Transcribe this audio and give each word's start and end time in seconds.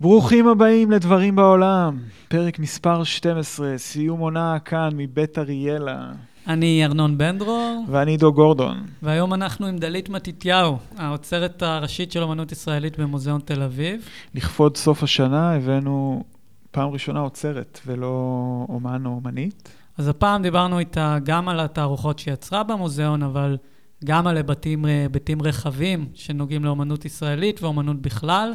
ברוכים 0.00 0.48
הבאים 0.48 0.90
לדברים 0.90 1.36
בעולם, 1.36 1.98
פרק 2.28 2.58
מספר 2.58 3.04
12, 3.04 3.78
סיום 3.78 4.20
עונה 4.20 4.58
כאן 4.58 4.88
מבית 4.96 5.38
אריאלה. 5.38 6.12
אני 6.46 6.84
ארנון 6.84 7.18
בן 7.18 7.38
דרור, 7.38 7.84
ואני 7.88 8.10
עידו 8.10 8.32
גורדון. 8.32 8.86
והיום 9.02 9.34
אנחנו 9.34 9.66
עם 9.66 9.78
דלית 9.78 10.08
מתתיהו, 10.08 10.76
האוצרת 10.96 11.62
הראשית 11.62 12.12
של 12.12 12.22
אמנות 12.22 12.52
ישראלית 12.52 12.98
במוזיאון 12.98 13.40
תל 13.44 13.62
אביב. 13.62 14.08
לכבוד 14.34 14.76
סוף 14.76 15.02
השנה 15.02 15.54
הבאנו 15.54 16.22
פעם 16.70 16.88
ראשונה 16.88 17.20
אוצרת 17.20 17.80
ולא 17.86 18.66
אומן 18.68 19.06
או 19.06 19.10
אומנית. 19.10 19.68
אז 19.98 20.08
הפעם 20.08 20.42
דיברנו 20.42 20.78
איתה 20.78 21.18
גם 21.24 21.48
על 21.48 21.60
התערוכות 21.60 22.18
שהיא 22.18 22.34
יצרה 22.34 22.62
במוזיאון, 22.62 23.22
אבל 23.22 23.56
גם 24.04 24.26
על 24.26 24.36
היבטים, 24.36 24.84
היבטים 24.84 25.42
רחבים 25.42 26.08
שנוגעים 26.14 26.64
לאומנות 26.64 27.04
ישראלית 27.04 27.62
ואומנות 27.62 28.02
בכלל. 28.02 28.52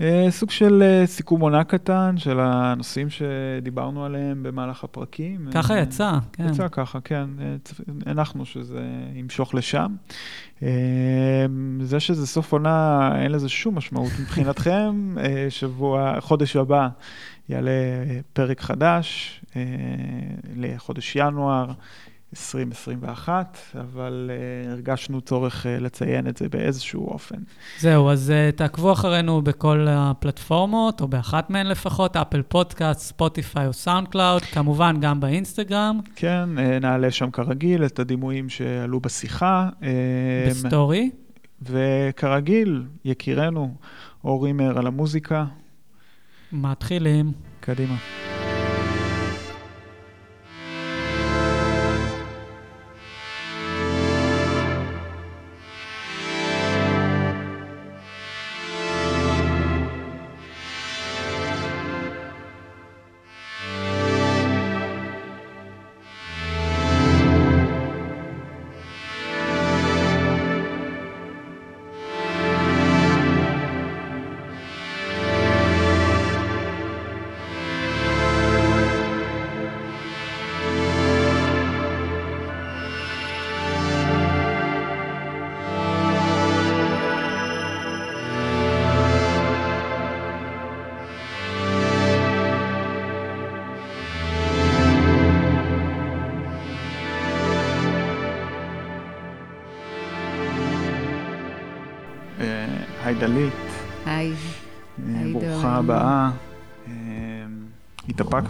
אה, 0.00 0.26
סוג 0.30 0.50
של 0.50 0.82
אה, 0.82 1.06
סיכום 1.06 1.40
עונה 1.40 1.64
קטן 1.64 2.14
של 2.18 2.40
הנושאים 2.40 3.08
שדיברנו 3.10 4.04
עליהם 4.04 4.42
במהלך 4.42 4.84
הפרקים. 4.84 5.48
ככה 5.52 5.74
אה, 5.74 5.80
יצא, 5.80 6.12
כן. 6.32 6.48
יצא 6.48 6.68
ככה, 6.68 7.00
כן. 7.00 7.24
הנחנו 8.06 8.44
שזה 8.44 8.84
ימשוך 9.14 9.54
לשם. 9.54 9.94
זה 11.80 12.00
שזה 12.00 12.26
סוף 12.26 12.52
עונה, 12.52 13.10
אין 13.22 13.32
לזה 13.32 13.48
שום 13.48 13.76
משמעות 13.76 14.12
מבחינתכם. 14.20 15.14
שבוע, 15.48 16.20
חודש 16.20 16.56
הבא 16.56 16.88
יעלה 17.48 17.70
פרק 18.32 18.60
חדש 18.60 19.40
לחודש 20.56 21.16
ינואר. 21.16 21.72
2021, 22.32 23.58
אבל 23.80 24.30
uh, 24.30 24.70
הרגשנו 24.70 25.20
צורך 25.20 25.66
uh, 25.66 25.82
לציין 25.82 26.28
את 26.28 26.36
זה 26.36 26.48
באיזשהו 26.48 27.08
אופן. 27.08 27.36
זהו, 27.78 28.10
אז 28.10 28.32
uh, 28.32 28.56
תעקבו 28.56 28.92
אחרינו 28.92 29.42
בכל 29.42 29.86
הפלטפורמות, 29.90 31.00
או 31.00 31.08
באחת 31.08 31.50
מהן 31.50 31.66
לפחות, 31.66 32.16
אפל 32.16 32.42
פודקאסט, 32.42 33.00
ספוטיפיי 33.00 33.66
או 33.66 33.72
סאונד 33.72 34.08
קלאוד, 34.08 34.42
כמובן 34.42 34.96
גם 35.00 35.20
באינסטגרם. 35.20 36.00
כן, 36.16 36.48
uh, 36.56 36.60
נעלה 36.80 37.10
שם 37.10 37.30
כרגיל 37.30 37.84
את 37.84 37.98
הדימויים 37.98 38.48
שעלו 38.48 39.00
בשיחה. 39.00 39.68
בסטורי. 40.48 41.10
וכרגיל, 41.62 42.82
יקירנו, 43.04 43.74
אור 44.24 44.44
רימר 44.44 44.78
על 44.78 44.86
המוזיקה. 44.86 45.44
מתחילים. 46.52 47.32
קדימה. 47.60 47.96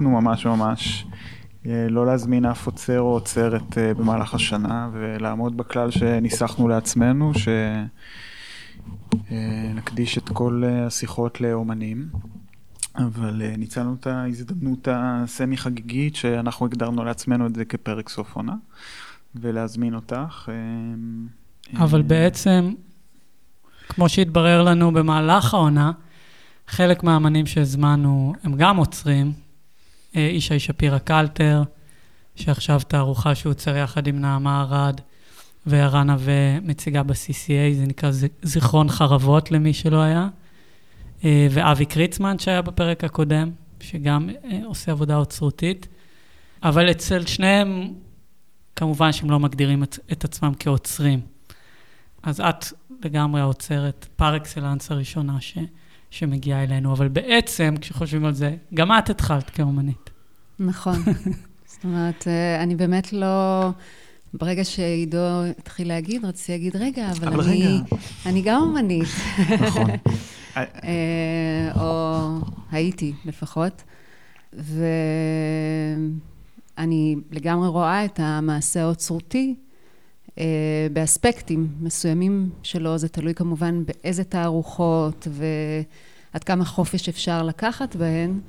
התאפקנו 0.02 0.20
ממש 0.20 0.46
ממש 0.46 1.06
אה, 1.66 1.86
לא 1.90 2.06
להזמין 2.06 2.44
אף 2.44 2.66
עוצר 2.66 3.00
או 3.00 3.12
עוצרת 3.12 3.78
אה, 3.78 3.94
במהלך 3.94 4.34
השנה 4.34 4.88
ולעמוד 4.92 5.56
בכלל 5.56 5.90
שניסחנו 5.90 6.68
לעצמנו, 6.68 7.32
שנקדיש 9.20 10.18
את 10.18 10.28
כל 10.28 10.62
השיחות 10.66 11.40
לאומנים. 11.40 12.08
אבל 12.96 13.42
ניצלנו 13.58 13.94
את 14.00 14.06
ההזדמנות 14.06 14.88
הסמי 14.90 15.56
חגיגית 15.56 16.16
שאנחנו 16.16 16.66
הגדרנו 16.66 17.04
לעצמנו 17.04 17.46
את 17.46 17.54
זה 17.54 17.64
כפרק 17.64 18.08
סוף 18.08 18.36
עונה 18.36 18.54
ולהזמין 19.34 19.94
אותך. 19.94 20.48
אבל 21.76 22.02
בעצם 22.02 22.72
כמו 23.88 24.08
שהתברר 24.08 24.62
לנו 24.62 24.92
במהלך 24.92 25.54
העונה, 25.54 25.92
חלק 26.66 27.02
מהאמנים 27.02 27.46
שהזמנו 27.46 28.34
הם 28.44 28.54
גם 28.56 28.76
עוצרים. 28.76 29.32
אה, 30.16 30.20
ישי 30.20 30.58
שפירא 30.58 30.98
קלטר, 30.98 31.62
שעכשיו 32.34 32.80
תערוכה 32.88 33.34
שהוא 33.34 33.50
עוצר 33.50 33.76
יחד 33.76 34.06
עם 34.06 34.20
נעמה 34.20 34.60
ארד 34.60 35.00
וערן 35.66 36.10
נווה 36.10 36.60
מציגה 36.60 37.02
ב-CCA, 37.02 37.74
זה 37.74 37.86
נקרא 37.86 38.10
זיכרון 38.42 38.88
חרבות 38.88 39.50
למי 39.50 39.72
שלא 39.72 40.02
היה. 40.02 40.28
אה, 41.24 41.46
ואבי 41.50 41.86
קריצמן 41.86 42.38
שהיה 42.38 42.62
בפרק 42.62 43.04
הקודם, 43.04 43.50
שגם 43.80 44.30
אה, 44.44 44.60
עושה 44.64 44.92
עבודה 44.92 45.16
אוצרותית. 45.16 45.88
אבל 46.62 46.90
אצל 46.90 47.26
שניהם, 47.26 47.92
כמובן 48.76 49.12
שהם 49.12 49.30
לא 49.30 49.40
מגדירים 49.40 49.82
את 49.82 50.24
עצמם 50.24 50.52
כעוצרים. 50.58 51.20
אז 52.22 52.40
את 52.40 52.64
לגמרי 53.04 53.40
האוצרת 53.40 54.06
פר 54.16 54.36
אקסלנס 54.36 54.90
הראשונה 54.90 55.40
ש, 55.40 55.58
שמגיעה 56.10 56.62
אלינו, 56.62 56.92
אבל 56.92 57.08
בעצם, 57.08 57.74
כשחושבים 57.80 58.24
על 58.24 58.34
זה, 58.34 58.56
גם 58.74 58.92
את 58.98 59.10
התחלת 59.10 59.50
כאומנית. 59.50 60.01
נכון. 60.66 61.02
זאת 61.72 61.84
אומרת, 61.84 62.28
אה, 62.28 62.62
אני 62.62 62.76
באמת 62.76 63.12
לא... 63.12 63.70
ברגע 64.34 64.64
שעידו 64.64 65.44
התחיל 65.58 65.88
להגיד, 65.88 66.24
רציתי 66.24 66.52
להגיד, 66.52 66.76
רגע, 66.76 67.10
אבל, 67.10 67.28
אבל 67.28 67.44
אני, 67.44 67.66
רגע. 67.66 67.96
אני 68.26 68.42
גם 68.42 68.60
אומנית. 68.62 69.08
נכון. 69.60 69.90
אה, 70.56 71.70
או 71.80 72.20
הייתי 72.70 73.12
לפחות. 73.24 73.82
ואני 76.78 77.16
לגמרי 77.30 77.68
רואה 77.68 78.04
את 78.04 78.20
המעשה 78.22 78.82
האוצרותי 78.82 79.54
אה, 80.38 80.86
באספקטים 80.92 81.68
מסוימים 81.80 82.50
שלו, 82.62 82.98
זה 82.98 83.08
תלוי 83.08 83.34
כמובן 83.34 83.82
באיזה 83.84 84.24
תערוכות 84.24 85.28
ועד 85.30 86.44
כמה 86.44 86.64
חופש 86.64 87.08
אפשר 87.08 87.42
לקחת 87.42 87.96
בהן 87.96 88.40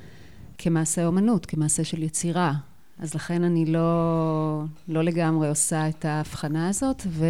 כמעשה 0.58 1.06
אומנות, 1.06 1.46
כמעשה 1.46 1.84
של 1.84 2.04
יצירה. 2.04 2.54
אז 3.00 3.14
לכן 3.16 3.44
אני 3.44 3.66
לא, 3.66 4.64
לא 4.88 5.04
לגמרי 5.04 5.50
עושה 5.50 5.90
את 5.90 6.06
ההבחנה 6.06 6.70
הזאת, 6.70 7.04
ו... 7.08 7.26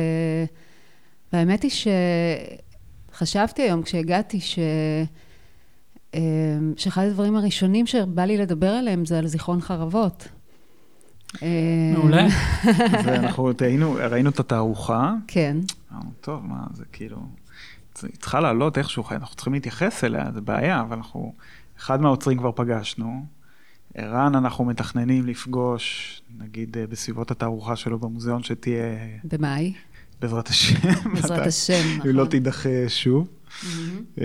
והאמת 1.34 1.64
היא 1.64 1.72
שחשבתי 3.12 3.62
היום 3.62 3.84
כשהגעתי 3.84 4.40
ש... 4.40 4.60
אה, 6.16 6.20
שאחד 6.78 7.06
הדברים 7.06 7.36
הראשונים 7.36 7.88
שבא 7.88 8.22
לי 8.22 8.38
לדבר 8.38 8.70
עליהם 8.70 9.06
זה 9.06 9.20
על 9.20 9.28
זיכרון 9.28 9.62
חרבות. 9.62 10.28
מעולה. 11.94 12.28
ואנחנו 13.06 13.52
ראינו, 13.62 13.94
ראינו 13.94 14.30
את 14.30 14.40
התערוכה. 14.40 15.14
כן. 15.28 15.58
אמרנו, 15.92 16.12
טוב, 16.22 16.46
מה, 16.46 16.64
זה 16.74 16.84
כאילו, 16.92 17.18
זה 17.98 18.08
צריכה 18.20 18.40
לעלות 18.40 18.78
איכשהו, 18.78 19.04
אנחנו 19.12 19.36
צריכים 19.36 19.54
להתייחס 19.54 20.04
אליה, 20.04 20.26
זה 20.34 20.42
בעיה, 20.42 20.82
אבל 20.82 20.98
אנחנו, 20.98 21.34
אחד 21.84 22.02
מהעוצרים 22.02 22.38
כבר 22.38 22.52
פגשנו. 22.56 23.26
ערן, 23.96 24.36
אנחנו 24.36 24.66
מתכננים 24.66 25.26
לפגוש, 25.26 26.22
נגיד, 26.40 26.78
אה, 26.78 26.88
בסביבות 26.88 27.32
התערוכה 27.32 27.76
שלו 27.76 28.00
במוזיאון, 28.00 28.44
שתהיה... 28.44 28.84
במאי. 29.24 29.74
בעזרת 30.22 30.48
השם. 30.48 30.90
בעזרת 31.14 31.48
השם, 31.48 31.98
נכון. 31.98 32.10
אם 32.10 32.16
לא 32.16 32.26
תידחה 32.26 32.70
שוב. 32.88 33.28
אמ, 34.18 34.24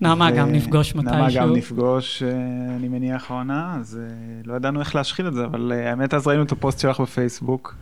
נעמה 0.00 0.30
גם 0.30 0.52
נפגוש 0.52 0.94
מתישהו. 0.94 1.16
נעמה 1.16 1.30
גם 1.34 1.52
נפגוש, 1.56 2.22
אה, 2.22 2.76
אני 2.76 2.88
מניח, 2.88 3.30
העונה, 3.30 3.76
אז 3.80 4.00
אה, 4.02 4.40
לא 4.44 4.54
ידענו 4.54 4.80
איך 4.80 4.94
להשחיל 4.94 5.28
את 5.28 5.34
זה, 5.34 5.44
אבל 5.44 5.72
אה, 5.72 5.90
האמת, 5.90 6.14
אז 6.14 6.26
ראינו 6.26 6.42
את 6.42 6.52
הפוסט 6.52 6.80
שלך 6.80 7.00
בפייסבוק, 7.00 7.74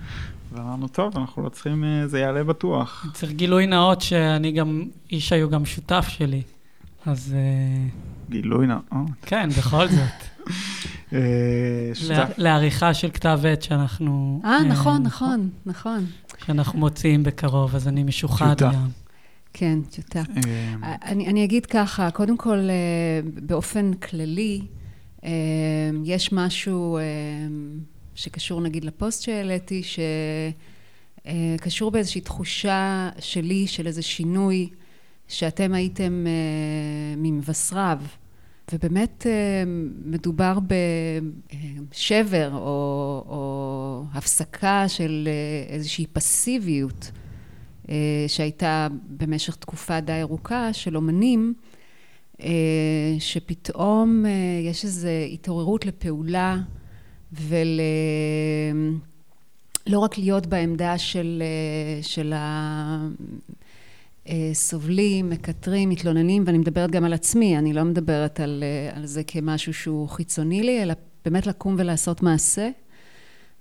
ואמרנו, 0.52 0.88
טוב, 0.88 1.18
אנחנו 1.18 1.42
לא 1.42 1.48
צריכים, 1.48 1.84
זה 2.06 2.18
יעלה 2.18 2.44
בטוח. 2.44 3.06
צריך 3.12 3.32
גילוי 3.32 3.66
נאות 3.66 4.00
שאני 4.00 4.52
גם, 4.52 4.82
איש 5.10 5.32
היו 5.32 5.50
גם 5.50 5.64
שותף 5.64 6.06
שלי, 6.08 6.42
אז... 7.06 7.34
גילוי 8.30 8.66
נאות. 8.66 8.82
כן, 9.22 9.48
בכל 9.58 9.86
זאת. 9.88 10.26
לעריכה 12.38 12.94
של 12.94 13.10
כתב 13.10 13.40
עת 13.44 13.62
שאנחנו... 13.62 14.40
אה, 14.44 14.64
נכון, 14.64 15.02
נכון, 15.02 15.50
נכון. 15.66 16.06
שאנחנו 16.46 16.78
מוציאים 16.78 17.22
בקרוב, 17.22 17.74
אז 17.74 17.88
אני 17.88 18.02
משוחד 18.02 18.56
גם. 18.58 18.88
כן, 19.52 19.78
טיוטה. 19.90 20.22
אני, 21.04 21.26
אני 21.26 21.44
אגיד 21.44 21.66
ככה, 21.66 22.10
קודם 22.10 22.36
כל, 22.36 22.58
באופן 23.42 23.94
כללי, 23.94 24.62
יש 26.04 26.32
משהו 26.32 26.98
שקשור 28.14 28.60
נגיד 28.60 28.84
לפוסט 28.84 29.22
שהעליתי, 29.22 29.82
שקשור 31.24 31.90
באיזושהי 31.90 32.20
תחושה 32.20 33.08
שלי 33.18 33.66
של 33.66 33.86
איזה 33.86 34.02
שינוי 34.02 34.68
שאתם 35.28 35.74
הייתם 35.74 36.26
ממבשריו. 37.16 38.00
ובאמת 38.72 39.26
מדובר 40.04 40.58
בשבר 41.90 42.50
או, 42.52 43.24
או 43.28 44.04
הפסקה 44.12 44.88
של 44.88 45.28
איזושהי 45.68 46.06
פסיביות 46.06 47.10
שהייתה 48.28 48.88
במשך 49.08 49.56
תקופה 49.56 50.00
די 50.00 50.20
ארוכה 50.20 50.72
של 50.72 50.96
אומנים, 50.96 51.54
שפתאום 53.18 54.24
יש 54.62 54.84
איזו 54.84 55.08
התעוררות 55.08 55.86
לפעולה 55.86 56.56
ול... 57.32 57.80
לא 59.86 59.98
רק 59.98 60.18
להיות 60.18 60.46
בעמדה 60.46 60.98
של, 60.98 61.42
של 62.02 62.32
הסובלים, 64.28 65.30
מקטרים, 65.30 65.88
מתלוננים, 65.88 66.44
ואני 66.46 66.58
מדברת 66.58 66.90
גם 66.90 67.04
על 67.04 67.12
עצמי, 67.12 67.58
אני 67.58 67.72
לא 67.72 67.84
מדברת 67.84 68.40
על, 68.40 68.64
על 68.94 69.06
זה 69.06 69.22
כמשהו 69.24 69.74
שהוא 69.74 70.08
חיצוני 70.08 70.62
לי, 70.62 70.82
אלא 70.82 70.94
באמת 71.24 71.46
לקום 71.46 71.74
ולעשות 71.78 72.22
מעשה. 72.22 72.68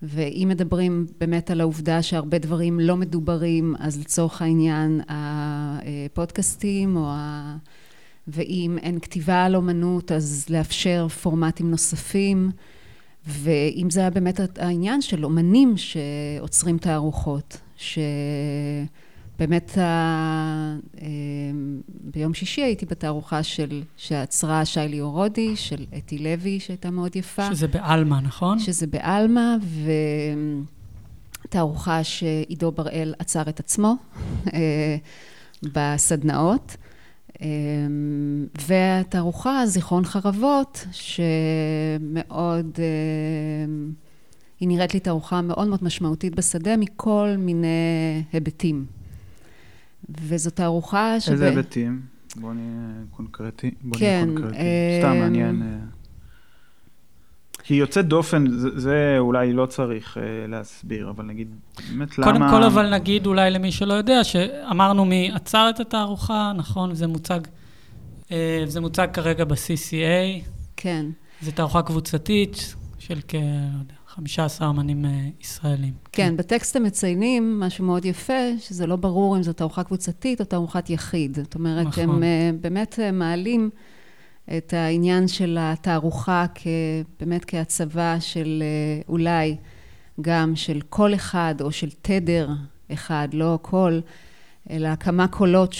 ואם 0.02 0.48
מדברים 0.50 1.06
באמת 1.20 1.52
על 1.52 1.62
העובדה 1.62 2.02
שהרבה 2.02 2.38
דברים 2.38 2.80
לא 2.80 2.98
מדוברים, 2.98 3.76
אז 3.80 4.00
לצורך 4.00 4.42
העניין 4.42 5.02
הפודקאסטים, 5.08 6.98
או 6.98 7.06
ה... 7.08 7.58
ואם 8.28 8.78
אין 8.82 9.00
כתיבה 9.00 9.44
על 9.44 9.56
אומנות, 9.56 10.12
אז 10.12 10.46
לאפשר 10.50 11.08
פורמטים 11.08 11.72
נוספים. 11.72 12.52
ואם 13.28 13.88
זה 13.90 14.00
היה 14.00 14.10
באמת 14.10 14.40
העניין 14.60 15.02
של 15.02 15.26
אומנים 15.26 15.74
שעוצרים 15.78 16.78
תערוכות, 16.78 17.58
שבאמת 17.78 18.90
ה... 19.78 20.78
אמ, 21.02 21.82
ביום 21.88 22.34
שישי 22.34 22.62
הייתי 22.62 22.86
בתערוכה 22.86 23.44
של, 23.44 23.84
שעצרה 23.98 24.66
שיילי 24.66 25.02
אורודי, 25.02 25.56
של 25.56 25.86
אתי 25.98 26.18
לוי, 26.18 26.60
שהייתה 26.60 26.92
מאוד 26.92 27.16
יפה. 27.16 27.56
שזה 27.56 27.68
בעלמה, 27.68 28.22
נכון? 28.22 28.60
שזה 28.60 28.88
בעלמה, 28.88 29.56
ותערוכה 31.46 32.04
שעידו 32.04 32.72
בראל 32.72 33.14
עצר 33.20 33.42
את 33.50 33.60
עצמו 33.60 33.96
אה, 34.54 34.98
בסדנאות. 35.64 36.78
אמ, 37.42 38.46
והתערוכה, 38.68 39.66
זיכרון 39.66 40.06
חרבות, 40.06 40.86
שמאוד, 40.92 42.78
אמ, 42.78 43.92
היא 44.60 44.68
נראית 44.68 44.94
לי 44.94 45.00
תערוכה 45.00 45.42
מאוד 45.42 45.68
מאוד 45.68 45.84
משמעותית 45.84 46.36
בשדה 46.36 46.78
מכל 46.78 47.36
מיני 47.38 48.24
היבטים. 48.34 48.86
וזו 50.10 50.50
תערוכה 50.50 51.20
ש... 51.20 51.30
איזה 51.30 51.50
היבטים? 51.50 52.02
בוא 52.36 52.54
נהיה 52.54 53.04
קונקרטי. 53.12 53.72
בוא 53.82 54.00
כן. 54.00 54.24
נהיה 54.26 54.26
קונקרטי. 54.26 54.58
סתם 55.00 55.12
אמ, 55.12 55.20
מעניין. 55.20 55.62
אה. 55.62 55.96
היא 57.70 57.80
יוצאת 57.80 58.08
דופן, 58.08 58.46
זה, 58.52 58.80
זה 58.80 59.16
אולי 59.20 59.54
לא 59.54 59.66
צריך 59.66 60.18
uh, 60.18 60.20
להסביר, 60.48 61.10
אבל 61.10 61.26
נגיד, 61.26 61.56
באמת 61.90 62.14
קודם 62.14 62.28
למה... 62.28 62.50
קודם 62.50 62.62
כל, 62.62 62.64
אבל 62.64 62.94
נגיד 62.94 63.26
אולי 63.26 63.52
למי 63.52 63.72
שלא 63.72 63.94
יודע, 63.94 64.24
שאמרנו 64.24 65.06
מי 65.06 65.32
עצר 65.34 65.70
את 65.70 65.80
התערוכה, 65.80 66.52
נכון? 66.56 66.96
זה 66.96 67.08
מוצג, 67.08 67.40
uh, 68.24 68.32
זה 68.66 68.82
מוצג 68.82 69.08
כרגע 69.14 69.46
ב-CCA. 69.46 70.50
כן. 70.78 71.06
זו 71.42 71.52
תערוכה 71.52 71.82
קבוצתית 71.82 72.76
של 73.00 73.20
כ... 73.28 73.34
לא 73.34 73.40
יודע, 73.80 73.94
15 74.16 74.70
אמנים 74.70 75.06
uh, 75.06 75.08
ישראלים. 75.44 75.94
כן, 76.12 76.28
כן, 76.30 76.38
בטקסט 76.38 76.76
הם 76.76 76.84
מציינים 76.84 77.60
משהו 77.60 77.86
מאוד 77.86 78.06
יפה, 78.06 78.58
שזה 78.60 78.88
לא 78.88 78.96
ברור 78.96 79.38
אם 79.38 79.44
זו 79.44 79.54
תערוכה 79.54 79.84
קבוצתית 79.84 80.40
או 80.40 80.46
תערוכת 80.46 80.90
יחיד. 80.90 81.36
זאת 81.36 81.56
אומרת, 81.56 81.88
נכון. 81.88 82.04
הם 82.04 82.24
uh, 82.24 82.62
באמת 82.62 82.94
uh, 82.94 83.12
מעלים... 83.12 83.70
את 84.58 84.74
העניין 84.74 85.28
של 85.28 85.58
התערוכה 85.60 86.46
באמת 87.20 87.46
כהצבה 87.48 88.20
של 88.20 88.64
אה, 88.66 89.02
אולי 89.10 89.58
גם 90.22 90.56
של 90.56 90.82
קול 90.82 91.16
אחד 91.16 91.56
או 91.62 91.72
של 91.72 91.90
תדר 92.02 92.50
אחד, 92.94 93.28
לא 93.34 93.60
קול, 93.62 94.02
אלא 94.70 94.96
כמה 94.96 95.28
קולות 95.28 95.76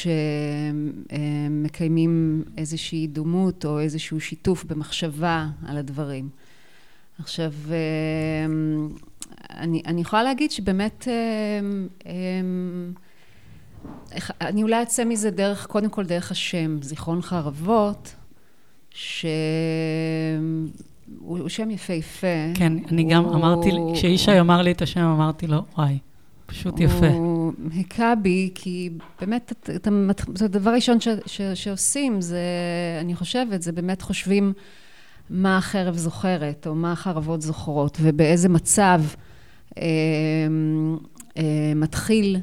שמקיימים 1.54 2.44
איזושהי 2.58 3.08
דומות 3.08 3.66
או 3.66 3.80
איזשהו 3.80 4.20
שיתוף 4.22 4.64
במחשבה 4.64 5.48
על 5.68 5.78
הדברים. 5.78 6.30
עכשיו, 7.20 7.52
אה, 7.72 7.76
אני, 9.58 9.82
אני 9.86 10.02
יכולה 10.02 10.24
להגיד 10.24 10.52
שבאמת, 10.52 11.08
אה, 11.08 11.60
אני 14.42 14.64
אולי 14.64 14.82
אצא 14.84 15.06
מזה 15.06 15.32
דרך, 15.32 15.66
קודם 15.66 15.90
כל 15.90 16.06
דרך 16.06 16.32
השם, 16.32 16.82
זיכרון 16.82 17.22
חרבות, 17.22 18.16
שהוא 18.90 19.30
שם 21.48 21.72
יפהפה. 21.72 22.28
כן, 22.54 22.74
אני 22.92 23.04
גם 23.04 23.24
הוא... 23.24 23.36
אמרתי, 23.36 23.72
כשישי 23.94 24.40
אמר 24.40 24.62
לי 24.62 24.72
את 24.72 24.82
השם, 24.82 25.02
אמרתי 25.02 25.48
לו, 25.48 25.62
וואי, 25.78 25.98
פשוט 26.46 26.80
יפה. 26.80 27.08
הוא 27.08 27.54
היכה 27.72 28.16
בי, 28.16 28.50
כי 28.56 28.90
באמת, 29.22 29.52
אתה, 29.52 29.76
אתה, 29.76 29.90
זה 30.36 30.46
הדבר 30.46 30.70
הראשון 30.70 31.00
ש, 31.00 31.08
ש, 31.26 31.42
שעושים, 31.42 32.22
זה, 32.22 32.40
אני 33.02 33.16
חושבת, 33.16 33.62
זה 33.62 33.72
באמת 33.72 34.02
חושבים 34.02 34.54
מה 35.30 35.58
החרב 35.58 35.98
זוכרת, 35.98 36.68
או 36.68 36.76
מה 36.76 36.92
החרבות 36.92 37.42
זוכרות, 37.42 37.98
ובאיזה 38.02 38.50
מצב 38.50 39.02
אה, 39.78 39.84
אה, 41.38 41.74
מתחיל 41.76 42.38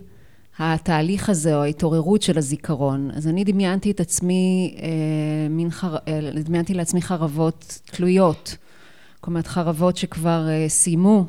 התהליך 0.58 1.29
הזה, 1.29 1.56
או 1.56 1.62
ההתעוררות 1.62 2.23
של 2.23 2.38
הזיכרון. 2.38 3.11
אז 3.14 3.29
אני 3.29 3.44
דמיינתי 3.44 3.90
את 3.90 4.00
עצמי, 4.00 4.75
אה, 4.82 4.88
מין 5.50 5.70
חר... 5.70 5.96
אה, 6.08 6.20
דמיינתי 6.44 6.75
לעצמי 6.75 7.02
חרבות 7.02 7.81
תלויות. 7.84 8.56
אומרת, 9.26 9.46
חרבות 9.46 9.96
שכבר 9.96 10.49
אה, 10.49 10.69
סיימו 10.69 11.26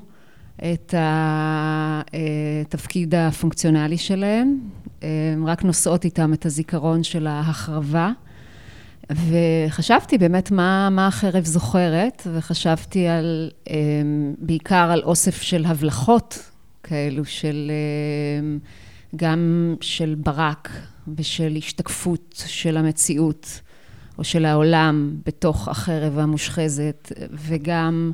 את 0.57 0.93
התפקיד 0.97 3.15
אה, 3.15 3.27
הפונקציונלי 3.27 3.97
שלהן, 3.97 4.57
אה, 5.03 5.07
רק 5.45 5.63
נושאות 5.63 6.05
איתן 6.05 6.33
את 6.33 6.45
הזיכרון 6.45 7.03
של 7.03 7.27
ההחרבה. 7.27 8.11
וחשבתי 9.15 10.17
באמת 10.17 10.51
מה, 10.51 10.89
מה 10.89 11.07
החרב 11.07 11.45
זוכרת, 11.45 12.27
וחשבתי 12.33 13.07
על, 13.07 13.51
אה, 13.69 13.75
בעיקר 14.37 14.89
על 14.91 15.01
אוסף 15.03 15.41
של 15.41 15.65
הבלחות 15.65 16.51
כאלו, 16.83 17.25
של... 17.25 17.71
אה, 17.71 18.57
גם 19.15 19.75
של 19.81 20.15
ברק 20.17 20.69
ושל 21.15 21.55
השתקפות 21.57 22.43
של 22.47 22.77
המציאות 22.77 23.61
או 24.17 24.23
של 24.23 24.45
העולם 24.45 25.15
בתוך 25.25 25.67
החרב 25.67 26.19
המושחזת, 26.19 27.11
וגם 27.31 28.11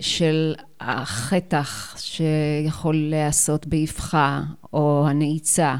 של 0.00 0.54
החטח 0.80 1.96
שיכול 1.98 2.96
להיעשות 2.96 3.66
באבחה, 3.66 4.42
או 4.72 5.06
הנעיצה, 5.08 5.76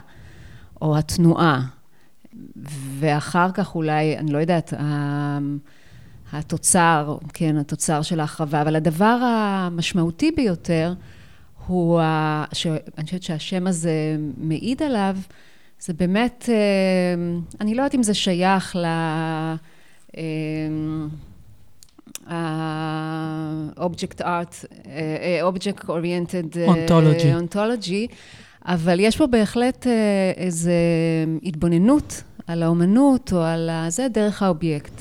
או 0.83 0.99
התנועה. 0.99 1.67
ואחר 2.99 3.53
כך 3.55 3.75
אולי, 3.75 4.19
אני 4.19 4.33
לא 4.33 4.39
יודעת, 4.39 4.73
התוצר, 6.33 7.19
כן, 7.35 7.57
התוצר 7.57 8.03
של 8.03 8.21
ההחרבה, 8.21 8.63
אבל 8.63 8.77
הדבר 8.77 9.19
המשמעותי 9.23 10.31
ביותר, 10.31 10.95
הוא, 11.67 12.01
שאני 12.53 13.05
חושבת 13.05 13.23
שהשם 13.23 13.67
הזה 13.67 14.17
מעיד 14.37 14.83
עליו, 14.83 15.17
זה 15.81 15.93
באמת, 15.93 16.49
אה, 16.49 16.55
אני 17.61 17.75
לא 17.75 17.83
יודעת 17.83 17.95
אם 17.95 18.03
זה 18.03 18.15
שייך 18.15 18.77
ל... 18.77 18.85
ה-Object 22.27 24.21
Art, 24.21 24.65
Object 25.43 25.85
Oriented 25.89 26.57
Ontology, 27.43 28.09
אבל 28.67 29.01
יש 29.01 29.17
פה 29.17 29.27
בהחלט 29.27 29.87
אה, 29.87 29.93
איזו 30.37 30.71
התבוננות 31.43 32.23
על 32.47 32.63
האומנות 32.63 33.33
או 33.33 33.43
על 33.43 33.71
זה 33.89 34.09
דרך 34.09 34.43
האובייקט. 34.43 34.93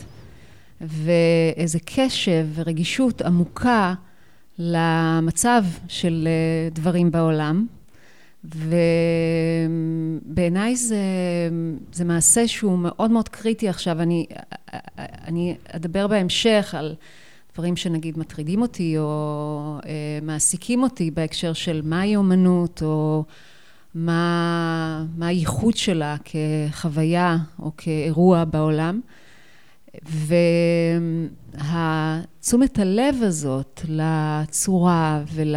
ואיזה 0.82 1.80
קשב 1.86 2.48
ורגישות 2.56 3.22
עמוקה 3.22 3.94
למצב 4.60 5.64
של 5.88 6.28
אה, 6.28 6.70
דברים 6.70 7.12
בעולם, 7.12 7.66
ובעיניי 10.24 10.76
זה, 10.76 10.98
זה 11.94 12.06
מעשה 12.06 12.48
שהוא 12.48 12.78
מאוד 12.78 13.12
מאוד 13.12 13.30
קריטי 13.30 13.70
עכשיו. 13.70 14.02
אני, 14.02 14.26
אני 14.98 15.56
אדבר 15.72 16.08
בהמשך 16.08 16.76
על 16.78 16.96
דברים 17.54 17.76
שנגיד 17.76 18.20
מטרידים 18.20 18.62
אותי 18.62 18.98
או 18.98 19.78
אה, 19.86 20.20
מעסיקים 20.22 20.84
אותי 20.84 21.12
בהקשר 21.12 21.54
של 21.54 21.82
מהי 21.84 22.16
אומנות 22.16 22.84
או, 22.84 23.24
מה, 23.96 25.06
מה 25.18 25.28
הייחוד 25.28 25.78
שלה 25.78 26.16
כחוויה 26.26 27.38
או 27.60 27.72
כאירוע 27.78 28.46
בעולם. 28.46 29.02
והתשומת 31.54 32.80
הלב 32.80 33.16
הזאת 33.24 33.82
לצורה 33.88 35.24
ול... 35.34 35.56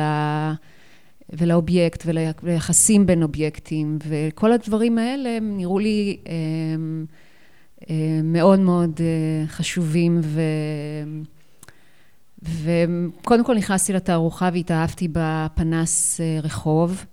ולאובייקט 1.32 2.02
וליחסים 2.42 3.06
בין 3.06 3.22
אובייקטים 3.22 3.98
וכל 4.06 4.52
הדברים 4.52 4.98
האלה 4.98 5.36
הם 5.36 5.56
נראו 5.56 5.78
לי 5.78 6.16
הם, 6.74 7.06
הם 7.88 8.32
מאוד 8.32 8.60
מאוד 8.60 9.00
אה, 9.00 9.46
חשובים 9.46 10.20
ו... 10.22 10.40
וקודם 12.42 13.44
כל 13.44 13.56
נכנסתי 13.56 13.92
לתערוכה 13.92 14.50
והתאהבתי 14.52 15.08
בפנס 15.12 16.20
אה, 16.20 16.38
רחוב 16.42 17.04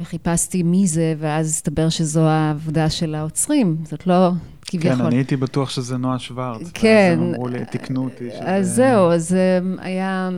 וחיפשתי 0.00 0.62
מי 0.62 0.86
זה 0.86 1.14
ואז 1.18 1.46
הסתבר 1.46 1.88
שזו 1.88 2.20
העבודה 2.20 2.90
של 2.90 3.14
האוצרים, 3.14 3.76
זאת 3.84 4.06
לא 4.06 4.30
כביכול. 4.62 4.96
כן, 4.96 5.04
אני 5.04 5.16
הייתי 5.16 5.36
בטוח 5.36 5.70
שזה 5.70 5.96
נועה 5.96 6.18
שוורץ. 6.18 6.70
כן. 6.74 7.12
אז 7.16 7.22
הם 7.22 7.34
אמרו 7.34 7.48
לי, 7.48 7.64
תיקנו 7.64 8.04
אותי. 8.04 8.28
אז 8.40 8.68
זהו, 8.74 9.10
אז 9.10 9.34
אה, 9.34 9.84
היה... 9.84 10.30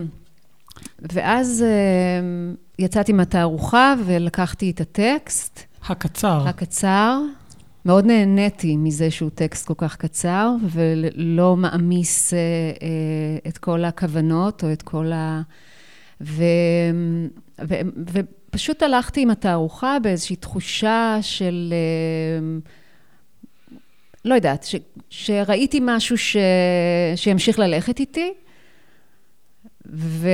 ואז 1.13 1.65
יצאתי 2.79 3.13
מהתערוכה 3.13 3.95
ולקחתי 4.07 4.71
את 4.71 4.81
הטקסט. 4.81 5.61
הקצר. 5.89 6.49
הקצר. 6.49 7.21
מאוד 7.85 8.07
נהניתי 8.07 8.77
מזה 8.77 9.11
שהוא 9.11 9.31
טקסט 9.35 9.67
כל 9.67 9.75
כך 9.77 9.97
קצר, 9.97 10.51
ולא 10.71 11.57
מעמיס 11.57 12.35
אה, 12.35 12.39
אה, 12.83 13.49
את 13.49 13.59
כל 13.59 13.85
הכוונות 13.85 14.65
או 14.65 14.73
את 14.73 14.83
כל 14.83 15.13
ה... 15.13 15.43
ו... 16.21 16.43
ו... 18.13 18.21
ופשוט 18.55 18.83
הלכתי 18.83 19.21
עם 19.21 19.31
התערוכה 19.31 19.99
באיזושהי 20.03 20.37
תחושה 20.37 21.19
של... 21.21 21.73
אה, 21.73 22.61
לא 24.25 24.35
יודעת, 24.35 24.65
ש... 24.65 24.75
שראיתי 25.11 25.81
משהו 25.83 26.19
ש... 26.19 26.37
שימשיך 27.17 27.59
ללכת 27.59 28.01
איתי, 28.01 28.33
ו... 29.93 30.29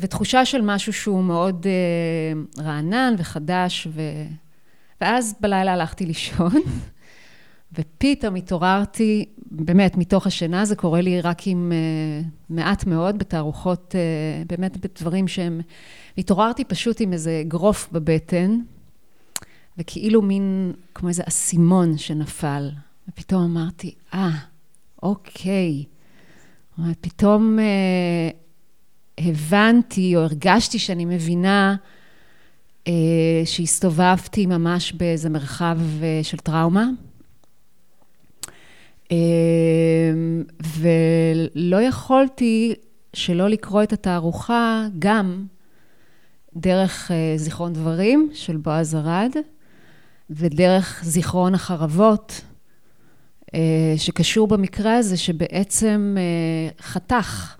ותחושה 0.00 0.44
של 0.44 0.60
משהו 0.62 0.92
שהוא 0.92 1.24
מאוד 1.24 1.66
uh, 1.66 2.62
רענן 2.62 3.14
וחדש, 3.18 3.86
ו... 3.90 4.00
ואז 5.00 5.34
בלילה 5.40 5.72
הלכתי 5.72 6.06
לישון, 6.06 6.52
ופתאום 7.78 8.34
התעוררתי, 8.34 9.24
באמת, 9.50 9.96
מתוך 9.96 10.26
השינה, 10.26 10.64
זה 10.64 10.76
קורה 10.76 11.00
לי 11.00 11.20
רק 11.20 11.46
עם 11.46 11.72
uh, 11.72 12.26
מעט 12.50 12.86
מאוד, 12.86 13.18
בתערוכות, 13.18 13.94
uh, 13.94 14.48
באמת 14.48 14.76
בדברים 14.76 15.28
שהם... 15.28 15.60
התעוררתי 16.18 16.64
פשוט 16.64 17.00
עם 17.00 17.12
איזה 17.12 17.40
אגרוף 17.40 17.88
בבטן, 17.92 18.60
וכאילו 19.78 20.22
מין, 20.22 20.72
כמו 20.94 21.08
איזה 21.08 21.22
אסימון 21.28 21.98
שנפל. 21.98 22.70
ופתאום 23.08 23.42
אמרתי, 23.42 23.94
אה, 24.14 24.30
ah, 24.30 25.02
אוקיי. 25.02 25.84
פתאום... 27.00 27.58
Uh, 27.58 28.46
הבנתי 29.18 30.16
או 30.16 30.20
הרגשתי 30.20 30.78
שאני 30.78 31.04
מבינה 31.04 31.76
אה, 32.88 32.92
שהסתובבתי 33.44 34.46
ממש 34.46 34.92
באיזה 34.92 35.30
מרחב 35.30 35.78
אה, 36.02 36.20
של 36.22 36.36
טראומה. 36.36 36.86
אה, 39.12 39.16
ולא 40.78 41.82
יכולתי 41.82 42.74
שלא 43.12 43.48
לקרוא 43.48 43.82
את 43.82 43.92
התערוכה 43.92 44.86
גם 44.98 45.46
דרך 46.56 47.10
אה, 47.10 47.32
זיכרון 47.36 47.72
דברים 47.72 48.30
של 48.34 48.56
בועז 48.56 48.94
ארד 48.94 49.32
ודרך 50.30 51.00
זיכרון 51.04 51.54
החרבות, 51.54 52.40
אה, 53.54 53.94
שקשור 53.96 54.46
במקרה 54.46 54.96
הזה 54.96 55.16
שבעצם 55.16 56.16
אה, 56.18 56.84
חתך 56.84 57.56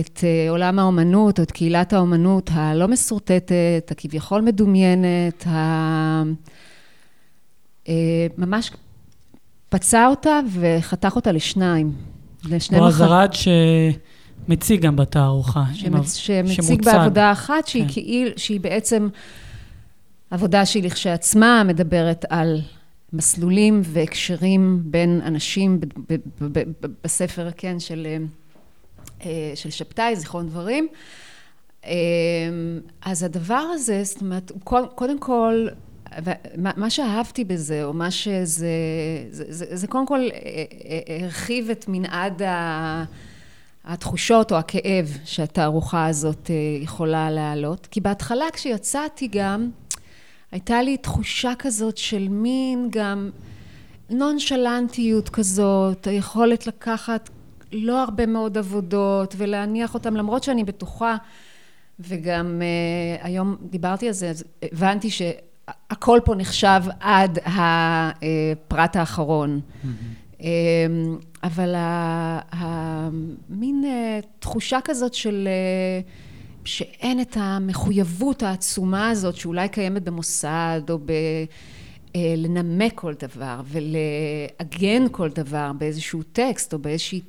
את 0.00 0.24
עולם 0.48 0.78
האומנות, 0.78 1.38
או 1.38 1.44
את 1.44 1.50
קהילת 1.50 1.92
האומנות 1.92 2.50
הלא 2.52 2.88
מסורטטת, 2.88 3.88
הכביכול 3.90 4.40
מדומיינת, 4.40 5.46
ה... 5.46 6.22
ממש 8.38 8.70
פצע 9.70 10.06
אותה 10.06 10.40
וחתך 10.52 11.16
אותה 11.16 11.32
לשניים. 11.32 11.92
לשני 12.44 12.78
בועז 12.78 13.02
ארד 13.02 13.30
שמציג 13.32 14.80
גם 14.80 14.96
בתערוכה. 14.96 15.64
שמצ... 15.74 16.14
שמציג 16.14 16.62
שמוצג. 16.62 16.84
בעבודה 16.84 17.32
אחת, 17.32 17.66
שהיא 17.66 17.82
כן. 17.82 17.92
כאילו, 17.92 18.30
שהיא 18.36 18.60
בעצם 18.60 19.08
עבודה 20.30 20.66
שהיא 20.66 20.82
לכשעצמה 20.82 21.62
מדברת 21.64 22.24
על 22.28 22.60
מסלולים 23.12 23.80
והקשרים 23.84 24.82
בין 24.84 25.20
אנשים 25.24 25.80
בספר, 27.04 27.48
כן, 27.56 27.80
של... 27.80 28.06
אה, 28.06 28.18
אה, 29.24 29.52
של 29.54 29.70
שבתאי, 29.70 30.16
זיכרון 30.16 30.48
דברים. 30.48 30.88
אה, 31.84 31.90
אז 33.02 33.22
הדבר 33.22 33.64
הזה, 33.74 34.04
זאת 34.04 34.20
אומרת, 34.20 34.52
קודם 34.94 35.18
כל, 35.18 35.66
מה 36.56 36.90
שאהבתי 36.90 37.44
בזה, 37.44 37.84
או 37.84 37.92
מה 37.92 38.10
שזה, 38.10 38.68
זה, 39.30 39.44
זה, 39.48 39.76
זה 39.76 39.86
קודם 39.86 40.06
כל 40.06 40.20
אה, 40.32 41.24
הרחיב 41.24 41.70
את 41.70 41.84
מנעד 41.88 42.42
התחושות 43.84 44.52
או 44.52 44.56
הכאב 44.56 45.18
שהתערוכה 45.24 46.06
הזאת 46.06 46.50
יכולה 46.80 47.30
להעלות. 47.30 47.86
כי 47.90 48.00
בהתחלה 48.00 48.44
כשיצאתי 48.52 49.28
גם, 49.32 49.70
הייתה 50.52 50.82
לי 50.82 50.96
תחושה 50.96 51.52
כזאת 51.58 51.98
של 51.98 52.28
מין 52.28 52.88
גם 52.90 53.30
נונשלנטיות 54.10 55.28
כזאת, 55.28 56.06
היכולת 56.06 56.66
לקחת 56.66 57.30
לא 57.72 58.02
הרבה 58.02 58.26
מאוד 58.26 58.58
עבודות 58.58 59.34
ולהניח 59.38 59.94
אותם, 59.94 60.16
למרות 60.16 60.42
שאני 60.42 60.64
בטוחה, 60.64 61.16
וגם 62.00 62.62
היום 63.20 63.56
דיברתי 63.62 64.06
על 64.06 64.12
זה, 64.12 64.30
אז 64.30 64.44
הבנתי 64.62 65.08
שהכל 65.88 66.20
פה 66.24 66.34
נחשב 66.34 66.80
עד 67.00 67.38
הפרט 67.44 68.96
האחרון. 68.96 69.60
Mm-hmm. 69.60 70.46
אבל 71.42 71.74
המין 72.50 73.84
uh, 73.84 74.26
תחושה 74.38 74.78
כזאת 74.84 75.14
של... 75.14 75.48
Uh, 76.04 76.10
שאין 76.64 77.20
את 77.20 77.36
המחויבות 77.40 78.42
העצומה 78.42 79.10
הזאת 79.10 79.36
שאולי 79.36 79.68
קיימת 79.68 80.02
במוסד 80.02 80.80
או 80.90 80.98
ב... 80.98 81.12
לנמק 82.16 82.92
כל 82.94 83.14
דבר 83.14 83.60
ולעגן 83.64 85.08
כל 85.10 85.28
דבר 85.28 85.72
באיזשהו 85.78 86.22
טקסט 86.22 86.72
או 86.72 86.78
באיזושהי 86.78 87.20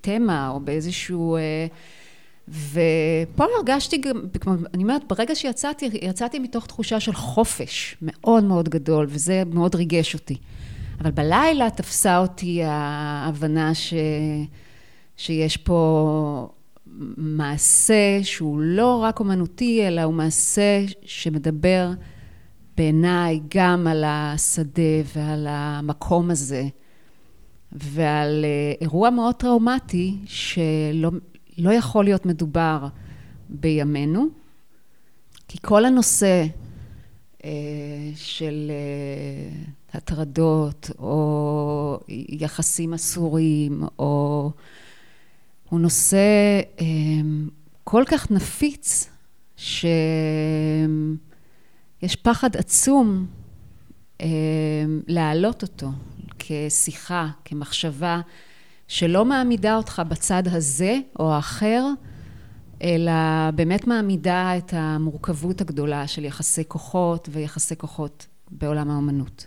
תמה 0.00 0.48
או 0.48 0.60
באיזשהו... 0.60 1.36
ופה 2.48 3.44
הרגשתי 3.56 3.98
גם, 3.98 4.24
אני 4.74 4.82
אומרת, 4.82 5.02
ברגע 5.08 5.34
שיצאתי, 5.34 5.90
יצאתי 6.02 6.38
מתוך 6.38 6.66
תחושה 6.66 7.00
של 7.00 7.12
חופש 7.12 7.96
מאוד 8.02 8.44
מאוד 8.44 8.68
גדול, 8.68 9.06
וזה 9.08 9.42
מאוד 9.52 9.74
ריגש 9.74 10.14
אותי. 10.14 10.36
אבל 11.00 11.10
בלילה 11.10 11.70
תפסה 11.70 12.18
אותי 12.18 12.62
ההבנה 12.64 13.74
ש, 13.74 13.94
שיש 15.16 15.56
פה 15.56 16.48
מעשה 17.16 18.18
שהוא 18.22 18.60
לא 18.60 18.96
רק 19.02 19.20
אומנותי, 19.20 19.86
אלא 19.86 20.02
הוא 20.02 20.14
מעשה 20.14 20.84
שמדבר 21.04 21.90
בעיניי 22.76 23.40
גם 23.54 23.86
על 23.86 24.04
השדה 24.06 24.82
ועל 25.14 25.46
המקום 25.50 26.30
הזה. 26.30 26.68
ועל 27.72 28.44
אה, 28.44 28.72
אירוע 28.80 29.10
מאוד 29.10 29.34
טראומטי 29.34 30.16
שלא 30.26 31.10
לא 31.60 31.70
יכול 31.72 32.04
להיות 32.04 32.26
מדובר 32.26 32.86
בימינו, 33.48 34.26
כי 35.48 35.58
כל 35.62 35.84
הנושא 35.84 36.46
אה, 37.44 37.50
של 38.14 38.70
אה, 38.70 39.62
הטרדות 39.92 40.90
או 40.98 42.00
יחסים 42.28 42.94
אסורים, 42.94 43.82
או... 43.98 44.50
הוא 45.70 45.80
נושא 45.80 46.60
כל 47.84 48.04
כך 48.06 48.30
נפיץ, 48.30 49.10
שיש 49.56 49.86
פחד 52.22 52.56
עצום 52.56 53.26
להעלות 55.06 55.62
אותו, 55.62 55.88
כשיחה, 56.38 57.28
כמחשבה, 57.44 58.20
שלא 58.90 59.24
מעמידה 59.24 59.76
אותך 59.76 60.02
בצד 60.08 60.42
הזה 60.46 60.98
או 61.18 61.32
האחר, 61.32 61.84
אלא 62.82 63.12
באמת 63.54 63.86
מעמידה 63.86 64.56
את 64.58 64.74
המורכבות 64.76 65.60
הגדולה 65.60 66.06
של 66.06 66.24
יחסי 66.24 66.62
כוחות 66.68 67.28
ויחסי 67.32 67.76
כוחות 67.76 68.26
בעולם 68.50 68.90
האומנות. 68.90 69.46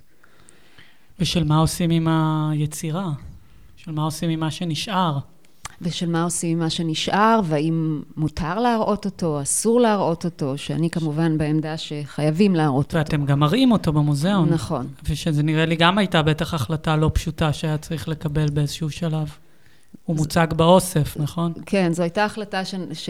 ושל 1.20 1.44
מה 1.44 1.58
עושים 1.58 1.90
עם 1.90 2.08
היצירה? 2.08 3.12
של 3.76 3.92
מה 3.92 4.04
עושים 4.04 4.30
עם 4.30 4.40
מה 4.40 4.52
שנשאר? 4.52 5.18
ושל 5.82 6.10
מה 6.10 6.24
עושים 6.24 6.52
עם 6.52 6.60
מה 6.60 6.70
שנשאר, 6.70 7.42
והאם 7.44 8.02
מותר 8.18 8.60
להראות 8.60 9.06
אותו, 9.06 9.42
אסור 9.42 9.82
להראות 9.82 10.26
אותו, 10.26 10.58
שאני 10.58 10.90
כמובן 10.90 11.38
בעמדה 11.38 11.78
שחייבים 11.78 12.56
להראות 12.56 12.86
אותו. 12.86 12.98
ואתם 12.98 13.26
גם 13.26 13.40
מראים 13.40 13.72
אותו 13.72 13.94
במוזיאון. 13.94 14.50
נכון. 14.50 14.88
ושזה 15.10 15.44
נראה 15.44 15.66
לי 15.66 15.76
גם 15.76 15.98
הייתה 15.98 16.22
בטח 16.22 16.54
החלטה 16.54 16.96
לא 16.96 17.12
פשוטה 17.14 17.54
שהיה 17.54 17.78
צריך 17.78 18.08
לקבל 18.08 18.50
באיזשהו 18.50 18.90
שלב. 18.90 19.36
הוא 20.06 20.16
מוצג 20.16 20.48
באוסף, 20.56 21.18
נכון? 21.18 21.54
כן, 21.66 21.94
זו 21.94 22.04
הייתה 22.04 22.26
החלטה 22.26 22.66
ש... 22.66 22.76
ש... 22.94 23.10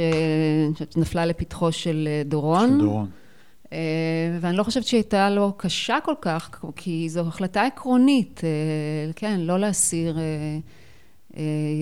שנפלה 0.94 1.26
לפתחו 1.26 1.72
של 1.72 2.08
אה, 2.12 2.22
דורון. 2.26 2.70
של 2.70 2.78
דורון. 2.78 3.10
אה, 3.74 3.78
ואני 4.42 4.58
לא 4.58 4.64
חושבת 4.64 4.84
שהיא 4.84 4.98
הייתה 4.98 5.30
לו 5.30 5.54
קשה 5.58 5.98
כל 6.04 6.14
כך, 6.22 6.50
כי 6.76 7.10
זו 7.10 7.22
החלטה 7.22 7.66
עקרונית, 7.66 8.42
אה, 8.44 9.12
כן, 9.16 9.40
לא 9.40 9.60
להסיר 9.60 10.18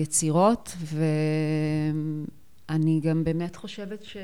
יצירות, 0.00 0.76
ואני 2.68 3.00
גם 3.00 3.24
באמת 3.24 3.56
חושבת 3.56 4.04
ש... 4.04 4.16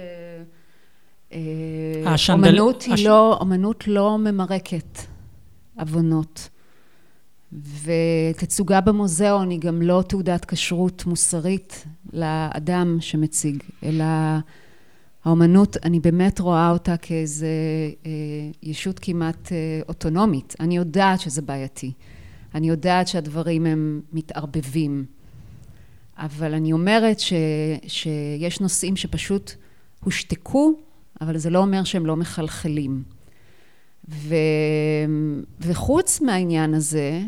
השנדל... 2.07 2.49
אומנות 2.49 2.83
היא 2.83 2.95
הש... 2.95 3.05
לא, 3.05 3.37
אומנות 3.41 3.89
לא 3.89 4.19
ממרקת 4.19 4.99
עוונות. 5.79 6.49
ותצוגה 7.83 8.81
במוזיאון 8.81 9.51
היא 9.51 9.61
גם 9.61 9.83
לא 9.83 10.03
תעודת 10.09 10.45
כשרות 10.45 11.07
מוסרית 11.07 11.85
לאדם 12.13 12.97
שמציג, 13.01 13.63
אלא 13.83 14.05
האומנות, 15.25 15.77
אני 15.85 16.01
באמת 16.01 16.41
רואה 16.41 16.71
אותה 16.71 16.97
כאיזו 16.97 17.47
אה, 18.07 18.11
ישות 18.63 18.99
כמעט 18.99 19.53
אה, 19.53 19.81
אוטונומית. 19.89 20.55
אני 20.61 20.77
יודעת 20.77 21.21
שזה 21.21 21.43
בעייתי. 21.43 21.93
אני 22.55 22.69
יודעת 22.69 23.09
שהדברים 23.09 23.67
הם 23.67 24.01
מתערבבים. 24.13 25.05
אבל 26.19 26.55
אני 26.55 26.73
אומרת 26.73 27.21
ש, 27.21 27.33
שיש 27.87 28.61
נושאים 28.61 28.97
שפשוט 28.97 29.53
הושתקו, 30.05 30.73
אבל 31.21 31.39
זה 31.39 31.51
לא 31.51 31.59
אומר 31.59 31.85
שהם 31.85 32.07
לא 32.07 32.17
מחלחלים. 32.17 33.03
ו... 34.09 34.35
וחוץ 35.61 36.21
מהעניין 36.21 36.75
הזה, 36.75 37.21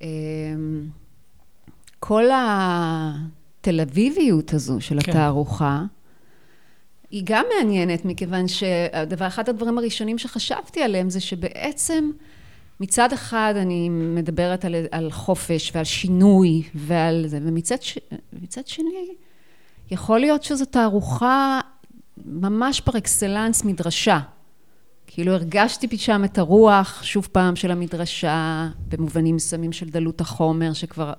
אמ, 0.00 0.06
כל 2.00 2.24
התל 2.34 3.80
אביביות 3.80 4.54
הזו 4.54 4.80
של 4.80 5.00
כן. 5.00 5.10
התערוכה, 5.10 5.82
היא 7.10 7.22
גם 7.24 7.44
מעניינת, 7.56 8.04
מכיוון 8.04 8.48
שאחד 8.48 9.48
הדברים 9.48 9.78
הראשונים 9.78 10.18
שחשבתי 10.18 10.82
עליהם 10.82 11.10
זה 11.10 11.20
שבעצם 11.20 12.10
מצד 12.84 13.12
אחד 13.12 13.54
אני 13.56 13.88
מדברת 13.88 14.64
על, 14.64 14.74
על 14.90 15.10
חופש 15.10 15.72
ועל 15.74 15.84
שינוי 15.84 16.62
ועל 16.74 17.24
זה, 17.26 17.38
ומצד 17.42 17.82
ש... 17.82 17.98
שני 18.66 19.14
יכול 19.90 20.20
להיות 20.20 20.42
שזו 20.42 20.64
תערוכה 20.64 21.60
ממש 22.24 22.80
פר 22.80 22.98
אקסלנס 22.98 23.64
מדרשה. 23.64 24.20
כאילו 25.06 25.32
הרגשתי 25.32 25.98
שם 25.98 26.24
את 26.24 26.38
הרוח, 26.38 27.02
שוב 27.02 27.28
פעם, 27.32 27.56
של 27.56 27.70
המדרשה, 27.70 28.68
במובנים 28.88 29.36
מסוימים 29.36 29.72
של 29.72 29.88
דלות 29.90 30.20
החומר, 30.20 30.72
שכבר 30.72 31.12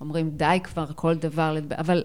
אומרים 0.00 0.30
די 0.30 0.58
כבר 0.64 0.86
כל 0.94 1.14
דבר, 1.14 1.56
אבל, 1.78 2.02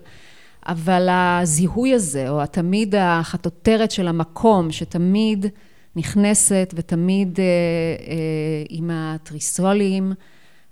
אבל 0.66 1.08
הזיהוי 1.12 1.94
הזה, 1.94 2.30
או 2.30 2.46
תמיד 2.46 2.96
החטוטרת 2.98 3.92
של 3.92 4.08
המקום, 4.08 4.72
שתמיד 4.72 5.46
נכנסת 5.98 6.74
ותמיד 6.78 7.40
אה, 7.40 7.44
אה, 7.44 8.16
עם 8.70 8.90
התריסולים, 8.94 10.14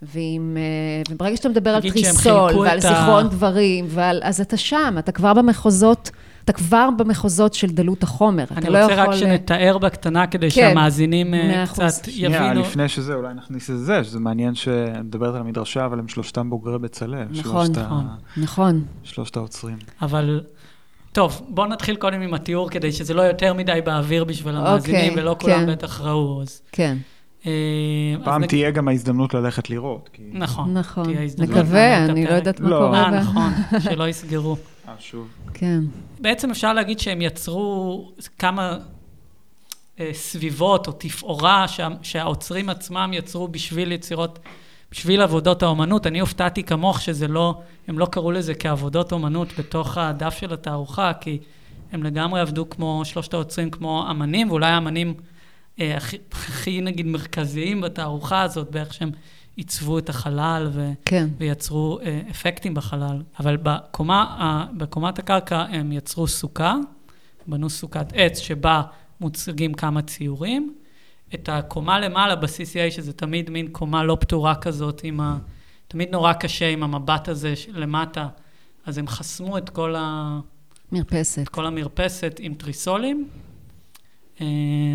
ועם, 0.02 0.58
אה, 0.58 1.14
וברגע 1.14 1.38
שאתה 1.38 1.50
מדבר 1.50 1.70
על 1.70 1.82
תריסול 1.82 2.56
ועל 2.56 2.80
זיכרון 2.80 3.26
ה... 3.26 3.30
דברים, 3.30 3.86
ועל, 3.90 4.22
אז 4.24 4.42
אתה 4.42 4.58
שם, 4.58 4.96
אתה 5.00 5.12
כבר 5.12 5.34
במחוזות 5.34 6.12
אתה 6.44 6.54
כבר 6.54 6.90
במחוזות 6.98 7.54
של 7.54 7.68
דלות 7.68 8.04
החומר. 8.04 8.46
אני 8.58 8.70
לא 8.70 8.82
רוצה 8.82 8.96
רק 8.96 9.16
שנתאר 9.16 9.78
בקטנה, 9.78 10.28
כדי 10.28 10.52
כן, 10.52 10.62
שהמאזינים 10.62 11.34
קצת 11.66 12.08
יבינו. 12.08 12.36
שנייה, 12.36 12.54
לפני 12.54 12.88
שזה, 12.88 13.14
אולי 13.14 13.34
נכניס 13.34 13.70
את 13.70 13.80
זה, 13.80 14.04
שזה 14.04 14.20
מעניין 14.20 14.56
שמדברת 14.56 15.36
על 15.36 15.42
המדרשה, 15.42 15.86
אבל 15.86 16.00
הם 16.00 16.08
שלושתם 16.08 16.50
בוגרי 16.50 16.80
בצלאל. 16.80 17.28
נכון, 17.32 17.68
נכון, 17.72 18.08
נכון. 18.38 18.84
שלושת 19.04 19.38
האוצרים. 19.38 19.78
אבל... 20.02 20.42
טוב, 21.16 21.42
בואו 21.50 21.68
נתחיל 21.68 21.96
קודם 21.96 22.22
עם 22.22 22.34
התיאור, 22.34 22.70
כדי 22.70 22.92
שזה 22.92 23.14
לא 23.14 23.22
יותר 23.22 23.54
מדי 23.54 23.80
באוויר 23.86 24.24
בשביל 24.24 24.56
המאזינים, 24.56 25.14
okay, 25.14 25.20
ולא 25.20 25.36
כולם 25.40 25.66
כן. 25.66 25.72
בטח 25.72 26.02
ראו, 26.02 26.42
אז... 26.42 26.62
כן. 26.72 26.98
אה, 27.46 27.52
פעם 28.24 28.46
תהיה 28.46 28.72
גם 28.72 28.88
ההזדמנות 28.88 29.34
ללכת 29.34 29.70
לראות. 29.70 30.10
נכון. 30.32 30.74
נכון. 30.74 31.06
נקווה, 31.38 32.06
אני 32.06 32.26
לא 32.26 32.34
יודעת 32.34 32.60
מה 32.60 32.70
לא. 32.70 32.78
קורה. 32.78 33.04
אה, 33.04 33.10
נכון, 33.10 33.52
שלא 33.80 34.08
יסגרו. 34.08 34.58
אה, 34.88 34.94
שוב. 35.00 35.28
כן. 35.54 35.80
בעצם 36.20 36.52
אפשר 36.52 36.74
להגיד 36.74 37.00
שהם 37.00 37.22
יצרו 37.22 38.12
כמה 38.40 38.78
אה, 40.00 40.10
סביבות 40.14 40.88
או 40.88 40.92
תפאורה 40.92 41.68
שה, 41.68 41.88
שהאוצרים 42.02 42.70
עצמם 42.70 43.12
יצרו 43.14 43.48
בשביל 43.48 43.92
יצירות, 43.92 44.40
בשביל 44.96 45.22
עבודות 45.22 45.64
האומנות. 45.64 46.08
אני 46.08 46.20
הופתעתי 46.20 46.64
כמוך 46.64 47.02
שזה 47.02 47.28
לא, 47.28 47.62
הם 47.88 48.00
לא 48.00 48.06
קראו 48.06 48.32
לזה 48.32 48.54
כעבודות 48.56 49.12
אומנות 49.12 49.48
בתוך 49.60 49.98
הדף 49.98 50.38
של 50.40 50.54
התערוכה, 50.54 51.12
כי 51.22 51.40
הם 51.92 52.04
לגמרי 52.04 52.42
עבדו 52.42 52.70
כמו 52.70 53.02
שלושת 53.06 53.34
האוצרים, 53.34 53.70
כמו 53.70 54.08
אמנים, 54.12 54.50
ואולי 54.50 54.66
האמנים 54.66 55.14
אה, 55.80 55.98
הכי, 55.98 56.18
הכי 56.32 56.82
נגיד 56.82 57.06
מרכזיים 57.06 57.82
בתערוכה 57.82 58.42
הזאת, 58.42 58.72
באיך 58.72 58.94
שהם 58.94 59.12
עיצבו 59.56 59.98
את 59.98 60.10
החלל 60.10 60.70
ו- 60.74 60.92
כן. 61.06 61.28
ויצרו 61.38 62.00
אה, 62.04 62.22
אפקטים 62.32 62.74
בחלל. 62.74 63.22
אבל 63.40 63.58
בקומה, 63.64 64.36
אה, 64.40 64.66
בקומת 64.78 65.20
הקרקע 65.20 65.62
הם 65.70 65.92
יצרו 65.92 66.28
סוכה, 66.28 66.76
בנו 67.48 67.70
סוכת 67.70 68.08
עץ 68.14 68.40
שבה 68.40 68.82
מוצגים 69.22 69.74
כמה 69.74 70.02
ציורים. 70.02 70.74
את 71.36 71.50
הקומה 71.50 72.00
למעלה 72.00 72.36
ב-CCA, 72.36 72.92
שזה 72.92 73.14
תמיד 73.14 73.50
מין 73.50 73.68
קומה 73.72 74.04
לא 74.04 74.18
פתורה 74.20 74.56
כזאת, 74.56 75.02
עם 75.04 75.20
ה... 75.20 75.38
תמיד 75.88 76.12
נורא 76.12 76.34
קשה 76.34 76.70
עם 76.70 76.84
המבט 76.84 77.28
הזה 77.28 77.54
למטה, 77.68 78.28
אז 78.86 78.98
הם 78.98 79.08
חסמו 79.08 79.58
את 79.58 79.70
כל 79.70 79.96
ה... 79.98 80.40
מרפסת. 80.92 81.42
את 81.42 81.50
כל 81.50 81.66
המרפסת 81.66 82.36
עם 82.40 82.54
טריסולים, 82.54 83.28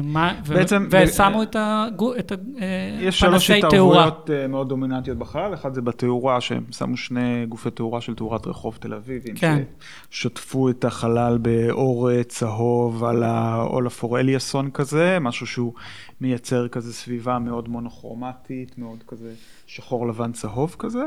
מה, 0.03 0.41
בעצם, 0.49 0.89
ושמו 0.91 1.43
את, 1.43 1.57
הפנסי 1.57 2.19
את 2.19 2.33
תאורה. 2.33 2.67
יש 3.01 3.19
שלוש 3.19 3.51
התערבויות 3.51 4.31
אה, 4.31 4.47
מאוד 4.47 4.69
דומיננטיות 4.69 5.19
בחלל, 5.19 5.55
אחד 5.55 5.75
זה 5.75 5.83
בתאורה, 5.83 6.41
שהם 6.41 6.65
שמו 6.71 6.97
שני 6.97 7.47
גופי 7.49 7.71
תאורה 7.71 8.01
של 8.01 8.15
תאורת 8.15 8.47
רחוב 8.47 8.77
תל 8.81 8.95
אביב, 8.95 9.23
כן. 9.35 9.63
ששטפו 10.11 10.71
את 10.71 10.85
החלל 10.85 11.39
באור 11.39 12.11
אה, 12.11 12.25
צהוב 12.25 13.05
על 13.05 13.23
האולפור 13.23 14.21
אליאסון 14.21 14.71
כזה, 14.71 15.19
משהו 15.21 15.47
שהוא 15.47 15.73
מייצר 16.21 16.69
כזה 16.69 16.93
סביבה 16.93 17.39
מאוד 17.39 17.69
מונוכרומטית, 17.69 18.79
מאוד 18.79 19.05
כזה 19.09 19.33
שחור 19.67 20.09
לבן 20.09 20.33
צהוב 20.33 20.77
כזה. 20.79 21.05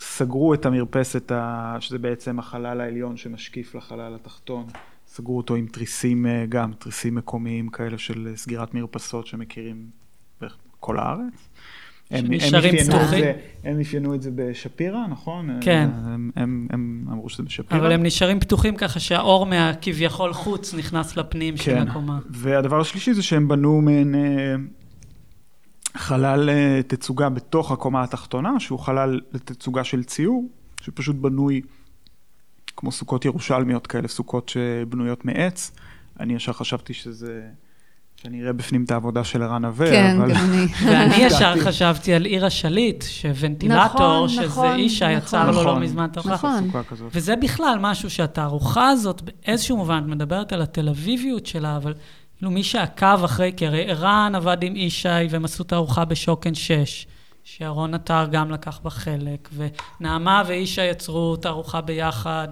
סגרו 0.00 0.54
את 0.54 0.66
המרפסת, 0.66 1.32
שזה 1.80 1.98
בעצם 1.98 2.38
החלל 2.38 2.80
העליון 2.80 3.16
שמשקיף 3.16 3.74
לחלל 3.74 4.14
התחתון. 4.14 4.66
סגרו 5.14 5.36
אותו 5.36 5.54
עם 5.54 5.66
תריסים 5.66 6.26
אה, 6.26 6.44
גם, 6.48 6.72
תריסים 6.78 7.14
מקומיים 7.14 7.68
כאלה 7.68 7.98
של 7.98 8.28
אה, 8.30 8.36
סגירת 8.36 8.74
מרפסות 8.74 9.26
שמכירים 9.26 9.86
בכל 10.40 10.98
הארץ. 10.98 11.48
הם, 12.10 12.26
הם, 12.32 12.38
פתוחים. 12.86 13.24
הם 13.64 13.80
אפיינו 13.80 14.14
את 14.14 14.22
זה 14.22 14.30
בשפירא, 14.34 15.06
נכון? 15.06 15.50
כן. 15.60 15.88
הם, 16.04 16.30
הם, 16.36 16.66
הם 16.70 17.06
אמרו 17.12 17.28
שזה 17.28 17.42
בשפירא. 17.42 17.80
אבל 17.80 17.92
הם 17.92 18.02
נשארים 18.02 18.40
פתוחים 18.40 18.76
ככה 18.76 19.00
שהאור 19.00 19.46
מהכביכול 19.46 20.32
חוץ 20.32 20.74
נכנס 20.74 21.16
לפנים 21.16 21.56
כן. 21.56 21.62
של 21.62 21.78
הקומה. 21.78 22.18
והדבר 22.30 22.80
השלישי 22.80 23.14
זה 23.14 23.22
שהם 23.22 23.48
בנו 23.48 23.80
מעין 23.80 24.14
אה, 24.14 24.54
חלל 25.96 26.50
תצוגה 26.86 27.28
בתוך 27.28 27.72
הקומה 27.72 28.02
התחתונה, 28.02 28.60
שהוא 28.60 28.78
חלל 28.78 29.20
לתצוגה 29.32 29.84
של 29.84 30.04
ציור, 30.04 30.48
שפשוט 30.80 31.16
בנוי 31.16 31.60
כמו 32.76 32.92
סוכות 32.92 33.24
ירושלמיות 33.24 33.86
כאלה, 33.86 34.08
סוכות 34.08 34.48
שבנויות 34.48 35.24
מעץ. 35.24 35.72
אני 36.20 36.34
ישר 36.34 36.52
חשבתי 36.52 36.94
שזה... 36.94 37.42
שאני 38.16 38.42
אראה 38.42 38.52
בפנים 38.52 38.84
את 38.84 38.90
העבודה 38.90 39.24
של 39.24 39.42
ערן 39.42 39.64
נווה, 39.64 39.86
כן, 39.86 40.20
אבל... 40.20 40.34
כן, 40.34 40.40
גם 40.40 40.50
אני. 40.50 40.66
ואני 40.90 41.14
ישר 41.16 41.54
חשבתי 41.60 42.14
על 42.14 42.24
עיר 42.24 42.46
השליט, 42.46 43.04
שוונטילטור, 43.08 43.84
נכון, 43.84 44.28
שזה 44.28 44.46
נכון, 44.46 44.76
אישה 44.76 45.06
נכון, 45.06 45.18
יצר 45.18 45.50
נכון, 45.50 45.54
לו 45.54 45.64
לא 45.64 45.80
מזמן 45.80 46.06
תערוכה. 46.12 46.34
נכון. 46.34 46.70
וזה 47.12 47.36
בכלל 47.36 47.78
משהו 47.80 48.10
שהתערוכה 48.10 48.88
הזאת, 48.88 49.22
באיזשהו 49.22 49.76
מובן, 49.76 50.02
את 50.04 50.08
מדברת 50.08 50.52
על 50.52 50.62
התל 50.62 50.88
אביביות 50.88 51.46
שלה, 51.46 51.76
אבל 51.76 51.94
כאילו 52.36 52.50
מי 52.50 52.62
שעקב 52.62 53.24
אחרי, 53.24 53.52
כי 53.56 53.66
הרי 53.66 53.90
ערן 53.90 54.32
עבד 54.34 54.56
עם 54.62 54.76
ישי 54.76 55.08
והם 55.30 55.44
עשו 55.44 55.64
תערוכה 55.64 56.04
בשוקן 56.04 56.54
6. 56.54 57.06
שאהרון 57.44 57.94
עטר 57.94 58.26
גם 58.30 58.50
לקח 58.50 58.80
בה 58.84 58.90
חלק, 58.90 59.48
ונעמה 60.00 60.42
ואישה 60.46 60.84
יצרו 60.84 61.36
תערוכה 61.36 61.80
ביחד 61.80 62.48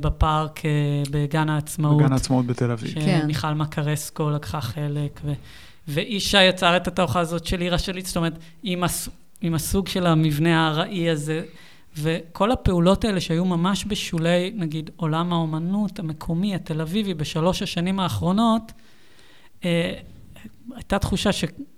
בפארק 0.00 0.64
אה, 0.64 0.70
בגן 1.10 1.48
העצמאות. 1.48 2.02
בגן 2.02 2.12
העצמאות 2.12 2.46
בתל 2.46 2.70
אביב. 2.70 2.94
כן. 2.94 3.20
שמיכל 3.22 3.40
כן. 3.40 3.54
מקרסקו 3.54 4.30
לקחה 4.30 4.60
חלק, 4.60 5.20
ו, 5.24 5.32
ואישה 5.88 6.42
יצר 6.42 6.76
את 6.76 6.88
התערוכה 6.88 7.20
הזאת 7.20 7.46
של 7.46 7.60
עיר 7.60 7.74
השליט, 7.74 8.06
זאת 8.06 8.16
אומרת, 8.16 8.38
עם, 8.62 8.84
הס, 8.84 9.08
עם 9.40 9.54
הסוג 9.54 9.88
של 9.88 10.06
המבנה 10.06 10.66
הארעי 10.66 11.10
הזה, 11.10 11.42
וכל 11.98 12.52
הפעולות 12.52 13.04
האלה 13.04 13.20
שהיו 13.20 13.44
ממש 13.44 13.84
בשולי, 13.84 14.52
נגיד, 14.54 14.90
עולם 14.96 15.32
האומנות 15.32 15.98
המקומי, 15.98 16.54
התל 16.54 16.80
אביבי, 16.80 17.14
בשלוש 17.14 17.62
השנים 17.62 18.00
האחרונות, 18.00 18.72
אה, 19.64 19.94
הייתה 20.74 20.98
תחושה 20.98 21.30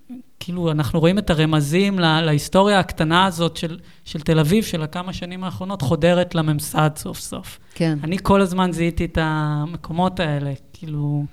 שכאילו 0.07 0.71
אנחנו 0.71 0.99
רואים 0.99 1.17
את 1.17 1.29
הרמזים 1.29 1.99
לה, 1.99 2.21
להיסטוריה 2.21 2.79
הקטנה 2.79 3.25
הזאת 3.25 3.57
של, 3.57 3.79
של 4.03 4.21
תל 4.21 4.39
אביב, 4.39 4.63
של 4.63 4.81
הכמה 4.81 5.13
שנים 5.13 5.43
האחרונות, 5.43 5.81
חודרת 5.81 6.35
לממסד 6.35 6.89
סוף 6.95 7.19
סוף. 7.19 7.59
כן. 7.73 7.97
אני 8.03 8.17
כל 8.23 8.41
הזמן 8.41 8.71
זיהיתי 8.71 9.05
את 9.05 9.17
המקומות 9.21 10.19
האלה, 10.19 10.53
כאילו... 10.73 11.25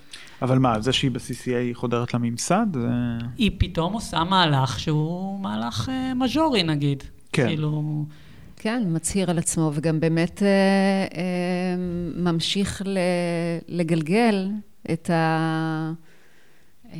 אבל 0.43 0.59
מה, 0.59 0.81
זה 0.81 0.93
שהיא 0.93 1.11
ב-CCA 1.11 1.75
חודרת 1.75 2.15
לממסד? 2.15 2.67
זה... 2.75 2.89
היא 3.39 3.51
פתאום 3.59 3.93
עושה 3.93 4.25
מהלך 4.25 4.81
שהוא 4.81 5.41
מהלך 5.41 5.89
אה, 5.89 6.15
מז'ורי, 6.15 6.63
נגיד. 6.63 7.03
כן. 7.33 7.47
כאילו... 7.47 8.05
כן, 8.57 8.83
מצהיר 8.87 9.31
על 9.31 9.39
עצמו, 9.39 9.71
וגם 9.75 10.01
באמת 10.01 10.43
אה, 10.43 10.49
אה, 11.19 11.77
ממשיך 12.17 12.83
ל, 12.85 12.99
לגלגל 13.69 14.51
את, 14.93 15.11
ה, 15.11 15.93
אה, 16.93 16.99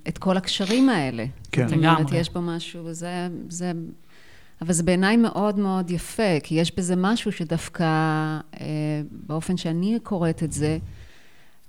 כל 0.21 0.37
הקשרים 0.37 0.89
האלה. 0.89 1.25
כן. 1.51 1.67
זאת 1.67 1.77
אומרת, 1.77 1.99
לגמרי. 1.99 2.17
יש 2.17 2.29
בו 2.29 2.41
משהו, 2.41 2.93
זה, 2.93 3.27
זה, 3.49 3.71
אבל 4.61 4.73
זה 4.73 4.83
בעיניי 4.83 5.17
מאוד 5.17 5.59
מאוד 5.59 5.91
יפה, 5.91 6.39
כי 6.43 6.55
יש 6.55 6.75
בזה 6.77 6.95
משהו 6.95 7.31
שדווקא, 7.31 7.83
אה, 8.61 9.01
באופן 9.11 9.57
שאני 9.57 9.99
קוראת 10.03 10.43
את 10.43 10.51
זה, 10.51 10.77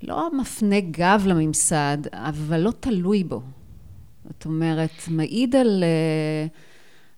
לא 0.03 0.29
מפנה 0.41 0.81
גב 0.81 1.23
לממסד, 1.27 1.99
אבל 2.13 2.61
לא 2.61 2.73
תלוי 2.81 3.25
בו. 3.25 3.43
זאת 4.25 4.45
אומרת, 4.45 4.93
מעיד 5.09 5.57
על, 5.57 5.85
אה, 5.85 6.47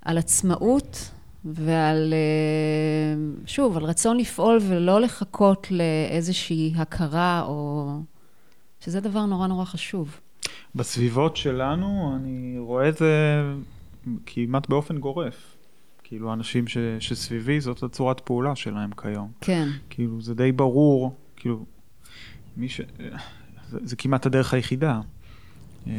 על 0.03 0.19
עצמאות 0.19 1.11
ועל, 1.45 2.15
אה, 2.15 3.47
שוב, 3.47 3.77
על 3.77 3.85
רצון 3.85 4.17
לפעול 4.17 4.59
ולא 4.69 5.01
לחכות 5.01 5.67
לאיזושהי 5.71 6.73
הכרה, 6.77 7.45
או... 7.47 7.91
שזה 8.81 9.01
דבר 9.01 9.27
נורא 9.27 9.47
נורא 9.47 9.65
חשוב. 9.65 10.21
בסביבות 10.75 11.37
שלנו 11.37 12.17
אני 12.17 12.55
רואה 12.59 12.89
את 12.89 12.97
זה 12.97 13.43
כמעט 14.27 14.69
באופן 14.69 14.99
גורף. 14.99 15.57
כאילו, 16.07 16.31
האנשים 16.31 16.67
ש, 16.69 16.77
שסביבי, 17.01 17.61
זאת 17.61 17.83
הצורת 17.83 18.21
פעולה 18.21 18.57
שלהם 18.57 18.91
כיום. 19.03 19.31
כן, 19.41 19.69
כאילו, 19.91 20.21
זה 20.21 20.35
די 20.35 20.53
ברור, 20.53 21.15
כאילו, 21.37 21.65
מי 22.57 22.69
ש... 22.69 22.81
זה, 23.69 23.79
זה 23.83 23.97
כמעט 23.97 24.27
הדרך 24.27 24.55
היחידה 24.55 25.01
אה, 25.87 25.93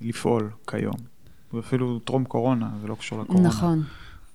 לפעול 0.00 0.50
כיום. 0.70 0.94
ואפילו 1.52 1.98
טרום 1.98 2.24
קורונה, 2.24 2.70
זה 2.82 2.88
לא 2.88 2.94
קשור 2.94 3.20
לקורונה. 3.22 3.48
נכון. 3.48 3.82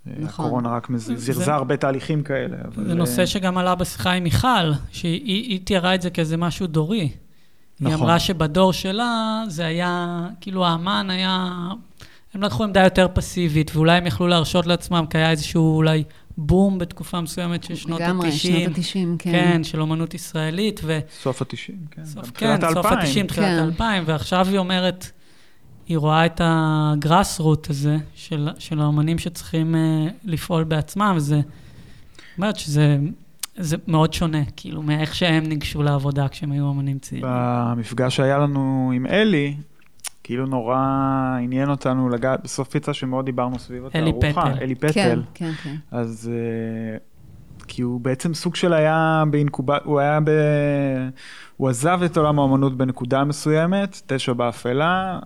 אה, 0.07 0.13
נכון. 0.19 0.45
הקורונה 0.45 0.69
רק 0.69 0.89
מז- 0.89 0.95
זה- 0.97 1.15
זירזה 1.15 1.53
הרבה 1.53 1.77
תהליכים 1.77 2.23
כאלה. 2.23 2.57
אבל, 2.65 2.83
זה 2.85 2.89
אה, 2.89 2.95
נושא 2.95 3.25
שגם 3.25 3.57
עלה 3.57 3.75
בשיחה 3.75 4.11
עם 4.11 4.23
מיכל, 4.23 4.47
שהיא 4.91 5.21
היא 5.25 5.65
תיארה 5.65 5.95
את 5.95 6.01
זה 6.01 6.09
כאיזה 6.09 6.37
משהו 6.37 6.67
דורי. 6.67 7.09
היא 7.79 7.87
נכון. 7.87 8.01
אמרה 8.01 8.19
שבדור 8.19 8.73
שלה 8.73 9.43
זה 9.47 9.65
היה, 9.65 10.19
כאילו 10.41 10.65
האמן 10.65 11.09
היה, 11.09 11.49
הם 12.33 12.43
לקחו 12.43 12.63
עמדה 12.63 12.83
יותר 12.83 13.07
פסיבית, 13.13 13.75
ואולי 13.75 13.97
הם 13.97 14.07
יכלו 14.07 14.27
להרשות 14.27 14.65
לעצמם, 14.67 15.05
כי 15.09 15.17
היה 15.17 15.31
איזשהו 15.31 15.75
אולי 15.75 16.03
בום 16.37 16.77
בתקופה 16.77 17.21
מסוימת 17.21 17.63
של 17.63 17.75
שנות 17.75 18.01
ה-90. 18.01 18.07
לגמרי, 18.07 18.31
שנות 18.31 18.77
ה-90, 18.77 19.19
כן. 19.19 19.31
כן, 19.31 19.63
של 19.63 19.81
אומנות 19.81 20.13
ישראלית, 20.13 20.79
ו... 20.83 20.99
סוף 21.21 21.41
ה-90, 21.41 21.71
כן. 21.91 22.05
סוף, 22.05 22.25
גם 22.25 22.31
כן, 22.33 22.57
תחילת 22.57 22.73
סוף 22.73 22.85
ה-2000. 22.85 22.95
ה-90, 22.95 23.27
תחילת 23.27 23.75
כן. 23.77 23.83
ה-2000, 23.83 24.03
ועכשיו 24.05 24.47
היא 24.49 24.57
אומרת, 24.57 25.11
היא 25.87 25.97
רואה 25.97 26.25
את 26.25 26.41
הגראס 26.43 27.39
רוט 27.39 27.69
הזה 27.69 27.97
של, 28.15 28.49
של 28.59 28.79
האומנים 28.79 29.19
שצריכים 29.19 29.75
uh, 29.75 30.13
לפעול 30.23 30.63
בעצמם, 30.63 31.13
וזה, 31.17 31.41
אומרת 32.37 32.55
שזה 32.55 32.97
זה 33.57 33.77
מאוד 33.87 34.13
שונה, 34.13 34.45
כאילו, 34.55 34.81
מאיך 34.81 35.15
שהם 35.15 35.43
ניגשו 35.43 35.83
לעבודה 35.83 36.27
כשהם 36.27 36.51
היו 36.51 36.65
אומנים 36.65 36.99
צעירים. 36.99 37.31
במפגש 37.31 38.15
שהיה 38.15 38.37
לנו 38.37 38.91
עם 38.95 39.05
אלי, 39.05 39.55
כאילו 40.23 40.45
נורא 40.45 40.77
עניין 41.41 41.69
אותנו 41.69 42.09
לגעת, 42.09 42.43
בסוף 42.43 42.69
פיצה 42.69 42.93
שמאוד 42.93 43.25
דיברנו 43.25 43.59
סביב 43.59 43.83
אלי 43.95 44.09
התערוכה. 44.09 44.41
פטל. 44.41 44.63
אלי 44.63 44.75
כן, 44.75 44.87
פטל. 44.87 45.21
כן, 45.33 45.51
כן. 45.63 45.75
אז 45.91 46.31
אה, 46.33 46.97
כי 47.67 47.81
הוא 47.81 48.01
בעצם 48.01 48.33
סוג 48.33 48.55
של 48.55 48.73
היה 48.73 49.23
באינקובט, 49.31 49.81
הוא 49.83 49.99
היה 49.99 50.19
ב... 50.19 50.29
הוא 51.57 51.69
עזב 51.69 51.99
את 52.05 52.17
עולם 52.17 52.39
האמנות 52.39 52.77
בנקודה 52.77 53.23
מסוימת, 53.23 54.01
תשע 54.05 54.33
באפלה, 54.33 55.19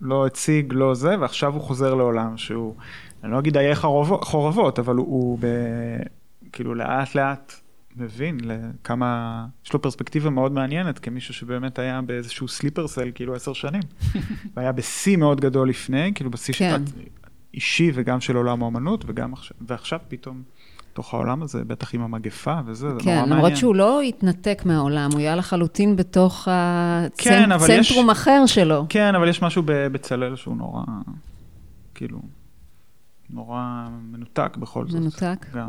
לא 0.00 0.26
הציג, 0.26 0.72
לא 0.72 0.94
זה, 0.94 1.16
ועכשיו 1.20 1.54
הוא 1.54 1.62
חוזר 1.62 1.94
לעולם 1.94 2.36
שהוא, 2.36 2.74
אני 3.24 3.32
לא 3.32 3.38
אגיד 3.38 3.56
חורבות, 3.74 4.24
חורבות, 4.24 4.78
אבל 4.78 4.96
הוא, 4.96 5.06
הוא 5.06 5.38
ב... 5.40 5.46
כאילו 6.52 6.74
לאט 6.74 7.14
לאט 7.14 7.63
מבין 7.96 8.38
לכמה, 8.42 9.46
יש 9.66 9.72
לו 9.72 9.82
פרספקטיבה 9.82 10.30
מאוד 10.30 10.52
מעניינת 10.52 10.98
כמישהו 10.98 11.34
שבאמת 11.34 11.78
היה 11.78 12.02
באיזשהו 12.02 12.48
סליפר 12.48 12.88
סל 12.88 13.10
כאילו 13.14 13.34
עשר 13.34 13.52
שנים. 13.52 13.82
והיה 14.56 14.72
בשיא 14.72 15.16
מאוד 15.16 15.40
גדול 15.40 15.68
לפני, 15.68 16.12
כאילו 16.14 16.30
בשיא 16.30 16.54
כן. 16.54 16.82
של 16.86 17.02
אישי 17.54 17.90
וגם 17.94 18.20
של 18.20 18.36
עולם 18.36 18.62
האמנות, 18.62 19.04
וגם 19.06 19.32
עכשיו, 19.32 19.56
ועכשיו 19.60 19.98
פתאום, 20.08 20.42
תוך 20.92 21.14
העולם 21.14 21.42
הזה, 21.42 21.64
בטח 21.64 21.94
עם 21.94 22.02
המגפה 22.02 22.60
וזה, 22.66 22.88
זה 22.88 22.94
נורא 22.94 23.00
כן, 23.04 23.10
מעניין. 23.20 23.38
למרות 23.38 23.56
שהוא 23.56 23.74
לא 23.74 24.00
התנתק 24.00 24.62
מהעולם, 24.66 25.10
הוא 25.12 25.20
היה 25.20 25.36
לחלוטין 25.36 25.96
בתוך 25.96 26.48
כן, 27.16 27.52
הצנטרום 27.52 28.10
אחר 28.10 28.46
שלו. 28.46 28.86
כן, 28.88 29.14
אבל 29.14 29.28
יש 29.28 29.42
משהו 29.42 29.62
בבצלאל 29.66 30.36
שהוא 30.36 30.56
נורא, 30.56 30.82
כאילו, 31.94 32.18
נורא 33.30 33.88
מנותק 34.10 34.56
בכל 34.56 34.86
זאת. 34.88 35.00
מנותק? 35.00 35.46
גם. 35.54 35.68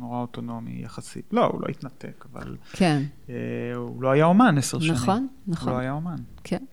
נורא 0.00 0.20
אוטונומי 0.20 0.80
יחסית. 0.84 1.24
לא, 1.32 1.44
הוא 1.46 1.60
לא 1.60 1.66
התנתק, 1.68 2.24
אבל 2.32 2.56
כן, 2.72 3.02
אה, 3.30 3.34
הוא 3.76 4.02
לא 4.02 4.10
היה 4.10 4.24
אומן 4.24 4.58
עשר 4.58 4.80
שנים. 4.80 4.92
נכון, 4.92 5.16
הוא 5.18 5.26
לא 5.46 5.52
נכון, 5.54 5.80
היה 5.80 5.92
אומן. 5.92 6.16
כן. 6.44 6.64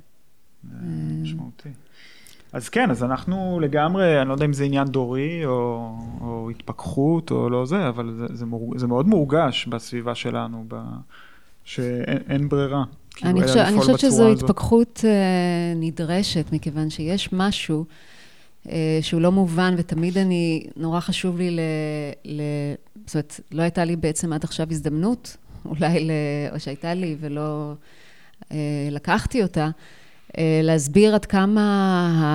זה 0.72 0.78
משמעותי. 1.22 1.70
אז 2.54 2.70
כן, 2.70 2.92
אז 2.92 3.04
אנחנו 3.04 3.60
לגמרי, 3.62 4.22
אני 4.22 4.30
לא 4.30 4.34
יודע 4.34 4.46
אם 4.46 4.54
זה 4.54 4.64
עניין 4.64 4.88
דורי 4.88 5.46
או, 5.46 5.92
או 6.22 6.50
התפכחות 6.50 7.32
או 7.32 7.50
לא 7.50 7.66
זה, 7.66 7.90
אבל 7.90 8.14
זה, 8.18 8.36
זה, 8.36 8.46
מור, 8.46 8.74
זה 8.78 8.88
מאוד 8.88 9.08
מורגש 9.08 9.68
בסביבה 9.68 10.16
שלנו, 10.16 10.66
ב, 10.68 10.76
שאין 11.64 12.18
אין 12.30 12.50
ברירה. 12.50 12.84
כאילו, 13.16 13.32
אני 13.32 13.42
חושב- 13.44 13.66
חושבת 13.78 14.00
שזו 14.00 14.28
הזאת. 14.30 14.44
התפכחות 14.44 15.02
אה, 15.08 15.12
נדרשת, 15.76 16.46
מכיוון 16.52 16.90
שיש 16.90 17.34
משהו 17.34 17.80
אה, 17.80 17.86
שהוא 19.02 19.22
לא 19.22 19.32
מובן, 19.32 19.76
ותמיד 19.78 20.18
אני, 20.18 20.68
נורא 20.76 21.00
חשוב 21.00 21.38
לי 21.38 21.52
ל... 21.52 21.60
ל 22.26 22.42
זאת 23.06 23.16
אומרת, 23.16 23.40
לא 23.52 23.62
הייתה 23.62 23.86
לי 23.86 23.96
בעצם 23.96 24.34
עד 24.34 24.44
עכשיו 24.44 24.68
הזדמנות, 24.72 25.38
אולי, 25.66 26.00
ל, 26.00 26.12
או 26.54 26.60
שהייתה 26.60 26.94
לי 26.94 27.16
ולא 27.20 27.74
אה, 28.52 28.58
לקחתי 28.92 29.44
אותה, 29.44 29.70
אה, 30.38 30.60
להסביר 30.64 31.16
עד 31.16 31.26
כמה 31.26 31.62
ה, 32.22 32.26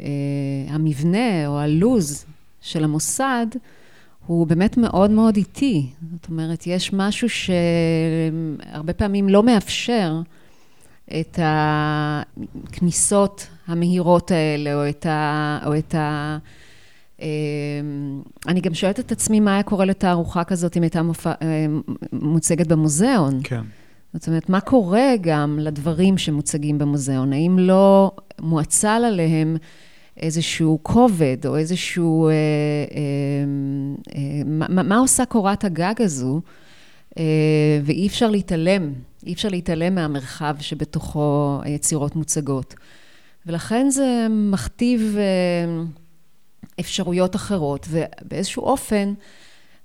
אה, 0.00 0.74
המבנה 0.74 1.46
או 1.46 1.58
הלוז 1.58 2.24
של 2.60 2.84
המוסד 2.84 3.46
הוא 4.26 4.46
באמת 4.46 4.76
מאוד 4.76 5.10
מאוד 5.10 5.36
איטי. 5.36 5.86
זאת 6.12 6.28
אומרת, 6.28 6.66
יש 6.66 6.92
משהו 6.92 7.28
שהרבה 7.28 8.92
פעמים 8.92 9.28
לא 9.28 9.42
מאפשר 9.42 10.20
את 11.20 11.38
הכניסות 12.68 13.46
המהירות 13.66 14.30
האלה, 14.30 14.74
או 14.74 14.88
את 14.88 15.06
ה... 15.06 15.58
או 15.66 15.78
את 15.78 15.94
ה 15.94 16.38
אה, 17.22 17.26
אני 18.48 18.60
גם 18.60 18.74
שואלת 18.74 19.00
את 19.00 19.12
עצמי 19.12 19.40
מה 19.40 19.54
היה 19.54 19.62
קורה 19.62 19.84
לתערוכה 19.84 20.44
כזאת 20.44 20.76
אם 20.76 20.82
הייתה 20.82 21.02
מופע, 21.02 21.32
אה, 21.42 21.66
מוצגת 22.12 22.66
במוזיאון. 22.66 23.40
כן. 23.44 23.62
זאת 24.14 24.28
אומרת, 24.28 24.48
מה 24.48 24.60
קורה 24.60 25.14
גם 25.20 25.58
לדברים 25.60 26.18
שמוצגים 26.18 26.78
במוזיאון? 26.78 27.32
האם 27.32 27.58
לא 27.58 28.12
מואצל 28.40 29.02
עליהם 29.06 29.56
איזשהו 30.16 30.78
כובד 30.82 31.46
או 31.46 31.56
איזשהו... 31.56 32.28
אה, 32.28 32.32
אה, 32.32 32.34
אה, 34.14 34.42
מה, 34.46 34.82
מה 34.82 34.98
עושה 34.98 35.24
קורת 35.24 35.64
הגג 35.64 35.94
הזו? 35.98 36.40
אה, 37.18 37.24
ואי 37.84 38.06
אפשר 38.06 38.30
להתעלם, 38.30 38.92
אי 39.26 39.32
אפשר 39.32 39.48
להתעלם 39.48 39.94
מהמרחב 39.94 40.56
שבתוכו 40.60 41.58
היצירות 41.62 42.16
מוצגות. 42.16 42.74
ולכן 43.46 43.90
זה 43.90 44.26
מכתיב 44.30 45.16
אה, 45.18 45.82
אפשרויות 46.80 47.36
אחרות, 47.36 47.86
ובאיזשהו 47.90 48.62
אופן, 48.62 49.14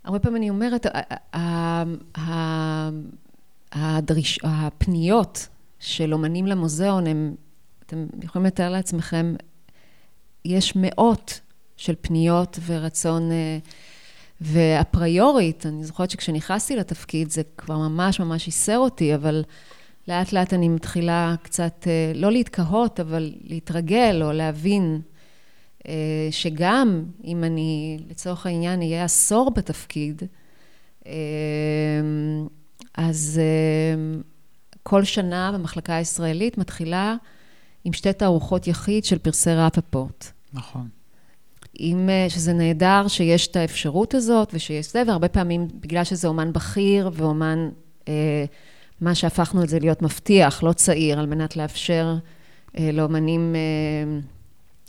הרבה 0.04 0.20
פעמים 0.20 0.38
אני 0.38 0.50
אומרת, 0.50 0.86
הדריש, 3.74 4.40
הפניות 4.44 5.48
של 5.80 6.14
אומנים 6.14 6.48
למוזיאון, 6.48 7.08
הם, 7.08 7.36
אתם 7.86 8.06
יכולים 8.24 8.46
לתאר 8.46 8.70
לעצמכם, 8.70 9.36
יש 10.46 10.74
מאות 10.76 11.40
של 11.78 11.94
פניות 12.02 12.60
ורצון, 12.66 13.32
אה, 13.32 13.58
ואפריורית, 14.42 15.66
אני 15.66 15.84
זוכרת 15.84 16.10
שכשנכנסתי 16.10 16.76
לתפקיד 16.76 17.32
זה 17.32 17.42
כבר 17.58 17.78
ממש 17.78 18.20
ממש 18.20 18.48
ייסר 18.48 18.78
אותי, 18.78 19.16
אבל 19.16 19.44
לאט 20.08 20.34
לאט 20.34 20.54
אני 20.54 20.70
מתחילה 20.70 21.36
קצת, 21.44 21.88
אה, 21.88 22.12
לא 22.16 22.32
להתקהות, 22.32 23.00
אבל 23.00 23.34
להתרגל 23.42 24.22
או 24.24 24.32
להבין 24.32 25.02
שגם 26.32 27.04
אם 27.24 27.44
אני, 27.44 27.98
לצורך 28.10 28.46
העניין, 28.46 28.82
אהיה 28.82 29.04
עשור 29.04 29.52
בתפקיד, 29.52 30.22
אז 32.98 33.42
כל 34.84 35.04
שנה 35.04 35.52
במחלקה 35.54 35.96
הישראלית 35.96 36.58
מתחילה 36.58 37.16
עם 37.84 37.94
שתי 37.94 38.14
תערוכות 38.14 38.68
יחיד 38.68 39.06
של 39.06 39.18
פרסי 39.18 39.50
רפפורט. 39.54 40.32
נכון. 40.54 40.90
עם, 41.76 42.10
שזה 42.30 42.54
נהדר 42.54 43.08
שיש 43.08 43.48
את 43.48 43.56
האפשרות 43.56 44.14
הזאת 44.14 44.50
ושיש 44.54 44.92
זה, 44.92 45.04
והרבה 45.08 45.28
פעמים 45.28 45.68
בגלל 45.80 46.04
שזה 46.04 46.28
אומן 46.28 46.54
בכיר 46.54 47.10
ואומן, 47.14 47.70
אה, 48.08 48.46
מה 49.02 49.16
שהפכנו 49.16 49.64
את 49.64 49.70
זה 49.70 49.80
להיות 49.80 50.02
מבטיח, 50.02 50.64
לא 50.64 50.74
צעיר, 50.74 51.20
על 51.20 51.26
מנת 51.26 51.58
לאפשר 51.58 52.16
אה, 52.78 52.90
לאומנים, 52.94 53.56
אה, 53.56 54.20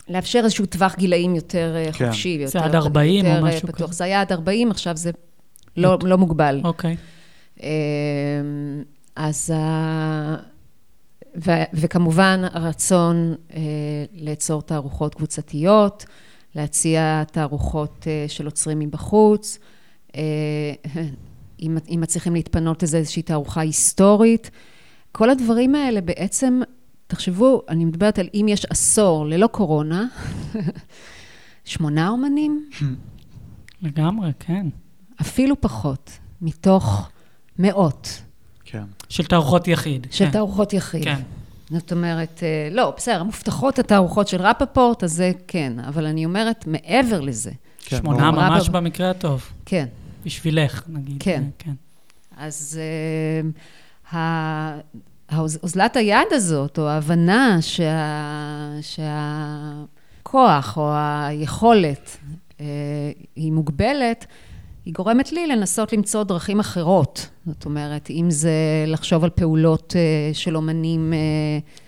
לאפשר 0.08 0.40
איזשהו 0.44 0.66
טווח 0.66 0.94
גילאים 0.96 1.34
יותר 1.34 1.74
אה, 1.76 1.92
כן. 1.92 2.06
חופשי. 2.06 2.46
זה 2.46 2.60
עד 2.60 2.74
40 2.74 3.26
יותר, 3.26 3.40
או 3.40 3.46
אה, 3.46 3.50
משהו 3.50 3.72
כזה. 3.72 3.86
זה 3.86 4.04
היה 4.04 4.20
עד 4.20 4.32
40, 4.32 4.70
עכשיו 4.70 4.96
זה 4.96 5.10
לא, 5.76 5.98
לא 6.02 6.18
מוגבל. 6.18 6.60
אוקיי. 6.64 6.96
אה, 7.62 7.68
אז 9.16 9.50
ו, 11.36 11.50
וכמובן 11.72 12.42
הרצון 12.52 13.34
אה, 13.54 13.60
לאצור 14.12 14.62
תערוכות 14.62 15.14
קבוצתיות, 15.14 16.04
להציע 16.56 17.24
תערוכות 17.24 18.06
אה, 18.06 18.24
של 18.28 18.44
עוצרים 18.44 18.78
מבחוץ, 18.78 19.58
אה, 20.16 20.20
אם, 21.62 21.78
אם 21.88 22.00
מצליחים 22.00 22.34
להתפנות 22.34 22.82
לזה 22.82 22.96
איזושהי 22.96 23.22
תערוכה 23.22 23.60
היסטורית. 23.60 24.50
כל 25.12 25.30
הדברים 25.30 25.74
האלה 25.74 26.00
בעצם, 26.00 26.60
תחשבו, 27.06 27.62
אני 27.68 27.84
מדברת 27.84 28.18
על 28.18 28.28
אם 28.34 28.46
יש 28.48 28.64
עשור 28.64 29.26
ללא 29.26 29.46
קורונה, 29.46 30.06
שמונה 31.64 32.08
אומנים? 32.08 32.70
לגמרי, 33.82 34.30
כן. 34.38 34.66
אפילו 35.20 35.60
פחות, 35.60 36.10
מתוך 36.42 37.08
מאות. 37.58 38.22
כן. 38.64 38.84
של 39.08 39.24
תערוכות 39.24 39.68
יחיד. 39.68 40.06
של 40.10 40.24
כן. 40.24 40.30
תערוכות 40.30 40.72
יחיד. 40.72 41.04
כן. 41.04 41.20
זאת 41.70 41.92
אומרת, 41.92 42.40
אה, 42.42 42.68
לא, 42.72 42.94
בסדר, 42.96 43.22
מובטחות 43.22 43.78
התערוכות 43.78 44.28
של 44.28 44.42
רפפורט, 44.42 45.04
אז 45.04 45.12
זה 45.12 45.32
כן, 45.48 45.72
אבל 45.88 46.06
אני 46.06 46.24
אומרת, 46.24 46.66
מעבר 46.66 47.20
לזה. 47.20 47.50
כן, 47.84 47.96
שמונה 47.96 48.30
ממש 48.30 48.68
רפ... 48.68 48.74
במקרה 48.74 49.10
הטוב. 49.10 49.50
כן. 49.66 49.86
בשבילך, 50.24 50.82
נגיד. 50.88 51.16
כן. 51.20 51.44
כן. 51.58 51.72
אז 52.36 52.80
uh, 54.12 54.16
אוזלת 55.62 55.96
היד 55.96 56.26
הזאת, 56.30 56.78
או 56.78 56.88
ההבנה 56.88 57.58
שה... 57.60 58.70
שהכוח 60.22 60.76
או 60.76 60.92
היכולת 60.96 62.16
uh, 62.26 62.60
היא 63.36 63.52
מוגבלת, 63.52 64.26
היא 64.86 64.94
גורמת 64.94 65.32
לי 65.32 65.46
לנסות 65.46 65.92
למצוא 65.92 66.24
דרכים 66.24 66.60
אחרות. 66.60 67.28
זאת 67.46 67.64
אומרת, 67.64 68.10
אם 68.10 68.26
זה 68.30 68.50
לחשוב 68.86 69.24
על 69.24 69.30
פעולות 69.30 69.96
אה, 69.96 70.34
של 70.34 70.56
אומנים 70.56 71.12
אה, 71.12 71.18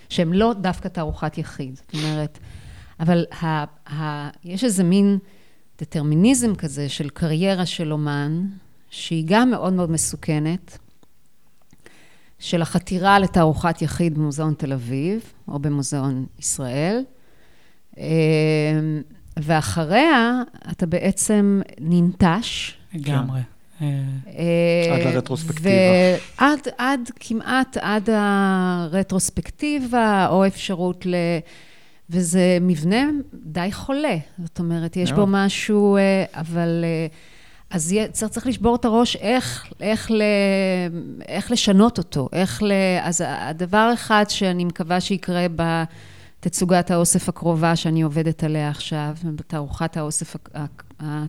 שהם 0.09 0.33
לא 0.33 0.53
דווקא 0.53 0.89
תערוכת 0.89 1.39
יחיד. 1.39 1.77
זאת 1.77 1.95
אומרת, 1.95 2.39
אבל 3.01 3.25
ה, 3.43 3.47
ה, 3.95 4.31
יש 4.45 4.65
איזה 4.65 4.85
מין 4.85 5.19
דטרמיניזם 5.81 6.55
כזה 6.55 6.89
של 6.89 7.09
קריירה 7.09 7.67
של 7.67 7.93
אומן, 7.93 8.47
שהיא 8.91 9.25
גם 9.27 9.51
מאוד 9.51 9.73
מאוד 9.73 9.91
מסוכנת, 9.91 10.79
של 12.39 12.63
החתירה 12.63 13.19
לתערוכת 13.19 13.83
יחיד 13.83 14.15
במוזיאון 14.15 14.55
תל 14.55 14.73
אביב, 14.73 15.33
או 15.49 15.59
במוזיאון 15.59 16.27
ישראל. 16.39 17.05
אה, 17.99 18.05
ואחריה 19.37 20.43
אתה 20.71 20.87
בעצם 20.87 21.61
ננטש. 21.81 22.78
לגמרי. 22.95 23.41
אה, 23.83 23.87
עד 24.95 25.15
לרטרוספקטיבה. 25.15 25.71
ועד, 26.39 26.59
עד, 26.79 27.11
כמעט 27.21 27.77
עד 27.77 28.09
הרטרוספקטיבה, 28.13 30.27
או 30.31 30.47
אפשרות 30.47 31.07
ל... 31.07 31.15
וזה 32.11 32.59
מבנה 32.61 33.05
די 33.35 33.73
חולה. 33.73 34.17
זאת 34.45 34.59
אומרת, 34.59 34.97
יש 34.97 35.13
בו 35.13 35.27
משהו, 35.27 35.97
אה, 35.97 36.25
אבל... 36.35 36.85
אה, 36.85 37.07
אז 37.71 37.97
צריך, 38.13 38.33
צריך 38.33 38.47
לשבור 38.47 38.77
את 38.77 38.85
הראש 38.85 39.17
איך, 39.17 39.73
איך, 39.81 40.11
ל, 40.11 40.23
איך 41.29 41.51
לשנות 41.51 41.99
אותו, 41.99 42.29
איך 42.33 42.63
ל... 42.63 42.73
אז 43.03 43.25
הדבר 43.27 43.91
אחד 43.95 44.25
שאני 44.29 44.65
מקווה 44.65 45.01
שיקרה 45.01 45.47
ב... 45.57 45.63
תצוגת 46.41 46.91
האוסף 46.91 47.29
הקרובה 47.29 47.77
שאני 47.77 48.03
עובדת 48.03 48.45
עליה 48.45 48.69
עכשיו, 48.69 49.15
בתערוכת 49.25 49.97
האוסף, 49.97 50.37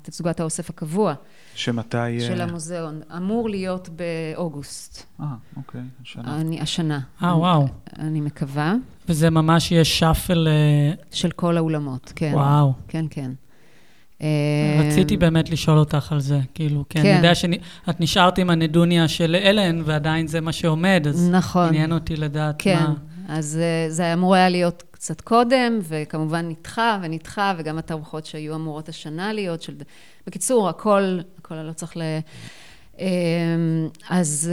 תצוגת 0.01 0.39
האוסף 0.39 0.69
הקבוע. 0.69 1.13
שמתי... 1.55 2.19
של 2.19 2.41
המוזיאון. 2.41 3.01
אמור 3.17 3.49
להיות 3.49 3.89
באוגוסט. 3.89 5.03
אה, 5.21 5.25
אוקיי, 5.57 5.81
השנה. 6.01 6.41
אני, 6.41 6.61
השנה. 6.61 6.99
אה, 7.23 7.37
וואו. 7.37 7.67
אני 7.99 8.21
מקווה. 8.21 8.75
וזה 9.09 9.29
ממש 9.29 9.71
יהיה 9.71 9.85
שאפל... 9.85 10.47
אה, 10.47 10.93
של 11.11 11.31
כל 11.31 11.57
האולמות, 11.57 12.13
כן. 12.15 12.31
וואו. 12.33 12.73
כן, 12.87 13.05
כן. 13.09 13.31
רציתי 14.79 15.17
באמת 15.17 15.49
לשאול 15.49 15.77
אותך 15.77 16.11
על 16.11 16.19
זה, 16.19 16.39
כאילו, 16.53 16.85
כן, 16.89 16.99
אני 16.99 17.09
יודע 17.09 17.35
שאת 17.35 17.99
נשארת 17.99 18.37
עם 18.37 18.49
הנדוניה 18.49 19.07
של 19.07 19.35
אלן, 19.35 19.81
ועדיין 19.85 20.27
זה 20.27 20.41
מה 20.41 20.51
שעומד, 20.51 21.05
אז 21.09 21.29
נכון. 21.31 21.67
עניין 21.67 21.91
אותי 21.91 22.15
לדעת 22.15 22.55
כן. 22.57 22.75
מה... 22.79 22.85
כן, 22.85 22.93
אז 23.33 23.59
אה, 23.61 23.89
זה 23.89 24.13
אמור 24.13 24.35
היה 24.35 24.49
להיות 24.49 24.83
קצת 24.99 25.21
קודם, 25.21 25.79
וכמובן 25.81 26.49
נדחה 26.49 26.99
ונדחה, 27.01 27.53
וגם 27.57 27.77
התערוכות 27.77 28.25
שהיו 28.25 28.55
אמורות 28.55 28.89
השנה 28.89 29.33
להיות, 29.33 29.61
של... 29.61 29.75
בקיצור, 30.27 30.69
הכל, 30.69 31.19
הכל 31.37 31.55
לא 31.55 31.73
צריך 31.73 31.97
ל... 31.97 32.01
אמ, 32.99 33.07
אז 34.09 34.51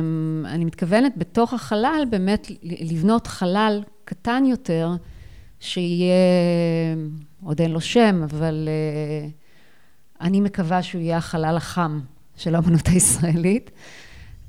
אמ, 0.00 0.44
אני 0.46 0.64
מתכוונת 0.64 1.12
בתוך 1.16 1.54
החלל 1.54 2.04
באמת 2.10 2.50
לבנות 2.62 3.26
חלל 3.26 3.82
קטן 4.04 4.44
יותר, 4.46 4.90
שיהיה, 5.60 6.14
עוד 7.44 7.60
אין 7.60 7.70
לו 7.70 7.80
שם, 7.80 8.22
אבל 8.22 8.68
אה, 8.68 9.28
אני 10.20 10.40
מקווה 10.40 10.82
שהוא 10.82 11.00
יהיה 11.00 11.16
החלל 11.16 11.56
החם 11.56 12.00
של 12.36 12.54
האמנות 12.54 12.86
הישראלית. 12.86 13.70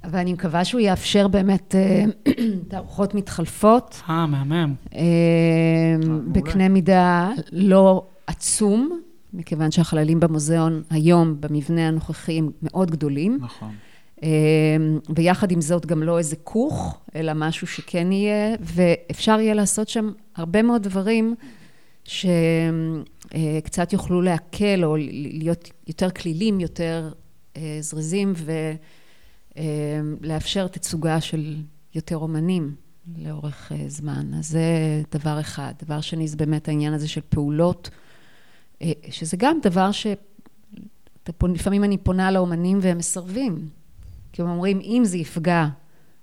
ואני 0.03 0.33
מקווה 0.33 0.65
שהוא 0.65 0.81
יאפשר 0.81 1.27
באמת 1.27 1.75
אה, 1.75 2.05
תערוכות 2.69 3.15
מתחלפות. 3.15 4.01
אה, 4.09 4.25
מהמם. 4.25 4.73
אה, 4.95 5.01
בקנה 6.31 6.69
מידה 6.69 7.29
לא 7.51 8.07
עצום, 8.27 9.01
מכיוון 9.33 9.71
שהחללים 9.71 10.19
במוזיאון 10.19 10.83
היום, 10.89 11.35
במבנה 11.39 11.87
הנוכחי, 11.87 12.37
הם 12.37 12.49
מאוד 12.61 12.91
גדולים. 12.91 13.37
נכון. 13.41 13.75
אה, 14.23 14.29
ויחד 15.15 15.51
עם 15.51 15.61
זאת 15.61 15.85
גם 15.85 16.03
לא 16.03 16.17
איזה 16.17 16.35
כוך, 16.35 16.99
אלא 17.15 17.31
משהו 17.35 17.67
שכן 17.67 18.11
יהיה, 18.11 18.55
ואפשר 18.59 19.39
יהיה 19.39 19.53
לעשות 19.53 19.89
שם 19.89 20.11
הרבה 20.35 20.61
מאוד 20.61 20.83
דברים 20.83 21.35
שקצת 22.03 23.93
יוכלו 23.93 24.21
להקל 24.21 24.85
או 24.85 24.95
להיות 25.11 25.69
יותר 25.87 26.09
כלילים, 26.09 26.59
יותר 26.59 27.11
זריזים, 27.81 28.33
ו... 28.35 28.51
אמ, 29.59 30.15
לאפשר 30.21 30.67
תצוגה 30.67 31.21
של 31.21 31.55
יותר 31.95 32.17
אומנים 32.17 32.75
לאורך 33.17 33.71
אה, 33.71 33.85
זמן. 33.87 34.33
אז 34.33 34.47
זה 34.47 34.63
דבר 35.11 35.39
אחד. 35.39 35.73
דבר 35.83 36.01
שני 36.01 36.27
זה 36.27 36.37
באמת 36.37 36.67
העניין 36.67 36.93
הזה 36.93 37.07
של 37.07 37.21
פעולות, 37.29 37.89
אה, 38.81 38.91
שזה 39.09 39.37
גם 39.37 39.57
דבר 39.61 39.91
ש... 39.91 40.07
לפעמים 41.43 41.83
אני 41.83 41.97
פונה 41.97 42.31
לאומנים 42.31 42.79
והם 42.81 42.97
מסרבים. 42.97 43.69
כי 44.33 44.41
הם 44.41 44.49
אומרים, 44.49 44.79
אם 44.79 45.01
זה 45.05 45.17
יפגע 45.17 45.67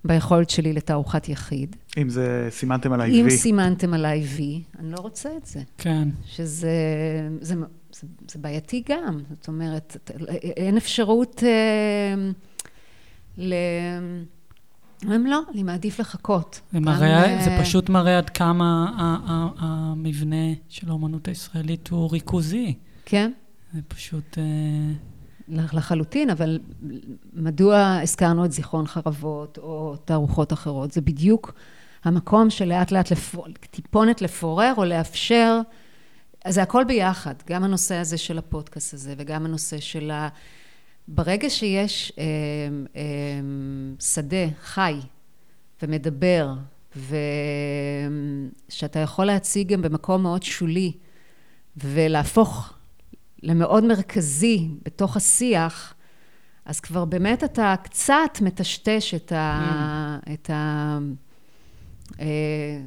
ביכולת 0.05 0.51
שלי 0.51 0.73
לתערוכת 0.73 1.29
יחיד. 1.29 1.77
אם 1.97 2.09
זה 2.09 2.49
סימנתם 2.51 2.93
עליי 2.93 3.11
וי. 3.11 3.21
אם 3.21 3.31
סימנתם 3.31 3.95
עליי 3.95 4.21
וי, 4.21 4.63
אני 4.79 4.93
לא 4.93 4.97
רוצה 4.97 5.31
את 5.37 5.47
זה. 5.47 5.61
כן. 5.79 6.09
שזה 6.27 6.71
זה, 7.41 7.55
זה, 7.93 8.07
זה 8.31 8.39
בעייתי 8.39 8.83
גם. 8.89 9.19
זאת 9.31 9.49
אומרת, 9.49 10.11
אין 10.57 10.77
אפשרות... 10.77 11.43
אה, 11.47 12.31
ל... 13.39 13.55
אומרים 15.05 15.27
לא, 15.27 15.41
אני 15.55 15.63
מעדיף 15.63 16.01
לחכות. 16.01 16.61
זה, 16.73 16.81
מראה, 16.81 17.39
זה 17.45 17.59
פשוט 17.61 17.89
מראה 17.89 18.19
עד 18.19 18.31
כמה 18.31 18.93
המבנה 19.59 20.53
של 20.69 20.89
האומנות 20.89 21.29
הישראלית 21.29 21.89
הוא 21.89 22.11
ריכוזי. 22.13 22.75
כן. 23.05 23.33
זה 23.75 23.81
פשוט... 23.89 24.39
לחלוטין, 25.49 26.31
אבל 26.31 26.59
מדוע 27.33 27.99
הזכרנו 28.03 28.45
את 28.45 28.53
זיכרון 28.53 28.87
חרבות 28.87 29.59
או 29.59 29.97
תערוכות 30.05 30.53
אחרות? 30.53 30.93
זה 30.93 31.01
בדיוק 31.01 31.55
המקום 32.05 32.51
שלאט 32.51 32.93
לאט 32.93 33.11
לפור, 33.11 33.47
טיפונת 33.71 34.23
לפורר 34.23 34.73
או 34.77 34.85
לאפשר, 34.85 35.61
אז 36.45 36.55
זה 36.55 36.63
הכל 36.63 36.85
ביחד, 36.85 37.35
גם 37.49 37.65
הנושא 37.65 37.95
הזה 37.95 38.19
של 38.19 38.39
הפודקאסט 38.39 38.95
הזה 38.95 39.15
וגם 39.19 39.45
הנושא 39.45 39.81
של 39.81 40.11
ה... 40.11 40.29
ברגע 41.09 41.51
שיש 41.51 42.13
אה, 42.19 42.25
אה, 42.97 43.03
שדה 44.01 44.47
חי 44.63 44.95
ומדבר, 45.83 46.53
ושאתה 48.69 48.99
יכול 48.99 49.25
להציג 49.25 49.73
גם 49.73 49.83
במקום 49.83 50.23
מאוד 50.23 50.43
שולי, 50.43 50.93
ולהפוך 51.77 52.73
למאוד 53.43 53.85
מרכזי 53.85 54.69
בתוך 54.85 55.17
השיח, 55.17 55.95
אז 56.65 56.81
כבר 56.81 57.05
באמת 57.05 57.45
אתה 57.45 57.75
קצת 57.83 58.39
מטשטש 58.41 59.15
את 59.15 59.33
ה... 59.33 60.19
Mm. 60.27 60.33
את 60.33 60.51
ה... 60.51 60.99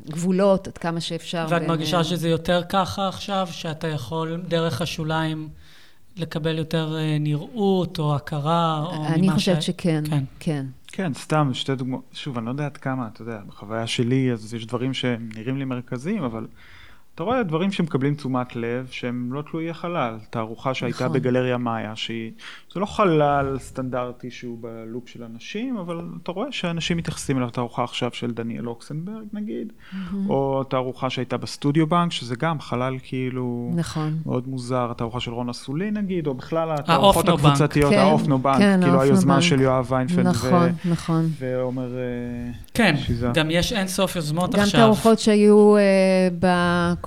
גבולות 0.09 0.67
עד 0.67 0.77
כמה 0.77 1.01
שאפשר. 1.01 1.45
ואת 1.49 1.59
בין... 1.59 1.69
מרגישה 1.69 2.03
שזה 2.03 2.29
יותר 2.29 2.61
ככה 2.69 3.07
עכשיו, 3.07 3.47
שאתה 3.51 3.87
יכול 3.87 4.41
דרך 4.47 4.81
השוליים 4.81 5.49
לקבל 6.19 6.57
יותר 6.57 6.95
אה, 6.97 7.17
נראות 7.19 7.99
או 7.99 8.15
הכרה, 8.15 8.83
או 8.85 9.01
ממה 9.01 9.09
ש... 9.09 9.13
אני 9.13 9.31
חושבת 9.31 9.61
שכן, 9.61 10.03
כן. 10.09 10.23
כן. 10.39 10.65
כן, 10.91 11.13
סתם, 11.13 11.49
שתי 11.53 11.75
דוגמאות. 11.75 12.03
שוב, 12.13 12.37
אני 12.37 12.45
לא 12.45 12.51
יודע 12.51 12.65
עד 12.65 12.77
כמה, 12.77 13.07
אתה 13.13 13.21
יודע, 13.21 13.39
בחוויה 13.47 13.87
שלי, 13.87 14.31
אז 14.31 14.53
יש 14.53 14.65
דברים 14.65 14.93
שנראים 14.93 15.57
לי 15.57 15.65
מרכזיים, 15.65 16.23
אבל 16.23 16.47
אתה 17.19 17.25
רואה 17.25 17.43
דברים 17.43 17.71
שמקבלים 17.71 18.15
תשומת 18.15 18.55
לב, 18.55 18.87
שהם 18.91 19.33
לא 19.33 19.41
תלויי 19.51 19.73
חלל. 19.73 20.17
תערוכה 20.29 20.73
שהייתה 20.73 21.05
נכון. 21.05 21.17
בגלריה 21.17 21.57
מאיה, 21.57 21.95
שהיא, 21.95 22.31
זה 22.73 22.79
לא 22.79 22.85
חלל 22.85 23.57
סטנדרטי 23.59 24.31
שהוא 24.31 24.57
בלוק 24.61 25.07
של 25.07 25.23
אנשים, 25.23 25.77
אבל 25.77 26.01
אתה 26.23 26.31
רואה 26.31 26.51
שאנשים 26.51 26.97
מתייחסים 26.97 27.37
אליו, 27.37 27.49
תערוכה 27.49 27.83
עכשיו 27.83 28.09
של 28.13 28.31
דניאל 28.31 28.67
אוקסנברג 28.67 29.25
נגיד, 29.33 29.67
mm-hmm. 29.67 30.15
או 30.29 30.63
תערוכה 30.63 31.09
שהייתה 31.09 31.37
בסטודיו 31.37 31.87
בנק, 31.87 32.11
שזה 32.11 32.35
גם 32.35 32.59
חלל 32.59 32.95
כאילו, 33.03 33.71
נכון. 33.75 34.17
מאוד 34.25 34.47
מוזר, 34.47 34.91
התערוכה 34.91 35.19
של 35.19 35.31
רון 35.31 35.49
אסולין 35.49 35.97
נגיד, 35.97 36.27
או 36.27 36.33
בכלל 36.33 36.71
התערוכות 36.71 37.29
הקבוצתיות, 37.29 37.93
כן, 37.93 37.99
האופנו 37.99 38.39
בנק, 38.39 38.57
כן, 38.57 38.79
כאילו 38.83 39.01
היוזמה 39.01 39.33
בנק. 39.33 39.43
של 39.43 39.61
יואב 39.61 39.91
ויינפלד, 39.91 40.27
נכון, 40.27 40.69
ו... 40.85 40.91
נכון. 40.91 41.29
ועומר 41.39 41.97
אה, 41.97 42.51
כן, 42.73 42.95
שיזה. 42.97 43.31
גם 43.33 43.51
יש 43.51 43.73
אין 43.73 43.87
סוף 43.87 44.15
יוזמות 44.15 44.55
גם 44.55 44.61
עכשיו. 44.61 44.79
גם 44.79 44.85
תערוכות 44.85 45.19
שהיו 45.19 45.75
uh, 45.77 45.79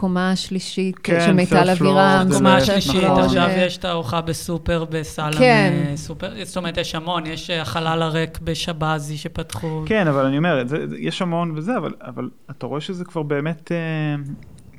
בקומה 0.03 0.31
השלישית 0.31 0.99
כן, 0.99 1.21
של 1.27 1.33
מיטל 1.33 1.71
אבירם. 1.71 2.29
קומה 2.33 2.57
השלישית, 2.57 3.05
עכשיו 3.05 3.49
יש 3.57 3.77
תערוכה 3.77 4.21
בסופר, 4.21 4.85
בסלאם, 4.91 5.33
כן. 5.33 5.93
סופר, 5.97 6.45
זאת 6.45 6.57
אומרת, 6.57 6.77
יש 6.77 6.95
המון, 6.95 7.27
יש 7.27 7.51
החלל 7.51 8.03
הריק 8.03 8.39
בשבזי 8.39 9.17
שפתחו. 9.17 9.83
כן, 9.87 10.09
אבל 10.09 10.27
אני 10.27 10.39
אומר, 10.39 10.63
זה, 10.67 10.85
יש 10.99 11.23
המון 11.23 11.53
וזה, 11.57 11.77
אבל, 11.77 11.95
אבל 12.01 12.31
אתה 12.51 12.67
רואה 12.67 12.81
שזה 12.81 13.05
כבר 13.05 13.23
באמת... 13.23 13.73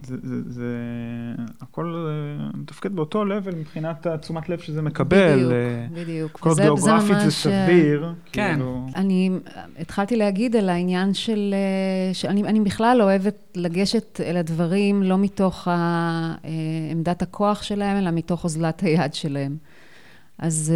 זה, 0.05 0.15
זה, 0.23 0.35
זה 0.47 0.65
הכל 1.61 2.07
אה, 2.07 2.49
מתפקד 2.53 2.95
באותו 2.95 3.25
לבל 3.25 3.55
מבחינת 3.55 4.05
התשומת 4.05 4.49
לב 4.49 4.59
שזה 4.59 4.81
מקבל. 4.81 5.35
בדיוק, 5.35 5.51
אה, 5.51 5.87
בדיוק. 6.03 6.31
כל 6.31 6.49
וזה, 6.49 6.61
גיאוגרפית 6.61 7.19
זה, 7.19 7.25
זה 7.25 7.31
סביר. 7.31 8.13
כן. 8.31 8.53
כאילו... 8.53 8.87
אני 8.95 9.29
התחלתי 9.79 10.15
להגיד 10.15 10.55
על 10.55 10.69
העניין 10.69 11.13
של... 11.13 11.53
אה, 11.53 12.13
שאני 12.13 12.43
אני 12.43 12.59
בכלל 12.59 13.01
אוהבת 13.01 13.35
לגשת 13.55 14.21
אל 14.23 14.37
הדברים 14.37 15.03
לא 15.03 15.17
מתוך 15.17 15.67
עמדת 16.91 17.21
הכוח 17.21 17.63
שלהם, 17.63 17.97
אלא 17.97 18.11
מתוך 18.11 18.43
אוזלת 18.43 18.81
היד 18.81 19.13
שלהם. 19.13 19.57
אז 20.37 20.73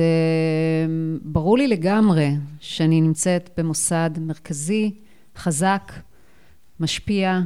ברור 1.22 1.58
לי 1.58 1.68
לגמרי 1.68 2.30
שאני 2.60 3.02
נמצאת 3.02 3.50
במוסד 3.58 4.10
מרכזי, 4.20 4.92
חזק, 5.38 5.92
משפיע, 6.80 7.40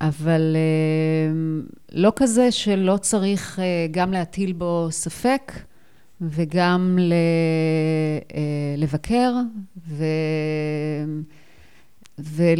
אבל 0.00 0.56
אה, 0.56 1.32
לא 1.92 2.12
כזה 2.16 2.52
שלא 2.52 2.96
צריך 2.96 3.58
אה, 3.58 3.86
גם 3.90 4.12
להטיל 4.12 4.52
בו 4.52 4.88
ספק 4.90 5.52
וגם 6.20 6.98
אה, 7.00 8.74
לבקר, 8.76 9.34
ו... 9.88 10.04
וזה 12.18 12.56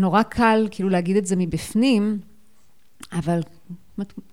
נורא 0.00 0.22
קל 0.22 0.68
כאילו 0.70 0.88
להגיד 0.88 1.16
את 1.16 1.26
זה 1.26 1.36
מבפנים, 1.36 2.18
אבל 3.12 3.40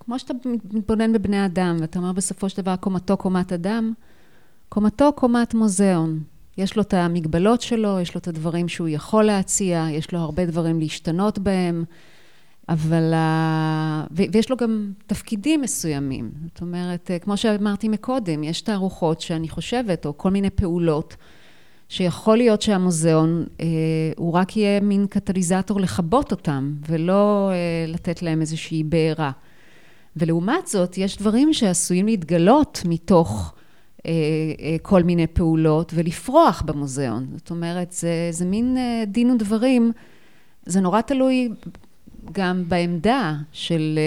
כמו 0.00 0.18
שאתה 0.18 0.34
מתבונן 0.72 1.12
בבני 1.12 1.46
אדם, 1.46 1.76
ואתה 1.80 1.98
אומר 1.98 2.12
בסופו 2.12 2.48
של 2.48 2.62
דבר 2.62 2.76
קומתו 2.76 3.16
קומת 3.16 3.52
אדם, 3.52 3.92
קומתו 4.68 5.12
קומת 5.12 5.54
מוזיאון. 5.54 6.20
יש 6.58 6.76
לו 6.76 6.82
את 6.82 6.94
המגבלות 6.94 7.60
שלו, 7.60 8.00
יש 8.00 8.14
לו 8.14 8.18
את 8.18 8.28
הדברים 8.28 8.68
שהוא 8.68 8.88
יכול 8.88 9.24
להציע, 9.24 9.86
יש 9.90 10.12
לו 10.12 10.18
הרבה 10.18 10.46
דברים 10.46 10.80
להשתנות 10.80 11.38
בהם, 11.38 11.84
אבל... 12.68 13.14
ויש 14.10 14.50
לו 14.50 14.56
גם 14.56 14.92
תפקידים 15.06 15.60
מסוימים. 15.60 16.30
זאת 16.48 16.60
אומרת, 16.60 17.10
כמו 17.20 17.36
שאמרתי 17.36 17.88
מקודם, 17.88 18.44
יש 18.44 18.60
תערוכות 18.60 19.20
שאני 19.20 19.48
חושבת, 19.48 20.06
או 20.06 20.18
כל 20.18 20.30
מיני 20.30 20.50
פעולות, 20.50 21.16
שיכול 21.88 22.36
להיות 22.36 22.62
שהמוזיאון 22.62 23.44
אה, 23.60 23.66
הוא 24.16 24.32
רק 24.32 24.56
יהיה 24.56 24.80
מין 24.80 25.06
קטליזטור 25.06 25.80
לכבות 25.80 26.30
אותם, 26.32 26.74
ולא 26.88 27.50
אה, 27.50 27.84
לתת 27.88 28.22
להם 28.22 28.40
איזושהי 28.40 28.82
בעירה. 28.82 29.30
ולעומת 30.16 30.66
זאת, 30.66 30.98
יש 30.98 31.18
דברים 31.18 31.52
שעשויים 31.52 32.06
להתגלות 32.06 32.82
מתוך 32.84 33.28
אה, 33.30 33.55
אה, 33.55 33.55
כל 34.82 35.02
מיני 35.02 35.26
פעולות 35.26 35.92
ולפרוח 35.94 36.62
במוזיאון. 36.62 37.26
זאת 37.36 37.50
אומרת, 37.50 37.92
זה, 37.92 38.28
זה 38.30 38.44
מין 38.44 38.76
אה, 38.76 39.04
דין 39.06 39.30
ודברים, 39.30 39.92
זה 40.66 40.80
נורא 40.80 41.00
תלוי 41.00 41.48
גם 42.32 42.64
בעמדה 42.68 43.34
של, 43.52 43.98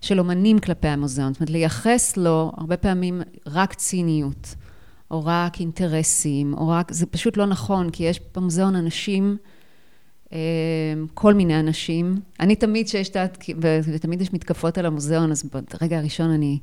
של 0.00 0.18
אומנים 0.18 0.58
כלפי 0.58 0.88
המוזיאון. 0.88 1.32
זאת 1.32 1.40
אומרת, 1.40 1.50
לייחס 1.50 2.16
לו 2.16 2.52
הרבה 2.56 2.76
פעמים 2.76 3.22
רק 3.46 3.74
ציניות, 3.74 4.54
או 5.10 5.22
רק 5.24 5.60
אינטרסים, 5.60 6.54
או 6.54 6.68
רק... 6.68 6.92
זה 6.92 7.06
פשוט 7.06 7.36
לא 7.36 7.46
נכון, 7.46 7.90
כי 7.90 8.04
יש 8.04 8.20
במוזיאון 8.36 8.76
אנשים... 8.76 9.36
כל 11.14 11.34
מיני 11.34 11.60
אנשים. 11.60 12.14
אני 12.40 12.56
תמיד 12.56 12.88
שיש 12.88 13.08
את 13.08 13.16
ה... 13.16 13.26
ותמיד 13.92 14.20
יש 14.20 14.32
מתקפות 14.32 14.78
על 14.78 14.86
המוזיאון, 14.86 15.30
אז 15.30 15.50
ברגע 15.80 15.98
הראשון 15.98 16.30
אני 16.30 16.58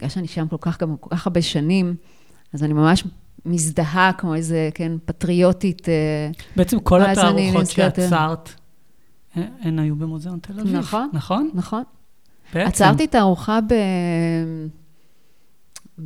בגלל 0.00 0.10
שאני 0.10 0.28
שם 0.28 0.48
כל 0.48 0.56
כך, 0.60 0.80
גם 0.80 0.96
כל 1.00 1.16
כך 1.16 1.26
הרבה 1.26 1.42
שנים, 1.42 1.94
אז 2.52 2.64
אני 2.64 2.72
ממש 2.72 3.04
מזדהה 3.46 4.12
כמו 4.12 4.34
איזה, 4.34 4.70
כן, 4.74 4.92
פטריוטית. 5.04 5.88
אה, 5.88 6.30
בעצם 6.56 6.80
כל 6.80 7.02
התערוכות 7.02 7.66
שעצרת, 7.66 8.50
הן 9.34 9.78
היו 9.78 9.96
במוזיאון 9.96 10.38
תל 10.38 10.60
אביב. 10.60 10.76
נכון. 10.76 11.10
נכון? 11.12 11.50
נכון. 11.54 11.82
בעצם. 12.54 12.68
עצרתי 12.68 13.06
תערוכה 13.06 13.58
ב... 13.60 13.74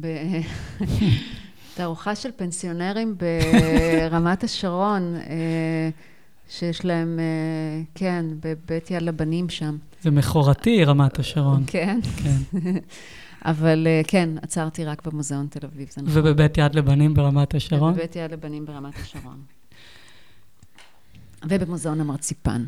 ב... 0.00 0.06
תערוכה 1.74 2.14
של 2.14 2.30
פנסיונרים 2.36 3.16
ברמת 4.10 4.44
השרון, 4.44 5.16
אה, 5.16 5.88
שיש 6.48 6.84
להם, 6.84 7.18
אה, 7.18 7.82
כן, 7.94 8.26
בבית 8.40 8.90
יד 8.90 9.02
לבנים 9.02 9.48
שם. 9.48 9.76
זה 10.02 10.10
מכורתי, 10.10 10.84
רמת 10.84 11.18
השרון. 11.18 11.64
כן. 11.66 12.00
כן. 12.16 12.38
אבל 13.44 13.86
אה, 13.86 14.00
כן, 14.06 14.30
עצרתי 14.42 14.84
רק 14.84 15.06
במוזיאון 15.06 15.46
תל 15.50 15.66
אביב, 15.66 15.88
זה 15.90 16.02
נכון. 16.02 16.18
ובבית 16.18 16.58
יד 16.58 16.74
לבנים 16.74 17.14
ברמת 17.14 17.54
השרון? 17.54 17.92
ובבית 17.92 18.16
יד 18.16 18.32
לבנים 18.32 18.66
ברמת 18.66 18.94
השרון. 18.96 19.42
ובמוזיאון 21.48 22.00
המרציפן. 22.00 22.64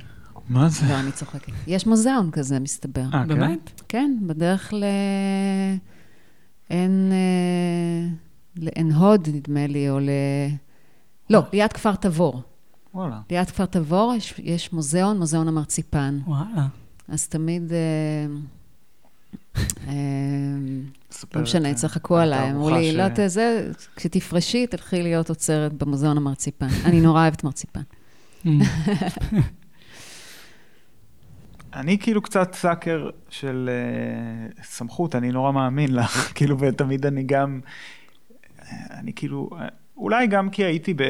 מה 0.49 0.69
זה? 0.69 0.87
לא, 0.89 1.01
אני 1.01 1.13
צוחקת. 1.13 1.53
יש 1.67 1.87
מוזיאון 1.87 2.31
כזה, 2.31 2.61
מסתבר. 2.61 3.03
אה, 3.03 3.11
כן? 3.11 3.29
באמת? 3.29 3.81
כן, 3.89 4.17
בדרך 4.27 4.75
ל... 4.75 4.85
אין... 6.71 7.13
אה, 7.13 8.09
לעין 8.57 8.93
הוד, 8.93 9.29
נדמה 9.33 9.67
לי, 9.67 9.91
או 9.91 9.99
ל... 10.01 10.09
לא, 11.31 11.43
ליד 11.53 11.73
כפר 11.73 11.95
תבור. 11.95 12.43
וואלה. 12.95 13.21
ליד 13.31 13.47
כפר 13.51 13.67
תבור 13.67 14.15
יש, 14.17 14.35
יש 14.39 14.73
מוזיאון, 14.73 15.19
מוזיאון 15.19 15.49
המרציפן. 15.49 16.19
וואלה. 16.27 16.67
אז 17.09 17.29
תמיד... 17.29 17.73
לא 21.35 21.43
משנה, 21.43 21.75
צחקו 21.75 22.17
עליי, 22.17 22.51
אמרו 22.51 22.71
לי, 22.71 22.93
לא, 22.93 23.27
זה, 23.27 23.71
כשתפרשי, 23.97 24.67
תלכי 24.67 25.03
להיות 25.03 25.29
עוצרת 25.29 25.73
במוזיאון 25.73 26.17
המרציפן. 26.17 26.69
אני 26.87 27.01
נורא 27.01 27.23
אוהבת 27.23 27.45
מרציפן. 27.45 27.81
Mm. 28.45 28.49
אני 31.75 31.99
כאילו 31.99 32.23
קצת 32.23 32.55
סאקר 32.55 33.11
של 33.29 33.71
uh, 34.59 34.63
סמכות, 34.65 35.15
אני 35.15 35.33
נורא 35.33 35.53
מאמין 35.53 35.95
לך, 35.95 36.17
כאילו, 36.37 36.59
ותמיד 36.59 37.07
אני 37.07 37.23
גם, 37.23 37.61
אני 38.91 39.13
כאילו, 39.13 39.51
אולי 39.97 40.27
גם 40.27 40.51
כי 40.51 40.65
הייתי 40.65 40.95
ב... 40.95 41.03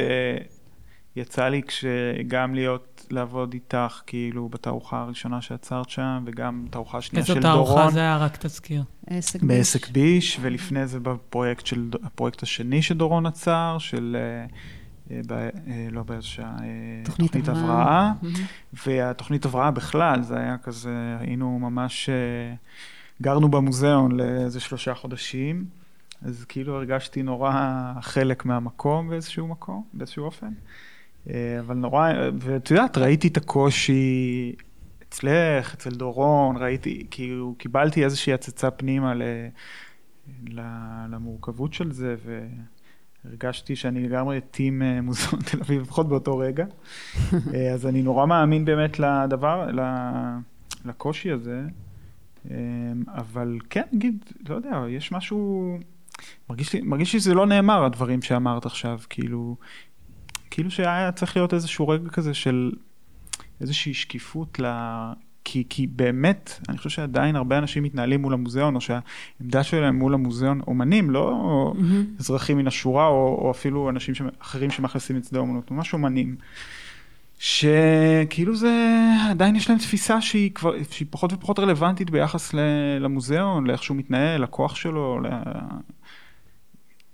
יצא 1.17 1.47
לי 1.47 1.61
גם 2.27 2.55
להיות, 2.55 3.05
לעבוד 3.09 3.53
איתך, 3.53 4.01
כאילו, 4.07 4.49
בתערוכה 4.49 5.01
הראשונה 5.01 5.41
שעצרת 5.41 5.89
שם, 5.89 6.23
וגם 6.25 6.65
תערוכה 6.69 7.01
שנייה 7.01 7.25
של 7.25 7.33
דורון. 7.33 7.45
איזו 7.45 7.65
תערוכה 7.65 7.91
זה 7.91 7.99
היה? 7.99 8.17
רק 8.17 8.37
תזכיר. 8.37 8.83
עסק 9.07 9.43
ביש. 9.43 9.57
בעסק 9.57 9.89
ביש, 9.89 10.37
ולפני 10.41 10.87
זה 10.87 10.99
בפרויקט 10.99 11.65
של, 11.65 11.89
הפרויקט 12.03 12.43
השני 12.43 12.81
שדורון 12.81 13.25
עצר, 13.25 13.75
של, 13.79 14.17
אה, 14.19 14.45
אה, 15.15 15.21
ב, 15.27 15.31
אה, 15.31 15.87
לא 15.91 16.03
באיזה 16.03 16.27
שעה, 16.27 16.55
תוכנית, 17.05 17.31
תוכנית 17.31 17.49
הבראה. 17.49 18.11
Mm-hmm. 18.23 18.77
והתוכנית 18.85 19.45
הבראה 19.45 19.71
בכלל, 19.71 20.21
זה 20.21 20.39
היה 20.39 20.57
כזה, 20.57 21.17
היינו 21.19 21.59
ממש, 21.59 22.09
גרנו 23.21 23.51
במוזיאון 23.51 24.11
לאיזה 24.11 24.59
שלושה 24.59 24.93
חודשים. 24.93 25.65
אז 26.21 26.45
כאילו 26.49 26.75
הרגשתי 26.75 27.23
נורא 27.23 27.93
חלק 28.01 28.45
מהמקום 28.45 29.09
באיזשהו 29.09 29.47
מקום, 29.47 29.83
באיזשהו 29.93 30.25
אופן. 30.25 30.53
אה, 31.29 31.59
אבל 31.59 31.75
נורא, 31.75 32.11
ואת 32.39 32.71
יודעת, 32.71 32.97
ראיתי 32.97 33.27
את 33.27 33.37
הקושי, 33.37 34.55
אצלך, 35.09 35.73
אצל 35.73 35.89
דורון, 35.89 36.57
ראיתי, 36.57 37.07
כאילו, 37.11 37.55
קיבלתי 37.57 38.03
איזושהי 38.03 38.33
הצצה 38.33 38.71
פנימה 38.71 39.13
ל, 39.13 39.21
ל, 40.47 40.61
למורכבות 41.09 41.73
של 41.73 41.91
זה, 41.91 42.15
והרגשתי 43.25 43.75
שאני 43.75 44.03
לגמרי 44.03 44.41
טים 44.41 44.81
אה, 44.81 45.01
מוזיאון 45.01 45.41
תל 45.41 45.59
אביב, 45.61 45.81
לפחות 45.81 46.09
באותו 46.09 46.37
רגע. 46.37 46.65
אה, 47.53 47.73
אז 47.73 47.87
אני 47.87 48.01
נורא 48.01 48.25
מאמין 48.25 48.65
באמת 48.65 48.99
לדבר, 48.99 49.69
לקושי 50.85 51.31
הזה, 51.31 51.61
אה, 52.51 52.55
אבל 53.07 53.57
כן, 53.69 53.83
נגיד, 53.91 54.25
לא 54.49 54.55
יודע, 54.55 54.83
יש 54.89 55.11
משהו, 55.11 55.77
מרגיש 56.49 56.73
לי, 56.73 56.81
מרגיש 56.81 57.13
לי 57.13 57.19
שזה 57.19 57.33
לא 57.33 57.45
נאמר, 57.45 57.85
הדברים 57.85 58.21
שאמרת 58.21 58.65
עכשיו, 58.65 58.99
כאילו, 59.09 59.55
כאילו 60.51 60.71
שהיה 60.71 61.11
צריך 61.11 61.37
להיות 61.37 61.53
איזשהו 61.53 61.87
רגע 61.87 62.09
כזה 62.09 62.33
של 62.33 62.71
איזושהי 63.61 63.93
שקיפות 63.93 64.59
ל... 64.59 64.65
כי, 65.49 65.63
כי 65.69 65.87
באמת, 65.87 66.59
אני 66.69 66.77
חושב 66.77 66.89
שעדיין 66.89 67.35
הרבה 67.35 67.57
אנשים 67.57 67.83
מתנהלים 67.83 68.21
מול 68.21 68.33
המוזיאון, 68.33 68.75
או 68.75 68.81
שהעמדה 68.81 69.63
שלהם 69.63 69.95
מול 69.95 70.13
המוזיאון, 70.13 70.61
אומנים, 70.67 71.09
לא 71.09 71.73
mm-hmm. 71.75 72.19
אזרחים 72.19 72.57
מן 72.57 72.67
השורה, 72.67 73.07
או, 73.07 73.39
או 73.41 73.51
אפילו 73.51 73.89
אנשים 73.89 74.15
ש... 74.15 74.21
אחרים 74.39 74.71
שמאכלסים 74.71 75.17
את 75.17 75.25
שדה 75.25 75.37
האומנות, 75.37 75.71
ממש 75.71 75.93
אומנים. 75.93 76.35
שכאילו 77.39 78.55
זה, 78.55 79.03
עדיין 79.29 79.55
יש 79.55 79.69
להם 79.69 79.79
תפיסה 79.79 80.21
שהיא 80.21 80.51
כבר, 80.51 80.71
שהיא 80.91 81.07
פחות 81.11 81.33
ופחות 81.33 81.59
רלוונטית 81.59 82.09
ביחס 82.09 82.53
למוזיאון, 82.99 83.67
לאיך 83.67 83.83
שהוא 83.83 83.97
מתנהל, 83.97 84.43
לכוח 84.43 84.75
שלו, 84.75 85.19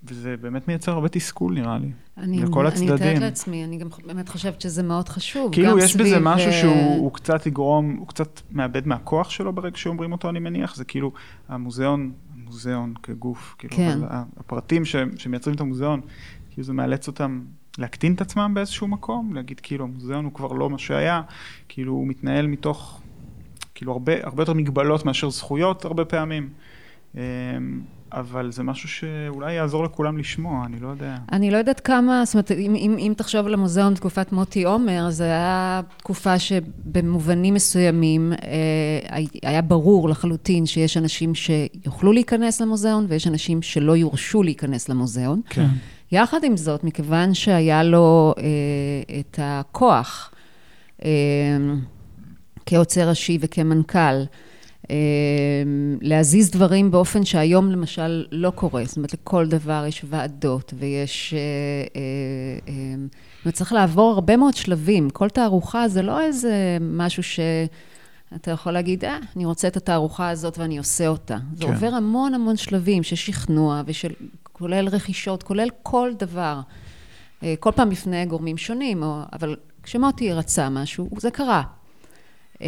וזה 0.06 0.36
באמת 0.42 0.68
מייצר 0.68 0.92
הרבה 0.92 1.10
תסכול 1.10 1.54
נראה 1.54 1.78
לי, 1.78 1.92
אני, 2.18 2.42
לכל 2.42 2.60
אני 2.60 2.76
הצדדים. 2.76 2.94
אני 2.94 2.96
מתארת 2.96 3.22
לעצמי, 3.22 3.64
אני 3.64 3.78
גם 3.78 3.88
באמת 4.06 4.30
חושבת 4.30 4.62
שזה 4.62 4.84
מאוד 4.84 5.10
חשוב. 5.10 5.54
כאילו 5.54 5.80
יש 5.80 5.96
בזה 5.96 6.20
משהו 6.20 6.50
ו... 6.50 6.54
שהוא 6.54 7.14
קצת 7.14 7.46
יגרום, 7.46 7.96
הוא 8.00 8.08
קצת 8.08 8.42
מאבד 8.52 8.88
מהכוח 8.88 9.30
שלו 9.30 9.54
ברגע 9.54 9.78
שאומרים 9.78 10.12
אותו, 10.12 10.30
אני 10.30 10.40
מניח, 10.40 10.76
זה 10.76 10.86
כאילו 10.86 11.12
המוזיאון, 11.50 12.12
המוזיאון 12.36 12.94
כגוף, 13.04 13.56
כאילו, 13.58 13.76
כן. 13.76 13.92
אבל 13.92 14.18
הפרטים 14.38 14.86
ש, 14.86 14.96
שמייצרים 15.18 15.56
את 15.56 15.62
המוזיאון, 15.62 16.02
כאילו 16.52 16.64
זה 16.64 16.74
מאלץ 16.74 17.08
אותם 17.08 17.42
להקטין 17.78 18.14
את 18.14 18.22
עצמם 18.22 18.52
באיזשהו 18.54 18.88
מקום, 18.88 19.34
להגיד 19.34 19.60
כאילו 19.60 19.86
המוזיאון 19.86 20.26
הוא 20.26 20.34
כבר 20.34 20.54
לא 20.54 20.70
מה 20.70 20.78
שהיה, 20.78 21.22
כאילו 21.70 21.94
הוא 21.94 22.08
מתנהל 22.08 22.48
מתוך, 22.48 23.02
כאילו 23.76 23.92
הרבה, 23.92 24.14
הרבה 24.24 24.42
יותר 24.42 24.54
מגבלות 24.54 25.06
מאשר 25.06 25.30
זכויות 25.30 25.86
הרבה 25.86 26.06
פעמים. 26.06 26.50
אבל 28.14 28.52
זה 28.52 28.64
משהו 28.64 28.90
שאולי 28.90 29.54
יעזור 29.54 29.84
לכולם 29.84 30.18
לשמוע, 30.18 30.66
אני 30.66 30.80
לא 30.80 30.88
יודע. 30.88 31.16
אני 31.32 31.52
לא 31.52 31.58
יודעת 31.58 31.80
כמה, 31.80 32.26
זאת 32.26 32.34
אומרת, 32.34 32.52
אם, 32.52 32.76
אם, 32.76 32.96
אם 33.00 33.14
תחשוב 33.18 33.46
על 33.46 33.54
המוזיאון 33.54 33.94
תקופת 33.94 34.32
מוטי 34.32 34.64
עומר, 34.64 35.10
זו 35.10 35.24
הייתה 35.24 35.82
תקופה 35.98 36.40
שבמובנים 36.40 37.54
מסוימים 37.54 38.34
אה, 38.34 39.20
היה 39.44 39.62
ברור 39.62 40.10
לחלוטין 40.10 40.66
שיש 40.66 40.98
אנשים 40.98 41.36
שיוכלו 41.36 42.12
להיכנס 42.12 42.62
למוזיאון 42.62 43.06
ויש 43.10 43.28
אנשים 43.28 43.62
שלא 43.62 43.96
יורשו 43.96 44.44
להיכנס 44.44 44.90
למוזיאון. 44.90 45.42
כן. 45.50 45.68
יחד 46.12 46.44
עם 46.44 46.58
זאת, 46.58 46.84
מכיוון 46.84 47.34
שהיה 47.34 47.84
לו 47.84 48.34
אה, 48.38 48.44
את 49.20 49.40
הכוח 49.42 50.32
אה, 51.06 51.10
כעוצר 52.66 53.10
ראשי 53.10 53.38
וכמנכ"ל, 53.42 54.00
אה, 54.00 54.24
להזיז 56.02 56.52
דברים 56.52 56.92
באופן 56.92 57.26
שהיום 57.26 57.72
למשל 57.72 58.26
לא 58.32 58.50
קורה. 58.50 58.84
זאת 58.86 58.98
אומרת, 58.98 59.14
לכל 59.14 59.48
דבר 59.48 59.86
יש 59.88 60.06
ועדות 60.10 60.74
ויש... 60.78 61.34
וצריך 63.46 63.74
לעבור 63.74 64.12
הרבה 64.14 64.38
מאוד 64.38 64.54
שלבים. 64.54 65.10
כל 65.10 65.30
תערוכה 65.30 65.88
זה 65.88 66.02
לא 66.02 66.22
איזה 66.22 66.78
משהו 66.82 67.24
שאתה 67.24 68.52
יכול 68.52 68.72
להגיד, 68.72 69.06
אה, 69.06 69.18
אני 69.36 69.46
רוצה 69.46 69.68
את 69.68 69.78
התערוכה 69.78 70.30
הזאת 70.30 70.58
ואני 70.58 70.78
עושה 70.78 71.08
אותה. 71.08 71.38
זה 71.54 71.66
כן. 71.66 71.74
עובר 71.74 71.94
המון 71.94 72.34
המון 72.34 72.58
שלבים 72.58 73.04
של 73.04 73.16
שכנוע 73.16 73.82
ושל... 73.86 74.12
כולל 74.54 74.88
רכישות, 74.88 75.44
כולל 75.44 75.68
כל 75.84 76.12
דבר. 76.20 76.60
כל 77.60 77.72
פעם 77.76 77.90
בפני 77.90 78.26
גורמים 78.26 78.58
שונים, 78.58 79.04
או, 79.04 79.22
אבל 79.34 79.56
כשמוטי 79.84 80.34
רצה 80.34 80.70
משהו, 80.70 81.10
זה 81.18 81.32
קרה. 81.32 81.64
Uh, 82.64 82.66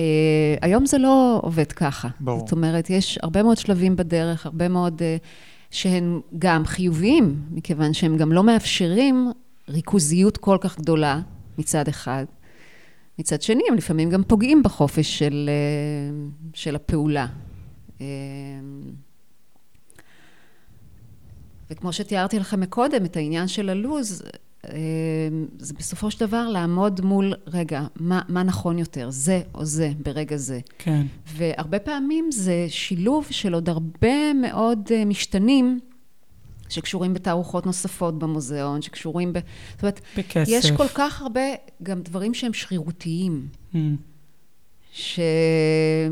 היום 0.62 0.86
זה 0.86 0.98
לא 0.98 1.40
עובד 1.44 1.72
ככה. 1.72 2.08
ברור. 2.20 2.40
זאת 2.40 2.52
אומרת, 2.52 2.90
יש 2.90 3.20
הרבה 3.24 3.44
מאוד 3.44 3.58
שלבים 3.58 3.96
בדרך, 3.96 4.46
הרבה 4.46 4.68
מאוד 4.68 5.02
uh, 5.02 5.26
שהם 5.72 6.22
גם 6.40 6.66
חיוביים, 6.66 7.42
מכיוון 7.52 7.94
שהם 7.94 8.18
גם 8.18 8.32
לא 8.32 8.44
מאפשרים 8.44 9.32
ריכוזיות 9.70 10.38
כל 10.38 10.58
כך 10.62 10.80
גדולה 10.80 11.22
מצד 11.58 11.88
אחד. 11.88 12.26
מצד 13.20 13.42
שני, 13.42 13.64
הם 13.70 13.76
לפעמים 13.76 14.10
גם 14.10 14.24
פוגעים 14.24 14.64
בחופש 14.64 15.20
של, 15.20 15.50
uh, 15.50 16.58
של 16.58 16.76
הפעולה. 16.76 17.28
וכמו 21.72 21.94
שתיארתי 21.94 22.40
לכם 22.40 22.60
מקודם, 22.60 23.06
את 23.06 23.18
העניין 23.18 23.48
של 23.48 23.70
הלו"ז, 23.70 24.24
זה 25.58 25.74
בסופו 25.74 26.12
של 26.12 26.26
דבר 26.26 26.48
לעמוד 26.48 27.02
מול, 27.02 27.34
רגע, 27.48 27.86
מה, 28.00 28.22
מה 28.30 28.44
נכון 28.44 28.80
יותר, 28.80 29.08
זה 29.10 29.42
או 29.54 29.66
זה 29.66 29.92
ברגע 30.04 30.38
זה. 30.38 30.60
כן. 30.80 31.06
והרבה 31.28 31.80
פעמים 31.80 32.32
זה 32.32 32.66
שילוב 32.70 33.28
של 33.30 33.54
עוד 33.54 33.70
הרבה 33.70 34.34
מאוד 34.34 34.90
משתנים 35.06 35.80
שקשורים 36.70 37.14
בתערוכות 37.14 37.66
נוספות 37.66 38.20
במוזיאון, 38.20 38.82
שקשורים 38.82 39.34
ב... 39.34 39.40
זאת 39.74 39.82
אומרת, 39.84 40.02
בכסף. 40.18 40.52
יש 40.52 40.72
כל 40.72 40.88
כך 40.88 41.22
הרבה 41.22 41.42
גם 41.84 42.02
דברים 42.02 42.34
שהם 42.34 42.54
שרירותיים. 42.54 43.48
Mm. 43.74 43.78
ש... 44.94 45.20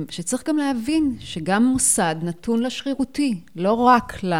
שצריך 0.09 0.47
גם 0.47 0.57
להבין 0.57 1.15
שגם 1.19 1.65
מוסד 1.65 2.15
נתון 2.23 2.63
לשרירותי, 2.63 3.39
לא 3.55 3.73
רק 3.73 4.23
ל... 4.23 4.33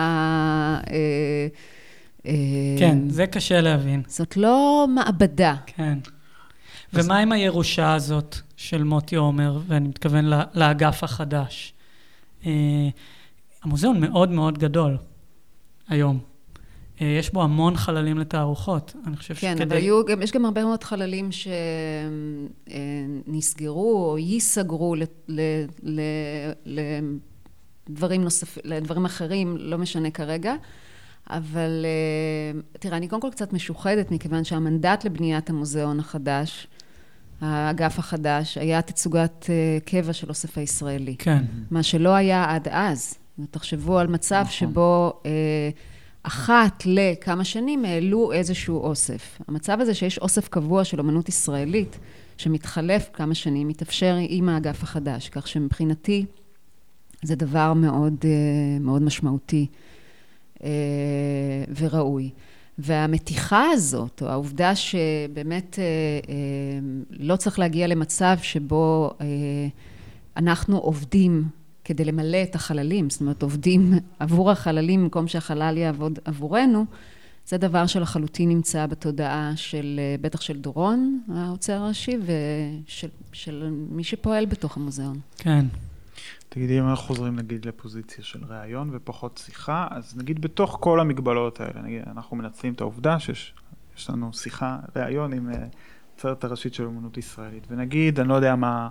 כן, 2.80 3.10
זה 3.10 3.28
קשה 3.28 3.62
להבין. 3.62 4.02
זאת 4.08 4.38
לא 4.38 4.86
מעבדה. 4.90 5.56
כן. 5.66 6.00
ומה 6.94 7.18
עם 7.18 7.32
הירושה 7.32 7.94
הזאת 7.94 8.36
של 8.58 8.84
מוטי 8.84 9.16
עומר, 9.16 9.60
ואני 9.68 9.88
מתכוון 9.88 10.26
לאגף 10.54 11.04
החדש? 11.04 11.74
המוזיאון 13.64 14.02
מאוד 14.02 14.32
מאוד 14.32 14.58
גדול 14.58 14.98
היום. 15.90 16.20
יש 17.00 17.34
בו 17.34 17.44
המון 17.44 17.76
חללים 17.78 18.18
לתערוכות. 18.18 18.96
אני 19.08 19.18
חושב 19.18 19.34
כן, 19.34 19.54
שכדי... 19.58 19.64
אבל 19.64 19.76
היו, 19.76 20.06
גם, 20.06 20.22
יש 20.22 20.32
גם 20.32 20.46
הרבה 20.46 20.64
מאוד 20.64 20.84
חללים 20.84 21.30
שנסגרו 23.28 24.10
או 24.10 24.18
ייסגרו 24.18 24.96
לדברים 27.90 28.24
נוספים, 28.24 28.64
לדברים 28.66 29.06
אחרים, 29.06 29.58
לא 29.60 29.78
משנה 29.78 30.12
כרגע. 30.12 30.56
אבל 31.30 31.86
תראה, 32.80 32.98
אני 32.98 33.08
קודם 33.08 33.22
כל 33.22 33.30
קצת 33.32 33.54
משוחדת, 33.54 34.12
מכיוון 34.12 34.44
שהמנדט 34.44 35.06
לבניית 35.06 35.50
המוזיאון 35.50 36.00
החדש, 36.00 36.68
האגף 37.42 38.00
החדש, 38.00 38.58
היה 38.58 38.82
תצוגת 38.82 39.46
קבע 39.86 40.14
של 40.14 40.30
אוסף 40.30 40.58
הישראלי. 40.58 41.16
כן. 41.20 41.44
מה 41.72 41.84
שלא 41.84 42.16
היה 42.16 42.46
עד 42.56 42.68
אז. 42.72 43.16
תחשבו 43.52 44.00
על 44.00 44.08
מצב 44.08 44.36
נכון. 44.42 44.52
שבו 44.52 45.22
אחת 46.24 46.84
לכמה 46.86 47.44
שנים 47.44 47.86
העלו 47.86 48.32
איזשהו 48.32 48.80
אוסף. 48.80 49.42
המצב 49.48 49.78
הזה 49.82 49.94
שיש 49.94 50.18
אוסף 50.18 50.48
קבוע 50.48 50.84
של 50.84 51.00
אמנות 51.00 51.30
ישראלית, 51.30 52.00
שמתחלף 52.38 53.10
כמה 53.14 53.36
שנים, 53.36 53.68
מתאפשר 53.68 54.16
עם 54.20 54.50
האגף 54.50 54.84
החדש, 54.84 55.30
כך 55.30 55.48
שמבחינתי 55.48 56.26
זה 57.22 57.36
דבר 57.36 57.74
מאוד, 57.74 58.26
מאוד 58.80 59.02
משמעותי. 59.02 59.68
וראוי. 61.76 62.30
והמתיחה 62.78 63.66
הזאת, 63.74 64.22
או 64.22 64.28
העובדה 64.28 64.76
שבאמת 64.76 65.80
לא 67.10 67.36
צריך 67.36 67.60
להגיע 67.60 67.88
למצב 67.88 68.38
שבו 68.42 69.12
אנחנו 70.38 70.78
עובדים 70.78 71.44
כדי 71.84 72.06
למלא 72.06 72.44
את 72.44 72.56
החללים, 72.56 73.10
זאת 73.10 73.22
אומרת, 73.22 73.44
עובדים 73.44 73.94
עבור 74.20 74.52
החללים 74.52 75.04
במקום 75.04 75.28
שהחלל 75.28 75.78
יעבוד 75.78 76.20
עבורנו, 76.26 76.86
זה 77.46 77.58
דבר 77.58 77.86
שלחלוטין 77.86 78.50
נמצא 78.50 78.86
בתודעה 78.86 79.52
של, 79.56 80.00
בטח 80.22 80.42
של 80.42 80.58
דורון, 80.58 81.20
האוצר 81.36 81.74
הראשי, 81.74 82.18
ושל 82.22 83.08
של 83.34 83.70
מי 83.90 84.04
שפועל 84.04 84.46
בתוך 84.46 84.78
המוזיאון. 84.78 85.20
כן. 85.38 85.66
תגידי, 86.54 86.80
אם 86.80 86.88
אנחנו 86.88 87.06
חוזרים 87.06 87.36
נגיד 87.36 87.66
לפוזיציה 87.66 88.24
של 88.24 88.40
ראיון 88.50 88.90
ופחות 88.94 89.42
שיחה, 89.46 89.88
אז 89.92 90.18
נגיד 90.18 90.42
בתוך 90.42 90.78
כל 90.82 91.00
המגבלות 91.00 91.62
האלה, 91.62 91.82
נגיד 91.82 92.02
אנחנו 92.08 92.38
מנצלים 92.38 92.74
את 92.74 92.82
העובדה 92.82 93.20
שיש 93.20 93.54
לנו 94.10 94.34
שיחה, 94.34 94.78
ראיון 94.96 95.34
עם 95.34 95.50
הצוות 96.16 96.44
הראשית 96.44 96.74
של 96.74 96.84
אומנות 96.84 97.18
ישראלית, 97.18 97.68
ונגיד, 97.70 98.20
אני 98.20 98.30
לא 98.30 98.34
יודע 98.34 98.56
מה, 98.56 98.88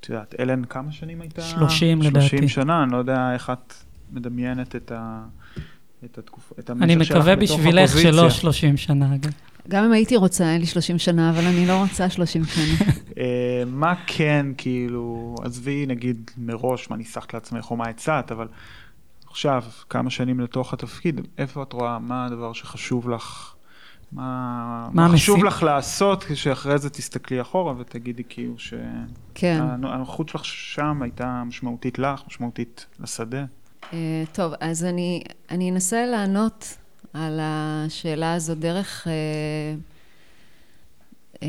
את 0.00 0.08
יודעת, 0.08 0.34
אלן 0.40 0.64
כמה 0.64 0.92
שנים 0.92 1.20
הייתה? 1.20 1.42
30 1.42 2.02
לדעתי. 2.02 2.28
30 2.28 2.48
שנה, 2.48 2.82
אני 2.82 2.92
לא 2.92 2.96
יודע 2.96 3.32
איך 3.34 3.50
את 3.50 3.74
מדמיינת 4.12 4.76
את 4.76 4.92
ה... 4.92 5.24
את 6.04 6.18
התקופה, 6.18 6.54
את 6.58 6.70
המשך 6.70 7.04
שלך 7.04 7.16
בתוך 7.16 7.28
הפוזיציה. 7.28 7.56
אני 7.56 7.76
מקווה 7.76 7.86
בשבילך 7.86 7.98
שלא 8.12 8.30
30 8.30 8.76
שנה, 8.76 9.14
אגב. 9.14 9.30
גם 9.68 9.84
אם 9.84 9.92
הייתי 9.92 10.16
רוצה, 10.16 10.52
אין 10.52 10.60
לי 10.60 10.66
30 10.66 10.98
שנה, 10.98 11.30
אבל 11.30 11.46
אני 11.46 11.66
לא 11.66 11.80
רוצה 11.80 12.10
30 12.10 12.44
שנה. 12.44 12.64
אה, 13.18 13.62
מה 13.66 13.94
כן, 14.06 14.46
כאילו, 14.56 15.34
עזבי 15.44 15.86
נגיד 15.86 16.30
מראש 16.38 16.90
מה 16.90 16.96
ניסחת 16.96 17.34
לעצמך 17.34 17.70
או 17.70 17.76
מה 17.76 17.84
הצעת, 17.84 18.32
אבל 18.32 18.48
עכשיו, 19.30 19.64
כמה 19.90 20.10
שנים 20.10 20.40
לתוך 20.40 20.72
התפקיד, 20.72 21.20
איפה 21.38 21.62
את 21.62 21.72
רואה, 21.72 21.98
מה 21.98 22.26
הדבר 22.26 22.52
שחשוב 22.52 23.10
לך, 23.10 23.54
מה, 24.12 24.88
מה 24.92 25.08
חשוב 25.08 25.44
לך 25.44 25.62
לעשות, 25.62 26.24
כשאחרי 26.24 26.78
זה 26.78 26.90
תסתכלי 26.90 27.40
אחורה 27.40 27.74
ותגידי 27.78 28.22
כאילו 28.28 28.54
כן. 29.34 29.58
שהנוכחות 29.82 30.28
שלך 30.28 30.44
שם 30.44 31.02
הייתה 31.02 31.42
משמעותית 31.46 31.98
לך, 31.98 32.22
משמעותית 32.28 32.86
לשדה. 33.00 33.44
אה, 33.92 34.22
טוב, 34.32 34.52
אז 34.60 34.84
אני, 34.84 35.22
אני 35.50 35.70
אנסה 35.70 36.06
לענות 36.06 36.76
על 37.12 37.40
השאלה 37.42 38.34
הזו 38.34 38.54
דרך, 38.54 39.08
אה, 39.08 39.12
אה, 41.42 41.48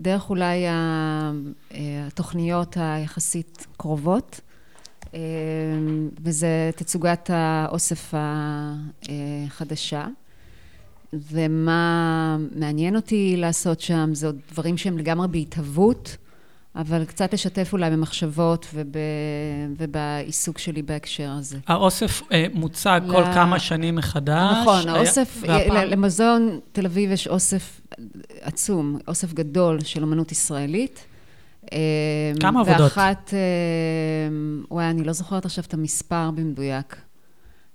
דרך 0.00 0.30
אולי 0.30 0.66
אה, 0.66 1.32
התוכניות 2.06 2.76
היחסית 2.80 3.66
קרובות, 3.76 4.40
וזה 6.22 6.70
תצוגת 6.76 7.30
האוסף 7.32 8.14
החדשה. 9.48 10.06
ומה 11.12 12.36
מעניין 12.56 12.96
אותי 12.96 13.34
לעשות 13.36 13.80
שם, 13.80 14.10
זה 14.12 14.26
עוד 14.26 14.38
דברים 14.52 14.76
שהם 14.76 14.98
לגמרי 14.98 15.28
בהתהוות, 15.28 16.16
אבל 16.76 17.04
קצת 17.04 17.34
לשתף 17.34 17.68
אולי 17.72 17.90
במחשבות 17.90 18.66
וב... 18.74 18.86
ובעיסוק 19.78 20.58
שלי 20.58 20.82
בהקשר 20.82 21.30
הזה. 21.30 21.58
האוסף 21.66 22.22
אה, 22.32 22.46
מוצג 22.54 23.00
כל 23.10 23.20
ל- 23.20 23.34
כמה 23.34 23.58
שנים 23.58 23.94
מחדש. 23.96 24.56
נכון, 24.62 24.88
היה- 24.88 24.96
האוסף, 24.96 25.42
והפעם- 25.46 25.76
ל- 25.76 25.84
למוזיאון 25.92 26.60
תל 26.72 26.86
אביב 26.86 27.10
יש 27.10 27.28
אוסף 27.28 27.80
עצום, 28.40 28.98
אוסף 29.08 29.32
גדול 29.32 29.80
של 29.84 30.02
אמנות 30.02 30.32
ישראלית. 30.32 31.04
כמה 32.40 32.60
עבודות? 32.60 32.80
ואחת, 32.80 33.34
אה, 33.34 33.38
וואי, 34.70 34.90
אני 34.90 35.04
לא 35.04 35.12
זוכרת 35.12 35.44
עכשיו 35.44 35.64
את 35.68 35.74
המספר 35.74 36.30
במדויק, 36.30 36.96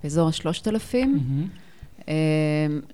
באזור 0.04 0.28
השלושת 0.28 0.68
אלפים. 0.68 1.12
מהמם. 1.28 1.48
אה, 2.10 2.14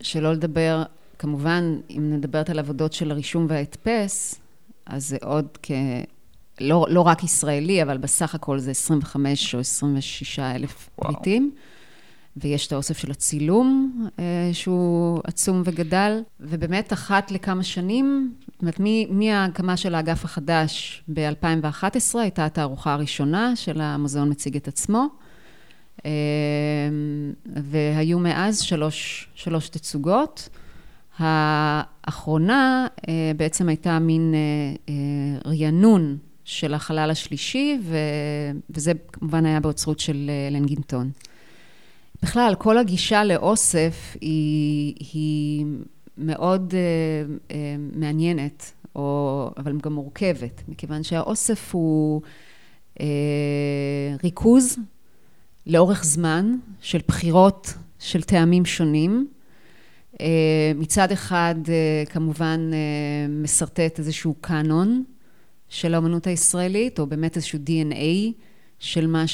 שלא 0.01 0.31
לדבר, 0.33 0.83
כמובן, 1.19 1.77
אם 1.89 2.13
נדברת 2.13 2.49
על 2.49 2.59
עבודות 2.59 2.93
של 2.93 3.11
הרישום 3.11 3.45
וההדפס, 3.49 4.35
אז 4.85 5.07
זה 5.07 5.17
עוד 5.23 5.47
כ... 5.63 5.71
לא, 6.61 6.85
לא 6.89 7.01
רק 7.01 7.23
ישראלי, 7.23 7.83
אבל 7.83 7.97
בסך 7.97 8.35
הכל 8.35 8.59
זה 8.59 8.71
25 8.71 9.55
או 9.55 9.59
26 9.59 10.39
אלף 10.39 10.89
וואו. 10.97 11.13
פריטים. 11.13 11.51
ויש 12.37 12.67
את 12.67 12.71
האוסף 12.71 12.97
של 12.97 13.11
הצילום, 13.11 13.93
אה, 14.19 14.49
שהוא 14.53 15.21
עצום 15.23 15.61
וגדל, 15.65 16.21
ובאמת 16.39 16.93
אחת 16.93 17.31
לכמה 17.31 17.63
שנים, 17.63 18.33
זאת 18.51 18.61
אומרת, 18.61 18.79
מההקמה 19.09 19.77
של 19.77 19.95
האגף 19.95 20.25
החדש 20.25 21.03
ב-2011, 21.13 22.19
הייתה 22.19 22.45
התערוכה 22.45 22.93
הראשונה 22.93 23.55
של 23.55 23.81
המוזיאון 23.81 24.29
מציג 24.29 24.55
את 24.55 24.67
עצמו. 24.67 25.07
אה, 26.05 26.11
והיו 27.45 28.19
מאז 28.19 28.61
שלוש, 28.61 29.29
שלוש 29.35 29.69
תצוגות. 29.69 30.49
האחרונה 31.17 32.87
אה, 33.07 33.31
בעצם 33.37 33.69
הייתה 33.69 33.99
מין 33.99 34.33
אה, 34.33 34.39
אה, 34.89 35.51
רענון 35.51 36.17
של 36.43 36.73
החלל 36.73 37.11
השלישי, 37.11 37.79
וזה 38.69 38.91
כמובן 39.11 39.45
היה 39.45 39.59
באוצרות 39.59 39.99
של 39.99 40.31
לנגינטון. 40.51 41.11
בכלל, 42.23 42.55
כל 42.57 42.77
הגישה 42.77 43.23
לאוסף 43.23 44.17
היא, 44.21 44.95
היא 45.13 45.65
מאוד 46.17 46.73
מעניינת, 47.95 48.71
או, 48.95 49.49
אבל 49.57 49.77
גם 49.77 49.93
מורכבת, 49.93 50.61
מכיוון 50.67 51.03
שהאוסף 51.03 51.69
הוא 51.75 52.21
ריכוז 54.23 54.77
לאורך 55.67 56.03
זמן 56.03 56.55
של 56.81 56.99
בחירות 57.07 57.73
של 57.99 58.21
טעמים 58.21 58.65
שונים. 58.65 59.27
אה, 60.21 60.71
מצד 60.75 61.11
אחד, 61.11 61.55
אה, 61.69 62.03
כמובן, 62.05 62.69
אה, 62.73 62.77
משרטט 63.29 63.99
איזשהו 63.99 64.35
קאנון 64.41 65.03
של 65.69 65.93
האמנות 65.93 66.27
הישראלית, 66.27 66.99
או 66.99 67.07
באמת 67.07 67.35
איזשהו 67.35 67.59
DNA 67.65 68.31
של 68.79 69.07
מה 69.07 69.25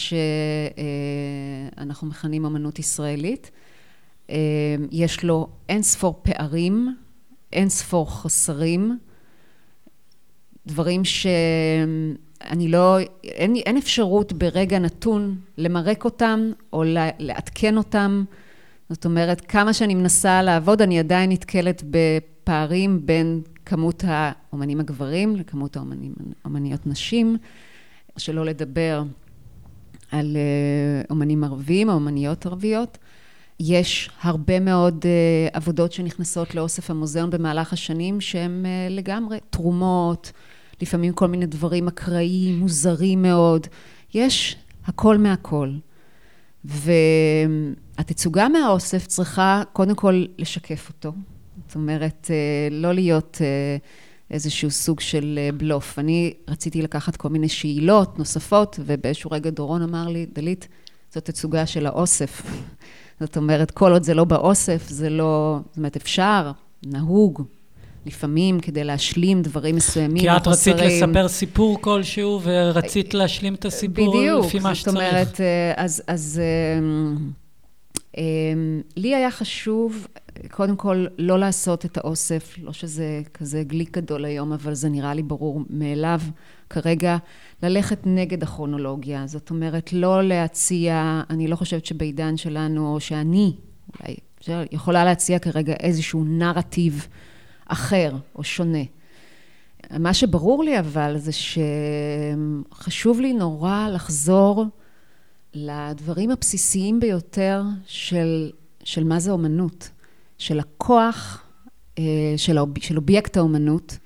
שאנחנו 1.73 2.07
מכנים 2.07 2.45
אמנות 2.45 2.79
ישראלית. 2.79 3.51
יש 4.91 5.23
לו 5.23 5.47
אין 5.69 5.83
ספור 5.83 6.19
פערים, 6.23 6.95
אין 7.53 7.69
ספור 7.69 8.21
חסרים, 8.21 8.97
דברים 10.65 11.05
שאני 11.05 12.67
לא, 12.67 12.97
אין, 13.23 13.55
אין 13.55 13.77
אפשרות 13.77 14.33
ברגע 14.33 14.79
נתון 14.79 15.35
למרק 15.57 16.05
אותם 16.05 16.51
או 16.73 16.83
לעדכן 17.19 17.77
אותם. 17.77 18.23
זאת 18.89 19.05
אומרת, 19.05 19.41
כמה 19.41 19.73
שאני 19.73 19.95
מנסה 19.95 20.41
לעבוד, 20.41 20.81
אני 20.81 20.99
עדיין 20.99 21.31
נתקלת 21.31 21.83
בפערים 21.89 23.05
בין 23.05 23.41
כמות 23.65 24.03
האומנים 24.07 24.79
הגברים 24.79 25.35
לכמות 25.35 25.77
האומניות 25.77 26.87
נשים, 26.87 27.37
שלא 28.17 28.45
לדבר 28.45 29.03
על 30.11 30.37
אה, 30.37 31.01
אומנים 31.09 31.43
ערבים 31.43 31.89
או 31.89 31.93
אומניות 31.93 32.45
ערביות. 32.45 32.97
יש 33.59 34.09
הרבה 34.21 34.59
מאוד 34.59 35.05
אה, 35.05 35.47
עבודות 35.53 35.91
שנכנסות 35.91 36.55
לאוסף 36.55 36.89
המוזיאון 36.89 37.29
במהלך 37.29 37.73
השנים 37.73 38.21
שהן 38.21 38.65
אה, 38.65 38.87
לגמרי 38.89 39.37
תרומות, 39.49 40.31
לפעמים 40.81 41.13
כל 41.13 41.27
מיני 41.27 41.45
דברים 41.45 41.87
אקראיים, 41.87 42.59
מוזרים 42.59 43.21
מאוד. 43.21 43.67
יש 44.13 44.55
הכל 44.85 45.17
מהכל. 45.17 45.71
והתצוגה 46.65 48.49
מהאוסף 48.49 49.07
צריכה 49.07 49.63
קודם 49.73 49.95
כל 49.95 50.25
לשקף 50.37 50.89
אותו. 50.89 51.11
זאת 51.67 51.75
אומרת, 51.75 52.27
אה, 52.29 52.67
לא 52.71 52.93
להיות 52.93 53.37
אה, 53.41 53.77
איזשהו 54.31 54.71
סוג 54.71 54.99
של 54.99 55.39
אה, 55.41 55.49
בלוף. 55.57 55.99
אני 55.99 56.33
רציתי 56.47 56.81
לקחת 56.81 57.15
כל 57.15 57.29
מיני 57.29 57.49
שאלות 57.49 58.19
נוספות, 58.19 58.79
ובאיזשהו 58.85 59.31
רגע 59.31 59.49
דורון 59.49 59.81
אמר 59.81 60.07
לי, 60.07 60.25
דלית, 60.33 60.67
זאת 61.13 61.25
תצוגה 61.25 61.65
של 61.65 61.85
האוסף. 61.85 62.41
זאת 63.19 63.37
אומרת, 63.37 63.71
כל 63.71 63.91
עוד 63.91 64.03
זה 64.03 64.13
לא 64.13 64.23
באוסף, 64.23 64.89
זה 64.89 65.09
לא... 65.09 65.59
זאת 65.69 65.77
אומרת, 65.77 65.95
אפשר, 65.95 66.51
נהוג, 66.85 67.43
לפעמים 68.07 68.59
כדי 68.59 68.83
להשלים 68.83 69.41
דברים 69.41 69.75
מסוימים 69.75 70.23
כי 70.23 70.29
את 70.29 70.47
רצית 70.47 70.75
חסרים. 70.75 71.09
לספר 71.09 71.27
סיפור 71.27 71.81
כלשהו, 71.81 72.39
ורצית 72.43 73.13
להשלים 73.13 73.53
את 73.53 73.65
הסיפור 73.65 74.17
בדיוק, 74.17 74.45
לפי 74.45 74.59
מה 74.59 74.69
זאת 74.69 74.77
שצריך. 74.77 74.95
אומרת, 74.95 75.41
אה, 75.41 75.73
אז, 75.75 76.03
אז 76.07 76.41
אמ, 76.79 77.17
אמ, 78.17 78.81
לי 78.95 79.15
היה 79.15 79.31
חשוב, 79.31 80.07
קודם 80.51 80.75
כל, 80.75 81.05
לא 81.17 81.39
לעשות 81.39 81.85
את 81.85 81.97
האוסף, 81.97 82.55
לא 82.63 82.73
שזה 82.73 83.21
כזה 83.33 83.63
גליק 83.63 83.97
גדול 83.97 84.25
היום, 84.25 84.53
אבל 84.53 84.73
זה 84.73 84.89
נראה 84.89 85.13
לי 85.13 85.23
ברור 85.23 85.61
מאליו 85.69 86.21
כרגע, 86.69 87.17
ללכת 87.63 87.99
נגד 88.05 88.43
הכרונולוגיה. 88.43 89.27
זאת 89.27 89.49
אומרת, 89.49 89.93
לא 89.93 90.23
להציע, 90.23 91.21
אני 91.29 91.47
לא 91.47 91.55
חושבת 91.55 91.85
שבעידן 91.85 92.37
שלנו, 92.37 92.93
או 92.93 92.99
שאני, 92.99 93.53
אולי, 93.99 94.15
יכולה 94.71 95.05
להציע 95.05 95.39
כרגע 95.39 95.73
איזשהו 95.73 96.23
נרטיב 96.23 97.07
אחר 97.67 98.15
או 98.35 98.43
שונה. 98.43 98.83
מה 99.99 100.13
שברור 100.13 100.63
לי 100.63 100.79
אבל 100.79 101.17
זה 101.17 101.31
שחשוב 102.71 103.21
לי 103.21 103.33
נורא 103.33 103.87
לחזור 103.93 104.65
לדברים 105.53 106.31
הבסיסיים 106.31 106.99
ביותר 106.99 107.63
של, 107.85 108.51
של 108.83 109.03
מה 109.03 109.19
זה 109.19 109.31
אומנות, 109.31 109.89
של 110.37 110.59
הכוח 110.59 111.47
אה, 111.99 112.33
של, 112.37 112.57
האוב, 112.57 112.69
של 112.79 112.97
אובייקט 112.97 113.37
האומנות, 113.37 113.97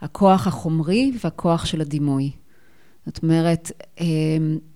הכוח 0.00 0.46
החומרי 0.46 1.12
והכוח 1.24 1.64
של 1.64 1.80
הדימוי. 1.80 2.30
זאת 3.06 3.22
אומרת, 3.22 3.72
אה, 4.00 4.06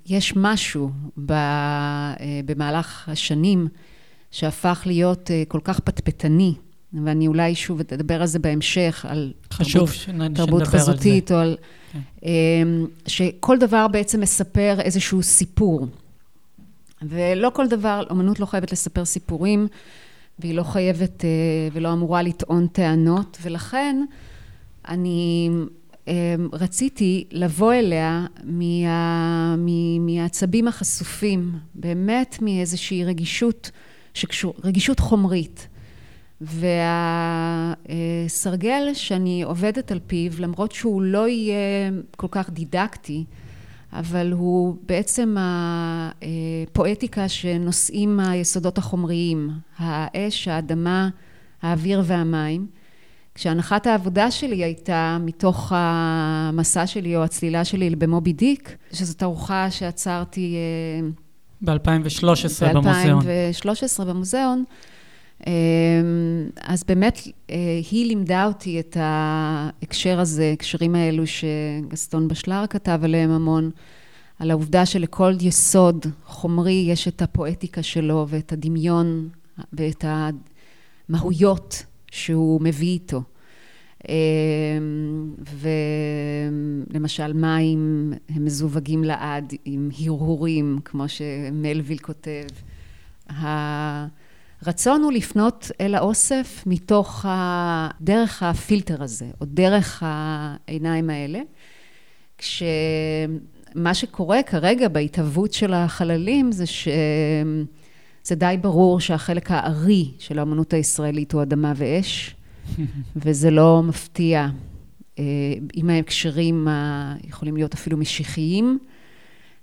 יש 0.07 0.37
משהו 0.37 0.91
אה, 1.31 2.15
במהלך 2.45 3.09
השנים 3.09 3.69
שהפך 4.31 4.83
להיות 4.87 5.31
כל 5.49 5.61
כך 5.65 5.81
פטפטני, 5.81 6.55
ואני 7.05 7.27
אולי 7.27 7.55
שוב 7.55 7.81
אדבר 7.81 8.21
על 8.21 8.27
זה 8.27 8.39
בהמשך, 8.39 9.07
על 9.09 9.33
חשוב 9.53 9.73
תרבות, 9.91 9.95
שנ- 9.95 10.35
תרבות 10.37 10.61
שנדבר 10.61 10.79
על. 10.79 10.81
חזותית, 10.83 11.33
או 11.33 11.37
על... 11.37 11.57
כן. 11.93 11.99
אמ, 12.23 12.87
שכל 13.07 13.59
דבר 13.59 13.89
בעצם 13.89 14.21
מספר 14.21 14.77
איזשהו 14.81 15.23
סיפור. 15.23 15.87
ולא 17.03 17.51
כל 17.55 17.69
דבר, 17.69 18.03
אומנות 18.11 18.41
לא 18.41 18.47
חייבת 18.47 18.73
לספר 18.73 19.05
סיפורים, 19.05 19.67
והיא 20.39 20.55
לא 20.55 20.63
חייבת 20.63 21.25
אה, 21.25 21.31
ולא 21.73 21.93
אמורה 21.93 22.23
לטעון 22.23 22.67
טענות, 22.67 23.39
ולכן 23.43 24.05
אני 24.89 25.51
אמ, 26.09 26.13
רציתי 26.53 27.25
לבוא 27.33 27.73
אליה 27.73 28.27
מה, 28.45 29.57
מ- 29.59 30.07
מהעצבים 30.07 30.69
החשופים, 30.69 31.53
באמת 31.75 32.39
מאיזושהי 32.43 33.05
רגישות, 33.05 33.71
שקשור, 34.15 34.55
רגישות 34.65 35.01
חומרית. 35.01 35.69
והסרגל 37.87 38.95
שאני 38.95 39.43
עובדת 39.43 39.93
על 39.93 40.01
פיו, 40.07 40.33
למרות 40.39 40.73
שהוא 40.73 41.03
לא 41.03 41.29
יהיה 41.29 41.91
כל 42.17 42.29
כך 42.31 42.51
דידקטי, 42.51 43.25
אבל 43.93 44.33
הוא 44.33 44.77
בעצם 44.87 45.37
הפואטיקה 45.39 47.29
שנושאים 47.29 48.21
היסודות 48.21 48.79
החומריים, 48.79 49.51
האש, 49.79 50.49
האדמה, 50.49 51.09
האוויר 51.63 52.03
והמים. 52.05 52.67
כשהנחת 53.35 53.87
העבודה 53.87 54.31
שלי 54.31 54.65
הייתה 54.65 55.19
מתוך 55.21 55.73
המסע 55.75 56.87
שלי 56.87 57.17
או 57.17 57.25
הצלילה 57.25 57.65
שלי 57.65 57.91
במובי 57.91 58.33
דיק, 58.33 58.77
שזו 58.93 59.15
תערוכה 59.15 59.71
שעצרתי 59.71 60.57
ב-2013 61.63 62.75
במוזיאון. 62.75 63.25
ב-2013 63.25 64.05
במוזיאון. 64.05 64.65
אז 66.61 66.85
באמת 66.89 67.19
היא 67.91 68.07
לימדה 68.07 68.47
אותי 68.47 68.81
את 68.81 68.97
ההקשר 69.01 70.21
הזה, 70.21 70.51
הקשרים 70.53 70.95
האלו 70.95 71.25
שגסטון 71.27 72.29
בשלר 72.29 72.65
כתב 72.71 73.01
עליהם 73.03 73.31
המון, 73.31 73.71
על 74.39 74.51
העובדה 74.51 74.87
שלכל 74.87 75.33
יסוד 75.41 76.07
חומרי 76.27 76.85
יש 76.89 77.09
את 77.09 77.23
הפואטיקה 77.23 77.83
שלו 77.83 78.27
ואת 78.29 78.53
הדמיון 78.53 79.29
ואת 79.73 80.05
המהויות 81.09 81.85
שהוא 82.11 82.61
מביא 82.61 82.89
איתו. 82.89 83.23
ולמשל 86.91 87.33
מים 87.33 88.13
הם 88.29 88.45
מזווגים 88.45 89.05
לעד 89.05 89.53
עם 89.65 89.91
הרהורים, 90.07 90.79
כמו 90.85 91.05
שמלוויל 91.09 91.99
כותב. 91.99 92.47
הרצון 94.67 95.03
הוא 95.03 95.13
לפנות 95.13 95.71
אל 95.81 95.95
האוסף 95.95 96.63
מתוך 96.67 97.27
דרך 98.01 98.43
הפילטר 98.43 99.03
הזה, 99.03 99.27
או 99.41 99.47
דרך 99.47 100.03
העיניים 100.07 101.11
האלה, 101.11 101.41
כשמה 102.39 103.95
שקורה 103.95 104.43
כרגע 104.43 104.89
בהתהוות 104.89 105.53
של 105.53 105.75
החללים 105.75 106.53
זה 106.53 106.67
שזה 106.67 108.35
די 108.35 108.57
ברור 108.61 109.01
שהחלק 109.01 109.51
הארי 109.51 110.11
של 110.19 110.39
האמנות 110.39 110.73
הישראלית 110.73 111.33
הוא 111.33 111.43
אדמה 111.43 111.73
ואש. 111.77 112.35
וזה 113.17 113.51
לא 113.51 113.83
מפתיע. 113.83 114.49
אם 115.77 115.91
ההקשרים 115.91 116.69
יכולים 117.25 117.57
להיות 117.57 117.75
אפילו 117.75 117.97
משיחיים. 117.97 118.79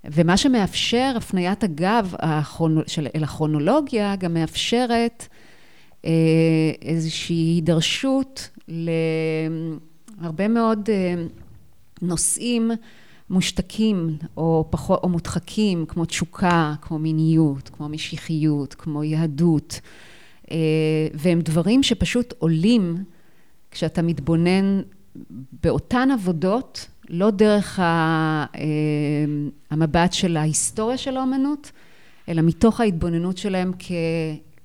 ומה 0.05 0.37
שמאפשר 0.37 1.13
הפניית 1.15 1.63
הגב 1.63 2.15
אל 3.15 3.23
הכרונולוגיה, 3.23 4.15
גם 4.15 4.33
מאפשרת 4.33 5.27
איזושהי 6.81 7.35
הידרשות 7.35 8.49
להרבה 10.17 10.47
מאוד 10.47 10.89
נושאים 12.01 12.71
מושתקים 13.29 14.17
או, 14.37 14.67
פחות, 14.69 14.99
או 15.03 15.09
מודחקים, 15.09 15.85
כמו 15.87 16.05
תשוקה, 16.05 16.73
כמו 16.81 16.99
מיניות, 16.99 17.69
כמו 17.69 17.89
משיחיות, 17.89 18.73
כמו 18.73 19.03
יהדות. 19.03 19.81
והם 21.13 21.41
דברים 21.41 21.83
שפשוט 21.83 22.33
עולים 22.37 23.03
כשאתה 23.71 24.01
מתבונן 24.01 24.81
באותן 25.63 26.11
עבודות, 26.11 26.87
לא 27.11 27.29
דרך 27.31 27.79
המבט 29.71 30.13
של 30.13 30.37
ההיסטוריה 30.37 30.97
של 30.97 31.17
האומנות, 31.17 31.71
אלא 32.29 32.41
מתוך 32.41 32.79
ההתבוננות 32.79 33.37
שלהם 33.37 33.71
כ... 33.79 33.91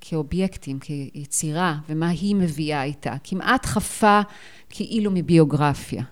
כאובייקטים, 0.09 0.79
כיצירה, 0.79 1.79
ומה 1.89 2.09
היא 2.09 2.37
מביאה 2.37 2.83
איתה. 2.83 3.15
כמעט 3.25 3.67
חפה 3.67 4.21
כאילו 4.71 5.11
מביוגרפיה. 5.15 6.03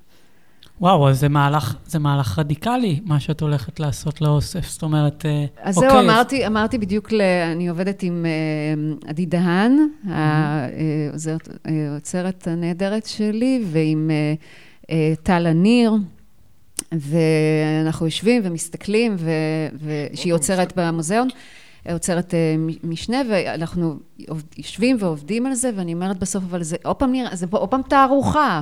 וואו, 0.81 1.09
אז 1.09 1.21
זה 1.21 1.29
מהלך, 1.29 1.77
זה 1.87 1.99
מהלך 1.99 2.39
רדיקלי, 2.39 3.01
מה 3.05 3.21
שאת 3.21 3.41
הולכת 3.41 3.81
לעשות 3.81 4.21
לאוסף. 4.21 4.69
זאת 4.69 4.83
אומרת, 4.83 5.27
אה, 5.27 5.45
אז 5.63 5.77
אוקיי. 5.77 5.91
זהו, 5.91 6.01
אמרתי, 6.01 6.47
אמרתי 6.47 6.79
בדיוק, 6.79 7.13
ל, 7.13 7.21
אני 7.53 7.69
עובדת 7.69 8.03
עם 8.03 8.27
uh, 9.03 9.09
עדי 9.09 9.27
דהן, 9.27 9.73
mm-hmm. 10.05 10.09
האוצרת 11.65 12.49
הנהדרת 12.49 13.07
שלי, 13.07 13.65
ועם 13.67 14.11
טל 15.23 15.47
הניר, 15.47 15.93
ואנחנו 16.93 18.07
יושבים 18.07 18.43
ומסתכלים, 18.45 19.17
ו, 19.19 19.31
ושהיא 19.85 20.35
עוצרת 20.35 20.73
במוזיאון. 20.77 21.29
עוצרת 21.93 22.35
משנה, 22.85 23.17
ואנחנו 23.31 23.97
יושבים 24.59 24.97
ועובדים 25.01 25.47
על 25.47 25.55
זה, 25.55 25.71
ואני 25.77 25.95
אומרת 25.95 26.19
בסוף, 26.19 26.45
אבל 26.51 26.63
זה 26.63 26.77
עוד 26.85 26.97
פעם 26.97 27.13
נראה, 27.13 27.37
זה 27.37 27.47
עוד 27.51 27.69
פעם 27.69 27.81
תערוכה. 27.89 28.61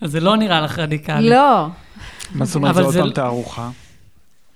אז 0.00 0.10
זה 0.10 0.20
לא 0.20 0.36
נראה 0.36 0.60
לך 0.60 0.78
רדיקלי. 0.78 1.30
לא. 1.30 1.66
מה 2.34 2.44
זאת 2.44 2.54
אומרת, 2.54 2.74
זה 2.74 2.82
עוד 2.82 2.94
פעם 2.94 3.10
תערוכה? 3.10 3.70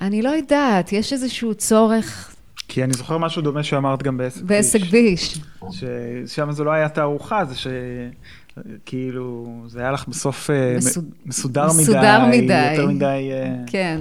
אני 0.00 0.22
לא 0.22 0.30
יודעת, 0.30 0.92
יש 0.92 1.12
איזשהו 1.12 1.54
צורך... 1.54 2.32
כי 2.68 2.84
אני 2.84 2.92
זוכר 2.92 3.18
משהו 3.18 3.42
דומה 3.42 3.62
שאמרת 3.62 4.02
גם 4.02 4.16
בעסק 4.16 4.42
ביש. 4.42 4.48
בעסק 4.48 4.80
ביש. 4.80 5.38
ששם 5.70 6.52
זה 6.52 6.64
לא 6.64 6.70
היה 6.70 6.88
תערוכה, 6.88 7.44
זה 7.44 7.54
ש... 7.54 7.66
כאילו, 8.86 9.46
זה 9.66 9.80
היה 9.80 9.92
לך 9.92 10.08
בסוף 10.08 10.50
אה, 10.50 10.76
מסודר 11.26 11.66
מדי. 11.72 11.82
מסודר 11.82 12.26
מדי. 12.26 12.72
יותר 12.72 12.86
מדי... 12.86 13.30
אה, 13.32 13.54
כן. 13.66 14.00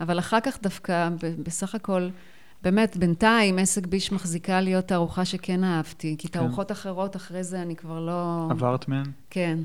אבל 0.00 0.18
אחר 0.18 0.40
כך 0.40 0.58
דווקא, 0.62 1.08
בסך 1.42 1.74
הכל, 1.74 2.08
באמת, 2.62 2.96
בינתיים 2.96 3.58
עסק 3.58 3.86
ביש 3.86 4.12
מחזיקה 4.12 4.60
להיות 4.60 4.84
תערוכה 4.84 5.24
שכן 5.24 5.64
אהבתי, 5.64 6.16
כי 6.18 6.28
כן. 6.28 6.38
תערוכות 6.38 6.72
אחרות 6.72 7.16
אחרי 7.16 7.44
זה 7.44 7.62
אני 7.62 7.76
כבר 7.76 8.00
לא... 8.00 8.48
עברת 8.50 8.88
מהן? 8.88 9.06
כן. 9.30 9.58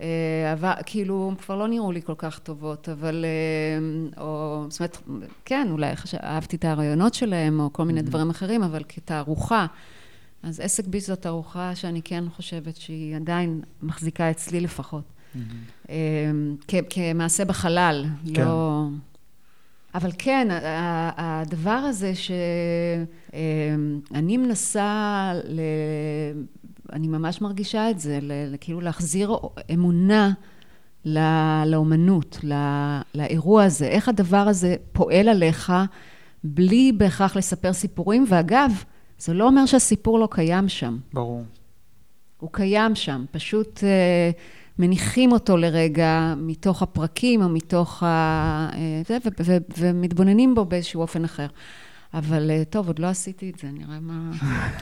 אה, 0.00 0.52
אבל 0.52 0.72
כאילו, 0.86 1.32
כבר 1.38 1.56
לא 1.56 1.68
נראו 1.68 1.92
לי 1.92 2.02
כל 2.02 2.14
כך 2.18 2.38
טובות, 2.38 2.88
אבל, 2.88 3.24
או, 4.18 4.64
זאת 4.68 4.80
אומרת, 4.80 4.98
כן, 5.44 5.68
אולי 5.70 5.92
אהבתי 6.22 6.56
את 6.56 6.64
הרעיונות 6.64 7.14
שלהם, 7.14 7.60
או 7.60 7.72
כל 7.72 7.84
מיני 7.84 8.00
mm-hmm. 8.00 8.02
דברים 8.02 8.30
אחרים, 8.30 8.62
אבל 8.62 8.82
כתערוכה, 8.88 9.66
אז 10.42 10.60
עסק 10.60 10.86
ביס 10.86 11.06
זאת 11.06 11.22
תערוכה 11.22 11.74
שאני 11.74 12.02
כן 12.02 12.24
חושבת 12.36 12.76
שהיא 12.76 13.16
עדיין 13.16 13.60
מחזיקה 13.82 14.30
אצלי 14.30 14.60
לפחות. 14.60 15.04
Mm-hmm. 15.34 15.38
כמעשה 16.90 17.44
בחלל, 17.44 18.04
כן. 18.34 18.44
לא... 18.44 18.86
אבל 19.94 20.10
כן, 20.18 20.48
הדבר 21.16 21.70
הזה 21.70 22.12
שאני 22.14 23.06
מנסה 24.36 25.32
אני 26.92 27.08
ממש 27.08 27.40
מרגישה 27.40 27.90
את 27.90 28.00
זה, 28.00 28.18
כאילו 28.60 28.80
להחזיר 28.80 29.36
אמונה 29.74 30.32
לאומנות, 31.66 32.38
לאירוע 33.14 33.64
הזה, 33.64 33.86
איך 33.86 34.08
הדבר 34.08 34.48
הזה 34.48 34.76
פועל 34.92 35.28
עליך 35.28 35.72
בלי 36.44 36.92
בהכרח 36.96 37.36
לספר 37.36 37.72
סיפורים, 37.72 38.24
ואגב, 38.28 38.84
זה 39.20 39.34
לא 39.34 39.46
אומר 39.46 39.66
שהסיפור 39.66 40.18
לא 40.18 40.28
קיים 40.30 40.68
שם. 40.68 40.98
ברור. 41.12 41.44
הוא 42.40 42.50
קיים 42.52 42.94
שם, 42.94 43.24
פשוט 43.30 43.84
אה, 43.84 44.30
מניחים 44.78 45.32
אותו 45.32 45.56
לרגע 45.56 46.34
מתוך 46.36 46.82
הפרקים 46.82 47.42
או 47.42 47.48
מתוך 47.48 48.02
ה... 48.02 48.06
אה, 48.74 49.18
ומתבוננים 49.78 50.54
בו 50.54 50.64
באיזשהו 50.64 51.02
אופן 51.02 51.24
אחר. 51.24 51.46
אבל 52.14 52.50
אה, 52.50 52.62
טוב, 52.70 52.86
עוד 52.86 52.98
לא 52.98 53.06
עשיתי 53.06 53.50
את 53.50 53.58
זה, 53.58 53.68
נראה 53.72 54.00
מה... 54.00 54.30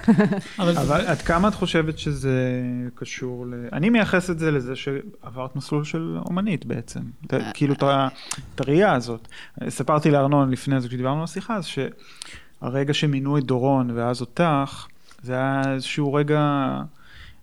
אבל 0.62 1.06
עד 1.06 1.22
כמה 1.22 1.48
את 1.48 1.54
חושבת 1.54 1.98
שזה 1.98 2.62
קשור 2.94 3.46
ל... 3.46 3.54
אני 3.72 3.90
מייחס 3.90 4.30
את 4.30 4.38
זה 4.38 4.50
לזה 4.50 4.76
שעברת 4.76 5.56
מסלול 5.56 5.84
של 5.84 6.18
אומנית 6.26 6.66
בעצם, 6.66 7.00
אה, 7.32 7.52
כאילו 7.54 7.74
את 7.74 8.60
הראייה 8.60 8.94
הזאת. 8.94 9.28
סיפרתי 9.68 10.10
לארנון 10.10 10.50
לפני 10.50 10.80
זה, 10.80 10.88
כשדיברנו 10.88 11.18
על 11.18 11.24
השיחה, 11.24 11.56
אז 11.56 11.66
שהרגע 12.60 12.94
שמינו 12.94 13.38
את 13.38 13.44
דורון 13.44 13.90
ואז 13.90 14.20
אותך, 14.20 14.86
זה 15.22 15.32
היה 15.32 15.62
איזשהו 15.74 16.14
רגע... 16.14 16.82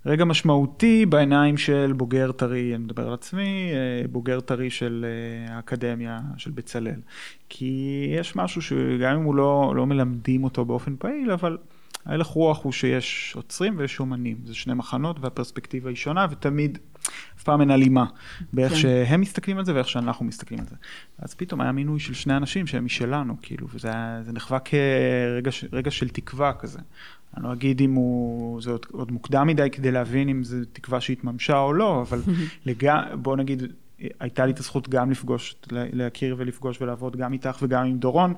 רגע 0.05 0.26
משמעותי 0.26 1.05
בעיניים 1.05 1.57
של 1.57 1.93
בוגר 1.97 2.32
טרי, 2.32 2.76
אני 2.76 2.84
מדבר 2.84 3.07
על 3.07 3.13
עצמי, 3.13 3.72
אה, 3.74 4.07
בוגר 4.07 4.39
טרי 4.39 4.70
של 4.70 5.05
אה, 5.05 5.55
האקדמיה 5.55 6.20
של 6.38 6.51
בצלאל. 6.51 6.99
כי 7.49 8.05
יש 8.20 8.36
משהו 8.36 8.61
שגם 8.61 9.16
אם 9.16 9.24
הוא 9.24 9.36
לא, 9.36 9.74
לא 9.76 9.86
מלמדים 9.86 10.43
אותו 10.43 10.66
באופן 10.66 10.95
פעיל, 10.99 11.32
אבל 11.32 11.57
ההלך 12.05 12.28
רוח 12.28 12.63
הוא 12.63 12.72
שיש 12.72 13.34
עוצרים 13.36 13.74
ויש 13.78 13.99
אומנים. 13.99 14.38
זה 14.45 14.55
שני 14.55 14.74
מחנות 14.74 15.20
והפרספקטיבה 15.20 15.89
היא 15.89 15.97
שונה, 15.97 16.28
ותמיד, 16.32 16.78
אף 17.38 17.43
פעם 17.43 17.62
אין 17.62 17.72
הלימה 17.72 18.06
באיך 18.53 18.72
כן. 18.72 18.78
שהם 18.78 19.22
מסתכלים 19.22 19.58
על 19.58 19.66
זה 19.66 19.76
ואיך 19.76 19.89
שאנחנו 19.89 20.26
מסתכלים 20.26 20.60
על 20.60 20.66
זה. 20.66 20.76
אז 21.20 21.34
פתאום 21.34 21.62
היה 21.62 21.72
מינוי 21.72 21.99
של 21.99 22.14
שני 22.14 22.38
אנשים 22.38 22.68
שהם 22.68 22.86
משלנו, 22.86 23.36
כאילו, 23.41 23.68
וזה 23.74 23.91
נחווה 24.34 24.60
כרגע 24.60 25.91
של 25.91 26.10
תקווה 26.10 26.53
כזה. 26.53 26.80
אני 27.38 27.43
לא 27.43 27.53
אגיד 27.53 27.82
אם 27.82 27.93
הוא, 27.93 28.62
זה 28.62 28.72
עוד, 28.72 28.86
עוד 28.91 29.12
מוקדם 29.12 29.47
מדי 29.47 29.70
כדי 29.72 29.91
להבין 29.91 30.30
אם 30.30 30.43
זו 30.43 30.58
תקווה 30.74 31.01
שהתממשה 31.01 31.58
או 31.60 31.74
לא, 31.74 32.01
אבל 32.01 32.22
לג... 32.66 32.91
בוא 33.14 33.38
נגיד, 33.38 33.64
הייתה 34.20 34.45
לי 34.45 34.51
את 34.51 34.60
הזכות 34.60 34.89
גם 34.89 35.12
לפגוש, 35.12 35.56
להכיר 35.72 36.36
ולפגוש 36.38 36.82
ולעבוד 36.82 37.16
גם 37.16 37.34
איתך 37.34 37.58
וגם 37.62 37.86
עם 37.86 37.97
דורון, 37.97 38.34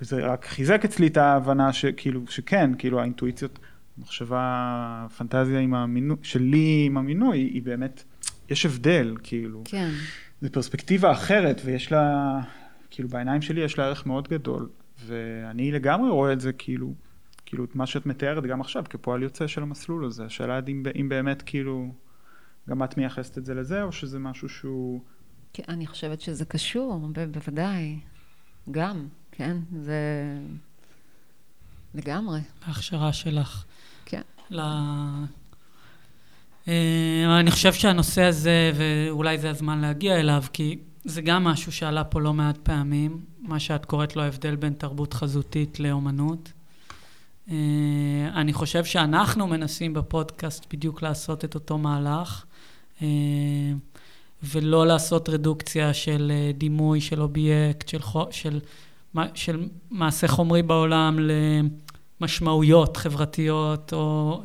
וזה 0.00 0.26
רק 0.26 0.44
חיזק 0.44 0.84
אצלי 0.84 1.06
את 1.06 1.16
ההבנה 1.16 1.72
שכאילו, 1.72 2.20
שכן, 2.28 2.70
כאילו 2.78 3.00
האינטואיציות 3.00 3.58
המחשבה, 3.98 4.38
הפנטזיה 5.06 5.60
עם 5.60 5.74
המינוי, 5.74 6.16
שלי 6.22 6.84
עם 6.86 6.96
המינוי, 6.96 7.38
היא 7.38 7.62
באמת, 7.62 8.02
יש 8.50 8.66
הבדל, 8.66 9.16
כאילו. 9.22 9.62
כן. 9.64 9.90
זו 10.40 10.52
פרספקטיבה 10.52 11.12
אחרת, 11.12 11.60
ויש 11.64 11.92
לה, 11.92 12.34
כאילו 12.90 13.08
בעיניים 13.08 13.42
שלי 13.42 13.60
יש 13.60 13.78
לה 13.78 13.84
ערך 13.84 14.06
מאוד 14.06 14.28
גדול, 14.28 14.68
ואני 15.06 15.72
לגמרי 15.72 16.10
רואה 16.10 16.32
את 16.32 16.40
זה 16.40 16.52
כאילו, 16.52 16.94
כאילו 17.46 17.64
את 17.64 17.76
מה 17.76 17.86
שאת 17.86 18.06
מתארת 18.06 18.44
גם 18.44 18.60
עכשיו, 18.60 18.84
כפועל 18.90 19.22
יוצא 19.22 19.46
של 19.46 19.62
המסלול 19.62 20.04
הזה. 20.04 20.24
השאלה 20.24 20.60
אם, 20.68 20.82
אם 21.00 21.08
באמת 21.08 21.42
כאילו, 21.42 21.92
גם 22.68 22.82
את 22.82 22.96
מייחסת 22.96 23.38
את 23.38 23.44
זה 23.44 23.54
לזה, 23.54 23.82
או 23.82 23.92
שזה 23.92 24.18
משהו 24.18 24.48
שהוא... 24.48 25.00
כן, 25.52 25.62
אני 25.68 25.86
חושבת 25.86 26.20
שזה 26.20 26.44
קשור, 26.44 27.08
ב- 27.12 27.24
בוודאי. 27.32 27.98
גם, 28.70 29.06
כן, 29.32 29.56
זה 29.80 30.00
לגמרי. 31.94 32.40
ההכשרה 32.64 33.12
שלך. 33.12 33.64
ל... 34.50 34.60
אה, 36.68 37.40
אני 37.40 37.50
חושב 37.50 37.72
שהנושא 37.72 38.22
הזה, 38.22 38.72
ואולי 38.74 39.38
זה 39.38 39.50
הזמן 39.50 39.80
להגיע 39.80 40.20
אליו, 40.20 40.44
כי 40.52 40.78
זה 41.04 41.22
גם 41.22 41.44
משהו 41.44 41.72
שעלה 41.72 42.04
פה 42.04 42.20
לא 42.20 42.34
מעט 42.34 42.58
פעמים, 42.58 43.20
מה 43.40 43.60
שאת 43.60 43.84
קוראת 43.84 44.16
לו 44.16 44.22
ההבדל 44.22 44.56
בין 44.56 44.72
תרבות 44.72 45.14
חזותית 45.14 45.80
לאומנות. 45.80 46.52
אה, 47.50 47.54
אני 48.34 48.52
חושב 48.52 48.84
שאנחנו 48.84 49.46
מנסים 49.46 49.94
בפודקאסט 49.94 50.66
בדיוק 50.72 51.02
לעשות 51.02 51.44
את 51.44 51.54
אותו 51.54 51.78
מהלך, 51.78 52.44
אה, 53.02 53.06
ולא 54.42 54.86
לעשות 54.86 55.28
רדוקציה 55.28 55.94
של 55.94 56.32
דימוי, 56.54 57.00
של 57.00 57.22
אובייקט, 57.22 57.88
של, 57.88 58.00
של, 58.30 58.60
של 59.34 59.68
מעשה 59.90 60.28
חומרי 60.28 60.62
בעולם 60.62 61.18
למשמעויות 62.20 62.96
חברתיות 62.96 63.92
או 63.92 64.42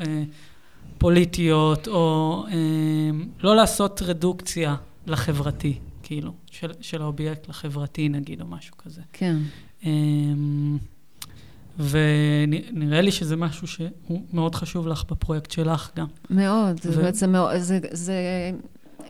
פוליטיות, 0.98 1.88
או 1.88 2.46
לא 3.44 3.56
לעשות 3.56 4.02
רדוקציה 4.02 4.76
לחברתי. 5.08 5.80
כאילו, 6.04 6.32
של, 6.52 6.72
של 6.82 7.02
האובייקט 7.02 7.50
לחברתי 7.50 8.10
נגיד, 8.10 8.42
או 8.42 8.48
משהו 8.48 8.78
כזה. 8.78 9.02
כן. 9.14 9.36
ונראה 11.80 13.02
לי 13.02 13.12
שזה 13.12 13.36
משהו 13.36 13.68
שהוא 13.68 14.22
מאוד 14.34 14.56
חשוב 14.56 14.88
לך 14.88 15.04
בפרויקט 15.12 15.52
שלך 15.52 15.92
גם. 15.96 16.08
מאוד, 16.30 16.80
ו... 16.86 16.92
זה 16.92 17.02
בעצם 17.02 17.32
מאוד, 17.32 17.58
זה, 17.58 17.80
זה, 17.92 18.16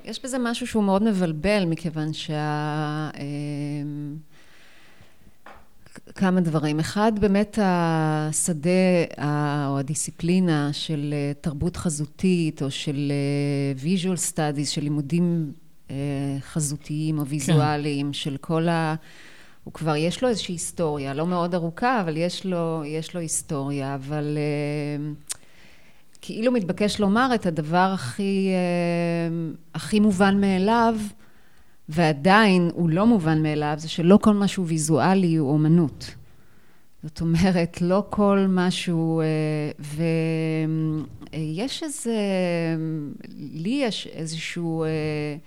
יש 0.06 0.24
בזה 0.24 0.38
משהו 0.40 0.68
שהוא 0.68 0.84
מאוד 0.84 1.04
מבלבל, 1.04 1.66
מכיוון 1.66 2.14
שה... 2.14 3.10
כמה 6.16 6.42
דברים. 6.42 6.80
אחד, 6.80 7.12
באמת 7.20 7.60
השדה 7.62 8.70
או 9.68 9.80
הדיסציפלינה 9.80 10.70
של 10.74 11.14
תרבות 11.42 11.78
חזותית, 11.78 12.64
או 12.64 12.72
של 12.72 13.12
visual 13.84 14.32
studies, 14.32 14.66
של 14.66 14.82
לימודים 14.82 15.52
חזותיים 16.40 17.20
או 17.20 17.26
ויזואליים, 17.26 18.08
כן. 18.08 18.14
של 18.14 18.38
כל 18.38 18.68
ה... 18.70 18.96
הוא 19.64 19.74
כבר, 19.74 19.96
יש 19.96 20.24
לו 20.24 20.30
איזושהי 20.30 20.54
היסטוריה, 20.54 21.14
לא 21.14 21.28
מאוד 21.28 21.56
ארוכה, 21.56 22.02
אבל 22.02 22.18
יש 22.18 22.46
לו, 22.46 22.84
יש 22.86 23.16
לו 23.16 23.22
היסטוריה, 23.22 23.96
אבל 23.96 24.38
כאילו 26.22 26.52
מתבקש 26.52 27.00
לומר 27.00 27.30
את 27.36 27.46
הדבר 27.46 27.92
הכי, 27.94 28.50
הכי 29.74 30.00
מובן 30.00 30.42
מאליו, 30.42 30.96
ועדיין 31.90 32.70
הוא 32.74 32.90
לא 32.90 33.06
מובן 33.06 33.44
מאליו, 33.44 33.74
זה 33.78 33.90
שלא 33.90 34.20
כל 34.22 34.34
מה 34.34 34.48
שהוא 34.48 34.66
ויזואלי 34.70 35.36
הוא 35.36 35.52
אומנות. 35.52 36.16
זאת 37.04 37.22
אומרת, 37.22 37.82
לא 37.82 38.04
כל 38.10 38.46
משהו, 38.50 39.22
uh, 39.22 39.84
ויש 41.34 41.84
איזה, 41.84 42.18
לי 43.54 43.82
יש 43.84 44.08
איזשהו... 44.14 44.86
Uh, 44.86 45.40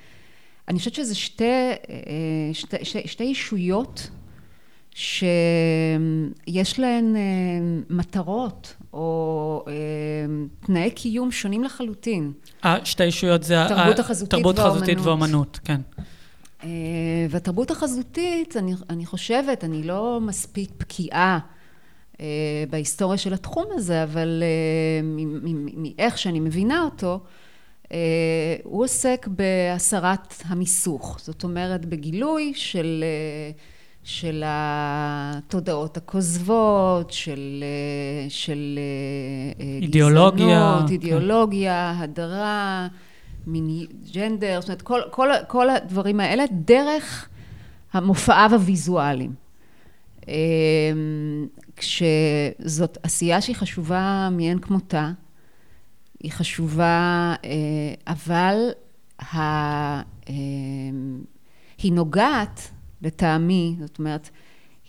אני 0.68 0.78
חושבת 0.78 0.94
שזה 0.94 1.14
שתי, 1.14 1.44
אה, 1.44 1.74
שתי, 2.52 2.84
שתי, 2.84 3.08
שתי 3.08 3.24
ישויות 3.24 4.10
שיש 4.94 6.78
להן 6.78 7.16
אה, 7.16 7.20
מטרות 7.90 8.74
או 8.92 9.64
אה, 9.68 9.72
תנאי 10.66 10.90
קיום 10.90 11.30
שונים 11.30 11.64
לחלוטין. 11.64 12.32
שתי 12.84 13.04
ישויות 13.04 13.42
זה 13.42 13.56
תרבות 13.68 13.98
החזותית 13.98 14.30
תרבות 14.30 14.58
חזותית 14.58 14.98
ואומנות, 15.00 15.60
כן. 15.64 15.80
והתרבות 17.30 17.70
החזותית, 17.70 18.56
אני, 18.56 18.74
אני 18.90 19.06
חושבת, 19.06 19.64
אני 19.64 19.82
לא 19.82 20.18
מספיק 20.22 20.70
בקיאה 20.78 21.38
בהיסטוריה 22.70 23.18
של 23.18 23.34
התחום 23.34 23.64
הזה, 23.70 24.02
אבל 24.02 24.42
מאיך 25.76 26.18
שאני 26.18 26.40
מבינה 26.40 26.82
אותו, 26.82 27.20
אה, 27.92 28.56
הוא 28.64 28.84
עוסק 28.84 29.28
בהסרת 29.30 30.34
המיסוך, 30.46 31.18
זאת 31.20 31.44
אומרת 31.44 31.84
בגילוי 31.84 32.52
של, 32.54 33.04
אה, 33.04 33.50
של 34.04 34.42
התודעות 34.46 35.96
הכוזבות, 35.96 37.10
של, 37.10 37.64
אה, 37.64 38.30
של 38.30 38.78
אידיאולוגיה, 39.82 40.46
גזענות, 40.46 40.90
אידיאולוגיה, 40.90 41.94
כן. 41.96 42.02
הדרה, 42.02 42.88
מיני, 43.46 43.86
ג'נדר, 44.14 44.60
זאת 44.60 44.68
אומרת 44.68 44.82
כל, 44.82 45.00
כל, 45.10 45.28
כל 45.48 45.70
הדברים 45.70 46.20
האלה 46.20 46.44
דרך 46.50 47.28
המופעיו 47.92 48.50
הוויזואליים. 48.52 49.34
כשזאת 51.76 52.98
עשייה 53.02 53.40
שהיא 53.40 53.56
חשובה 53.56 54.28
מאין 54.32 54.58
כמותה, 54.58 55.10
היא 56.20 56.32
חשובה, 56.32 57.34
אה, 57.44 57.94
אבל 58.06 58.70
ה... 59.20 59.36
אה, 60.28 60.34
היא 61.78 61.92
נוגעת 61.92 62.70
לטעמי, 63.02 63.76
זאת 63.80 63.98
אומרת, 63.98 64.30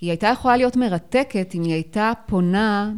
היא 0.01 0.09
הייתה 0.09 0.27
יכולה 0.27 0.57
להיות 0.57 0.75
מרתקת 0.75 1.55
אם 1.55 1.63
היא 1.63 1.73
הייתה 1.73 2.11
פונה 2.25 2.91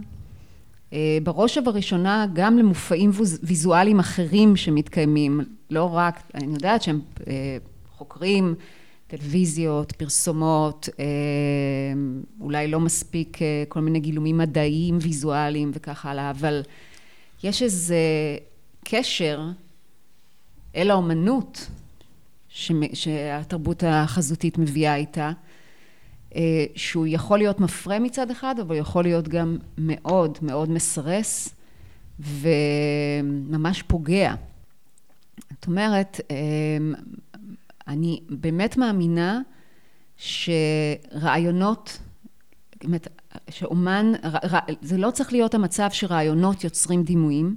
בראש 1.24 1.58
ובראשונה 1.58 2.26
גם 2.34 2.58
למופעים 2.58 3.12
ויזואליים 3.44 4.00
אחרים 4.00 4.56
שמתקיימים, 4.56 5.42
לא 5.70 5.96
רק, 5.96 6.20
אני 6.36 6.54
יודעת 6.54 6.82
שהם 6.82 7.00
חוקרים 7.98 8.56
טלוויזיות, 9.08 9.92
פרסומות, 9.92 10.90
אולי 12.40 12.68
לא 12.68 12.80
מספיק 12.80 13.38
כל 13.68 13.80
מיני 13.80 14.00
גילומים 14.00 14.38
מדעיים 14.38 14.98
ויזואליים 15.02 15.72
וכך 15.74 16.06
הלאה, 16.06 16.30
אבל 16.30 16.62
יש 17.44 17.64
איזה 17.64 17.98
קשר 18.86 19.42
אל 20.76 20.92
האומנות 20.92 21.70
שהתרבות 22.94 23.84
החזותית 23.88 24.58
מביאה 24.58 24.96
איתה, 24.96 25.26
אה, 25.26 25.32
שהוא 26.76 27.08
יכול 27.08 27.38
להיות 27.38 27.60
מפרה 27.60 28.00
מצד 28.00 28.32
אחד, 28.32 28.60
אבל 28.60 28.76
יכול 28.76 29.04
להיות 29.04 29.28
גם 29.28 29.58
מאוד 29.78 30.38
מאוד 30.42 30.70
מסרס 30.70 31.56
וממש 32.20 33.82
פוגע. 33.82 34.34
זאת 35.52 35.68
אומרת, 35.68 36.20
אה, 36.32 36.36
אני 37.88 38.22
באמת 38.30 38.78
מאמינה 38.78 39.42
שרעיונות, 40.18 42.00
באמת, 42.84 43.08
שאומן, 43.50 44.12
זה 44.82 44.98
לא 44.98 45.12
צריך 45.12 45.34
להיות 45.34 45.54
המצב 45.54 45.90
שרעיונות 45.92 46.64
יוצרים 46.64 47.04
דימויים, 47.04 47.56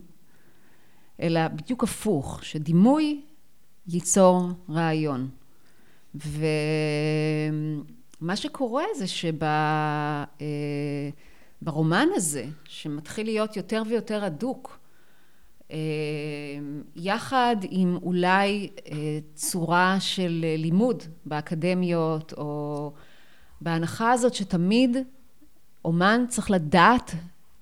אלא 1.20 1.49
בדיוק 1.49 1.85
הפוך, 1.85 2.45
שדימוי 2.45 3.20
ייצור 3.89 4.49
רעיון. 4.68 5.29
ומה 8.23 8.37
שקורה 8.37 8.85
זה 8.97 9.05
שברומן 11.61 12.09
אה, 12.11 12.16
הזה, 12.16 12.45
שמתחיל 12.64 13.27
להיות 13.27 13.57
יותר 13.57 13.83
ויותר 13.89 14.25
הדוק, 14.25 14.79
אה, 15.70 15.77
יחד 16.97 17.57
עם 17.70 17.99
אולי 18.03 18.70
אה, 18.87 19.18
צורה 19.35 19.97
של 20.01 20.45
לימוד 20.59 21.03
באקדמיות, 21.27 22.33
או 22.37 22.93
בהנחה 23.61 24.12
הזאת 24.12 24.35
שתמיד 24.35 24.97
אומן 25.85 26.25
צריך 26.29 26.51
לדעת 26.51 27.14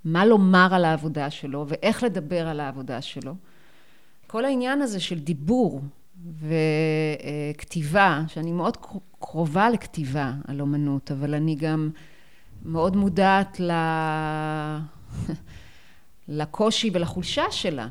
מה 0.05 0.25
לומר 0.27 0.69
על 0.73 0.85
העבודה 0.85 1.31
שלו 1.31 1.65
ואיך 1.69 2.03
לדבר 2.03 2.49
על 2.49 2.61
העבודה 2.61 3.03
שלו. 3.03 3.35
כל 4.27 4.45
העניין 4.45 4.83
הזה 4.83 5.01
של 5.01 5.19
דיבור 5.19 5.81
וכתיבה, 7.57 8.23
שאני 8.29 8.53
מאוד 8.53 8.77
קרובה 9.21 9.71
לכתיבה 9.71 10.33
על 10.49 10.61
אומנות, 10.61 11.11
אבל 11.11 11.35
אני 11.35 11.55
גם 11.55 11.91
מאוד 12.65 12.97
מודעת 12.97 13.61
ל... 13.61 13.71
לקושי 16.29 16.91
ולחולשה 16.93 17.43
שלה. 17.51 17.89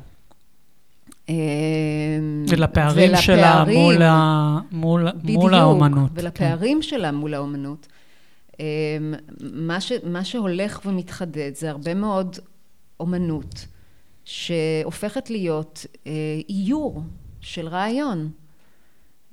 ולפערים, 2.48 3.10
ולפערים 3.10 3.16
שלה 3.16 3.64
מול, 3.64 4.02
ה... 4.02 4.58
מול, 4.72 5.08
מול 5.24 5.54
האומנות. 5.54 6.10
בדיוק, 6.10 6.24
ולפערים 6.24 6.78
כן. 6.78 6.82
שלה 6.82 7.12
מול 7.12 7.34
האומנות. 7.34 7.86
מה, 9.40 9.80
ש, 9.80 9.92
מה 10.04 10.24
שהולך 10.24 10.80
ומתחדד 10.84 11.50
זה 11.54 11.70
הרבה 11.70 11.94
מאוד 11.94 12.36
אומנות 13.00 13.66
שהופכת 14.24 15.30
להיות 15.30 15.86
אה, 16.06 16.12
איור 16.48 17.02
של 17.40 17.68
רעיון. 17.68 18.30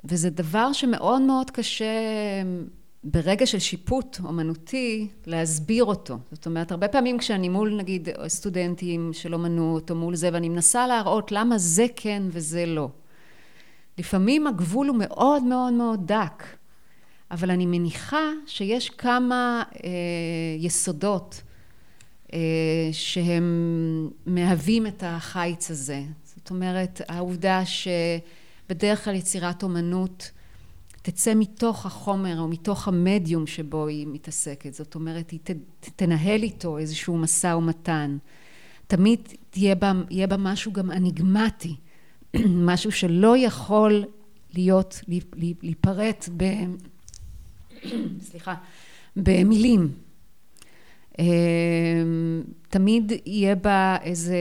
וזה 0.09 0.29
דבר 0.29 0.73
שמאוד 0.73 1.21
מאוד 1.21 1.51
קשה 1.51 1.85
ברגע 3.03 3.45
של 3.45 3.59
שיפוט 3.59 4.17
אומנותי 4.23 5.07
להסביר 5.25 5.83
אותו. 5.83 6.17
זאת 6.31 6.45
אומרת, 6.45 6.71
הרבה 6.71 6.87
פעמים 6.87 7.17
כשאני 7.17 7.49
מול 7.49 7.75
נגיד 7.77 8.09
סטודנטים 8.27 9.09
של 9.13 9.33
אומנות 9.33 9.91
או 9.91 9.95
מול 9.95 10.15
זה, 10.15 10.29
ואני 10.33 10.49
מנסה 10.49 10.87
להראות 10.87 11.31
למה 11.31 11.57
זה 11.57 11.85
כן 11.95 12.23
וזה 12.29 12.65
לא. 12.65 12.89
לפעמים 13.97 14.47
הגבול 14.47 14.87
הוא 14.87 14.97
מאוד 14.99 15.43
מאוד 15.43 15.73
מאוד 15.73 16.07
דק, 16.07 16.43
אבל 17.31 17.51
אני 17.51 17.65
מניחה 17.65 18.31
שיש 18.45 18.89
כמה 18.89 19.63
אה, 19.83 19.89
יסודות 20.57 21.41
אה, 22.33 22.39
שהם 22.91 24.09
מהווים 24.25 24.87
את 24.87 25.03
החיץ 25.05 25.71
הזה. 25.71 26.01
זאת 26.25 26.49
אומרת, 26.49 27.01
העובדה 27.07 27.61
שבדרך 28.67 29.03
כלל 29.05 29.15
יצירת 29.15 29.63
אומנות 29.63 30.31
תצא 31.01 31.33
מתוך 31.35 31.85
החומר 31.85 32.39
או 32.39 32.47
מתוך 32.47 32.87
המדיום 32.87 33.47
שבו 33.47 33.87
היא 33.87 34.07
מתעסקת. 34.07 34.73
זאת 34.73 34.95
אומרת, 34.95 35.31
היא 35.31 35.39
תנהל 35.95 36.43
איתו 36.43 36.77
איזשהו 36.77 37.17
משא 37.17 37.47
ומתן. 37.47 38.17
תמיד 38.87 39.19
תהיה 39.49 39.75
בה, 39.75 39.91
יהיה 40.09 40.27
בה 40.27 40.37
משהו 40.37 40.73
גם 40.73 40.91
אניגמטי, 40.91 41.75
משהו 42.69 42.91
שלא 42.91 43.37
יכול 43.37 44.05
להיות, 44.53 45.01
להיפרט 45.35 46.29
ב... 46.37 46.43
סליחה, 48.29 48.55
במילים. 49.15 49.91
אמ, 51.19 52.43
תמיד 52.69 53.11
יהיה 53.25 53.55
בה 53.55 53.97
איזה, 54.03 54.37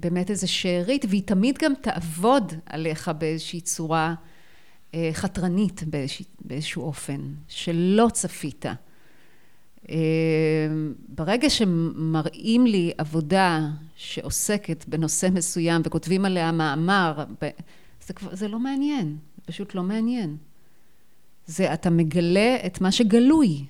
באמת 0.00 0.30
איזה 0.30 0.46
שארית, 0.46 1.04
והיא 1.08 1.22
תמיד 1.24 1.58
גם 1.58 1.72
תעבוד 1.80 2.52
עליך 2.66 3.10
באיזושהי 3.18 3.60
צורה 3.60 4.14
אה, 4.94 5.10
חתרנית 5.12 5.82
באיזשה, 5.82 6.24
באיזשהו 6.40 6.82
אופן, 6.82 7.20
שלא 7.48 8.08
צפית. 8.12 8.66
אמ, 9.88 9.96
ברגע 11.08 11.50
שמראים 11.50 12.66
לי 12.66 12.92
עבודה 12.98 13.68
שעוסקת 13.96 14.84
בנושא 14.88 15.28
מסוים 15.32 15.82
וכותבים 15.84 16.24
עליה 16.24 16.52
מאמר, 16.52 17.24
זה, 18.06 18.14
כבר, 18.14 18.34
זה 18.34 18.48
לא 18.48 18.58
מעניין, 18.58 19.16
זה 19.36 19.42
פשוט 19.46 19.74
לא 19.74 19.82
מעניין. 19.82 20.36
זה 21.46 21.74
אתה 21.74 21.90
מגלה 21.90 22.56
את 22.66 22.80
מה 22.80 22.92
שגלוי. 22.92 23.64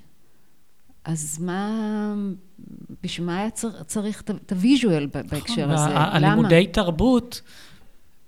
אז 1.05 1.39
מה, 1.41 1.71
בשביל 3.03 3.27
מה 3.27 3.39
היה 3.39 3.51
צריך 3.87 4.23
את 4.23 4.53
הוויז'ואל 4.53 5.07
בהקשר 5.07 5.73
הזה? 5.73 5.91
למה? 5.91 6.15
הלימודי 6.15 6.67
תרבות, 6.67 7.41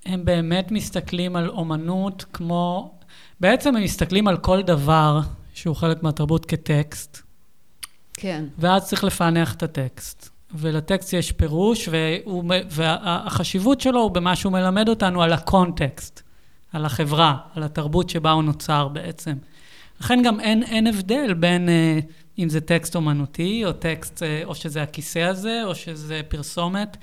הם 0.06 0.24
באמת 0.24 0.70
מסתכלים 0.70 1.36
על 1.36 1.48
אומנות 1.48 2.24
כמו, 2.32 2.94
בעצם 3.40 3.76
הם 3.76 3.82
מסתכלים 3.82 4.28
על 4.28 4.36
כל 4.36 4.62
דבר 4.62 5.20
שהוא 5.54 5.76
חלק 5.76 6.02
מהתרבות 6.02 6.46
כטקסט. 6.46 7.22
כן. 8.12 8.44
ואז 8.58 8.88
צריך 8.88 9.04
לפענח 9.04 9.54
את 9.54 9.62
הטקסט. 9.62 10.28
ולטקסט 10.54 11.12
יש 11.12 11.32
פירוש, 11.32 11.88
והוא, 11.88 12.44
והחשיבות 12.70 13.80
שלו 13.80 14.00
הוא 14.00 14.10
במה 14.10 14.36
שהוא 14.36 14.52
מלמד 14.52 14.88
אותנו 14.88 15.22
על 15.22 15.32
הקונטקסט, 15.32 16.22
על 16.72 16.84
החברה, 16.84 17.36
על 17.54 17.62
התרבות 17.62 18.10
שבה 18.10 18.30
הוא 18.30 18.42
נוצר 18.42 18.88
בעצם. 18.88 19.32
לכן 20.00 20.22
גם 20.24 20.40
אין, 20.40 20.62
אין 20.62 20.86
הבדל 20.86 21.34
בין 21.34 21.68
אה, 21.68 21.98
אם 22.38 22.48
זה 22.48 22.60
טקסט 22.60 22.96
אומנותי, 22.96 23.64
או 23.64 23.72
טקסט, 23.72 24.22
אה, 24.22 24.42
או 24.44 24.54
שזה 24.54 24.82
הכיסא 24.82 25.18
הזה, 25.18 25.60
או 25.64 25.74
שזה 25.74 26.20
פרסומת. 26.28 26.96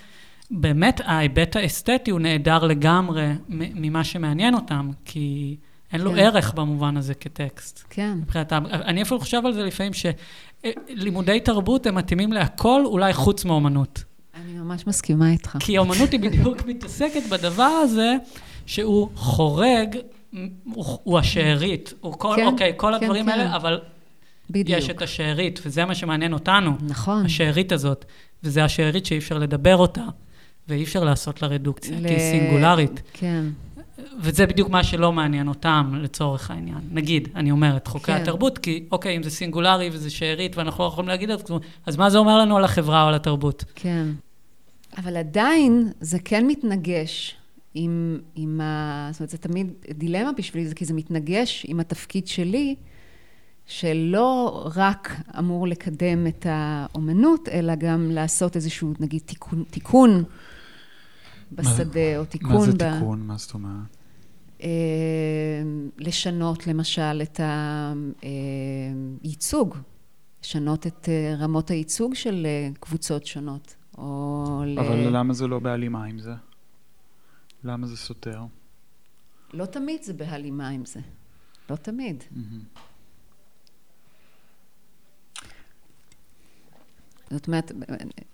באמת, 0.51 1.01
ההיבט 1.05 1.55
האסתטי 1.55 2.11
הוא 2.11 2.19
נהדר 2.19 2.63
לגמרי 2.63 3.27
ממה 3.49 4.03
שמעניין 4.03 4.55
אותם, 4.55 4.89
כי 5.05 5.57
אין 5.93 6.01
לו 6.01 6.11
כן. 6.11 6.19
ערך 6.19 6.53
במובן 6.53 6.97
הזה 6.97 7.13
כטקסט. 7.13 7.83
כן. 7.89 8.17
מבחינתם. 8.21 8.63
אני 8.65 9.01
אפילו 9.01 9.19
חושב 9.19 9.45
על 9.45 9.53
זה 9.53 9.63
לפעמים, 9.63 9.91
שלימודי 9.93 11.39
תרבות 11.39 11.85
הם 11.85 11.95
מתאימים 11.95 12.33
להכל, 12.33 12.81
אולי 12.85 13.13
חוץ 13.13 13.45
מאומנות. 13.45 14.03
אני 14.35 14.53
ממש 14.53 14.87
מסכימה 14.87 15.31
איתך. 15.31 15.57
כי 15.59 15.77
אומנות 15.77 16.11
היא 16.11 16.19
בדיוק 16.19 16.57
מתעסקת 16.67 17.21
בדבר 17.29 17.63
הזה, 17.63 18.15
שהוא 18.65 19.09
חורג, 19.15 19.97
הוא, 20.63 20.97
הוא 21.03 21.19
השארית. 21.19 21.93
הוא 21.99 22.13
כל, 22.13 22.33
כן, 22.35 22.45
אוקיי, 22.45 22.73
כל 22.77 22.87
כן, 22.87 22.93
הדברים 22.93 23.25
כן. 23.25 23.31
האלה, 23.31 23.55
אבל 23.55 23.79
בדיוק. 24.49 24.79
יש 24.79 24.89
את 24.89 25.01
השארית, 25.01 25.59
וזה 25.65 25.85
מה 25.85 25.95
שמעניין 25.95 26.33
אותנו. 26.33 26.71
נכון. 26.81 27.25
השארית 27.25 27.71
הזאת. 27.71 28.05
וזה 28.43 28.63
השארית 28.63 29.05
שאי 29.05 29.17
אפשר 29.17 29.37
לדבר 29.37 29.75
אותה, 29.75 30.05
ואי 30.67 30.83
אפשר 30.83 31.03
לעשות 31.03 31.41
לה 31.41 31.47
רדוקציה, 31.47 31.99
ל... 31.99 32.07
כי 32.07 32.13
היא 32.13 32.19
סינגולרית. 32.19 33.01
כן. 33.13 33.45
וזה 34.19 34.45
בדיוק 34.45 34.69
מה 34.69 34.83
שלא 34.83 35.11
מעניין 35.11 35.47
אותם, 35.47 35.93
לצורך 36.01 36.51
העניין. 36.51 36.79
נגיד, 36.91 37.27
אני 37.35 37.51
אומרת, 37.51 37.87
חוקי 37.87 38.05
כן. 38.05 38.21
התרבות, 38.21 38.57
כי 38.57 38.83
אוקיי, 38.91 39.17
אם 39.17 39.23
זה 39.23 39.29
סינגולרי 39.29 39.89
וזה 39.93 40.09
שארית, 40.09 40.57
ואנחנו 40.57 40.83
לא 40.83 40.87
יכולים 40.89 41.07
להגיד 41.07 41.29
את 41.29 41.47
זה, 41.47 41.53
אז 41.85 41.97
מה 41.97 42.09
זה 42.09 42.17
אומר 42.17 42.37
לנו 42.37 42.57
על 42.57 42.63
החברה 42.63 43.03
או 43.03 43.07
על 43.07 43.13
התרבות? 43.13 43.63
כן. 43.75 44.07
אבל 44.97 45.17
עדיין 45.17 45.91
זה 46.01 46.17
כן 46.25 46.47
מתנגש 46.47 47.35
עם, 47.73 48.19
עם 48.35 48.61
ה... 48.61 49.09
זאת 49.11 49.19
אומרת, 49.19 49.29
זה 49.29 49.37
תמיד 49.37 49.71
דילמה 49.89 50.31
בשבילי, 50.37 50.75
כי 50.75 50.85
זה 50.85 50.93
מתנגש 50.93 51.65
עם 51.69 51.79
התפקיד 51.79 52.27
שלי, 52.27 52.75
שלא 53.69 54.63
רק 54.75 55.15
אמור 55.39 55.67
לקדם 55.67 56.27
את 56.27 56.45
האומנות, 56.49 57.49
אלא 57.49 57.75
גם 57.75 58.11
לעשות 58.11 58.55
איזשהו, 58.55 58.93
נגיד, 58.99 59.21
תיקון, 59.25 59.63
תיקון 59.69 60.23
בשדה, 61.51 62.17
או 62.17 62.25
תיקון... 62.25 62.55
מה 62.55 62.61
זה 62.65 62.71
ב... 62.71 62.93
תיקון? 62.93 63.21
מה 63.21 63.37
זאת 63.37 63.53
אומרת? 63.53 63.97
אה, 64.63 64.69
לשנות 65.97 66.67
למשל 66.67 67.21
את 67.21 67.39
הייצוג, 69.21 69.75
לשנות 70.43 70.87
את 70.87 71.09
אה, 71.09 71.35
רמות 71.39 71.69
הייצוג 71.69 72.15
של 72.15 72.45
אה, 72.45 72.69
קבוצות 72.79 73.25
שונות, 73.25 73.75
או 73.97 74.63
אבל 74.77 74.95
ל... 74.95 75.17
למה 75.17 75.33
זה 75.33 75.47
לא 75.47 75.59
בהלימה 75.59 76.03
עם 76.03 76.19
זה? 76.19 76.33
למה 77.63 77.87
זה 77.87 77.97
סותר? 77.97 78.41
לא 79.53 79.65
תמיד 79.65 80.03
זה 80.03 80.13
בהלימה 80.13 80.69
עם 80.69 80.85
זה. 80.85 80.99
לא 81.69 81.75
תמיד. 81.75 82.23
Mm-hmm. 82.33 82.88
זאת 87.31 87.47
אומרת, 87.47 87.71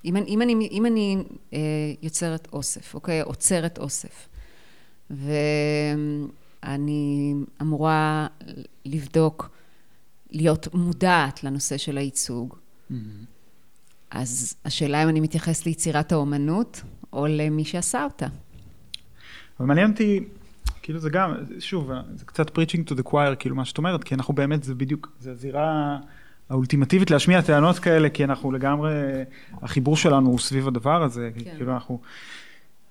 אם, 0.05 0.15
אם 0.15 0.41
אני, 0.41 0.67
אם 0.71 0.85
אני 0.85 1.17
אה, 1.53 1.59
יוצרת 2.01 2.47
אוסף, 2.53 2.93
אוקיי? 2.93 3.21
עוצרת 3.21 3.77
אוסף, 3.77 4.29
ואני 5.09 7.33
אמורה 7.61 8.27
לבדוק, 8.85 9.49
להיות 10.31 10.73
מודעת 10.73 11.43
לנושא 11.43 11.77
של 11.77 11.97
הייצוג, 11.97 12.55
mm-hmm. 12.55 12.93
אז 14.11 14.55
השאלה 14.65 15.03
אם 15.03 15.09
אני 15.09 15.19
מתייחס 15.19 15.65
ליצירת 15.65 16.11
האומנות, 16.11 16.81
או 17.13 17.27
למי 17.27 17.65
שעשה 17.65 18.03
אותה. 18.03 18.27
אבל 19.59 19.67
מעניין 19.67 19.91
אותי, 19.91 20.23
כאילו 20.81 20.99
זה 20.99 21.09
גם, 21.09 21.33
שוב, 21.59 21.89
זה 22.15 22.25
קצת 22.25 22.57
preaching 22.57 22.91
to 22.91 22.99
the 22.99 23.11
choir, 23.11 23.35
כאילו 23.39 23.55
מה 23.55 23.65
שאת 23.65 23.77
אומרת, 23.77 24.03
כי 24.03 24.15
אנחנו 24.15 24.33
באמת, 24.33 24.63
זה 24.63 24.75
בדיוק, 24.75 25.11
זה 25.19 25.31
הזירה... 25.31 25.99
האולטימטיבית 26.49 27.11
להשמיע 27.11 27.41
טענות 27.41 27.79
כאלה, 27.79 28.09
כי 28.09 28.23
אנחנו 28.23 28.51
לגמרי, 28.51 28.93
החיבור 29.61 29.97
שלנו 29.97 30.29
הוא 30.29 30.39
סביב 30.39 30.67
הדבר 30.67 31.03
הזה, 31.03 31.29
כן. 31.35 31.51
כאילו 31.57 31.73
אנחנו, 31.73 31.99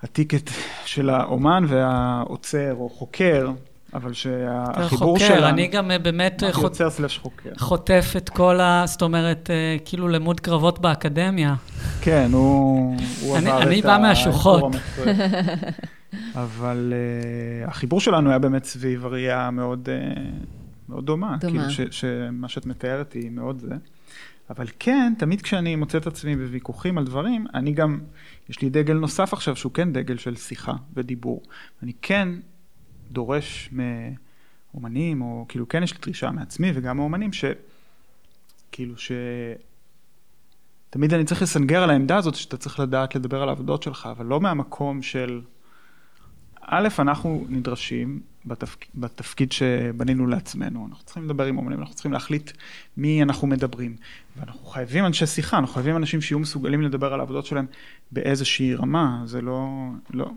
הטיקט 0.03 0.51
של 0.85 1.11
האומן 1.11 1.65
והעוצר 1.69 2.75
או 2.75 2.89
חוקר, 2.89 3.51
אבל 3.95 4.13
שהחיבור 4.13 5.19
חוקר, 5.19 5.29
שלנו... 5.29 5.49
אני 5.49 5.67
גם 5.67 5.91
אה, 5.91 5.99
באמת. 5.99 6.43
יוצר 6.63 6.91
סלש 6.91 7.19
חוקר. 7.19 7.51
חוטף 7.59 8.15
את 8.17 8.29
כל 8.29 8.61
ה... 8.61 8.83
זאת 8.87 9.03
אומרת, 9.03 9.51
אה, 9.51 9.77
כאילו 9.85 10.09
לימוד 10.09 10.41
קרבות 10.41 10.79
באקדמיה. 10.79 11.55
כן, 12.01 12.29
הוא, 12.33 12.97
הוא 13.21 13.37
אני, 13.37 13.51
עבר 13.51 13.63
אני 13.63 13.81
את 13.81 13.85
ה... 13.85 13.95
אני 13.95 13.99
בא 14.03 14.09
מהשוחות. 14.09 14.77
אבל 16.35 16.93
uh, 16.93 17.71
החיבור 17.71 18.01
שלנו 18.01 18.31
היה 18.31 18.39
באמת 18.39 18.65
סביב 18.65 19.07
הראייה 19.07 19.51
מאוד... 19.51 19.89
Uh, 19.89 20.19
מאוד 20.95 21.07
דומה. 21.07 21.37
דומה. 21.41 21.53
כאילו 21.53 21.71
ש, 21.71 22.01
שמה 22.01 22.49
שאת 22.49 22.67
מתארת 22.67 23.13
היא 23.13 23.31
מאוד 23.31 23.59
זה. 23.59 23.75
אבל 24.51 24.67
כן, 24.79 25.13
תמיד 25.19 25.43
כשאני 25.43 25.77
מוצא 25.77 25.99
את 25.99 26.07
עצמי 26.07 26.37
בוויכוחים 26.37 26.99
על 26.99 27.05
דברים, 27.05 27.47
אני 27.55 27.73
גם, 27.73 28.01
יש 28.49 28.63
לי 28.63 28.71
דגל 28.71 28.95
נוסף 28.95 29.33
עכשיו 29.33 29.57
שהוא 29.57 29.73
כן 29.73 29.93
דגל 29.93 30.17
של 30.17 30.37
שיחה 30.37 30.73
ודיבור. 30.95 31.43
אני 31.83 31.93
כן 32.03 32.29
דורש 33.11 33.71
מאומנים, 33.73 35.23
או 35.23 35.47
כאילו 35.49 35.69
כן 35.69 35.83
יש 35.83 35.93
לי 35.93 35.99
דרישה 36.03 36.31
מעצמי 36.31 36.71
וגם 36.75 36.97
מאומנים, 36.97 37.33
ש... 37.33 37.45
כאילו 38.73 38.99
ש... 38.99 39.13
תמיד 40.91 41.15
אני 41.15 41.25
צריך 41.25 41.43
לסנגר 41.43 41.83
על 41.83 41.91
העמדה 41.91 42.17
הזאת 42.17 42.35
שאתה 42.35 42.57
צריך 42.57 42.81
לדעת 42.81 43.15
לדבר 43.15 43.43
על 43.43 43.49
העבודות 43.49 43.83
שלך, 43.83 44.09
אבל 44.11 44.27
לא 44.27 44.41
מהמקום 44.41 45.03
של... 45.03 45.41
א', 46.61 46.89
אנחנו 46.99 47.45
נדרשים 47.49 48.21
בתפק, 48.47 48.87
בתפקיד 48.95 49.53
שבנינו 49.53 50.27
לעצמנו. 50.27 50.87
אנחנו 50.91 51.05
צריכים 51.05 51.25
לדבר 51.25 51.45
עם 51.45 51.59
אומנים, 51.59 51.81
אנחנו 51.81 51.95
צריכים 51.95 52.13
להחליט 52.13 52.51
מי 52.97 53.23
אנחנו 53.23 53.47
מדברים. 53.47 53.97
ואנחנו 54.37 54.67
חייבים 54.67 55.07
אנשי 55.07 55.27
שיחה, 55.27 55.59
אנחנו 55.59 55.75
חייבים 55.75 55.97
אנשים 55.97 56.21
שיהיו 56.21 56.39
מסוגלים 56.39 56.83
לדבר 56.83 57.15
על 57.15 57.21
העבודות 57.21 57.47
שלהם 57.47 57.67
באיזושהי 58.13 58.75
רמה. 58.75 59.23
זה 59.25 59.41
לא, 59.41 59.69
לא, 60.11 60.31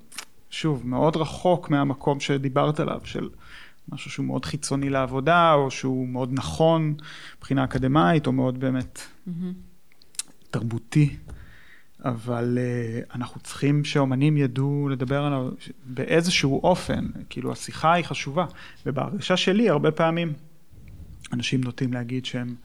שוב, 0.50 0.88
מאוד 0.88 1.16
רחוק 1.16 1.70
מהמקום 1.70 2.20
שדיברת 2.20 2.80
עליו, 2.80 3.02
של 3.04 3.30
משהו 3.90 4.12
שהוא 4.12 4.26
מאוד 4.26 4.46
חיצוני 4.46 4.90
לעבודה, 4.90 5.54
או 5.54 5.72
שהוא 5.72 6.08
מאוד 6.08 6.30
נכון 6.34 6.94
מבחינה 7.38 7.64
אקדמית, 7.64 8.28
או 8.28 8.32
מאוד 8.32 8.60
באמת 8.60 9.00
mm-hmm. 9.00 9.32
תרבותי. 10.52 11.16
אבל 12.06 12.58
uh, 12.58 13.16
אנחנו 13.16 13.42
צריכים 13.42 13.86
שאומנים 13.86 14.38
ידעו 14.38 14.90
לדבר 14.92 15.24
עליו 15.24 15.50
באיזשהו 15.86 16.64
אופן, 16.64 17.08
כאילו 17.30 17.52
השיחה 17.52 17.94
היא 17.94 18.06
חשובה. 18.06 18.46
ובהרגשה 18.86 19.38
שלי, 19.38 19.70
הרבה 19.70 19.92
פעמים 19.92 20.34
אנשים 21.34 21.62
נוטים 21.64 21.94
להגיד 21.94 22.26
שהם, 22.26 22.56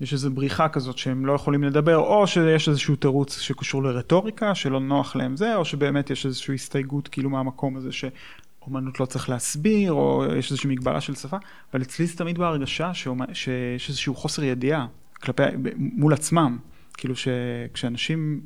יש 0.00 0.12
איזו 0.12 0.30
בריחה 0.30 0.68
כזאת 0.68 0.98
שהם 0.98 1.26
לא 1.26 1.32
יכולים 1.32 1.64
לדבר, 1.64 1.96
או 1.96 2.26
שיש 2.26 2.68
איזשהו 2.68 2.96
תירוץ 2.96 3.38
שקשור 3.38 3.82
לרטוריקה, 3.82 4.54
שלא 4.54 4.80
נוח 4.80 5.16
להם 5.16 5.36
זה, 5.36 5.56
או 5.56 5.64
שבאמת 5.64 6.10
יש 6.10 6.26
איזושהי 6.26 6.54
הסתייגות 6.54 7.08
כאילו 7.08 7.30
מהמקום 7.30 7.76
הזה 7.76 7.88
שאומנות 7.92 9.00
לא 9.00 9.06
צריך 9.06 9.28
להסביר, 9.28 9.92
או 9.92 10.24
יש 10.36 10.50
איזושהי 10.50 10.70
מגבלה 10.70 11.00
של 11.00 11.14
שפה, 11.14 11.36
אבל 11.72 11.82
אצלי 11.82 12.06
זה 12.06 12.16
תמיד 12.16 12.38
בהרגשה 12.38 12.94
שיש 12.94 13.88
איזשהו 13.88 14.14
חוסר 14.14 14.44
ידיעה 14.44 14.86
כלפי, 15.22 15.42
מול 15.76 16.12
עצמם. 16.12 16.58
כאילו 17.00 17.14
שכשאנשים 17.16 18.40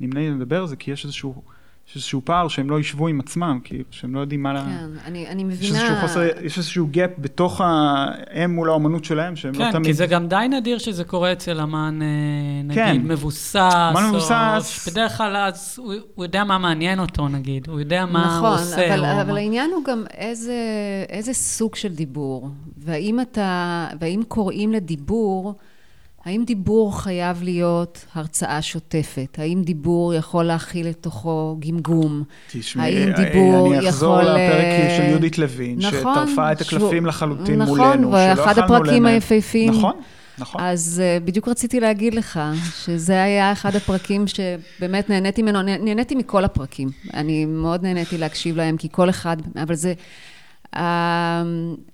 נמנעים 0.00 0.40
לדבר 0.40 0.66
זה 0.66 0.76
כי 0.76 0.90
יש 0.90 1.04
איזשהו, 1.04 1.42
יש 1.88 1.96
איזשהו 1.96 2.20
פער 2.24 2.48
שהם 2.48 2.70
לא 2.70 2.80
ישבו 2.80 3.08
עם 3.08 3.20
עצמם, 3.20 3.60
כאילו, 3.64 3.84
שהם 3.90 4.14
לא 4.14 4.20
יודעים 4.20 4.42
מה... 4.42 4.50
כן, 4.50 4.68
לה... 4.68 4.86
אני, 5.04 5.28
אני 5.28 5.44
מבינה... 5.44 5.62
יש 5.62 5.70
איזשהו 5.70 5.96
חוסר, 6.00 6.20
יש 6.42 6.58
איזשהו 6.58 6.88
gap 6.92 7.20
בתוך 7.20 7.60
הם 8.30 8.54
מול 8.54 8.68
האומנות 8.68 9.04
שלהם, 9.04 9.36
שהם 9.36 9.54
כן, 9.54 9.66
לא 9.66 9.72
תמיד... 9.72 9.84
כן, 9.86 9.90
כי 9.90 9.94
זה 9.94 10.06
גם 10.06 10.28
די 10.28 10.46
נדיר 10.50 10.78
שזה 10.78 11.04
קורה 11.04 11.32
אצל 11.32 11.60
אמן, 11.60 11.98
אה, 12.02 12.62
נגיד, 12.64 12.76
כן. 12.76 12.96
מבוסס. 13.04 13.56
אמן 13.56 14.08
מבוסס. 14.08 14.86
או 14.86 14.92
בדרך 14.92 15.16
כלל 15.16 15.36
אז 15.36 15.74
הוא, 15.78 15.94
הוא 16.14 16.24
יודע 16.24 16.44
מה 16.44 16.58
מעניין 16.58 17.00
אותו, 17.00 17.28
נגיד, 17.28 17.68
הוא 17.68 17.80
יודע 17.80 18.06
מה 18.06 18.26
נכון, 18.26 18.48
הוא 18.48 18.54
עושה. 18.54 18.94
נכון, 18.94 19.04
אבל, 19.04 19.20
אבל 19.20 19.32
מה... 19.32 19.38
העניין 19.38 19.70
הוא 19.70 19.84
גם 19.84 20.04
איזה, 20.14 20.56
איזה 21.08 21.32
סוג 21.32 21.74
של 21.74 21.94
דיבור, 21.94 22.50
והאם 22.76 23.20
אתה, 23.20 23.86
והאם 24.00 24.22
קוראים 24.28 24.72
לדיבור... 24.72 25.54
האם 26.28 26.44
דיבור 26.44 27.02
חייב 27.02 27.42
להיות 27.42 28.04
הרצאה 28.14 28.62
שוטפת? 28.62 29.36
האם 29.38 29.62
דיבור 29.62 30.14
יכול 30.14 30.44
להכיל 30.44 30.88
לתוכו 30.88 31.56
גמגום? 31.60 32.22
תשמעי, 32.52 32.96
האם 32.96 33.12
דיבור 33.12 33.74
אני 33.74 33.88
אחזור 33.88 34.20
יכול... 34.20 34.32
לפרק 34.32 34.96
של 34.96 35.02
יהודית 35.02 35.38
לוין, 35.38 35.78
נכון, 35.78 36.26
שטרפה 36.26 36.52
את 36.52 36.60
הקלפים 36.60 36.88
שהוא... 36.88 37.06
לחלוטין 37.06 37.62
נכון, 37.62 37.78
מולנו, 37.78 38.08
שלא 38.08 38.16
יכלנו 38.18 38.36
נכון, 38.36 38.44
ואחד 38.44 38.58
הפרקים 38.58 39.06
היפהפיים. 39.06 39.72
נכון. 39.72 39.92
נכון. 40.38 40.60
אז 40.60 41.02
uh, 41.02 41.24
בדיוק 41.24 41.48
רציתי 41.48 41.80
להגיד 41.80 42.14
לך, 42.14 42.40
שזה 42.84 43.22
היה 43.22 43.52
אחד 43.52 43.76
הפרקים 43.76 44.24
שבאמת 44.26 45.10
נהניתי 45.10 45.42
ממנו, 45.42 45.62
נהניתי 45.62 46.14
מכל 46.14 46.44
הפרקים. 46.44 46.88
אני 47.14 47.44
מאוד 47.44 47.82
נהניתי 47.82 48.18
להקשיב 48.18 48.56
להם, 48.56 48.76
כי 48.76 48.88
כל 48.90 49.10
אחד, 49.10 49.36
אבל 49.62 49.74
זה... 49.74 49.92
אמ, 50.76 50.80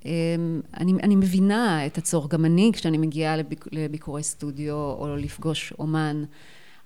אמ, 0.05 0.61
אני, 0.81 0.93
אני 1.03 1.17
מבינה 1.17 1.87
את 1.87 1.99
הצורך, 1.99 2.31
גם 2.31 2.45
אני 2.45 2.71
כשאני 2.75 2.99
מגיעה 2.99 3.37
לביק, 3.37 3.65
לביקורי 3.73 4.23
סטודיו 4.23 4.75
או 4.75 5.17
לפגוש 5.17 5.73
אומן, 5.79 6.25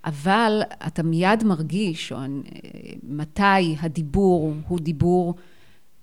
אבל 0.05 0.63
אתה 0.87 1.03
מיד 1.03 1.45
מרגיש 1.45 2.13
או, 2.13 2.19
מתי 3.03 3.77
הדיבור 3.81 4.55
הוא 4.69 4.81
דיבור 4.81 5.35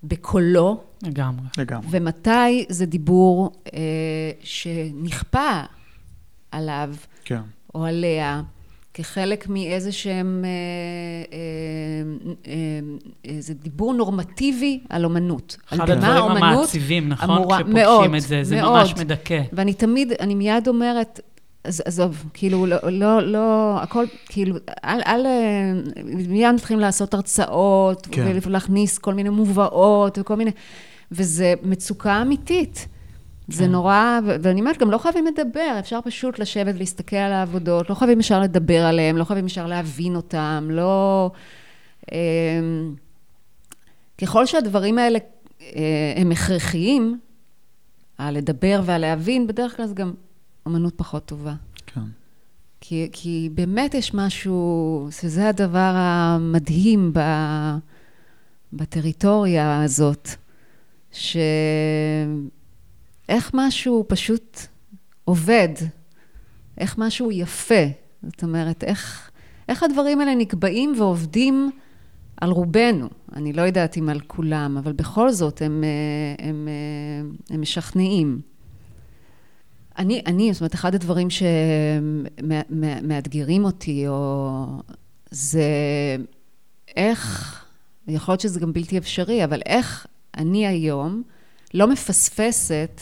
בקולו. 0.04 0.84
לגמרי. 1.04 1.46
לגמרי. 1.58 1.88
ומתי 1.90 2.66
זה 2.70 2.86
דיבור 2.86 3.52
אה, 3.74 4.32
שנכפה 4.44 5.62
עליו, 6.52 6.96
כן. 7.26 7.42
או 7.76 7.86
עליה, 7.86 8.42
כחלק 8.98 9.48
מאיזה 9.50 9.92
שהם, 9.92 10.46
אה, 10.46 11.38
אה, 12.48 12.54
איזה 13.26 13.54
דיבור 13.54 13.94
נורמטיבי 13.94 14.80
על 14.90 15.06
אומנות. 15.06 15.58
אחד 15.70 15.90
הדברים 15.90 16.24
המעציבים, 16.24 17.10
נכון? 17.10 17.30
אמורה, 17.30 17.58
כשפוגשים 17.58 17.84
מאוד, 17.84 18.16
את 18.16 18.22
זה, 18.22 18.44
זה 18.44 18.56
מאוד. 18.62 18.80
ממש 18.80 18.94
מדכא. 18.98 19.42
ואני 19.54 19.74
תמיד, 19.74 20.14
אני 20.20 20.36
מיד 20.36 20.68
אומרת, 20.68 21.20
עזוב, 21.64 22.24
כאילו, 22.34 22.66
לא, 22.66 22.78
לא, 22.84 23.22
לא, 23.22 23.78
הכל, 23.82 24.06
כאילו, 24.26 24.56
אל, 24.86 25.02
אל, 25.06 25.26
מיד 26.28 26.56
מתחילים 26.56 26.80
לעשות 26.80 27.14
הרצאות, 27.14 28.08
כן. 28.12 28.38
ולהכניס 28.44 28.98
כל 28.98 29.14
מיני 29.14 29.30
מובאות 29.30 30.18
וכל 30.18 30.36
מיני, 30.36 30.52
וזה 31.12 31.54
מצוקה 31.64 32.22
אמיתית. 32.22 32.88
זה 33.48 33.64
כן. 33.64 33.72
נורא, 33.72 34.20
ואני 34.26 34.60
אומרת, 34.60 34.78
גם 34.78 34.92
לא 34.92 34.98
חייבים 34.98 35.26
לדבר, 35.26 35.76
אפשר 35.80 36.00
פשוט 36.02 36.40
לשבת 36.40 36.76
ולהסתכל 36.76 37.16
על 37.16 37.32
העבודות, 37.34 37.90
לא 37.90 37.96
חייבים 37.96 38.20
ישר 38.20 38.40
לדבר 38.40 38.86
עליהן, 38.86 39.16
לא 39.16 39.24
חייבים 39.24 39.46
ישר 39.46 39.68
להבין 39.68 40.16
אותן, 40.16 40.68
לא... 40.70 41.32
אמ, 42.12 42.96
ככל 44.18 44.46
שהדברים 44.46 44.98
האלה 44.98 45.20
אה, 45.62 46.14
הם 46.16 46.32
הכרחיים, 46.32 47.20
הלדבר 48.18 48.82
והלהבין, 48.86 49.48
בדרך 49.48 49.78
כלל 49.78 49.86
זה 49.86 49.94
גם 49.94 50.14
אמנות 50.68 50.94
פחות 50.98 51.26
טובה. 51.26 51.54
כן. 51.86 52.02
כי, 52.82 53.10
כי 53.12 53.50
באמת 53.54 53.94
יש 53.94 54.14
משהו, 54.14 55.08
שזה 55.12 55.50
הדבר 55.50 55.92
המדהים 55.96 57.14
ב, 57.14 57.20
בטריטוריה 58.74 59.84
הזאת, 59.84 60.30
ש... 61.12 61.38
איך 63.30 63.52
משהו 63.54 64.06
פשוט 64.08 64.60
עובד, 65.26 65.70
איך 66.78 66.98
משהו 66.98 67.32
יפה. 67.32 67.86
זאת 68.24 68.44
אומרת, 68.44 68.84
איך, 68.84 69.32
איך 69.70 69.84
הדברים 69.84 70.20
האלה 70.20 70.36
נקבעים 70.36 70.94
ועובדים 70.98 71.72
על 72.42 72.50
רובנו. 72.50 73.10
אני 73.36 73.54
לא 73.54 73.62
יודעת 73.62 73.98
אם 73.98 74.10
על 74.10 74.20
כולם, 74.20 74.78
אבל 74.78 74.94
בכל 74.94 75.32
זאת 75.32 75.62
הם, 75.62 75.84
הם, 76.40 76.68
הם, 77.20 77.36
הם 77.50 77.62
משכנעים. 77.62 78.42
אני, 79.98 80.22
אני, 80.26 80.54
זאת 80.54 80.62
אומרת, 80.62 80.76
אחד 80.76 80.96
הדברים 80.96 81.28
שמאתגרים 82.70 83.66
אותי, 83.66 84.08
או 84.08 84.66
זה 85.32 85.64
איך, 86.96 87.66
יכול 88.08 88.32
להיות 88.32 88.42
שזה 88.42 88.60
גם 88.60 88.74
בלתי 88.74 88.98
אפשרי, 88.98 89.44
אבל 89.44 89.62
איך 89.66 90.08
אני 90.38 90.68
היום 90.68 91.24
לא 91.74 91.88
מפספסת 91.88 93.02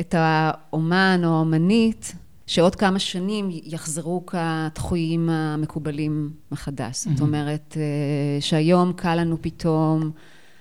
את 0.00 0.14
האומן 0.18 1.20
או 1.24 1.28
האומנית, 1.28 2.14
שעוד 2.46 2.74
כמה 2.74 2.98
שנים 2.98 3.48
יחזרו 3.50 4.26
כתחויים 4.26 5.30
המקובלים 5.30 6.30
מחדש. 6.52 7.04
זאת 7.04 7.20
אומרת, 7.20 7.76
אה, 7.76 8.40
שהיום 8.40 8.92
קל 8.92 9.14
לנו 9.14 9.36
פתאום 9.40 10.10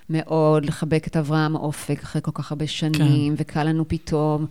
מאוד 0.09 0.65
לחבק 0.65 1.07
את 1.07 1.17
אברהם 1.17 1.55
אופק 1.55 2.03
אחרי 2.03 2.21
כל 2.21 2.31
כך 2.33 2.51
הרבה 2.51 2.67
שנים, 2.67 3.35
כן. 3.35 3.41
וקל 3.41 3.63
לנו 3.63 3.87
פתאום 3.87 4.45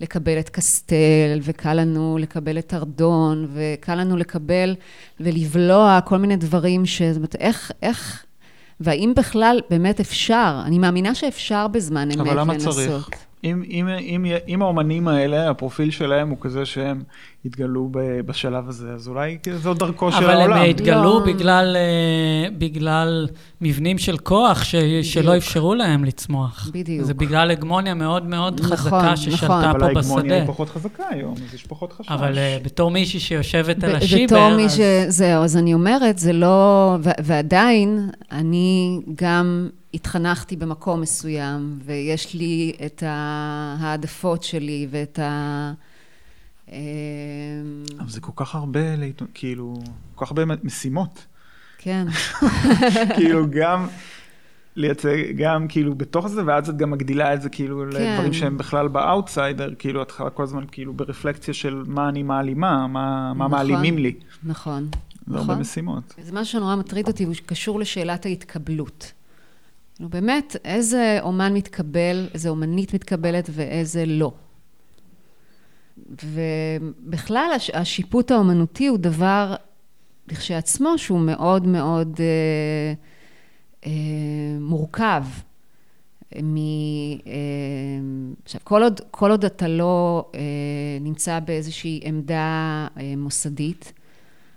לקבל 0.00 0.38
את 0.38 0.48
קסטל, 0.48 1.38
וקל 1.42 1.74
לנו 1.74 2.18
לקבל 2.20 2.58
את 2.58 2.74
ארדון, 2.74 3.48
וקל 3.52 3.94
לנו 3.94 4.16
לקבל 4.16 4.74
ולבלוע 5.20 6.00
כל 6.04 6.18
מיני 6.18 6.36
דברים 6.36 6.86
ש... 6.86 7.02
זאת 7.02 7.16
אומרת, 7.16 7.36
איך, 7.36 7.72
איך, 7.82 8.24
והאם 8.80 9.12
בכלל 9.16 9.60
באמת 9.70 10.00
אפשר, 10.00 10.62
אני 10.64 10.78
מאמינה 10.78 11.14
שאפשר 11.14 11.68
בזמן 11.68 12.10
אמת 12.10 12.16
לנסות. 12.16 12.28
אבל 12.28 12.40
למה 12.40 12.58
צריך? 12.58 13.08
אם, 13.44 13.62
אם, 13.70 13.88
אם, 13.88 14.24
אם 14.48 14.62
האומנים 14.62 15.08
האלה, 15.08 15.50
הפרופיל 15.50 15.90
שלהם 15.90 16.28
הוא 16.28 16.38
כזה 16.40 16.66
שהם 16.66 17.02
התגלו 17.44 17.88
בשלב 18.26 18.68
הזה, 18.68 18.92
אז 18.92 19.08
אולי 19.08 19.38
זו 19.56 19.74
דרכו 19.74 20.12
של 20.12 20.30
העולם. 20.30 20.50
אבל 20.50 20.52
הם 20.52 20.70
התגלו 20.70 21.02
לא. 21.02 21.24
בגלל, 21.26 21.76
אה, 21.76 22.50
בגלל 22.58 23.28
מבנים 23.60 23.98
של 23.98 24.18
כוח 24.18 24.64
ש, 24.64 24.74
שלא 25.02 25.36
אפשרו 25.36 25.74
להם 25.74 26.04
לצמוח. 26.04 26.70
בדיוק. 26.72 27.06
זה 27.06 27.14
בגלל 27.14 27.50
הגמוניה 27.50 27.94
מאוד 27.94 28.26
מאוד 28.26 28.60
נכון, 28.60 28.76
חזקה 28.76 29.16
ששלטה 29.16 29.60
נכון. 29.60 29.72
פה 29.72 29.78
בשדה. 29.78 29.88
אבל 29.88 29.96
ההגמוניה 29.96 30.36
היא 30.36 30.46
פחות 30.46 30.68
חזקה 30.68 31.04
היום, 31.10 31.34
אז 31.48 31.54
יש 31.54 31.62
פחות 31.66 31.92
חשש. 31.92 32.08
אבל 32.10 32.34
uh, 32.34 32.64
בתור 32.64 32.90
מישהי 32.90 33.20
שיושבת 33.20 33.84
על 33.84 33.96
השיבר, 33.96 34.36
בתור 34.36 34.56
מי 34.56 34.68
ש... 34.68 34.80
זהו, 35.08 35.44
אז 35.44 35.56
אני 35.56 35.74
אומרת, 35.74 36.18
זה 36.18 36.32
לא... 36.32 36.96
ו- 37.02 37.10
ועדיין, 37.22 38.10
אני 38.32 39.00
גם... 39.14 39.68
התחנכתי 39.94 40.56
במקום 40.56 41.00
מסוים, 41.00 41.78
ויש 41.84 42.34
לי 42.34 42.72
את 42.86 43.02
ההעדפות 43.06 44.42
שלי 44.42 44.86
ואת 44.90 45.18
ה... 45.18 45.72
אמ, 46.68 46.76
אבל 47.98 48.08
זה 48.08 48.20
כל 48.20 48.32
כך 48.36 48.54
הרבה, 48.54 48.80
כאילו, 49.34 49.78
כל 50.14 50.24
כך 50.24 50.30
הרבה 50.30 50.54
משימות. 50.64 51.26
כן. 51.78 52.06
כאילו, 53.16 53.50
גם 53.50 53.86
לייצג, 54.76 55.36
גם 55.36 55.68
כאילו 55.68 55.94
בתוך 55.94 56.28
זה, 56.28 56.42
ואז 56.46 56.68
את 56.68 56.76
גם 56.76 56.90
מגדילה 56.90 57.34
את 57.34 57.42
זה 57.42 57.48
כאילו 57.48 57.84
כן. 57.92 57.96
לדברים 57.96 58.32
שהם 58.32 58.58
בכלל 58.58 58.88
ב 58.88 58.98
outside, 58.98 59.74
כאילו 59.78 60.02
את 60.02 60.12
כל 60.34 60.42
הזמן 60.42 60.64
כאילו 60.72 60.92
ברפלקציה 60.92 61.54
של 61.54 61.82
מה 61.86 62.08
אני 62.08 62.22
מעלימה, 62.22 62.86
מה, 62.86 63.32
מה 63.34 63.46
נכון, 63.46 63.50
מעלימים 63.50 63.98
לי. 63.98 64.14
נכון. 64.42 64.88
זה 65.26 65.34
נכון. 65.34 65.50
הרבה 65.50 65.60
משימות. 65.60 66.14
זה 66.22 66.32
משהו 66.32 66.52
שנורא 66.52 66.76
מטריד 66.76 67.08
אותי, 67.08 67.24
הוא 67.24 67.34
קשור 67.46 67.80
לשאלת 67.80 68.26
ההתקבלות. 68.26 69.12
כאילו 69.94 70.08
באמת, 70.08 70.56
איזה 70.64 71.18
אומן 71.22 71.54
מתקבל, 71.54 72.28
איזה 72.34 72.48
אומנית 72.48 72.94
מתקבלת 72.94 73.50
ואיזה 73.52 74.06
לא. 74.06 74.32
ובכלל, 76.22 77.50
הש, 77.56 77.70
השיפוט 77.70 78.30
האומנותי 78.30 78.86
הוא 78.86 78.98
דבר 78.98 79.54
לכשעצמו 80.28 80.98
שהוא 80.98 81.20
מאוד 81.20 81.66
מאוד 81.66 82.20
אה, 82.20 82.94
אה, 83.86 83.90
מורכב. 84.60 85.24
מ... 86.42 86.56
אה, 87.26 87.32
עכשיו, 88.44 88.60
כל 88.64 88.82
עוד, 88.82 89.00
כל 89.10 89.30
עוד 89.30 89.44
אתה 89.44 89.68
לא 89.68 90.30
אה, 90.34 90.40
נמצא 91.00 91.40
באיזושהי 91.40 92.00
עמדה 92.02 92.86
אה, 92.96 93.14
מוסדית, 93.16 93.92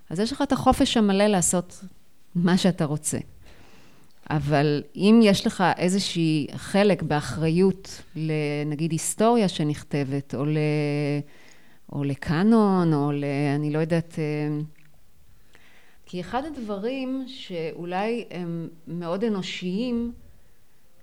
אז 0.10 0.20
יש 0.20 0.32
לך 0.32 0.42
את 0.42 0.52
החופש 0.52 0.98
המלא 0.98 1.28
לעשות 1.28 1.84
מה 2.36 2.58
שאתה 2.58 2.86
רוצה. 2.86 3.18
אבל 4.30 4.84
אם 4.96 5.20
יש 5.24 5.48
לך 5.48 5.64
איזושהי 5.78 6.48
חלק 6.56 7.04
באחריות 7.04 8.02
לנגיד 8.16 8.92
היסטוריה 8.92 9.48
שנכתבת, 9.48 10.36
או, 10.36 10.46
ל, 10.46 10.58
או 11.92 12.04
לקאנון, 12.04 12.94
או 12.94 13.12
ל... 13.12 13.24
אני 13.56 13.72
לא 13.72 13.80
יודעת... 13.80 14.20
כי 16.10 16.22
אחד 16.22 16.42
הדברים 16.46 17.26
שאולי 17.28 18.26
הם 18.32 18.68
מאוד 18.88 19.24
אנושיים, 19.24 20.12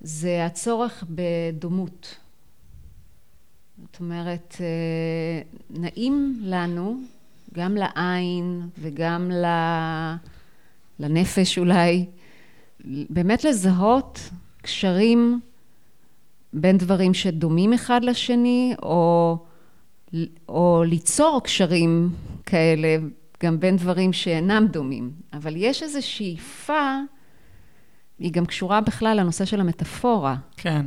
זה 0.00 0.46
הצורך 0.46 1.04
בדומות. 1.10 2.16
זאת 3.82 4.00
אומרת, 4.00 4.56
נעים 5.70 6.38
לנו, 6.42 7.00
גם 7.54 7.76
לעין 7.76 8.68
וגם 8.78 9.30
לנפש 10.98 11.58
אולי, 11.58 12.06
באמת 12.84 13.44
לזהות 13.44 14.30
קשרים 14.62 15.40
בין 16.52 16.78
דברים 16.78 17.14
שדומים 17.14 17.72
אחד 17.72 18.04
לשני, 18.04 18.74
או, 18.82 19.38
או 20.48 20.82
ליצור 20.86 21.40
קשרים 21.44 22.10
כאלה 22.46 22.96
גם 23.42 23.60
בין 23.60 23.76
דברים 23.76 24.12
שאינם 24.12 24.66
דומים. 24.70 25.10
אבל 25.32 25.56
יש 25.56 25.82
איזו 25.82 26.06
שאיפה, 26.06 26.98
היא 28.18 28.32
גם 28.32 28.46
קשורה 28.46 28.80
בכלל 28.80 29.16
לנושא 29.20 29.44
של 29.44 29.60
המטאפורה. 29.60 30.36
כן. 30.56 30.86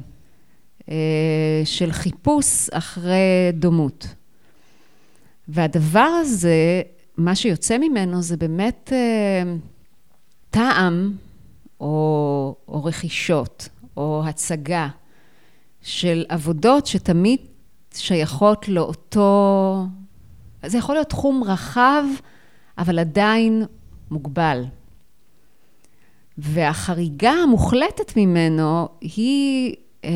אה, 0.89 1.61
של 1.65 1.91
חיפוש 1.91 2.69
אחרי 2.69 3.51
דומות. 3.53 4.07
והדבר 5.47 5.99
הזה, 6.21 6.81
מה 7.17 7.35
שיוצא 7.35 7.77
ממנו 7.77 8.21
זה 8.21 8.37
באמת 8.37 8.93
אה, 8.93 9.53
טעם 10.49 11.13
או, 11.81 12.55
או 12.67 12.83
רכישות, 12.83 13.69
או 13.97 14.23
הצגה 14.25 14.87
של 15.81 16.25
עבודות 16.29 16.87
שתמיד 16.87 17.39
שייכות 17.93 18.67
לאותו... 18.67 19.85
זה 20.65 20.77
יכול 20.77 20.95
להיות 20.95 21.09
תחום 21.09 21.43
רחב, 21.43 22.03
אבל 22.77 22.99
עדיין 22.99 23.65
מוגבל. 24.11 24.65
והחריגה 26.37 27.31
המוחלטת 27.31 28.17
ממנו 28.17 28.87
היא, 29.01 29.75
אה, 30.03 30.09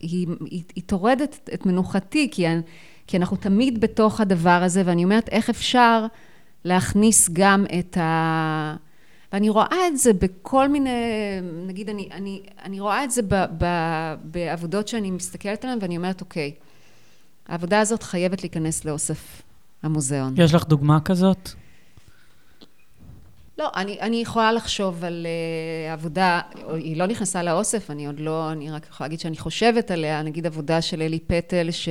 היא, 0.00 0.26
היא, 0.50 0.62
היא 0.74 0.82
טורדת 0.86 1.50
את 1.54 1.66
מנוחתי, 1.66 2.28
כי, 2.32 2.46
כי 3.06 3.16
אנחנו 3.16 3.36
תמיד 3.36 3.80
בתוך 3.80 4.20
הדבר 4.20 4.60
הזה, 4.62 4.82
ואני 4.86 5.04
אומרת, 5.04 5.28
איך 5.28 5.50
אפשר 5.50 6.06
להכניס 6.64 7.30
גם 7.32 7.64
את 7.78 7.96
ה... 7.96 8.76
ואני 9.36 9.48
רואה 9.48 9.86
את 9.88 9.98
זה 9.98 10.12
בכל 10.12 10.68
מיני, 10.68 10.90
נגיד, 11.66 11.90
אני, 11.90 12.08
אני, 12.12 12.42
אני 12.64 12.80
רואה 12.80 13.04
את 13.04 13.10
זה 13.10 13.22
ב, 13.22 13.34
ב, 13.58 13.66
בעבודות 14.24 14.88
שאני 14.88 15.10
מסתכלת 15.10 15.64
עליהן, 15.64 15.78
ואני 15.82 15.96
אומרת, 15.96 16.20
אוקיי, 16.20 16.52
העבודה 17.48 17.80
הזאת 17.80 18.02
חייבת 18.02 18.42
להיכנס 18.42 18.84
לאוסף 18.84 19.42
המוזיאון. 19.82 20.34
יש 20.36 20.54
לך 20.54 20.64
דוגמה 20.66 21.00
כזאת? 21.00 21.50
לא, 23.58 23.70
אני, 23.76 24.00
אני 24.00 24.16
יכולה 24.16 24.52
לחשוב 24.52 25.04
על 25.04 25.26
uh, 25.26 25.92
עבודה, 25.92 26.40
היא 26.72 26.96
לא 26.96 27.06
נכנסה 27.06 27.42
לאוסף, 27.42 27.90
אני 27.90 28.06
עוד 28.06 28.20
לא, 28.20 28.52
אני 28.52 28.70
רק 28.70 28.86
יכולה 28.86 29.06
להגיד 29.06 29.20
שאני 29.20 29.36
חושבת 29.36 29.90
עליה, 29.90 30.22
נגיד 30.22 30.46
עבודה 30.46 30.82
של 30.82 31.02
אלי 31.02 31.20
פטל, 31.20 31.70
ש... 31.70 31.88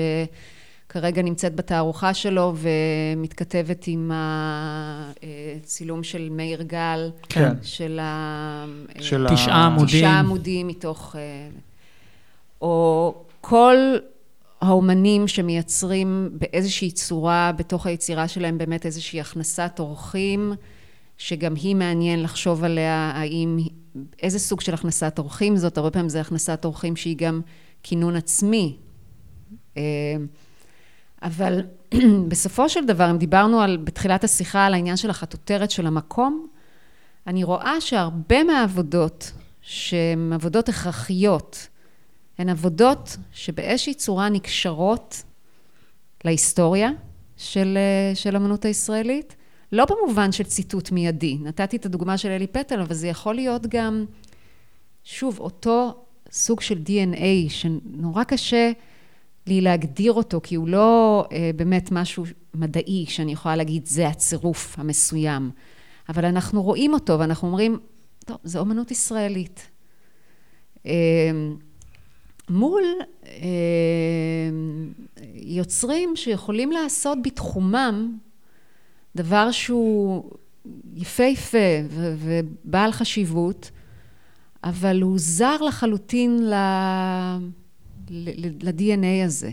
כרגע 0.89 1.21
נמצאת 1.21 1.55
בתערוכה 1.55 2.13
שלו 2.13 2.53
ומתכתבת 2.55 3.83
עם 3.87 4.11
הצילום 4.13 6.03
של 6.03 6.29
מאיר 6.31 6.61
גל, 6.61 7.11
כן. 7.29 7.53
של 7.61 7.99
ה... 8.01 8.65
של 8.99 9.27
תשעה 9.33 9.65
עמודים. 9.65 9.87
תשעה 9.87 10.19
עמודים 10.19 10.67
מתוך... 10.67 11.15
או 12.61 13.15
כל 13.41 13.75
האומנים 14.61 15.27
שמייצרים 15.27 16.29
באיזושהי 16.33 16.91
צורה, 16.91 17.51
בתוך 17.57 17.85
היצירה 17.85 18.27
שלהם 18.27 18.57
באמת 18.57 18.85
איזושהי 18.85 19.21
הכנסת 19.21 19.75
אורחים, 19.79 20.53
שגם 21.17 21.55
היא 21.55 21.75
מעניין 21.75 22.23
לחשוב 22.23 22.63
עליה, 22.63 23.11
האם, 23.15 23.57
איזה 24.21 24.39
סוג 24.39 24.61
של 24.61 24.73
הכנסת 24.73 25.19
אורחים 25.19 25.57
זאת, 25.57 25.77
הרבה 25.77 25.91
פעמים 25.91 26.09
זה 26.09 26.21
הכנסת 26.21 26.65
אורחים 26.65 26.95
שהיא 26.95 27.17
גם 27.17 27.41
כינון 27.83 28.15
עצמי. 28.15 28.77
אבל 31.25 31.61
בסופו 32.29 32.69
של 32.69 32.85
דבר, 32.85 33.11
אם 33.11 33.17
דיברנו 33.17 33.61
על, 33.61 33.77
בתחילת 33.77 34.23
השיחה 34.23 34.65
על 34.65 34.73
העניין 34.73 34.97
של 34.97 35.09
החטוטרת 35.09 35.71
של 35.71 35.87
המקום, 35.87 36.47
אני 37.27 37.43
רואה 37.43 37.81
שהרבה 37.81 38.43
מהעבודות 38.43 39.31
שהן 39.61 40.33
עבודות 40.33 40.69
הכרחיות, 40.69 41.67
הן 42.37 42.49
עבודות 42.49 43.17
שבאיזושהי 43.31 43.93
צורה 43.93 44.29
נקשרות 44.29 45.23
להיסטוריה 46.25 46.89
של, 47.37 47.77
של 48.13 48.35
אמנות 48.35 48.65
הישראלית, 48.65 49.35
לא 49.71 49.85
במובן 49.85 50.31
של 50.31 50.43
ציטוט 50.43 50.91
מיידי. 50.91 51.37
נתתי 51.41 51.77
את 51.77 51.85
הדוגמה 51.85 52.17
של 52.17 52.29
אלי 52.29 52.47
פטל, 52.47 52.81
אבל 52.81 52.95
זה 52.95 53.07
יכול 53.07 53.35
להיות 53.35 53.67
גם, 53.67 54.05
שוב, 55.03 55.39
אותו 55.39 56.05
סוג 56.31 56.61
של 56.61 56.79
DNA 56.87 57.49
שנורא 57.49 58.23
קשה 58.23 58.71
לי 59.47 59.61
להגדיר 59.61 60.13
אותו, 60.13 60.39
כי 60.43 60.55
הוא 60.55 60.67
לא 60.67 61.25
אה, 61.31 61.51
באמת 61.55 61.91
משהו 61.91 62.23
מדעי 62.53 63.05
שאני 63.07 63.31
יכולה 63.31 63.55
להגיד, 63.55 63.85
זה 63.85 64.07
הצירוף 64.07 64.79
המסוים. 64.79 65.51
אבל 66.09 66.25
אנחנו 66.25 66.63
רואים 66.63 66.93
אותו 66.93 67.19
ואנחנו 67.19 67.47
אומרים, 67.47 67.79
טוב, 68.25 68.37
זו 68.43 68.59
אומנות 68.59 68.91
ישראלית. 68.91 69.67
אה, 70.85 70.91
מול 72.49 72.83
אה, 73.25 74.49
יוצרים 75.33 76.15
שיכולים 76.15 76.71
לעשות 76.71 77.17
בתחומם 77.23 78.17
דבר 79.15 79.51
שהוא 79.51 80.31
יפהפה 80.95 81.57
ובעל 81.89 82.91
חשיבות, 82.91 83.71
אבל 84.63 85.01
הוא 85.01 85.19
זר 85.19 85.61
לחלוטין 85.61 86.49
ל... 86.49 86.53
ל-DNA 88.09 89.25
הזה, 89.25 89.51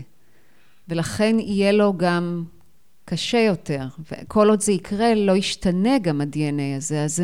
ולכן 0.87 1.35
יהיה 1.39 1.71
לו 1.71 1.93
גם 1.97 2.43
קשה 3.05 3.37
יותר. 3.39 3.87
וכל 4.11 4.49
עוד 4.49 4.61
זה 4.61 4.71
יקרה, 4.71 5.15
לא 5.15 5.35
ישתנה 5.35 5.99
גם 5.99 6.21
ה-DNA 6.21 6.77
הזה, 6.77 7.03
אז 7.03 7.15
זה... 7.15 7.23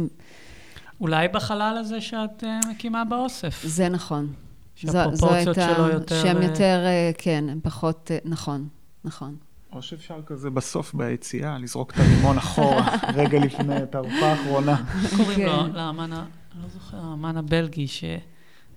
אולי 1.01 1.27
בחלל 1.27 1.77
הזה 1.79 2.01
שאת 2.01 2.43
uh, 2.43 2.69
מקימה 2.69 3.05
באוסף. 3.05 3.63
זה 3.63 3.89
נכון. 3.89 4.33
שהפרופורציות 4.75 5.55
זו, 5.55 5.61
זו 5.61 5.75
שלו 5.75 5.87
יותר... 5.87 6.21
שהם 6.21 6.41
יותר, 6.41 6.85
uh, 6.85 7.21
כן, 7.21 7.45
הם 7.49 7.59
פחות, 7.63 8.11
נכון, 8.25 8.67
נכון. 9.03 9.35
או 9.73 9.81
שאפשר 9.81 10.21
כזה 10.25 10.49
בסוף 10.49 10.93
ביציאה, 10.93 11.57
לזרוק 11.57 11.91
את 11.91 11.97
הלימון 11.97 12.37
אחורה, 12.37 12.97
רגע 13.15 13.39
לפני 13.39 13.75
התערוכה 13.75 14.25
האחרונה. 14.25 14.83
קוראים 15.17 15.45
לו, 15.45 15.63
כן. 15.63 15.71
לאמן, 15.71 16.09
לא 16.09 16.67
זוכר, 16.73 16.97
האמן 16.97 17.37
הבלגי, 17.37 17.87
ש... 17.87 18.03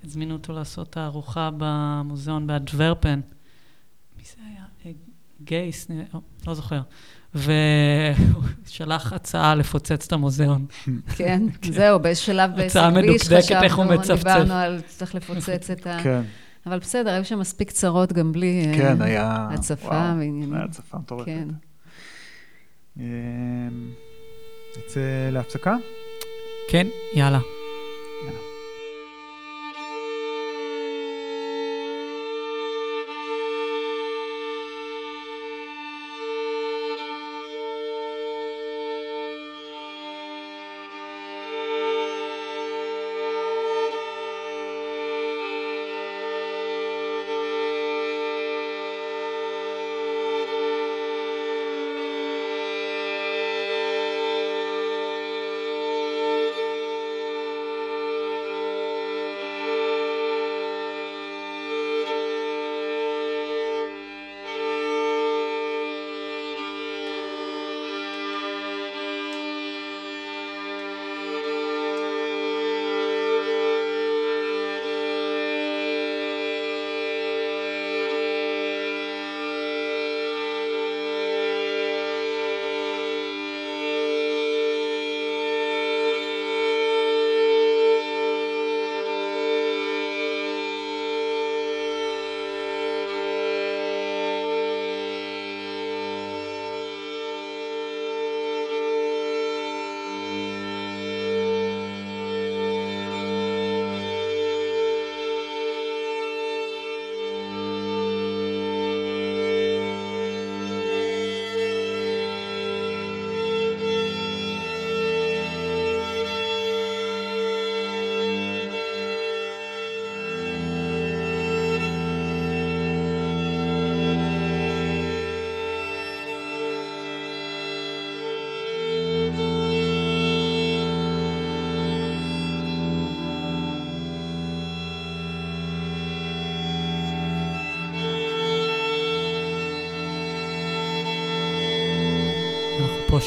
הזמינו 0.04 0.34
אותו 0.34 0.52
לעשות 0.52 0.92
תערוכה 0.92 1.50
במוזיאון 1.56 2.46
באדוורפן. 2.46 3.20
מי 4.16 4.22
זה 4.24 4.42
היה? 4.50 4.64
אה, 4.86 4.90
גייס, 5.44 5.88
לא, 6.46 6.54
זוכר. 6.54 6.80
והוא 7.34 8.42
שלח 8.66 9.12
הצעה 9.12 9.54
לפוצץ 9.54 10.06
את 10.06 10.12
המוזיאון. 10.12 10.66
כן, 11.16 11.42
זהו, 11.72 11.98
באיזה 12.00 12.20
שלב 12.20 12.50
הצעה 12.58 12.90
מדוקדקת, 12.90 13.62
איך 13.62 13.76
הוא 13.76 13.84
מצפצף. 13.84 14.16
דיברנו 14.16 14.54
על 14.54 14.80
צריך 14.86 15.14
לפוצץ 15.14 15.70
את 15.70 15.86
ה... 15.86 15.98
כן. 16.02 16.22
אבל 16.66 16.78
בסדר, 16.78 17.10
היו 17.10 17.24
שם 17.24 17.38
מספיק 17.38 17.70
צרות 17.70 18.12
גם 18.12 18.32
בלי 18.32 18.66
אה, 18.66 18.78
כן, 18.78 19.02
היה... 19.02 19.48
הצפה 19.50 20.14
ועניינים. 20.18 20.54
היה 20.54 20.64
הצפה 20.64 20.98
מטורפת. 20.98 21.26
כן. 21.26 21.48
נצא 24.78 25.00
להפסקה? 25.30 25.76
כן, 26.68 26.86
יאללה. 27.14 27.38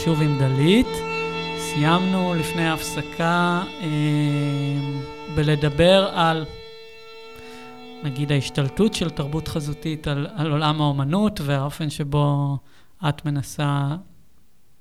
שוב 0.05 0.21
עם 0.21 0.39
דלית. 0.39 0.87
סיימנו 1.57 2.33
לפני 2.35 2.67
ההפסקה 2.67 3.63
אה, 3.81 3.87
בלדבר 5.35 6.09
על, 6.13 6.45
נגיד, 8.03 8.31
ההשתלטות 8.31 8.93
של 8.93 9.09
תרבות 9.09 9.47
חזותית 9.47 10.07
על, 10.07 10.27
על 10.35 10.51
עולם 10.51 10.81
האומנות 10.81 11.41
והאופן 11.43 11.89
שבו 11.89 12.57
את 13.09 13.25
מנסה 13.25 13.87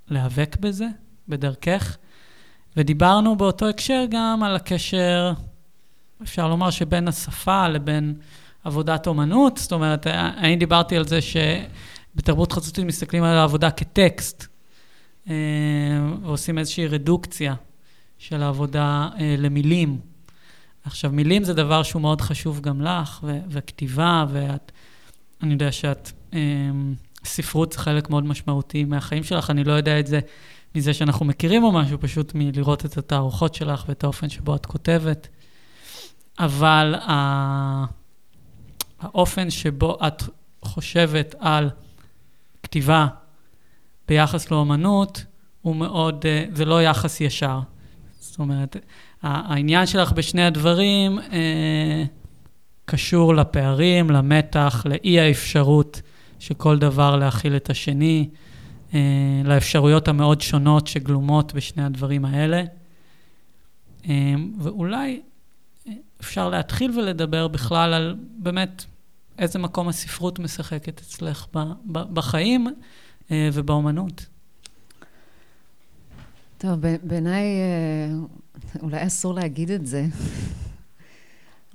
להיאבק 0.07 0.57
בזה, 0.59 0.87
בדרכך. 1.27 1.97
ודיברנו 2.77 3.35
באותו 3.35 3.69
הקשר 3.69 4.05
גם 4.09 4.43
על 4.43 4.55
הקשר, 4.55 5.33
אפשר 6.23 6.47
לומר 6.47 6.69
שבין 6.69 7.07
השפה 7.07 7.67
לבין 7.67 8.15
עבודת 8.63 9.07
אומנות. 9.07 9.57
זאת 9.57 9.71
אומרת, 9.71 10.07
אני 10.07 10.55
דיברתי 10.55 10.97
על 10.97 11.07
זה 11.07 11.19
שבתרבות 11.21 12.51
חזותית 12.51 12.85
מסתכלים 12.85 13.23
על 13.23 13.37
העבודה 13.37 13.71
כטקסט, 13.71 14.54
ועושים 15.27 16.57
איזושהי 16.57 16.87
רדוקציה 16.87 17.55
של 18.17 18.43
העבודה 18.43 19.09
אה, 19.19 19.35
למילים. 19.37 19.99
עכשיו, 20.83 21.11
מילים 21.11 21.43
זה 21.43 21.53
דבר 21.53 21.83
שהוא 21.83 22.01
מאוד 22.01 22.21
חשוב 22.21 22.61
גם 22.61 22.81
לך, 22.81 23.19
ו- 23.23 23.39
וכתיבה, 23.49 24.25
ואת, 24.29 24.71
אני 25.43 25.53
יודע 25.53 25.71
שאת, 25.71 26.11
אה, 26.33 26.39
ספרות 27.25 27.71
זה 27.71 27.79
חלק 27.79 28.09
מאוד 28.09 28.25
משמעותי 28.25 28.85
מהחיים 28.85 29.23
שלך, 29.23 29.49
אני 29.49 29.63
לא 29.63 29.73
יודע 29.73 29.99
את 29.99 30.07
זה 30.07 30.19
מזה 30.75 30.93
שאנחנו 30.93 31.25
מכירים 31.25 31.63
או 31.63 31.71
משהו, 31.71 31.97
פשוט 32.01 32.31
מלראות 32.35 32.85
את 32.85 32.97
התערוכות 32.97 33.55
שלך 33.55 33.85
ואת 33.87 34.03
האופן 34.03 34.29
שבו 34.29 34.55
את 34.55 34.65
כותבת. 34.65 35.27
אבל 36.39 36.95
ה- 36.95 37.85
האופן 38.99 39.49
שבו 39.49 39.97
את 40.07 40.23
חושבת 40.61 41.35
על 41.39 41.69
כתיבה 42.63 43.07
ביחס 44.07 44.51
לאומנות, 44.51 45.25
הוא 45.61 45.75
מאוד, 45.75 46.25
אה, 46.25 46.45
זה 46.53 46.65
לא 46.65 46.83
יחס 46.83 47.21
ישר. 47.21 47.59
זאת 48.19 48.39
אומרת, 48.39 48.77
העניין 49.21 49.85
שלך 49.85 50.11
בשני 50.11 50.45
הדברים 50.45 51.19
אה, 51.19 52.03
קשור 52.85 53.35
לפערים, 53.35 54.09
למתח, 54.09 54.85
לאי 54.85 55.19
האפשרות 55.19 56.01
של 56.39 56.53
כל 56.53 56.79
דבר 56.79 57.15
להכיל 57.15 57.55
את 57.55 57.69
השני, 57.69 58.29
אה, 58.93 58.99
לאפשרויות 59.45 60.07
המאוד 60.07 60.41
שונות 60.41 60.87
שגלומות 60.87 61.53
בשני 61.53 61.83
הדברים 61.83 62.25
האלה. 62.25 62.63
אה, 64.09 64.33
ואולי 64.59 65.21
אה, 65.87 65.93
אפשר 66.21 66.49
להתחיל 66.49 66.99
ולדבר 66.99 67.47
בכלל 67.47 67.93
על 67.93 68.15
באמת 68.37 68.85
איזה 69.39 69.59
מקום 69.59 69.87
הספרות 69.87 70.39
משחקת 70.39 71.01
אצלך 71.01 71.45
בחיים 71.85 72.67
ובאומנות. 73.31 74.25
טוב, 76.57 76.79
בעיניי 77.03 77.45
אולי 78.81 79.07
אסור 79.07 79.33
להגיד 79.33 79.71
את 79.71 79.87
זה, 79.87 80.05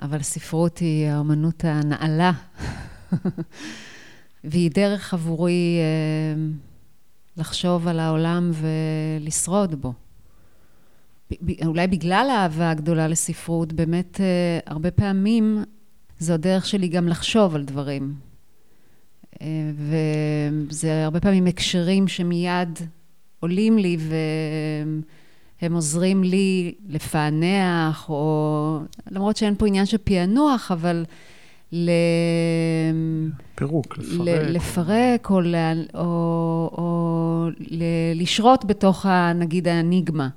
אבל 0.03 0.23
ספרות 0.23 0.79
היא 0.79 1.09
האומנות 1.09 1.65
הנעלה. 1.65 2.33
והיא 4.45 4.71
דרך 4.71 5.15
עבורי 5.15 5.79
אה, 5.79 6.43
לחשוב 7.37 7.89
על 7.89 8.01
העולם 8.01 8.51
ולשרוד 8.55 9.75
בו. 9.75 9.93
אולי 11.67 11.87
בגלל 11.87 12.31
האהבה 12.31 12.71
הגדולה 12.71 13.09
לספרות, 13.09 13.73
באמת 13.73 14.21
אה, 14.21 14.59
הרבה 14.67 14.91
פעמים 14.91 15.65
זו 16.19 16.33
הדרך 16.33 16.67
שלי 16.67 16.89
גם 16.89 17.09
לחשוב 17.09 17.55
על 17.55 17.65
דברים. 17.65 18.15
וזה 19.77 21.05
הרבה 21.05 21.21
פעמים 21.21 21.47
הקשרים 21.47 22.09
שמיד 22.09 22.79
עולים 23.41 23.79
לי 23.79 23.97
והם 25.61 25.73
עוזרים 25.75 26.25
לי 26.25 26.75
לפענח, 26.89 28.09
או 28.09 28.81
למרות 29.11 29.37
שאין 29.37 29.55
פה 29.59 29.67
עניין 29.67 29.87
של 29.87 29.99
פענוח, 30.05 30.71
אבל 30.73 31.05
ל... 31.73 31.91
פירוק, 33.55 33.99
לפרק. 33.99 34.21
ל... 34.27 34.53
לפרק, 34.53 35.31
או, 35.31 35.41
ל... 35.41 35.55
או, 35.95 36.01
או 36.79 37.49
ל... 37.59 37.83
לשרות 38.15 38.65
בתוך, 38.65 39.07
ה... 39.07 39.33
נגיד, 39.33 39.69
האניגמה 39.69 40.29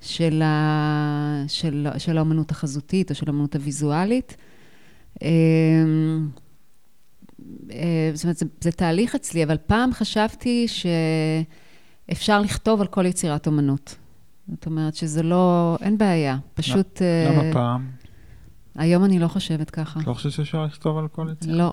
של, 0.00 0.42
ה... 0.44 1.44
של... 1.48 1.86
של 1.98 2.18
האומנות 2.18 2.50
החזותית 2.50 3.10
או 3.10 3.14
של 3.14 3.24
האומנות 3.28 3.54
הוויזואלית. 3.54 4.36
אה, 7.70 8.10
זאת 8.14 8.24
אומרת, 8.24 8.36
זה, 8.36 8.46
זה 8.60 8.72
תהליך 8.72 9.14
אצלי, 9.14 9.44
אבל 9.44 9.56
פעם 9.66 9.92
חשבתי 9.92 10.66
שאפשר 12.08 12.40
לכתוב 12.40 12.80
על 12.80 12.86
כל 12.86 13.06
יצירת 13.06 13.46
אומנות. 13.46 13.96
זאת 14.48 14.66
אומרת 14.66 14.94
שזה 14.94 15.22
לא, 15.22 15.76
אין 15.80 15.98
בעיה, 15.98 16.36
פשוט... 16.54 17.02
למה 17.02 17.42
אה, 17.42 17.52
פעם? 17.52 17.90
היום 18.74 19.04
אני 19.04 19.18
לא 19.18 19.28
חושבת 19.28 19.70
ככה. 19.70 20.00
לא 20.06 20.14
חושבת 20.14 20.32
שאפשר 20.32 20.64
לכתוב 20.64 20.98
על 20.98 21.08
כל 21.08 21.28
יצירה? 21.32 21.56
לא. 21.56 21.72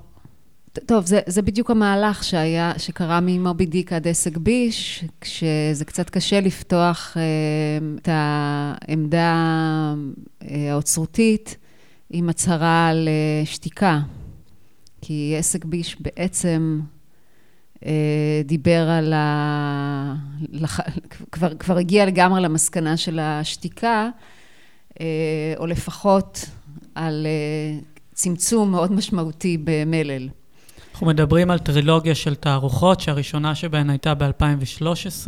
טוב, 0.86 1.06
זה, 1.06 1.20
זה 1.28 1.42
בדיוק 1.42 1.72
המהלך 1.72 2.24
שהיה, 2.24 2.74
שקרה 2.78 3.20
ממובי 3.22 3.66
דיק 3.66 3.94
עד 3.94 4.08
עסק 4.08 4.38
ביש, 4.38 5.06
כשזה 5.22 5.86
קצת 5.86 6.10
קשה 6.10 6.42
לפתוח 6.42 7.18
אה, 7.18 7.22
את 7.96 8.10
העמדה 8.12 9.36
אה, 10.42 10.72
האוצרותית 10.72 11.58
עם 12.10 12.30
הצהרה 12.30 12.88
על 12.88 13.10
שתיקה. 13.46 14.00
כי 15.02 15.36
עסק 15.38 15.66
ביש 15.66 15.98
בעצם 16.00 16.82
אה, 17.86 18.42
דיבר 18.46 18.90
על 18.90 19.14
ה... 19.14 20.16
לח... 20.52 20.80
כבר, 21.32 21.56
כבר 21.56 21.78
הגיע 21.78 22.06
לגמרי 22.06 22.42
למסקנה 22.42 22.98
של 22.98 23.20
השתיקה, 23.20 24.10
אה, 25.02 25.06
או 25.58 25.66
לפחות 25.66 26.46
על 26.96 27.28
uh, 27.28 28.00
צמצום 28.14 28.72
מאוד 28.72 28.92
משמעותי 28.92 29.58
במלל. 29.64 30.30
אנחנו 30.92 31.08
מדברים 31.08 31.52
על 31.52 31.60
טרילוגיה 31.60 32.16
של 32.16 32.36
תערוכות, 32.36 33.00
שהראשונה 33.00 33.56
שבהן 33.56 33.90
הייתה 33.90 34.14
ב-2013, 34.14 35.28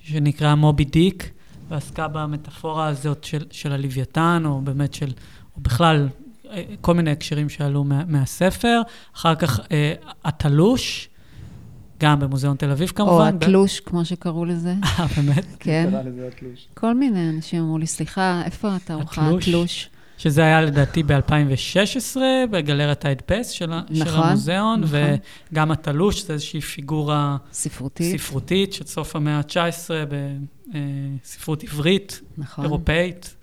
שנקראה 0.00 0.54
מובי 0.54 0.84
דיק, 0.84 1.30
ועסקה 1.68 2.08
במטאפורה 2.08 2.86
הזאת 2.86 3.24
של, 3.24 3.44
של 3.50 3.72
הלוויתן, 3.72 4.42
או 4.46 4.60
באמת 4.60 4.94
של, 4.94 5.12
או 5.56 5.60
בכלל, 5.60 5.96
אה, 5.96 6.23
כל 6.80 6.94
מיני 6.94 7.10
הקשרים 7.10 7.48
שעלו 7.48 7.84
מה, 7.84 8.02
מהספר. 8.08 8.80
אחר 9.16 9.34
כך 9.34 9.60
אה, 9.72 9.92
התלוש, 10.24 11.08
גם 12.00 12.20
במוזיאון 12.20 12.56
תל 12.56 12.70
אביב 12.70 12.88
כמובן. 12.88 13.12
או 13.12 13.26
התלוש, 13.28 13.80
ב... 13.80 13.84
כמו 13.84 14.04
שקראו 14.04 14.44
לזה. 14.44 14.74
אה, 14.84 15.06
באמת? 15.16 15.46
כן. 15.60 15.90
כל 16.74 16.94
מיני 16.94 17.30
אנשים 17.30 17.62
אמרו 17.62 17.78
לי, 17.78 17.86
סליחה, 17.86 18.42
איפה 18.44 18.76
התערוכה? 18.76 19.26
התלוש. 19.26 19.48
התלוש. 19.48 19.90
שזה 20.18 20.42
היה 20.42 20.62
לדעתי 20.62 21.02
ב-2016, 21.02 22.16
בגלריית 22.50 23.04
ההדפס 23.04 23.48
של, 23.50 23.66
נכון, 23.66 23.96
של 23.96 24.08
המוזיאון, 24.08 24.80
נכון. 24.80 24.98
וגם 25.52 25.70
התלוש, 25.70 26.22
זה 26.22 26.32
איזושהי 26.32 26.60
פיגורה 26.60 27.36
ספרותית, 27.52 28.20
ספרותית 28.20 28.72
של 28.72 28.84
סוף 28.84 29.16
המאה 29.16 29.36
ה-19, 29.36 29.90
בספרות 31.24 31.62
עברית, 31.62 32.20
נכון. 32.38 32.64
אירופאית. 32.64 33.34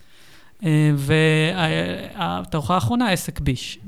והתערוכה 0.98 2.76
האחרונה, 2.76 3.10
עסק 3.10 3.40
ביש. 3.40 3.80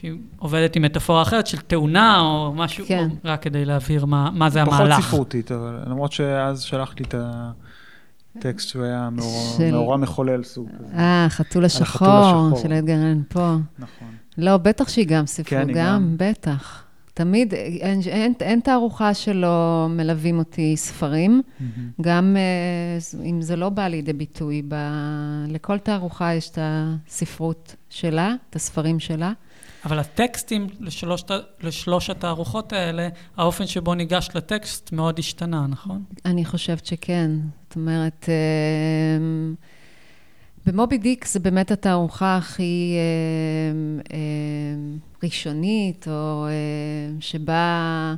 שהיא 0.00 0.12
עובדת 0.38 0.76
עם 0.76 0.82
מטאפורה 0.82 1.22
אחרת 1.22 1.46
של 1.46 1.58
תאונה 1.58 2.20
או 2.20 2.52
משהו, 2.56 2.84
כן. 2.88 3.08
או 3.10 3.30
רק 3.30 3.42
כדי 3.42 3.64
להבהיר 3.64 4.04
מה, 4.04 4.30
מה 4.32 4.50
זה 4.50 4.60
פחות 4.66 4.80
המהלך. 4.80 4.98
פחות 4.98 5.08
ספרותית, 5.08 5.52
אבל 5.52 5.78
למרות 5.86 6.12
שאז 6.12 6.60
שלחתי 6.60 7.02
את 7.02 7.14
ה... 7.14 7.50
טקסט 8.38 8.68
שהוא 8.68 8.84
היה 8.84 9.08
מאורע 9.72 9.96
מחולל 9.96 10.42
סוג. 10.42 10.68
אה, 10.94 11.26
חתול 11.28 11.64
השחור 11.64 12.58
של 12.62 12.72
אדגר 12.72 12.94
אלן 12.94 13.22
פה. 13.28 13.56
נכון. 13.78 14.08
לא, 14.38 14.56
בטח 14.56 14.88
שהיא 14.88 15.06
גם 15.06 15.26
ספרות, 15.26 15.48
כן, 15.48 15.66
גם, 15.68 15.74
גם, 15.74 16.14
בטח. 16.16 16.84
תמיד, 17.14 17.54
אין, 17.54 18.00
אין, 18.06 18.32
אין 18.40 18.60
תערוכה 18.60 19.14
שלא 19.14 19.86
מלווים 19.90 20.38
אותי 20.38 20.76
ספרים, 20.76 21.42
mm-hmm. 21.42 21.62
גם 22.00 22.36
אה, 22.36 23.22
אם 23.24 23.42
זה 23.42 23.56
לא 23.56 23.68
בא 23.68 23.88
לידי 23.88 24.12
ביטוי, 24.12 24.62
ב, 24.68 24.74
לכל 25.48 25.78
תערוכה 25.78 26.34
יש 26.34 26.50
את 26.50 26.58
הספרות 26.62 27.76
שלה, 27.90 28.34
את 28.50 28.56
הספרים 28.56 29.00
שלה. 29.00 29.32
אבל 29.84 29.98
הטקסטים 29.98 30.66
לשלוש, 30.80 31.24
לשלוש 31.60 32.10
התערוכות 32.10 32.72
האלה, 32.72 33.08
האופן 33.36 33.66
שבו 33.66 33.94
ניגש 33.94 34.28
לטקסט 34.34 34.92
מאוד 34.92 35.18
השתנה, 35.18 35.66
נכון? 35.66 36.02
אני 36.24 36.44
חושבת 36.44 36.86
שכן. 36.86 37.30
זאת 37.68 37.76
אומרת, 37.76 38.28
אמ, 38.28 39.54
במובי 40.66 40.98
דיק 40.98 41.26
זה 41.26 41.40
באמת 41.40 41.70
התערוכה 41.70 42.36
הכי 42.36 42.94
אמ, 43.72 44.00
אמ, 44.12 44.98
ראשונית, 45.22 46.08
או 46.08 46.46
שבה 47.20 48.14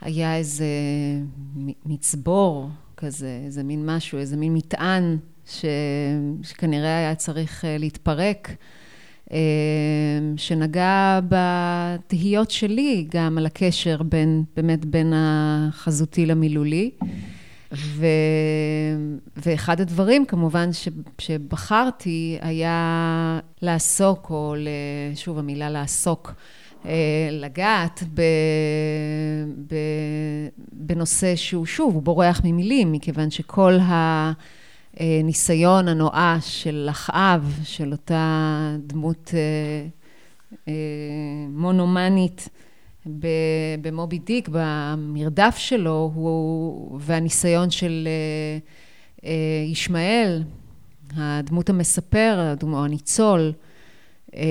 היה 0.00 0.36
איזה 0.36 0.66
מצבור 1.86 2.68
כזה, 2.96 3.40
איזה 3.46 3.62
מין 3.62 3.86
משהו, 3.86 4.18
איזה 4.18 4.36
מין 4.36 4.54
מטען 4.54 5.16
ש... 5.46 5.64
שכנראה 6.42 6.98
היה 6.98 7.14
צריך 7.14 7.64
אה, 7.64 7.78
להתפרק. 7.78 8.50
שנגע 10.36 11.20
בתהיות 11.28 12.50
שלי 12.50 13.06
גם 13.10 13.38
על 13.38 13.46
הקשר 13.46 14.02
בין, 14.02 14.44
באמת 14.56 14.84
בין 14.84 15.12
החזותי 15.16 16.26
למילולי. 16.26 16.90
ו... 17.76 18.06
ואחד 19.36 19.80
הדברים, 19.80 20.26
כמובן, 20.26 20.72
ש... 20.72 20.88
שבחרתי 21.18 22.38
היה 22.40 23.40
לעסוק, 23.62 24.30
או 24.30 24.54
שוב, 25.14 25.38
המילה 25.38 25.70
לעסוק, 25.70 26.32
אה, 26.86 27.28
לגעת 27.30 28.02
ב... 28.14 28.22
ב... 29.66 29.74
בנושא 30.72 31.36
שהוא, 31.36 31.66
שוב, 31.66 31.94
הוא 31.94 32.02
בורח 32.02 32.40
ממילים, 32.44 32.92
מכיוון 32.92 33.30
שכל 33.30 33.78
הניסיון 34.96 35.88
הנואש 35.88 36.62
של 36.62 36.86
אחאב, 36.90 37.60
של 37.64 37.92
אותה 37.92 38.76
דמות 38.86 39.34
אה, 39.34 40.72
מונומנית, 41.48 42.48
במובי 43.80 44.18
דיק, 44.18 44.48
במרדף 44.52 45.56
שלו, 45.58 46.10
הוא, 46.14 46.98
והניסיון 47.00 47.70
של 47.70 48.08
אה, 48.08 48.58
אה, 49.28 49.64
ישמעאל, 49.66 50.42
הדמות 51.16 51.70
המספר, 51.70 52.54
או 52.62 52.84
הניצול, 52.84 53.52
אה, 54.36 54.42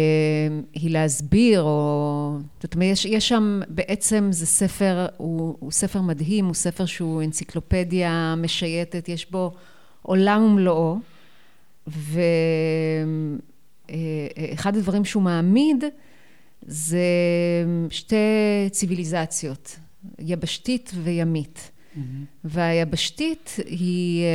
היא 0.73 0.91
להסביר, 0.91 1.61
או... 1.61 2.37
זאת 2.61 2.73
אומרת, 2.73 2.91
יש, 2.91 3.05
יש 3.05 3.29
שם, 3.29 3.61
בעצם 3.67 4.27
זה 4.31 4.45
ספר, 4.45 5.05
הוא, 5.17 5.55
הוא 5.59 5.71
ספר 5.71 6.01
מדהים, 6.01 6.45
הוא 6.45 6.53
ספר 6.53 6.85
שהוא 6.85 7.23
אנציקלופדיה 7.23 8.35
משייטת, 8.37 9.09
יש 9.09 9.31
בו 9.31 9.51
עולם 10.01 10.43
ומלואו, 10.43 10.97
ואחד 11.87 12.37
הדברים 14.77 15.05
שהוא 15.05 15.23
מעמיד, 15.23 15.83
זה 16.67 17.05
שתי 17.89 18.15
ציוויליזציות, 18.71 19.79
יבשתית 20.19 20.91
וימית. 21.03 21.71
Mm-hmm. 21.95 21.99
והיבשתית 22.43 23.55
היא 23.65 24.23
אה, 24.23 24.27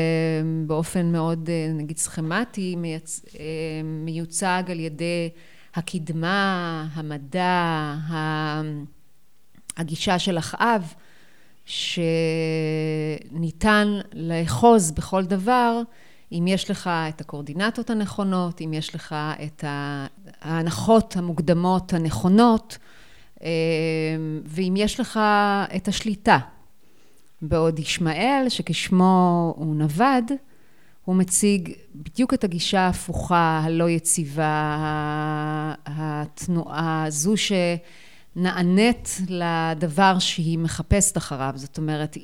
באופן 0.67 1.13
מאוד, 1.13 1.51
אה, 1.51 1.73
נגיד, 1.75 1.97
סכמטי, 1.97 2.77
מייצ... 2.77 3.25
אה, 3.39 3.45
מיוצג 3.85 4.63
על 4.71 4.81
ידי 4.81 5.31
הקדמה, 5.75 6.87
המדע, 6.93 7.95
הגישה 9.77 10.19
של 10.19 10.39
אחאב, 10.39 10.93
שניתן 11.65 12.09
לאחוז 14.13 14.91
בכל 14.91 15.25
דבר 15.25 15.83
אם 16.33 16.45
יש 16.49 16.71
לך 16.71 16.91
את 17.09 17.21
הקורדינטות 17.21 17.91
הנכונות, 17.91 18.61
אם 18.61 18.75
יש 18.75 18.95
לך 18.95 19.15
את 19.45 19.65
ההנחות 20.43 21.17
המוקדמות 21.17 21.93
הנכונות, 21.93 22.79
אה, 23.43 23.49
ואם 24.45 24.75
יש 24.77 25.01
לך 25.01 25.21
את 25.77 25.89
השליטה. 25.89 26.39
בעוד 27.43 27.79
ישמעאל, 27.79 28.49
שכשמו 28.49 29.55
הוא 29.57 29.77
נווד, 29.77 30.25
הוא 31.05 31.17
מציג 31.17 31.73
בדיוק 31.95 32.35
את 32.35 32.45
הגישה 32.45 32.81
ההפוכה, 32.81 33.61
הלא 33.65 33.91
יציבה, 33.91 34.75
התנועה, 35.87 37.05
זו 37.09 37.35
שנענית 38.37 39.21
לדבר 39.29 40.19
שהיא 40.19 40.59
מחפשת 40.59 41.17
אחריו. 41.17 41.53
זאת 41.57 41.79
אומרת, 41.79 42.17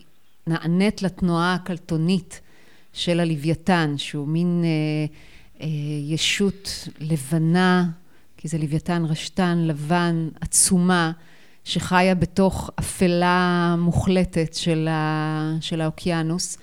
נענית 0.47 1.02
לתנועה 1.02 1.55
הקלטונית 1.55 2.40
של 2.94 3.20
הלוויתן, 3.20 3.94
שהוא 3.96 4.28
מין 4.28 4.64
אה, 4.64 5.06
אה, 5.60 5.68
ישות 6.02 6.88
לבנה, 7.00 7.90
כי 8.36 8.48
זה 8.48 8.58
לוויתן 8.58 9.04
רשתן, 9.04 9.58
לבן, 9.58 10.28
עצומה, 10.40 11.12
שחיה 11.64 12.14
בתוך 12.14 12.70
אפלה 12.78 13.74
מוחלטת 13.78 14.54
של, 14.54 14.88
ה, 14.90 15.56
של 15.60 15.80
האוקיינוס. 15.80 16.58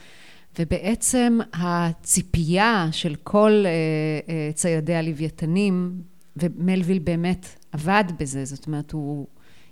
ובעצם 0.59 1.39
הציפייה 1.53 2.87
של 2.91 3.15
כל 3.23 3.63
אה, 3.65 3.71
אה, 4.33 4.51
ציידי 4.53 4.95
הלוויתנים, 4.95 6.01
ומלוויל 6.37 6.99
באמת 6.99 7.45
עבד 7.71 8.03
בזה, 8.19 8.45
זאת 8.45 8.67
אומרת, 8.67 8.91
הוא 8.91 9.27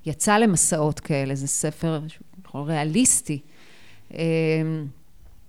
יצא 0.05 0.37
למסעות 0.37 0.99
כאלה, 0.99 1.35
זה 1.35 1.47
ספר 1.47 1.99
ריאליסטי. 2.55 3.39
אה, 4.13 4.19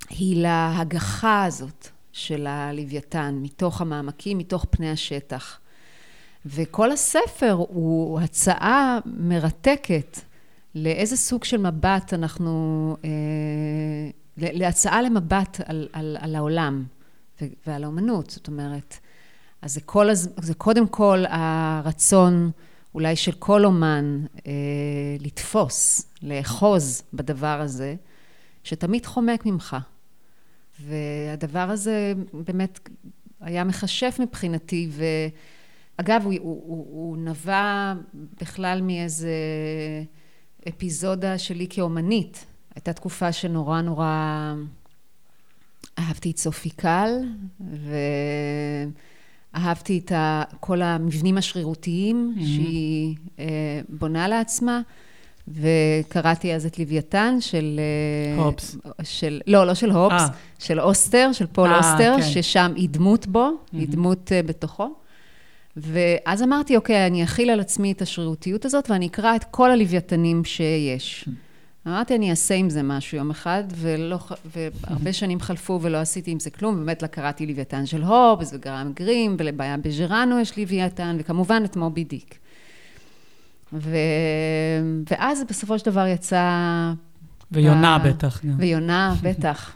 היא 0.08 0.42
להגחה 0.42 1.44
הזאת 1.44 1.88
של 2.12 2.46
הלוויתן, 2.46 3.38
מתוך 3.42 3.80
המעמקים, 3.80 4.38
מתוך 4.38 4.66
פני 4.70 4.90
השטח. 4.90 5.58
וכל 6.46 6.92
הספר 6.92 7.52
הוא 7.52 8.20
הצעה 8.20 8.98
מרתקת 9.06 10.18
לאיזה 10.74 11.16
סוג 11.16 11.44
של 11.44 11.70
מבט 11.70 12.14
אנחנו, 12.14 12.96
אה, 13.04 13.10
להצעה 14.36 15.02
למבט 15.02 15.60
על, 15.64 15.88
על, 15.92 16.16
על 16.20 16.36
העולם 16.36 16.84
ועל 17.66 17.84
האומנות, 17.84 18.30
זאת 18.30 18.48
אומרת, 18.48 18.98
אז 19.62 19.74
זה, 19.74 19.80
כל, 19.80 20.14
זה 20.14 20.54
קודם 20.54 20.88
כל 20.88 21.24
הרצון 21.28 22.50
אולי 22.94 23.16
של 23.16 23.32
כל 23.32 23.64
אומן 23.64 24.24
אה, 24.46 24.52
לתפוס, 25.20 26.06
לאחוז 26.22 27.02
בדבר 27.14 27.60
הזה, 27.60 27.94
שתמיד 28.64 29.06
חומק 29.06 29.46
ממך. 29.46 29.76
והדבר 30.80 31.70
הזה 31.70 32.12
באמת 32.32 32.88
היה 33.40 33.64
מכשף 33.64 34.16
מבחינתי, 34.20 34.88
ואגב, 35.98 36.22
הוא, 36.24 36.32
הוא, 36.32 36.62
הוא, 36.66 36.86
הוא 36.90 37.16
נבע 37.16 37.94
בכלל 38.40 38.80
מאיזה 38.82 39.34
אפיזודה 40.68 41.38
שלי 41.38 41.66
כאומנית. 41.70 42.46
הייתה 42.74 42.92
תקופה 42.92 43.32
שנורא 43.32 43.80
נורא 43.80 44.54
אהבתי 45.98 46.30
את 46.30 46.38
סופי 46.38 46.70
קל, 46.70 47.10
ואהבתי 49.54 49.98
את 50.04 50.12
כל 50.60 50.82
המבנים 50.82 51.38
השרירותיים 51.38 52.34
mm-hmm. 52.36 52.40
שהיא 52.40 53.16
אה, 53.38 53.80
בונה 53.88 54.28
לעצמה. 54.28 54.80
וקראתי 55.50 56.54
אז 56.54 56.66
את 56.66 56.78
לוויתן 56.78 57.36
של... 57.40 57.80
אה, 58.38 58.44
הופס. 58.44 58.76
של, 59.02 59.40
לא, 59.46 59.66
לא 59.66 59.74
של 59.74 59.90
הופס, 59.90 60.20
아. 60.20 60.22
אה. 60.22 60.28
של 60.58 60.80
אוסטר, 60.80 61.32
של 61.32 61.46
פול 61.46 61.68
아, 61.68 61.72
אה, 61.72 61.78
אוסטר, 61.78 62.14
כן. 62.16 62.22
ששם 62.22 62.72
היא 62.76 62.88
דמות 62.88 63.26
בו, 63.26 63.48
mm-hmm. 63.48 63.76
היא 63.76 63.88
דמות 63.88 64.32
uh, 64.32 64.46
בתוכו. 64.46 64.94
ואז 65.76 66.42
אמרתי, 66.42 66.76
אוקיי, 66.76 67.06
אני 67.06 67.24
אכיל 67.24 67.50
על 67.50 67.60
עצמי 67.60 67.92
את 67.92 68.02
השרירותיות 68.02 68.64
הזאת, 68.64 68.90
ואני 68.90 69.06
אקרא 69.06 69.36
את 69.36 69.44
כל 69.44 69.70
הלוויתנים 69.70 70.44
שיש. 70.44 71.24
Mm-hmm. 71.28 71.88
אמרתי, 71.88 72.14
אני 72.14 72.30
אעשה 72.30 72.54
עם 72.54 72.70
זה 72.70 72.82
משהו 72.82 73.18
יום 73.18 73.30
אחד, 73.30 73.64
ולא, 73.74 74.18
והרבה 74.56 75.12
שנים 75.12 75.40
חלפו 75.40 75.78
ולא 75.82 75.98
עשיתי 75.98 76.30
עם 76.30 76.40
זה 76.40 76.50
כלום, 76.50 76.76
באמת 76.76 77.02
לא 77.02 77.06
קראתי 77.06 77.46
לוויתן 77.46 77.86
של 77.86 78.02
הובס 78.02 78.50
וגרם 78.54 78.92
גרים, 78.94 79.36
ולבעיה 79.38 79.76
בז'רנו 79.76 80.38
יש 80.38 80.58
לוויתן, 80.58 81.16
וכמובן 81.20 81.62
את 81.64 81.76
מובי 81.76 82.04
דיק. 82.04 82.38
ו... 83.72 83.96
ואז 85.10 85.44
בסופו 85.48 85.78
של 85.78 85.90
דבר 85.90 86.06
יצא... 86.06 86.92
ויונה 87.52 87.98
ב... 87.98 88.08
בטח. 88.08 88.40
ויונה, 88.58 89.14
בטח. 89.22 89.72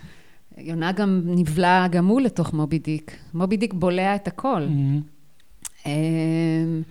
יונה 0.59 0.93
גם 0.93 1.21
נבלע 1.25 1.87
גם 1.89 2.07
הוא 2.07 2.21
לתוך 2.21 2.53
מובי 2.53 2.79
דיק. 2.79 3.17
מובי 3.35 3.57
דיק 3.57 3.73
בולע 3.73 4.15
את 4.15 4.29
הכל. 4.29 4.67
Mm-hmm. 4.69 5.87
אמ, 5.87 6.83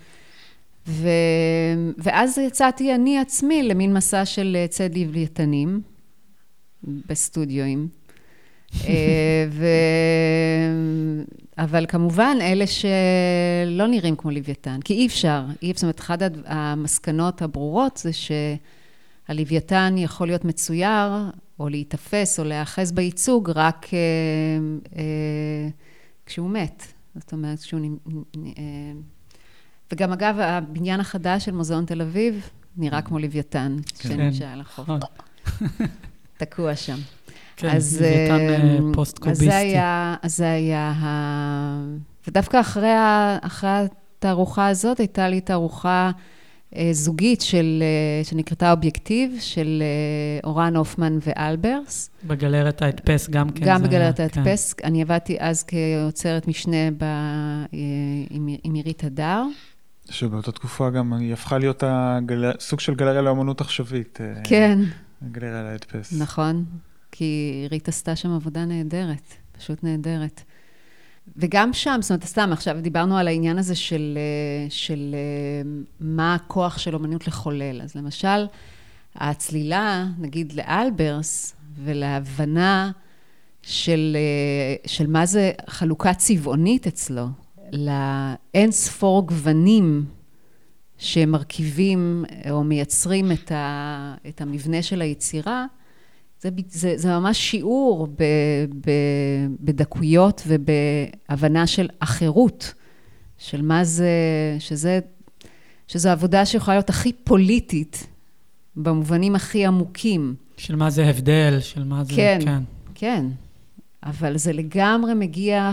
ו... 0.87 1.07
ואז 1.97 2.37
יצאתי 2.37 2.95
אני 2.95 3.19
עצמי 3.19 3.63
למין 3.63 3.93
מסע 3.93 4.25
של 4.25 4.57
צד 4.69 4.97
לוויתנים 4.97 5.81
בסטודיואים. 6.83 7.87
אה, 8.87 9.45
ו... 9.49 9.65
אבל 11.57 11.85
כמובן, 11.87 12.37
אלה 12.41 12.65
שלא 12.67 13.87
נראים 13.87 14.15
כמו 14.15 14.31
לוויתן, 14.31 14.79
כי 14.83 14.93
אי 14.93 15.07
אפשר, 15.07 15.45
אי 15.61 15.71
אפשר, 15.71 15.79
זאת 15.79 15.83
אומרת, 15.83 15.99
אחת 15.99 16.19
המסקנות 16.45 17.41
הברורות 17.41 17.97
זה 17.97 18.11
שהלוויתן 19.27 19.95
יכול 19.97 20.27
להיות 20.27 20.45
מצויר, 20.45 21.09
או 21.59 21.69
להיתפס, 21.69 22.39
או 22.39 22.43
להיאחז 22.43 22.91
בייצוג, 22.91 23.49
רק 23.55 23.87
אה, 23.93 23.99
אה, 24.97 25.69
כשהוא 26.25 26.49
מת. 26.49 26.83
זאת 27.15 27.31
אומרת, 27.31 27.59
כשהוא... 27.59 27.81
אה, 28.35 28.51
וגם 29.91 30.11
אגב, 30.11 30.39
הבניין 30.39 30.99
החדש 30.99 31.45
של 31.45 31.51
מוזיאון 31.51 31.85
תל 31.85 32.01
אביב 32.01 32.49
נראה 32.77 33.01
כמו 33.01 33.19
לוויתן, 33.19 33.75
כן. 33.99 34.09
שנשאר 34.09 34.47
על 34.47 34.61
החוף. 34.61 34.89
נכון. 34.89 34.99
תקוע 36.37 36.75
שם. 36.75 36.97
כן, 37.55 37.69
אז, 37.75 38.01
לוויתן 38.01 38.87
אה, 38.87 38.93
פוסט-קוביסטי. 38.93 39.45
אז 39.45 39.51
זה 39.51 39.57
היה, 39.57 40.15
אז 40.21 40.37
זה 40.37 40.51
היה 40.51 40.93
ה... 40.95 41.95
ודווקא 42.27 42.59
אחרי, 42.59 42.91
ה, 42.91 43.37
אחרי 43.41 43.69
התערוכה 43.69 44.67
הזאת, 44.67 44.99
הייתה 44.99 45.27
לי 45.29 45.41
תערוכה 45.41 46.11
אה, 46.75 46.89
זוגית 46.91 47.41
של, 47.41 47.83
אה, 47.83 48.23
שנקראתה 48.23 48.71
אובייקטיב, 48.71 49.37
של 49.39 49.83
אה, 49.83 50.49
אורן 50.49 50.75
הופמן 50.75 51.17
ואלברס. 51.21 52.09
בגלרת 52.23 52.81
ההדפס 52.81 53.29
גם 53.29 53.49
כן. 53.49 53.65
גם 53.65 53.83
בגלרת. 53.83 54.19
ההדפס. 54.19 54.73
כן. 54.73 54.87
אני 54.87 55.01
עבדתי 55.01 55.37
אז 55.39 55.63
כיוצרת 55.63 56.47
משנה 56.47 56.91
ב, 56.97 57.03
אה, 57.03 57.69
עם, 58.29 58.49
עם 58.63 58.73
עירית 58.73 59.03
הדר. 59.03 59.43
שבאותה 60.09 60.51
תקופה 60.51 60.89
גם 60.89 61.13
היא 61.13 61.33
הפכה 61.33 61.57
להיות 61.57 61.83
הגל... 61.87 62.51
סוג 62.59 62.79
של 62.79 62.95
גלריה 62.95 63.21
לאמנות 63.21 63.61
עכשווית. 63.61 64.19
כן. 64.43 64.79
הגלריה 65.21 65.63
להדפס. 65.63 66.13
נכון. 66.21 66.65
כי 67.15 67.59
עירית 67.61 67.87
עשתה 67.87 68.15
שם 68.15 68.31
עבודה 68.31 68.65
נהדרת, 68.65 69.33
פשוט 69.51 69.83
נהדרת. 69.83 70.41
וגם 71.37 71.73
שם, 71.73 71.97
זאת 72.01 72.11
אומרת, 72.11 72.23
סתם, 72.23 72.49
עכשיו 72.53 72.77
דיברנו 72.81 73.17
על 73.17 73.27
העניין 73.27 73.57
הזה 73.57 73.75
של, 73.75 74.17
אה, 74.17 74.69
של 74.69 75.15
אה, 75.15 75.69
מה 75.99 76.35
הכוח 76.35 76.77
של 76.77 76.93
אומנות 76.93 77.27
לחולל. 77.27 77.81
אז 77.81 77.95
למשל, 77.95 78.45
הצלילה, 79.15 80.05
נגיד 80.19 80.53
לאלברס, 80.53 81.55
ולהבנה 81.83 82.91
של, 83.61 84.17
אה, 84.19 84.75
של 84.87 85.07
מה 85.07 85.25
זה 85.25 85.51
חלוקה 85.69 86.13
צבעונית 86.13 86.87
אצלו, 86.87 87.25
לאין 87.71 88.71
ספור 88.71 89.27
גוונים 89.27 90.05
שמרכיבים 90.97 92.25
או 92.49 92.63
מייצרים 92.63 93.31
את, 93.31 93.51
ה, 93.51 94.15
את 94.29 94.41
המבנה 94.41 94.81
של 94.81 95.01
היצירה, 95.01 95.65
זה, 96.43 96.49
זה, 96.67 96.93
זה 96.97 97.09
ממש 97.09 97.37
שיעור 97.37 98.07
ב, 98.07 98.23
ב, 98.85 98.91
בדקויות 99.59 100.43
ובהבנה 100.47 101.67
של 101.67 101.89
אחרות, 101.99 102.73
של 103.37 103.61
מה 103.61 103.83
זה, 103.83 104.09
שזה, 104.59 104.99
שזו 105.87 106.09
עבודה 106.09 106.45
שיכולה 106.45 106.77
להיות 106.77 106.89
הכי 106.89 107.13
פוליטית, 107.13 108.07
במובנים 108.75 109.35
הכי 109.35 109.65
עמוקים. 109.65 110.35
של 110.57 110.75
מה 110.75 110.89
זה 110.89 111.05
הבדל, 111.05 111.57
של 111.59 111.83
מה 111.83 112.03
זה... 112.03 112.13
כן, 112.15 112.39
כן. 112.45 112.63
כן. 112.95 113.25
אבל 114.03 114.37
זה 114.37 114.53
לגמרי 114.53 115.13
מגיע 115.13 115.71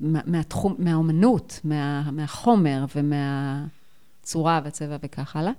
מהתחום, 0.00 0.74
מהאומנות, 0.78 1.60
מה, 1.64 2.10
מהחומר 2.12 2.84
ומהצורה 2.96 4.60
והצבע 4.64 4.96
וכך 5.02 5.36
הלאה. 5.36 5.52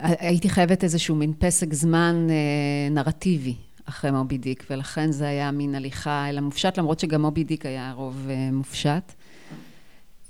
הייתי 0.00 0.48
חייבת 0.48 0.84
איזשהו 0.84 1.16
מין 1.16 1.32
פסק 1.38 1.74
זמן 1.74 2.26
אה, 2.30 2.90
נרטיבי 2.90 3.54
אחרי 3.84 4.10
מובי 4.10 4.38
דיק, 4.38 4.66
ולכן 4.70 5.12
זה 5.12 5.28
היה 5.28 5.50
מין 5.50 5.74
הליכה 5.74 6.28
אל 6.28 6.38
המופשט, 6.38 6.78
למרות 6.78 7.00
שגם 7.00 7.22
מובי 7.22 7.44
דיק 7.44 7.66
היה 7.66 7.92
רוב 7.96 8.26
אה, 8.30 8.48
מופשט. 8.52 9.12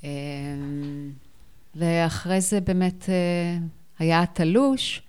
אה, 0.05 0.11
ואחרי 1.75 2.41
זה 2.41 2.61
באמת 2.61 3.09
אה, 3.09 3.59
היה 3.99 4.23
התלוש, 4.23 5.03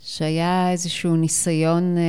שהיה 0.00 0.70
איזשהו 0.70 1.16
ניסיון, 1.16 1.98
אה, 1.98 2.02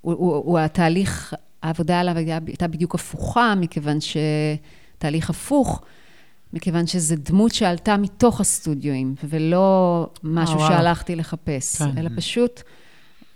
הוא, 0.00 0.14
הוא, 0.14 0.36
הוא 0.36 0.58
התהליך, 0.58 1.34
העבודה 1.62 2.00
עליו 2.00 2.16
הייתה 2.46 2.68
בדיוק 2.68 2.94
הפוכה, 2.94 3.54
מכיוון 3.54 3.98
שתהליך 4.00 5.30
הפוך, 5.30 5.82
מכיוון 6.52 6.86
שזו 6.86 7.14
דמות 7.18 7.54
שעלתה 7.54 7.96
מתוך 7.96 8.40
הסטודיואים, 8.40 9.14
ולא 9.24 10.06
משהו 10.22 10.60
אה, 10.60 10.68
שהלכתי 10.68 11.16
לחפש, 11.16 11.76
כן. 11.76 11.98
אלא 11.98 12.10
פשוט... 12.16 12.62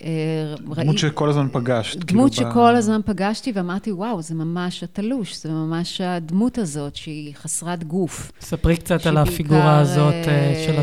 אה, 0.02 0.54
דמות 0.58 0.78
ראי... 0.78 0.98
שכל 0.98 1.28
הזמן 1.28 1.48
פגשת. 1.52 2.04
דמות 2.04 2.34
כאילו 2.34 2.50
שכל 2.50 2.72
ב... 2.72 2.76
הזמן 2.76 3.00
פגשתי, 3.04 3.52
ואמרתי, 3.54 3.92
וואו, 3.92 4.22
זה 4.22 4.34
ממש 4.34 4.82
התלוש, 4.82 5.42
זה 5.42 5.50
ממש 5.50 6.00
הדמות 6.00 6.58
הזאת, 6.58 6.96
שהיא 6.96 7.34
חסרת 7.34 7.84
גוף. 7.84 8.32
ספרי 8.40 8.76
קצת 8.76 9.06
על 9.06 9.16
הפיגורה 9.16 9.78
הזאת 9.78 10.14
אה, 10.14 10.64
של... 10.66 10.82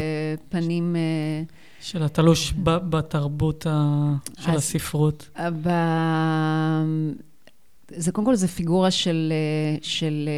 פנים... 0.50 0.96
של 1.82 2.04
התלוש 2.04 2.54
בתרבות 2.64 3.66
של 4.40 4.52
הספרות. 4.52 5.30
ב... 5.64 5.70
זה 7.96 8.12
קודם 8.12 8.26
כל, 8.26 8.36
זה 8.36 8.48
פיגורה 8.48 8.92
של, 8.92 9.34
של, 9.82 10.30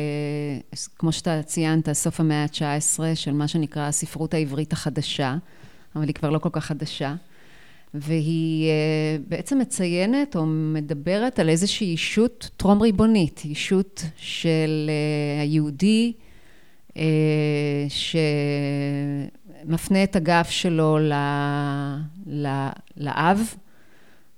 כמו 0.99 1.11
שאתה 1.11 1.43
ציינת, 1.43 1.93
סוף 1.93 2.19
המאה 2.19 2.43
ה-19, 2.43 2.99
של 3.15 3.31
מה 3.31 3.47
שנקרא 3.47 3.81
הספרות 3.81 4.33
העברית 4.33 4.73
החדשה, 4.73 5.37
אבל 5.95 6.07
היא 6.07 6.13
כבר 6.13 6.29
לא 6.29 6.39
כל 6.39 6.49
כך 6.51 6.65
חדשה. 6.65 7.15
והיא 7.93 8.69
בעצם 9.27 9.59
מציינת 9.59 10.35
או 10.35 10.45
מדברת 10.45 11.39
על 11.39 11.49
איזושהי 11.49 11.87
אישות 11.87 12.49
טרום 12.57 12.81
ריבונית, 12.81 13.41
אישות 13.45 14.03
של 14.17 14.91
היהודי 15.41 16.13
שמפנה 19.65 20.03
את 20.03 20.15
הגב 20.15 20.45
שלו 20.49 20.99
לאב 22.97 23.55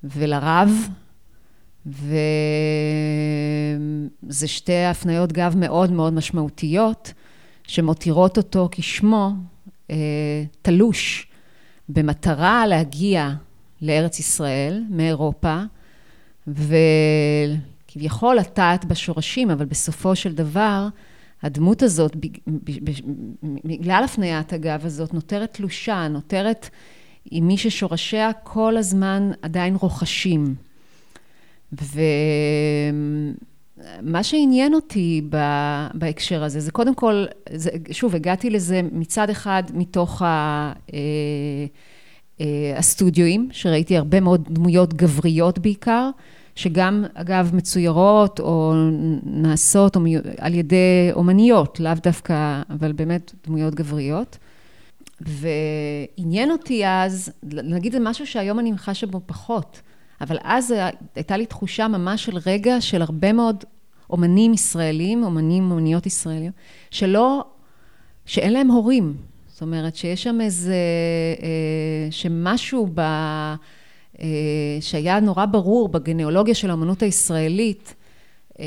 ולרב, 0.04 0.70
וזה 1.86 2.08
שתי 4.48 4.84
הפניות 4.84 5.32
גב 5.32 5.54
מאוד 5.58 5.92
מאוד 5.92 6.14
משמעותיות, 6.14 7.14
שמותירות 7.68 8.38
אותו 8.38 8.70
כשמו 8.72 9.32
אה, 9.92 10.44
תלוש, 10.62 11.28
במטרה 11.90 12.68
להגיע 12.68 13.32
לארץ 13.82 14.20
ישראל 14.20 14.84
מאירופה, 14.90 15.62
וכביכול 16.48 18.36
לטעת 18.36 18.86
בשורשים, 18.86 19.52
אבל 19.52 19.66
בסופו 19.66 20.16
של 20.16 20.36
דבר, 20.36 20.88
הדמות 21.44 21.84
הזאת, 21.84 22.16
בגלל 23.44 24.04
הפניית 24.04 24.54
הגב 24.54 24.86
הזאת, 24.86 25.14
נותרת 25.14 25.54
תלושה, 25.54 26.08
נותרת 26.08 26.70
עם 27.32 27.48
מי 27.48 27.58
ששורשיה 27.58 28.34
כל 28.34 28.78
הזמן 28.78 29.32
עדיין 29.42 29.76
רוכשים. 29.76 30.56
ומה 33.82 34.24
שעניין 34.24 34.74
אותי 34.74 35.22
בהקשר 35.94 36.44
הזה, 36.44 36.60
זה 36.60 36.72
קודם 36.72 36.96
כל, 36.96 37.26
זה, 37.54 37.70
שוב, 37.92 38.16
הגעתי 38.16 38.50
לזה 38.50 38.82
מצד 38.92 39.30
אחד 39.30 39.64
מתוך 39.74 40.22
ה... 40.22 40.74
אה, 40.94 41.00
אה, 42.42 42.74
הסטודיואים, 42.78 43.50
שראיתי 43.52 43.98
הרבה 43.98 44.20
מאוד 44.20 44.48
דמויות 44.50 44.94
גבריות 44.94 45.60
בעיקר, 45.60 46.10
שגם 46.56 47.06
אגב 47.14 47.52
מצוירות 47.54 48.40
או 48.40 48.74
נעשות 49.24 49.98
על 50.38 50.54
ידי 50.54 51.10
אומניות, 51.14 51.80
לאו 51.80 51.92
דווקא, 52.04 52.62
אבל 52.70 52.92
באמת 52.92 53.32
דמויות 53.48 53.76
גבריות. 53.76 54.38
ועניין 55.22 56.52
אותי 56.52 56.88
אז, 56.88 57.32
נגיד 57.44 57.92
זה 57.92 58.00
משהו 58.00 58.28
שהיום 58.28 58.60
אני 58.60 58.78
חשה 58.78 59.08
בו 59.08 59.22
פחות, 59.26 59.82
אבל 60.22 60.38
אז 60.44 60.74
הייתה 61.16 61.38
לי 61.38 61.46
תחושה 61.46 61.88
ממש 61.88 62.26
של 62.26 62.38
רגע 62.46 62.82
של 62.82 63.02
הרבה 63.02 63.34
מאוד 63.34 63.64
אומנים 64.10 64.54
ישראלים, 64.54 65.24
אומנים, 65.24 65.72
אומניות 65.72 66.06
ישראליות, 66.06 66.54
שלא, 66.92 67.44
שאין 68.26 68.54
להם 68.54 68.68
הורים. 68.72 69.14
זאת 69.48 69.62
אומרת 69.62 69.96
שיש 69.96 70.24
שם 70.24 70.42
איזה, 70.42 70.76
אה, 71.44 72.08
שמשהו 72.12 72.88
ב... 72.94 73.00
אה, 74.22 74.78
שהיה 74.82 75.20
נורא 75.20 75.46
ברור 75.46 75.90
בגניאולוגיה 75.90 76.56
של 76.56 76.70
האמנות 76.70 77.04
הישראלית, 77.04 77.96
אה, 78.60 78.66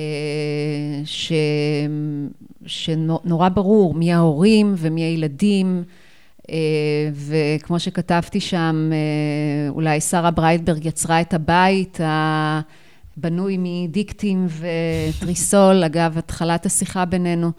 ש... 1.05 1.33
שנורא 2.67 3.49
ברור 3.49 3.95
מי 3.95 4.13
ההורים 4.13 4.75
ומי 4.77 5.03
הילדים, 5.03 5.83
וכמו 7.15 7.81
שכתבתי 7.81 8.41
שם, 8.41 8.91
אולי 9.69 10.01
שרה 10.01 10.31
ברייטברג 10.31 10.87
יצרה 10.87 11.21
את 11.21 11.35
הבית 11.35 11.99
הבנוי 13.17 13.57
מדיקטים 13.59 14.47
וטריסול, 14.49 15.85
אגב, 15.87 16.19
התחלת 16.19 16.67
השיחה 16.67 17.05
בינינו. 17.05 17.51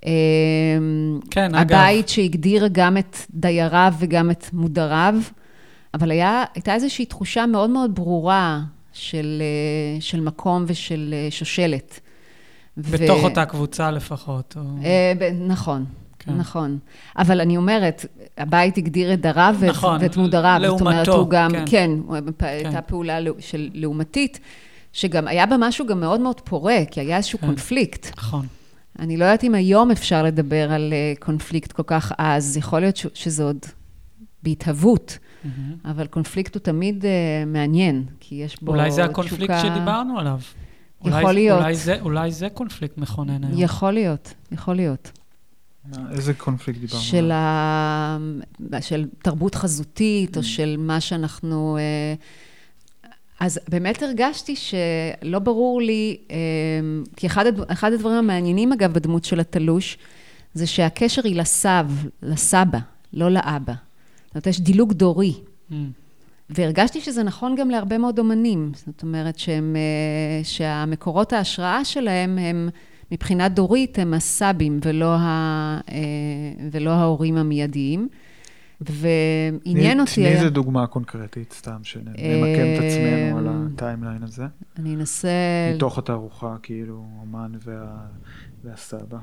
כן, 0.00 0.10
הבית 1.54 1.54
אגב. 1.54 1.78
הבית 1.78 2.08
שהגדיר 2.08 2.68
גם 2.72 2.98
את 2.98 3.16
דייריו 3.30 3.94
וגם 3.98 4.30
את 4.30 4.46
מודריו. 4.52 5.14
אבל 5.94 6.10
היה, 6.10 6.44
הייתה 6.54 6.74
איזושהי 6.74 7.06
תחושה 7.06 7.46
מאוד 7.46 7.70
מאוד 7.70 7.94
ברורה 7.94 8.60
של, 8.92 9.42
אה, 9.42 10.00
של 10.00 10.20
מקום 10.20 10.64
ושל 10.66 11.14
אה, 11.16 11.30
שושלת. 11.30 12.00
בתוך 12.76 13.22
ו... 13.22 13.24
אותה 13.24 13.46
קבוצה 13.46 13.90
לפחות. 13.90 14.56
או... 14.56 14.84
אה, 14.84 15.30
נכון. 15.32 15.84
כן. 16.24 16.36
נכון. 16.36 16.78
אבל 17.18 17.40
אני 17.40 17.56
אומרת, 17.56 18.06
הבית 18.38 18.76
הגדיר 18.78 19.14
את 19.14 19.20
דריו 19.20 19.56
נכון, 19.66 19.98
ואת 20.00 20.16
מודריו. 20.16 20.58
לעומתו, 20.60 20.84
זאת 20.84 20.92
אומרת, 20.92 21.08
הוא 21.08 21.30
גם, 21.30 21.50
כן. 21.50 21.64
כן, 21.66 21.90
כן. 22.38 22.46
הייתה 22.46 22.82
פעולה 22.82 23.18
של 23.38 23.68
לעומתית, 23.74 24.40
שגם 24.92 25.28
היה 25.28 25.46
בה 25.46 25.56
משהו 25.58 25.86
גם 25.86 26.00
מאוד 26.00 26.20
מאוד 26.20 26.40
פורה, 26.40 26.78
כי 26.90 27.00
היה 27.00 27.16
איזשהו 27.16 27.38
כן. 27.38 27.46
קונפליקט. 27.46 28.18
נכון. 28.18 28.46
אני 28.98 29.16
לא 29.16 29.24
יודעת 29.24 29.44
אם 29.44 29.54
היום 29.54 29.90
אפשר 29.90 30.22
לדבר 30.22 30.72
על 30.72 30.92
קונפליקט 31.18 31.72
כל 31.72 31.82
כך 31.86 32.12
עז, 32.18 32.56
יכול 32.56 32.80
להיות 32.80 32.96
שזה 33.14 33.44
עוד 33.44 33.58
בהתהוות. 34.42 35.18
Mm-hmm. 35.18 35.48
אבל 35.90 36.06
קונפליקט 36.06 36.54
הוא 36.54 36.60
תמיד 36.60 37.02
uh, 37.02 37.06
מעניין, 37.46 38.04
כי 38.20 38.34
יש 38.34 38.62
בו 38.62 38.72
אולי 38.72 38.90
זה 38.90 39.04
הקונפליקט 39.04 39.54
תשוקה... 39.54 39.74
שדיברנו 39.74 40.18
עליו. 40.18 40.38
יכול 41.04 41.22
אולי, 41.22 41.34
להיות. 41.34 41.58
אולי 41.58 41.74
זה, 41.74 42.00
אולי 42.00 42.32
זה 42.32 42.48
קונפליקט 42.48 42.98
מכונן 42.98 43.44
היום. 43.44 43.60
יכול 43.60 43.92
להיות, 43.92 44.34
יכול 44.52 44.74
להיות. 44.74 45.10
איזה 46.10 46.34
קונפליקט 46.34 46.80
דיברנו? 46.80 47.02
של, 47.02 47.30
ה... 47.30 48.18
של 48.80 49.06
תרבות 49.22 49.54
חזותית. 49.54 50.36
או 50.36 50.42
של 50.42 50.76
מה 50.78 51.00
שאנחנו... 51.00 51.78
Uh, 51.78 52.20
אז 53.40 53.60
באמת 53.68 54.02
הרגשתי 54.02 54.54
שלא 54.56 55.38
ברור 55.38 55.82
לי, 55.82 56.16
uh, 56.28 56.32
כי 57.16 57.26
אחד, 57.26 57.44
אחד 57.68 57.92
הדברים 57.92 58.16
המעניינים, 58.16 58.72
אגב, 58.72 58.92
בדמות 58.92 59.24
של 59.24 59.40
התלוש, 59.40 59.98
זה 60.54 60.66
שהקשר 60.66 61.22
היא 61.24 61.36
לסב, 61.36 61.86
לסבא, 62.22 62.78
לא 63.12 63.30
לאבא. 63.30 63.72
זאת 64.26 64.34
אומרת, 64.34 64.46
יש 64.46 64.60
דילוג 64.60 64.92
דורי. 64.92 65.34
Mm. 65.70 65.74
והרגשתי 66.50 67.00
שזה 67.00 67.22
נכון 67.22 67.54
גם 67.56 67.70
להרבה 67.70 67.98
מאוד 67.98 68.18
אומנים. 68.18 68.72
זאת 68.74 69.02
אומרת 69.02 69.38
שהם, 69.38 69.76
אה, 69.76 70.44
שהמקורות 70.44 71.32
ההשראה 71.32 71.84
שלהם 71.84 72.38
הם, 72.38 72.68
מבחינה 73.12 73.48
דורית, 73.48 73.98
הם 73.98 74.14
הסבים 74.14 74.80
ולא, 74.84 75.14
ה, 75.14 75.80
אה, 75.88 75.98
ולא 76.72 76.90
ההורים 76.90 77.36
המיידיים. 77.36 78.08
ועניין 78.80 80.00
אותי. 80.00 80.14
תני 80.14 80.26
איזה 80.26 80.50
דוגמה 80.50 80.86
קונקרטית, 80.86 81.52
סתם, 81.52 81.78
שנמקם 81.82 82.14
את 82.74 82.82
עצמנו 82.82 83.38
על 83.38 83.48
הטיימליין 83.48 84.22
הזה. 84.22 84.46
אני 84.78 84.94
אנסה... 84.94 85.28
מתוך 85.74 85.98
התערוכה, 85.98 86.56
כאילו, 86.62 87.04
אומן 87.20 87.52
וה... 87.64 87.96
והסבא. 88.64 89.18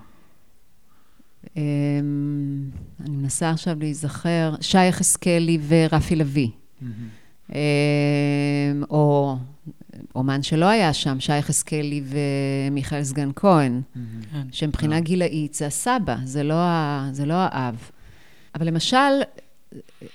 אמ, 1.57 2.69
אני 2.99 3.15
מנסה 3.15 3.49
עכשיו 3.49 3.79
להיזכר, 3.79 4.53
שי 4.61 4.85
יחזקאלי 4.85 5.59
ורפי 5.67 6.15
לביא. 6.15 6.49
אמ, 7.49 7.55
או 8.89 9.37
אומן 10.15 10.43
שלא 10.43 10.65
היה 10.65 10.93
שם, 10.93 11.19
שי 11.19 11.37
יחזקאלי 11.37 12.03
ומיכאל 12.05 13.03
סגן 13.03 13.29
כהן, 13.35 13.81
כן. 13.93 14.41
שמבחינה 14.51 14.95
אה. 14.95 14.99
גילאית 14.99 15.53
זה 15.53 15.67
הסבא, 15.67 16.15
זה 16.23 16.43
לא, 16.43 16.53
ה, 16.53 17.09
זה 17.11 17.25
לא 17.25 17.33
האב. 17.33 17.89
אבל 18.55 18.67
למשל, 18.67 19.21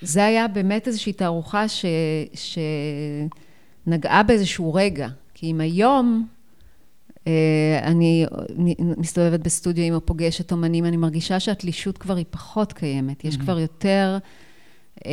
זה 0.01 0.25
היה 0.25 0.47
באמת 0.47 0.87
איזושהי 0.87 1.13
תערוכה 1.13 1.67
ש, 1.67 1.85
שנגעה 3.85 4.23
באיזשהו 4.23 4.73
רגע. 4.73 5.07
כי 5.33 5.51
אם 5.51 5.61
היום 5.61 6.27
אה, 7.27 7.79
אני 7.83 8.25
מסתובבת 8.77 9.39
בסטודיו 9.39 9.95
או 9.95 10.05
פוגשת 10.05 10.51
אומנים, 10.51 10.85
אני 10.85 10.97
מרגישה 10.97 11.39
שהתלישות 11.39 11.97
כבר 11.97 12.15
היא 12.15 12.25
פחות 12.29 12.73
קיימת. 12.73 13.25
יש 13.25 13.35
mm-hmm. 13.35 13.39
כבר 13.39 13.59
יותר 13.59 14.17
אה, 15.05 15.11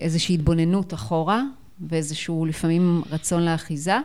איזושהי 0.00 0.34
התבוננות 0.34 0.94
אחורה, 0.94 1.42
ואיזשהו 1.88 2.46
לפעמים 2.46 3.02
רצון 3.10 3.44
לאחיזה. 3.44 3.96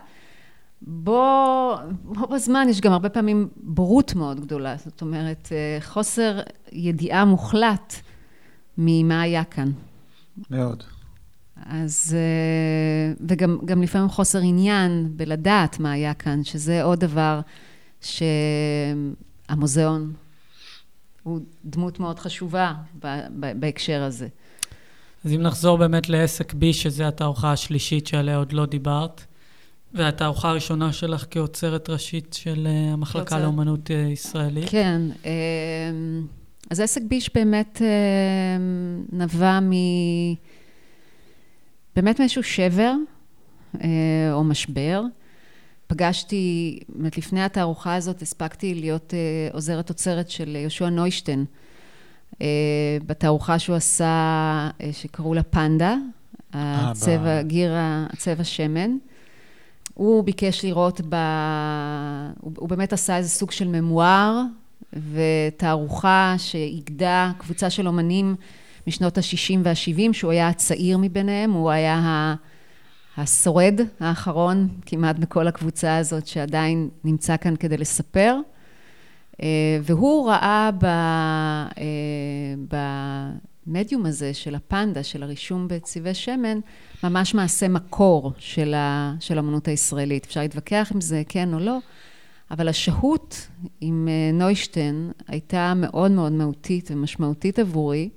בו, 0.82 1.76
בו 2.04 2.28
בזמן 2.28 2.68
יש 2.70 2.82
גם 2.82 2.92
הרבה 2.92 3.10
פעמים 3.10 3.48
בורות 3.56 4.16
מאוד 4.16 4.40
גדולה, 4.40 4.76
זאת 4.78 5.02
אומרת, 5.02 5.50
אה, 5.52 5.78
חוסר 5.82 6.40
ידיעה 6.72 7.26
מוחלט 7.26 7.96
ממה 8.78 9.22
היה 9.22 9.44
כאן. 9.44 9.72
מאוד. 10.50 10.84
אז, 11.66 12.18
אה, 12.18 13.14
וגם 13.28 13.82
לפעמים 13.82 14.10
חוסר 14.10 14.40
עניין 14.40 15.12
בלדעת 15.16 15.80
מה 15.80 15.92
היה 15.92 16.14
כאן, 16.14 16.44
שזה 16.44 16.84
עוד 16.84 17.00
דבר 17.00 17.42
שהמוזיאון 19.50 20.14
הוא 21.24 21.40
דמות 21.66 22.00
מאוד 22.00 22.20
חשובה 22.20 22.74
בהקשר 23.60 24.04
הזה. 24.04 24.28
אז 25.26 25.34
אם 25.34 25.42
נחזור 25.42 25.78
באמת 25.78 26.10
לעסק 26.10 26.54
בי, 26.54 26.74
שזה 26.74 27.08
התערוכה 27.08 27.52
השלישית 27.52 28.08
שעליה 28.08 28.38
עוד 28.38 28.54
לא 28.54 28.66
דיברת, 28.66 29.26
והתערוכה 29.94 30.50
הראשונה 30.50 30.94
שלך 30.94 31.26
כאוצרת 31.30 31.90
ראשית 31.90 32.34
של 32.34 32.68
אה, 32.68 32.94
המחלקה 32.94 33.26
כאוצרת... 33.26 33.42
לאומנות 33.42 33.92
אה, 33.92 33.96
ישראלית. 33.96 34.70
כן, 34.70 35.02
אז 36.70 36.80
עסק 36.80 37.02
ביש 37.02 37.30
באמת 37.34 37.82
נבע 39.12 39.60
מ... 39.60 39.72
באמת 41.96 42.20
מאיזשהו 42.20 42.44
שבר 42.44 42.94
אה, 43.84 43.90
או 44.34 44.44
משבר. 44.44 45.04
פגשתי, 45.88 46.80
באמת 46.90 47.18
לפני 47.18 47.44
התערוכה 47.44 47.96
הזאת 47.96 48.22
הספקתי 48.22 48.76
להיות 48.76 49.14
אה, 49.14 49.54
עוזרת 49.54 49.90
אוצרת 49.90 50.30
של 50.30 50.56
יהושע 50.56 50.90
נוישטיין 50.90 51.40
אה, 51.40 51.46
בתערוכה 53.06 53.60
שהוא 53.60 53.76
עשה, 53.76 54.70
שקראו 54.92 55.34
לה 55.34 55.44
פנדה, 55.44 55.96
הצבע, 56.54 57.42
גיר 57.42 57.72
הצבע 57.78 58.44
שמן. 58.44 58.92
הוא 59.94 60.24
ביקש 60.24 60.66
לראות 60.66 61.02
ב... 61.10 61.16
הוא, 62.42 62.52
הוא 62.58 62.70
באמת 62.70 62.94
עשה 62.94 63.18
איזה 63.18 63.30
סוג 63.30 63.52
של 63.52 63.68
ממואר 63.68 64.42
ותערוכה 64.94 66.36
שאיגדה 66.38 67.32
קבוצה 67.38 67.70
של 67.70 67.88
אומנים 67.88 68.36
משנות 68.88 69.18
ה-60 69.18 69.58
וה-70, 69.64 70.14
שהוא 70.14 70.32
היה 70.32 70.48
הצעיר 70.48 70.98
מביניהם, 70.98 71.52
הוא 71.52 71.70
היה 71.70 72.36
השורד 73.18 73.80
האחרון 74.00 74.68
כמעט 74.86 75.16
בכל 75.20 75.48
הקבוצה 75.48 75.98
הזאת 75.98 76.28
שעדיין 76.28 76.90
נמצא 77.04 77.38
כאן 77.38 77.56
כדי 77.56 77.78
לספר. 77.78 78.36
אה, 79.42 79.80
והוא 79.84 80.30
ראה 80.30 80.70
אה, 80.84 81.74
במדיום 83.68 84.06
הזה 84.06 84.34
של 84.34 84.56
הפנדה, 84.56 85.04
של 85.04 85.24
הרישום 85.24 85.68
בצבעי 85.68 86.14
שמן, 86.14 86.60
ממש 87.04 87.34
מעשה 87.34 87.68
מקור 87.68 88.34
של, 88.38 88.74
האמנות 89.30 89.68
הישראלית. 89.68 90.26
אפשר 90.26 90.42
להתווכח 90.42 90.92
אם 90.96 91.02
זה 91.02 91.24
כן 91.30 91.54
או 91.54 91.60
לא, 91.60 91.78
אבל 92.52 92.68
השהות 92.68 93.48
עם 93.82 94.08
אה, 94.12 94.32
נוישטיין 94.34 95.12
הייתה 95.28 95.74
מאוד 95.76 96.12
מאוד 96.12 96.32
מהותית 96.32 96.92
ומשמעותית 96.92 97.60
עבורי. 97.60 98.10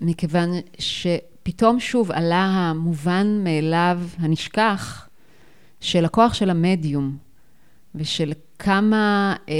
מכיוון 0.00 0.50
שפתאום 0.78 1.80
שוב 1.80 2.12
עלה 2.12 2.44
המובן 2.44 3.40
מאליו, 3.44 4.00
הנשכח, 4.18 5.08
של 5.80 6.04
הכוח 6.04 6.34
של 6.34 6.50
המדיום, 6.50 7.16
ושל 7.94 8.32
כמה, 8.58 9.36
אה, 9.48 9.54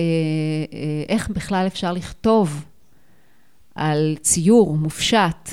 אה, 0.72 1.04
איך 1.08 1.30
בכלל 1.30 1.66
אפשר 1.66 1.92
לכתוב 1.92 2.64
על 3.74 4.16
ציור 4.20 4.76
מופשט, 4.76 5.50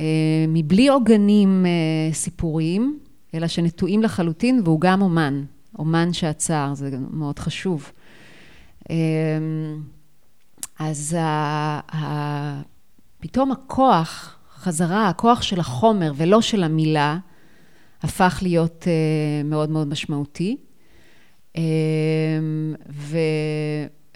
אה, 0.00 0.04
מבלי 0.48 0.88
עוגנים 0.88 1.66
סיפוריים, 2.12 2.98
אלא 3.34 3.46
שנטועים 3.46 4.02
לחלוטין, 4.02 4.60
והוא 4.64 4.80
גם 4.80 5.02
אומן, 5.02 5.44
אומן 5.78 6.12
שעצר, 6.12 6.70
זה 6.74 6.90
מאוד 7.10 7.38
חשוב. 7.38 7.92
אמ, 8.90 8.96
אז 10.78 11.16
פתאום 13.20 13.52
הכוח, 13.52 14.36
חזרה, 14.54 15.08
הכוח 15.08 15.42
של 15.42 15.60
החומר 15.60 16.12
ולא 16.16 16.40
של 16.40 16.64
המילה, 16.64 17.18
הפך 18.02 18.38
להיות 18.42 18.86
מאוד 19.44 19.70
מאוד 19.70 19.88
משמעותי. 19.88 20.56
Um, 21.56 21.58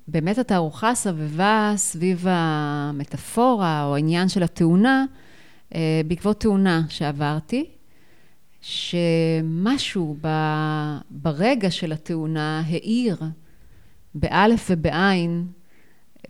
ובאמת 0.09 0.39
התערוכה 0.39 0.95
סבבה 0.95 1.73
סביב 1.77 2.27
המטאפורה 2.29 3.85
או 3.85 3.95
העניין 3.95 4.29
של 4.29 4.43
התאונה, 4.43 5.05
uh, 5.71 5.75
בעקבות 6.07 6.41
תאונה 6.41 6.83
שעברתי, 6.89 7.67
שמשהו 8.61 10.17
ב, 10.21 10.29
ברגע 11.11 11.71
של 11.71 11.93
התאונה 11.93 12.62
האיר 12.67 13.17
באלף 14.15 14.67
ובעין 14.71 15.47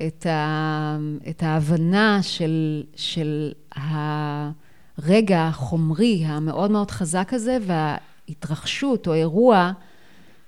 את, 0.07 0.27
ה, 0.27 0.99
את 1.29 1.43
ההבנה 1.43 2.19
של, 2.23 2.83
של 2.97 3.53
הרגע 3.75 5.43
החומרי 5.43 6.25
המאוד 6.25 6.71
מאוד 6.71 6.91
חזק 6.91 7.35
הזה 7.35 7.59
וההתרחשות 7.67 9.07
או 9.07 9.15
אירוע 9.15 9.73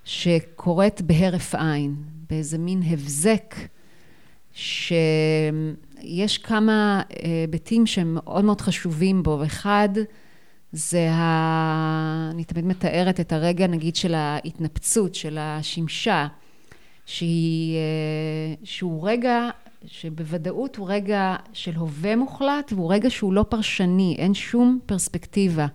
שקורית 0.05 1.01
בהרף 1.03 1.55
עין, 1.55 1.95
באיזה 2.31 2.59
מין 2.59 2.83
הבזק, 2.87 3.55
שיש 4.53 6.39
כמה 6.43 7.03
היבטים 7.23 7.87
שהם 7.87 8.15
מאוד 8.15 8.45
מאוד 8.45 8.61
חשובים 8.61 9.23
בו. 9.23 9.45
אחד, 9.45 9.89
זה 10.73 11.11
ה... 11.11 12.31
אני 12.33 12.45
תמיד 12.45 12.65
מתארת 12.65 13.21
את 13.21 13.33
הרגע, 13.33 13.67
נגיד, 13.67 13.97
של 13.97 14.15
ההתנפצות, 14.15 15.15
של 15.15 15.39
השמשה. 15.41 16.27
שהיא, 17.07 17.77
אה, 17.77 18.55
שהוא 18.65 19.09
רגע 19.09 19.49
שבוודאות 19.87 20.77
הוא 20.77 20.87
רגע 20.91 21.37
של 21.53 21.75
הווה 21.75 22.17
מוחלט 22.17 22.73
והוא 22.73 22.93
רגע 22.93 23.11
שהוא 23.11 23.33
לא 23.33 23.45
פרשני, 23.49 24.17
אין 24.19 24.35
שום 24.35 24.79
פרספקטיבה. 24.87 25.67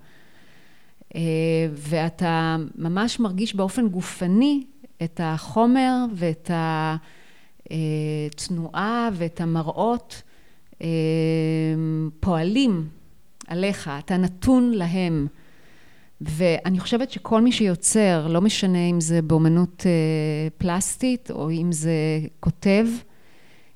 אה, 1.15 1.21
ואתה 1.71 2.57
ממש 2.75 3.19
מרגיש 3.19 3.55
באופן 3.55 3.87
גופני 3.87 4.63
את 5.03 5.21
החומר 5.23 6.05
ואת 6.15 6.51
התנועה 7.69 9.09
ואת 9.13 9.41
המראות 9.41 10.21
אה, 10.81 10.87
פועלים 12.19 12.87
עליך, 13.47 13.91
אתה 13.99 14.17
נתון 14.17 14.71
להם. 14.71 15.27
ואני 16.21 16.79
חושבת 16.79 17.11
שכל 17.11 17.41
מי 17.41 17.51
שיוצר, 17.51 18.27
לא 18.27 18.41
משנה 18.41 18.85
אם 18.85 19.01
זה 19.01 19.21
באמנות 19.21 19.83
אה, 19.85 20.49
פלסטית 20.57 21.31
או 21.31 21.51
אם 21.51 21.71
זה 21.71 22.19
כותב, 22.39 22.87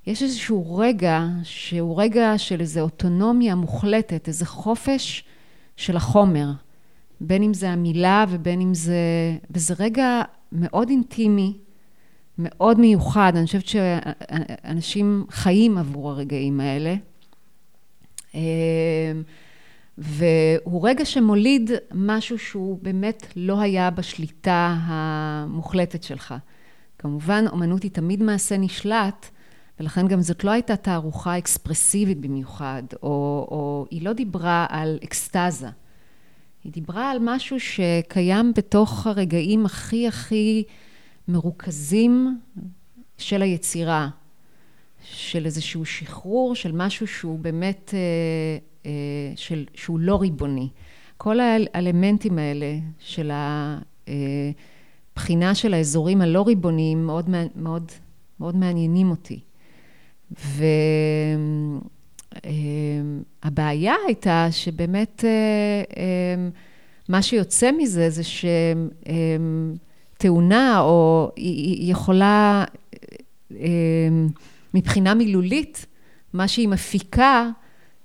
יש 0.08 0.24
איזשהו 0.24 0.78
רגע 0.78 1.26
שהוא 1.44 2.02
רגע 2.02 2.38
של 2.38 2.62
איזו 2.62 2.80
אוטונומיה 2.80 3.56
מוחלטת, 3.56 4.28
איזה 4.28 4.46
חופש 4.46 5.24
של 5.78 5.96
החומר, 5.98 6.52
בין 7.22 7.44
אם 7.44 7.54
זה 7.54 7.70
המילה 7.70 8.26
ובין 8.30 8.62
אם 8.62 8.74
זה... 8.74 8.96
וזה 9.52 9.74
רגע 9.80 10.22
מאוד 10.52 10.90
אינטימי, 10.90 11.58
מאוד 12.38 12.80
מיוחד, 12.80 13.34
אני 13.36 13.46
חושבת 13.46 13.68
שאנשים 13.68 15.26
חיים 15.30 15.78
עבור 15.78 16.10
הרגעים 16.10 16.60
האלה. 16.60 16.96
אה, 18.36 18.42
והוא 19.98 20.88
רגע 20.90 21.06
שמוליד 21.06 21.72
משהו 21.94 22.40
שהוא 22.40 22.80
באמת 22.82 23.28
לא 23.36 23.62
היה 23.62 23.90
בשליטה 23.90 24.76
המוחלטת 24.82 26.04
שלך. 26.04 26.36
כמובן, 26.98 27.46
אומנות 27.52 27.84
היא 27.84 27.92
תמיד 27.92 28.24
מעשה 28.24 28.58
נשלט, 28.58 29.26
ולכן 29.80 30.08
גם 30.08 30.22
זאת 30.22 30.44
לא 30.44 30.52
הייתה 30.52 30.76
תערוכה 30.76 31.38
אקספרסיבית 31.38 32.20
במיוחד, 32.20 32.84
או, 33.04 33.48
או 33.52 33.86
היא 33.92 34.06
לא 34.06 34.14
דיברה 34.14 34.66
על 34.70 35.00
אקסטזה. 35.04 35.68
היא 36.64 36.72
דיברה 36.72 37.12
על 37.12 37.18
משהו 37.22 37.60
שקיים 37.60 38.54
בתוך 38.56 39.08
הרגעים 39.08 39.66
הכי 39.66 40.08
הכי 40.08 40.64
מרוכזים 41.28 42.40
של 43.18 43.42
היצירה, 43.42 44.10
של 45.04 45.46
איזשהו 45.46 45.86
שחרור, 45.86 46.56
של 46.56 46.72
משהו 46.72 47.08
שהוא 47.08 47.40
באמת, 47.40 47.94
אה, 47.94 48.00
אה, 48.86 48.92
של, 49.36 49.66
שהוא 49.74 50.00
לא 50.00 50.22
ריבוני. 50.22 50.70
כל 51.18 51.40
האלמנטים 51.74 52.38
האלה 52.38 52.78
של 53.00 53.32
הבחינה 55.16 55.56
של 55.56 55.74
האזורים 55.74 56.22
הלא 56.22 56.44
ריבוניים 56.48 57.06
מאוד, 57.06 57.30
מאוד, 57.56 57.92
מאוד 58.40 58.56
מעניינים 58.56 59.10
אותי. 59.10 59.40
והבעיה 63.44 63.94
הייתה 64.08 64.48
שבאמת 64.52 65.24
מה 67.10 67.22
שיוצא 67.22 67.72
מזה 67.78 68.10
זה 68.10 68.22
שתאונה 70.18 70.80
או 70.80 71.32
היא 71.36 71.92
יכולה 71.92 72.64
מבחינה 74.74 75.14
מילולית, 75.14 75.86
מה 76.34 76.48
שהיא 76.48 76.68
מפיקה 76.68 77.50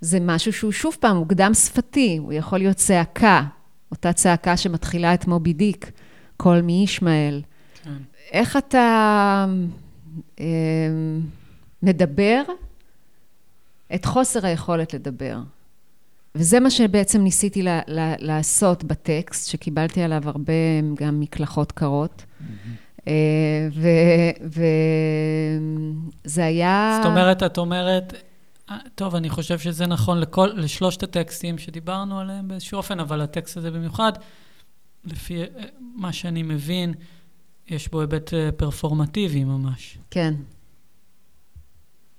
זה 0.00 0.18
משהו 0.20 0.52
שהוא 0.52 0.72
שוב 0.72 0.96
פעם, 1.00 1.16
הוא 1.16 1.26
קדם 1.28 1.54
שפתי, 1.54 2.16
הוא 2.16 2.32
יכול 2.32 2.58
להיות 2.58 2.76
צעקה, 2.76 3.42
אותה 3.90 4.12
צעקה 4.12 4.56
שמתחילה 4.56 5.14
את 5.14 5.26
מובי 5.26 5.52
דיק, 5.52 5.90
קול 6.36 6.60
מישמעאל. 6.60 7.42
כן. 7.84 7.90
איך 8.32 8.56
אתה 8.56 9.46
אה, 10.40 10.44
מדבר 11.82 12.42
את 13.94 14.04
חוסר 14.04 14.46
היכולת 14.46 14.94
לדבר? 14.94 15.38
וזה 16.34 16.60
מה 16.60 16.70
שבעצם 16.70 17.20
ניסיתי 17.20 17.62
לה, 17.62 17.80
לה, 17.86 18.14
לעשות 18.18 18.84
בטקסט, 18.84 19.50
שקיבלתי 19.50 20.02
עליו 20.02 20.22
הרבה 20.28 20.52
גם 20.94 21.20
מקלחות 21.20 21.72
קרות. 21.72 22.24
Mm-hmm. 22.24 22.44
אה, 23.08 23.68
וזה 26.24 26.44
היה... 26.44 27.00
זאת 27.02 27.10
אומרת, 27.10 27.42
את 27.42 27.58
אומרת, 27.58 28.14
אה, 28.70 28.76
טוב, 28.94 29.14
אני 29.14 29.30
חושב 29.30 29.58
שזה 29.58 29.86
נכון 29.86 30.20
לכל, 30.20 30.50
לשלושת 30.54 31.02
הטקסטים 31.02 31.58
שדיברנו 31.58 32.20
עליהם 32.20 32.48
באיזשהו 32.48 32.76
אופן, 32.76 33.00
אבל 33.00 33.20
הטקסט 33.20 33.56
הזה 33.56 33.70
במיוחד, 33.70 34.12
לפי 35.04 35.42
אה, 35.42 35.46
מה 35.94 36.12
שאני 36.12 36.42
מבין, 36.42 36.94
יש 37.68 37.88
בו 37.88 38.00
היבט 38.00 38.32
פרפורמטיבי 38.56 39.44
ממש. 39.44 39.98
כן. 40.10 40.34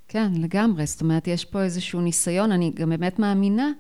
כן, 0.08 0.32
לגמרי. 0.36 0.86
זאת 0.86 1.02
אומרת, 1.02 1.28
יש 1.28 1.46
פה 1.46 1.64
איזשהו 1.64 2.02
ניסיון, 2.02 2.52
אני 2.52 2.72
גם 2.76 2.90
באמת 2.90 3.20
מאמינה, 3.20 3.72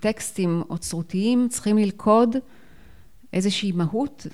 טקסטים 0.00 0.62
אוצרותיים 0.70 1.46
צריכים 1.50 1.78
ללכוד 1.78 2.36
איזושהי 3.32 3.72
מהות 3.72 4.26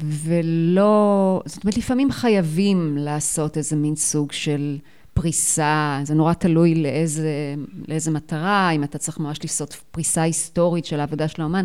ולא, 0.00 1.42
זאת 1.46 1.64
אומרת, 1.64 1.76
לפעמים 1.76 2.10
חייבים 2.10 2.96
לעשות 2.98 3.56
איזה 3.56 3.76
מין 3.76 3.96
סוג 3.96 4.32
של 4.32 4.78
פריסה, 5.14 6.00
זה 6.02 6.14
נורא 6.14 6.32
תלוי 6.32 6.74
לאיזה, 6.74 7.54
לאיזה 7.88 8.10
מטרה, 8.10 8.70
אם 8.70 8.84
אתה 8.84 8.98
צריך 8.98 9.18
ממש 9.18 9.38
לעשות 9.42 9.76
פריסה 9.90 10.22
היסטורית 10.22 10.84
של 10.84 11.00
העבודה 11.00 11.28
של 11.28 11.42
האומן, 11.42 11.64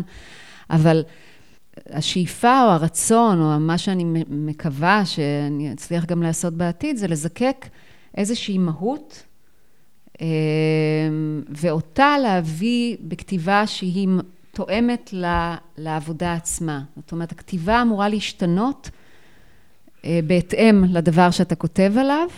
אבל 0.70 1.02
השאיפה 1.90 2.62
או 2.64 2.68
הרצון, 2.68 3.40
או 3.42 3.60
מה 3.60 3.78
שאני 3.78 4.04
מקווה 4.28 5.04
שאני 5.04 5.72
אצליח 5.72 6.04
גם 6.04 6.22
לעשות 6.22 6.54
בעתיד, 6.54 6.96
זה 6.96 7.08
לזקק 7.08 7.66
איזושהי 8.16 8.58
מהות, 8.58 9.22
אה, 10.20 10.26
ואותה 11.48 12.18
להביא 12.22 12.96
בכתיבה 13.00 13.66
שהיא 13.66 14.08
תואמת 14.52 15.14
לעבודה 15.78 16.34
עצמה. 16.34 16.82
זאת 16.96 17.12
אומרת, 17.12 17.32
הכתיבה 17.32 17.82
אמורה 17.82 18.08
להשתנות 18.08 18.90
אה, 20.04 20.20
בהתאם 20.26 20.84
לדבר 20.84 21.30
שאתה 21.30 21.54
כותב 21.54 21.92
עליו, 21.98 22.28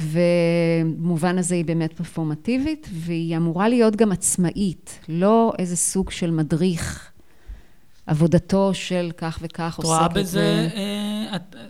ובמובן 0.00 1.38
הזה 1.38 1.54
היא 1.54 1.64
באמת 1.64 1.92
פרפורמטיבית, 1.92 2.88
והיא 2.92 3.36
אמורה 3.36 3.68
להיות 3.68 3.96
גם 3.96 4.12
עצמאית, 4.12 4.98
לא 5.08 5.52
איזה 5.58 5.76
סוג 5.76 6.10
של 6.10 6.30
מדריך 6.30 7.13
עבודתו 8.06 8.74
של 8.74 9.10
כך 9.16 9.38
וכך 9.42 9.76
עוסקת. 9.76 9.78
את 9.80 9.84
רואה 9.84 10.08
בזה, 10.08 10.68
אה, 10.74 11.36
את, 11.36 11.56
אה, 11.56 11.62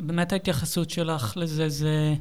באמת 0.00 0.32
ההתייחסות 0.32 0.90
שלך 0.90 1.32
לזה 1.36 1.68
זה... 1.68 2.14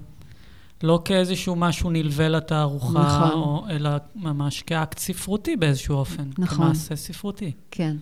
לא 0.83 1.01
כאיזשהו 1.05 1.55
משהו 1.55 1.89
נלווה 1.89 2.29
לתערוכה, 2.29 2.99
נכון. 2.99 3.31
או, 3.31 3.65
אלא 3.69 3.89
ממש 4.15 4.61
כאקט 4.61 4.97
ספרותי 4.97 5.55
באיזשהו 5.55 5.95
אופן. 5.95 6.29
נכון. 6.37 6.65
כמעשה 6.65 6.95
ספרותי. 6.95 7.51
כן. 7.71 7.97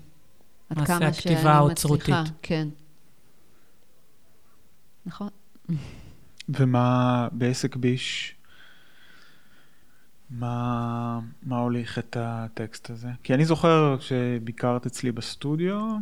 מעשה 0.75 1.07
הכתיבה 1.07 1.53
האוצרותית. 1.53 2.15
כן. 2.41 2.67
נכון. 5.05 5.29
ומה 6.49 7.27
בעסק 7.31 7.75
ביש, 7.75 8.35
מה, 10.31 11.19
מה 11.43 11.57
הוליך 11.57 11.99
את 11.99 12.17
הטקסט 12.19 12.89
הזה? 12.89 13.07
כי 13.23 13.33
אני 13.33 13.45
זוכר 13.45 13.95
כשביקרת 13.99 14.85
אצלי 14.85 15.11
בסטודיו, 15.11 15.95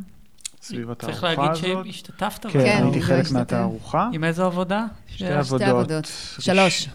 סביב 0.62 0.92
התערוכה 0.92 1.32
הזאת. 1.32 1.54
צריך 1.54 1.64
להגיד 1.64 1.86
שהשתתפת. 1.86 2.46
כן, 2.46 2.52
כן 2.52 2.82
הייתי 2.84 3.02
חלק 3.02 3.32
מהתערוכה. 3.32 4.10
עם 4.14 4.24
איזו 4.24 4.46
עבודה? 4.46 4.86
שתי 5.08 5.26
עבודות. 5.64 6.12
שלוש. 6.40 6.90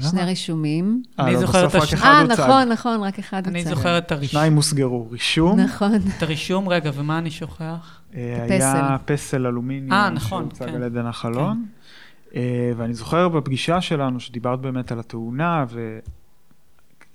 שני 0.00 0.24
רישומים. 0.24 1.02
אני 1.18 1.36
זוכר 1.36 1.66
את 1.66 1.74
השני. 1.74 2.00
אה, 2.00 2.22
נכון, 2.22 2.68
נכון, 2.68 3.02
רק 3.02 3.18
אחד 3.18 3.46
הוצג. 3.46 3.50
אני 3.50 3.64
זוכר 3.64 3.98
את 3.98 4.12
הרישום. 4.12 4.30
שניים 4.30 4.56
הוסגרו. 4.56 5.08
רישום. 5.10 5.60
נכון. 5.60 5.94
את 6.16 6.22
הרישום, 6.22 6.68
רגע, 6.68 6.90
ומה 6.94 7.18
אני 7.18 7.30
שוכח? 7.30 8.00
אה, 8.14 8.46
היה 8.50 8.96
פסל 9.04 9.46
אלומיניום. 9.46 9.92
אה, 9.92 10.10
נכון, 10.10 10.44
שהוצג 10.44 10.66
כן. 10.66 10.74
על 10.74 10.82
עדן 10.82 11.06
החלון. 11.06 11.64
כן. 12.30 12.38
אה, 12.38 12.72
ואני 12.76 12.94
זוכר 12.94 13.28
בפגישה 13.28 13.80
שלנו, 13.80 14.20
שדיברת 14.20 14.60
באמת 14.60 14.92
על 14.92 14.98
התאונה, 14.98 15.64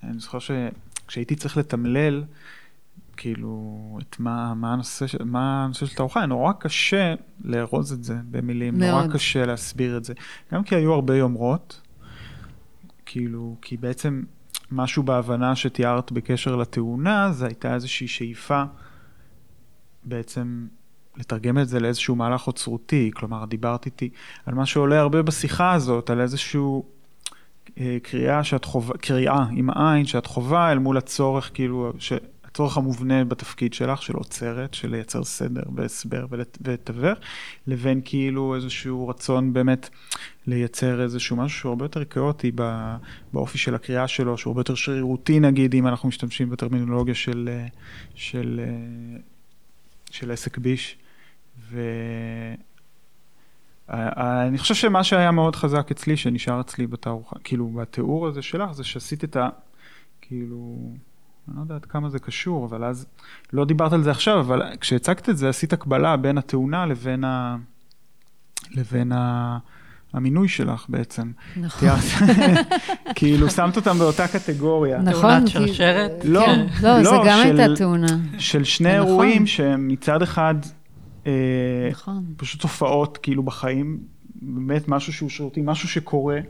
ואני 0.02 0.18
זוכר 0.18 0.38
שכשהייתי 0.38 1.36
צריך 1.36 1.56
לתמלל, 1.56 2.24
כאילו, 3.16 3.98
את 4.02 4.20
מה, 4.20 4.54
מה, 4.54 4.72
הנושא, 4.72 5.06
מה 5.24 5.64
הנושא 5.64 5.86
של 5.86 5.96
תערוכה, 5.96 6.26
נורא 6.26 6.52
קשה 6.52 7.14
לארוז 7.44 7.92
את 7.92 8.04
זה 8.04 8.16
במילים, 8.30 8.78
מאוד. 8.78 8.90
נורא 8.90 9.14
קשה 9.14 9.46
להסביר 9.46 9.96
את 9.96 10.04
זה. 10.04 10.14
גם 10.52 10.62
כי 10.62 10.74
היו 10.74 10.92
הרבה 10.92 11.16
יומרות, 11.16 11.80
כאילו, 13.06 13.56
כי 13.62 13.76
בעצם 13.76 14.22
משהו 14.72 15.02
בהבנה 15.02 15.56
שתיארת 15.56 16.12
בקשר 16.12 16.56
לתאונה, 16.56 17.32
זה 17.32 17.46
הייתה 17.46 17.74
איזושהי 17.74 18.08
שאיפה 18.08 18.62
בעצם 20.04 20.66
לתרגם 21.16 21.58
את 21.58 21.68
זה 21.68 21.80
לאיזשהו 21.80 22.16
מהלך 22.16 22.46
אוצרותי, 22.46 23.10
כלומר, 23.14 23.44
דיברת 23.44 23.86
איתי 23.86 24.10
על 24.46 24.54
מה 24.54 24.66
שעולה 24.66 25.00
הרבה 25.00 25.22
בשיחה 25.22 25.72
הזאת, 25.72 26.10
על 26.10 26.20
איזשהו 26.20 26.84
קריאה 28.02 28.44
שאת 28.44 28.64
חובה, 28.64 28.98
קריאה 28.98 29.44
עם 29.52 29.70
עין 29.70 30.06
שאת 30.06 30.26
חווה 30.26 30.72
אל 30.72 30.78
מול 30.78 30.96
הצורך, 30.96 31.50
כאילו, 31.54 31.92
ש... 31.98 32.12
הצורך 32.58 32.76
המובנה 32.76 33.24
בתפקיד 33.24 33.74
שלך, 33.74 34.02
של 34.02 34.16
עוצרת, 34.16 34.74
של 34.74 34.90
לייצר 34.90 35.24
סדר 35.24 35.62
והסבר 35.74 36.26
ולתווך, 36.30 37.18
לבין 37.66 38.00
כאילו 38.04 38.54
איזשהו 38.54 39.08
רצון 39.08 39.52
באמת 39.52 39.88
לייצר 40.46 41.02
איזשהו 41.02 41.36
משהו 41.36 41.58
שהוא 41.58 41.70
הרבה 41.70 41.84
יותר 41.84 42.04
כאוטי 42.04 42.52
באופי 43.32 43.58
של 43.58 43.74
הקריאה 43.74 44.08
שלו, 44.08 44.38
שהוא 44.38 44.50
הרבה 44.50 44.60
יותר 44.60 44.74
שרירותי 44.74 45.40
נגיד, 45.40 45.74
אם 45.74 45.86
אנחנו 45.86 46.08
משתמשים 46.08 46.50
בטרמינולוגיה 46.50 47.14
של, 47.14 47.48
של, 48.14 48.60
של 50.10 50.30
עסק 50.30 50.58
ביש. 50.58 50.96
ואני 54.44 54.58
חושב 54.58 54.74
שמה 54.74 55.04
שהיה 55.04 55.30
מאוד 55.30 55.56
חזק 55.56 55.90
אצלי, 55.90 56.16
שנשאר 56.16 56.60
אצלי 56.60 56.86
בתערוכה, 56.86 57.36
כאילו 57.44 57.68
בתיאור 57.68 58.26
הזה 58.26 58.42
שלך, 58.42 58.72
זה 58.72 58.84
שעשית 58.84 59.24
את 59.24 59.36
ה... 59.36 59.48
כאילו... 60.20 60.92
אני 61.48 61.56
לא 61.56 61.62
יודע 61.62 61.74
עד 61.74 61.84
כמה 61.84 62.08
זה 62.08 62.18
קשור, 62.18 62.66
אבל 62.66 62.84
אז, 62.84 63.06
לא 63.52 63.64
דיברת 63.64 63.92
על 63.92 64.02
זה 64.02 64.10
עכשיו, 64.10 64.40
אבל 64.40 64.62
כשהצגת 64.80 65.28
את 65.28 65.36
זה, 65.36 65.48
עשית 65.48 65.72
הקבלה 65.72 66.16
בין 66.16 66.38
התאונה 66.38 66.86
לבין, 66.86 67.24
ה... 67.24 67.56
לבין 68.70 69.12
ה... 69.12 69.58
המינוי 70.12 70.48
שלך 70.48 70.86
בעצם. 70.88 71.32
נכון. 71.56 71.88
כאילו, 73.14 73.50
שמת 73.50 73.76
אותם 73.76 73.98
באותה 73.98 74.28
קטגוריה. 74.28 74.98
נכון. 74.98 75.20
תאונת 75.20 75.48
שרשרת? 75.48 76.24
לא, 76.24 76.46
כן. 76.46 76.66
לא, 76.82 76.98
לא, 76.98 77.02
זה 77.02 77.16
גם 77.26 77.40
הייתה 77.40 77.76
תאונה. 77.76 78.18
של 78.38 78.64
שני 78.64 78.98
נכון. 78.98 79.08
אירועים 79.08 79.46
שהם 79.46 79.88
מצד 79.88 80.22
אחד, 80.22 80.54
אה, 81.26 81.32
נכון. 81.90 82.24
פשוט 82.36 82.60
תופעות 82.60 83.18
כאילו 83.22 83.42
בחיים, 83.42 83.98
באמת 84.42 84.88
משהו 84.88 85.12
שהוא 85.12 85.30
שרירותי, 85.30 85.60
משהו 85.64 85.88
שקורה. 85.88 86.40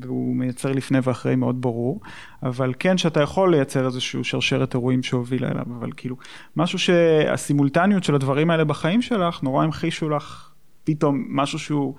והוא 0.00 0.36
מייצר 0.36 0.72
לפני 0.72 0.98
ואחרי 1.02 1.36
מאוד 1.36 1.60
ברור, 1.60 2.00
אבל 2.42 2.74
כן 2.78 2.98
שאתה 2.98 3.20
יכול 3.20 3.50
לייצר 3.50 3.86
איזושהי 3.86 4.24
שרשרת 4.24 4.74
אירועים 4.74 5.02
שהובילה 5.02 5.50
אליו, 5.50 5.64
אבל 5.78 5.90
כאילו, 5.96 6.16
משהו 6.56 6.78
שהסימולטניות 6.78 8.04
של 8.04 8.14
הדברים 8.14 8.50
האלה 8.50 8.64
בחיים 8.64 9.02
שלך, 9.02 9.42
נורא 9.42 9.64
המחישו 9.64 10.08
לך 10.08 10.50
פתאום 10.84 11.24
משהו 11.28 11.58
שהוא 11.58 11.94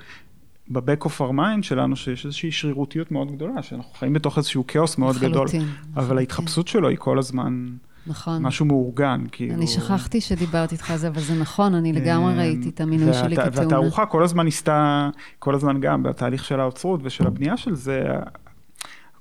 ב 0.69 0.76
back 0.76 1.05
of 1.05 1.21
our 1.21 1.31
mind 1.31 1.63
שלנו, 1.63 1.95
שיש 1.95 2.25
איזושהי 2.25 2.51
שרירותיות 2.51 3.11
מאוד 3.11 3.31
גדולה, 3.31 3.63
שאנחנו 3.63 3.93
חיים 3.93 4.13
בתוך 4.13 4.37
איזשהו 4.37 4.67
כאוס 4.67 4.97
מאוד 4.97 5.15
גדול, 5.15 5.45
לחלוטין, 5.45 5.67
אבל. 5.95 6.17
ההתחפשות 6.17 6.67
שלו 6.67 6.87
היא 6.87 6.97
כל 6.97 7.19
הזמן 7.19 7.67
נכון. 8.07 8.41
משהו 8.41 8.65
מאורגן, 8.65 9.23
כאילו. 9.31 9.53
אני 9.53 9.67
שכחתי 9.67 10.21
שדיברתי 10.21 10.75
איתך 10.75 10.91
על 10.91 10.97
זה, 10.97 11.07
אבל 11.07 11.21
זה 11.21 11.35
נכון, 11.35 11.73
אני 11.75 11.93
לגמרי 11.93 12.33
אה, 12.33 12.37
ראיתי 12.37 12.69
את 12.69 12.81
המינוי 12.81 13.13
שלי 13.13 13.35
כתאונה. 13.35 13.61
והתערוכה 13.61 14.05
כל 14.05 14.23
הזמן 14.23 14.45
ניסתה, 14.45 15.09
כל 15.39 15.55
הזמן 15.55 15.81
גם 15.81 16.03
בתהליך 16.03 16.45
של 16.45 16.59
האוצרות 16.59 16.99
ושל 17.03 17.27
הבנייה 17.27 17.57
של 17.57 17.75
זה, 17.75 18.03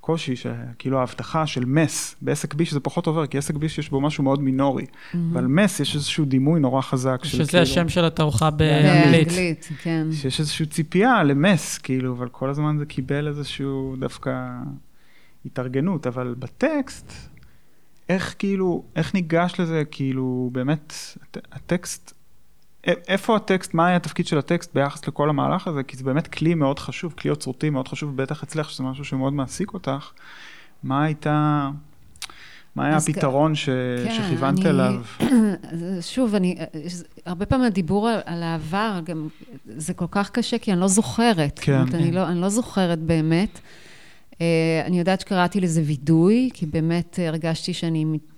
הקושי, 0.07 0.35
כאילו 0.79 0.99
ההבטחה 0.99 1.47
של 1.47 1.65
מס, 1.65 2.17
בעסק 2.23 2.55
ביש 2.55 2.73
זה 2.73 2.81
פחות 2.81 3.07
עובר, 3.07 3.27
כי 3.27 3.39
עסק 3.39 3.55
ביש 3.55 3.79
יש 3.79 3.91
בו 3.91 4.01
משהו 4.01 4.25
מאוד 4.25 4.43
מינורי, 4.43 4.85
אבל 5.33 5.47
מס 5.47 5.81
יש 5.81 5.95
איזשהו 5.95 6.25
דימוי 6.25 6.61
נורא 6.61 6.81
חזק 6.81 7.21
של 7.25 7.39
שזה 7.39 7.51
כאילו, 7.51 7.63
השם 7.63 7.89
של 7.89 8.05
התערוכה 8.05 8.51
באנגלית. 8.51 9.29
באנגלית, 9.29 9.69
כן. 9.83 10.07
שיש 10.13 10.41
איזושהי 10.41 10.67
ציפייה 10.67 11.23
למס, 11.23 11.79
כאילו, 11.79 12.13
אבל 12.13 12.29
כל 12.29 12.51
הזמן 12.51 12.77
זה 12.79 12.87
קיבל 12.87 13.29
איזשהו 13.29 13.97
דווקא 13.99 14.33
התארגנות, 15.47 16.07
אבל 16.07 16.35
בטקסט, 16.39 17.13
איך 18.09 18.35
כאילו, 18.39 18.83
איך 18.97 19.15
ניגש 19.15 19.61
לזה, 19.61 19.83
כאילו, 19.91 20.51
באמת, 20.53 20.95
הט- 21.23 21.47
הטקסט, 21.53 22.13
איפה 22.87 23.37
הטקסט, 23.37 23.75
מה 23.75 23.87
היה 23.87 23.97
התפקיד 23.97 24.27
של 24.27 24.39
הטקסט 24.39 24.75
ביחס 24.75 25.09
לכל 25.09 25.31
המהלך 25.31 25.67
הזה? 25.69 25.83
כי 25.83 25.97
זה 25.97 26.05
באמת 26.05 26.27
כלי 26.29 26.55
מאוד 26.55 26.79
חשוב, 26.79 27.15
כלי 27.19 27.31
אוצרותי 27.31 27.71
מאוד 27.71 27.89
חשוב, 27.89 28.17
בטח 28.17 28.43
אצלך, 28.43 28.71
שזה 28.71 28.83
משהו 28.83 29.05
שמאוד 29.05 29.33
מעסיק 29.33 29.75
אותך. 29.75 30.11
מה 30.83 31.05
הייתה, 31.05 31.71
מה 32.77 32.87
היה 32.87 32.97
הפתרון 32.97 33.55
ש... 33.55 33.69
כן, 34.05 34.15
שכיוונת 34.15 34.59
אני- 34.59 34.69
אליו? 34.71 34.95
שוב, 36.01 36.35
אני, 36.35 36.57
הרבה 37.27 37.47
פעמים 37.47 37.67
הדיבור 37.67 38.09
על, 38.09 38.21
על 38.25 38.43
העבר, 38.43 39.01
גם 39.05 39.29
זה 39.67 39.95
כל 39.95 40.07
כך 40.11 40.31
קשה, 40.31 40.59
כי 40.59 40.73
אני 40.73 40.81
לא 40.81 40.89
זוכרת. 40.89 41.59
כן. 41.63 41.79
זאת 41.85 41.95
אומרת, 41.95 41.95
אני, 42.03 42.13
לא, 42.13 42.29
אני 42.29 42.41
לא 42.41 42.49
זוכרת 42.49 42.99
באמת. 42.99 43.61
אה, 44.41 44.83
אני 44.85 44.99
יודעת 44.99 45.21
שקראתי 45.21 45.61
לזה 45.61 45.83
וידוי, 45.85 46.51
כי 46.55 46.67
באמת 46.67 47.19
אה, 47.19 47.29
הרגשתי 47.29 47.75
שאני 47.75 48.05
מת- 48.05 48.33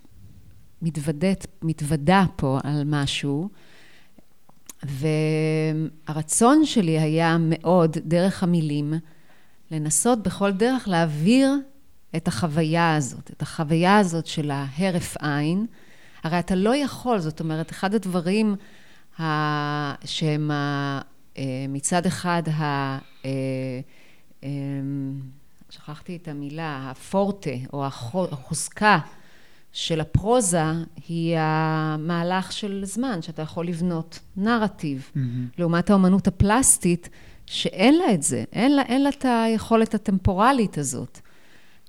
מתוודית, 0.82 1.46
מתוודה 1.62 2.24
פה 2.36 2.58
על 2.64 2.82
משהו. 2.86 3.48
והרצון 4.82 6.66
שלי 6.66 6.98
היה 6.98 7.36
מאוד, 7.40 7.96
דרך 8.04 8.42
המילים, 8.42 8.94
לנסות 9.70 10.22
בכל 10.22 10.50
דרך 10.50 10.88
להעביר 10.88 11.52
את 12.16 12.28
החוויה 12.28 12.96
הזאת, 12.96 13.30
את 13.30 13.42
החוויה 13.42 13.98
הזאת 13.98 14.26
של 14.26 14.50
ההרף 14.50 15.16
עין. 15.16 15.66
הרי 16.24 16.38
אתה 16.38 16.54
לא 16.54 16.76
יכול, 16.76 17.18
זאת 17.18 17.40
אומרת, 17.40 17.70
אחד 17.70 17.94
הדברים 17.94 18.56
ה... 19.20 19.24
שהם 20.06 20.50
ה... 20.50 21.00
אה, 21.38 21.66
מצד 21.68 22.06
אחד 22.06 22.42
ה... 22.48 22.98
שכחתי 25.70 26.16
את 26.22 26.28
המילה, 26.28 26.88
הפורטה 26.90 27.50
או 27.72 27.86
החו- 27.86 28.26
החוזקה 28.32 28.98
של 29.72 30.00
הפרוזה 30.00 30.62
היא 31.08 31.36
המהלך 31.38 32.52
של 32.52 32.80
זמן, 32.84 33.22
שאתה 33.22 33.42
יכול 33.42 33.66
לבנות 33.66 34.18
נרטיב. 34.36 35.10
לעומת 35.58 35.90
האומנות 35.90 36.26
הפלסטית, 36.28 37.08
שאין 37.46 37.94
לה 37.98 38.14
את 38.14 38.22
זה, 38.22 38.44
אין 38.52 38.76
לה, 38.76 38.82
אין 38.82 39.02
לה 39.02 39.08
את 39.08 39.24
היכולת 39.28 39.94
הטמפורלית 39.94 40.78
הזאת. 40.78 41.20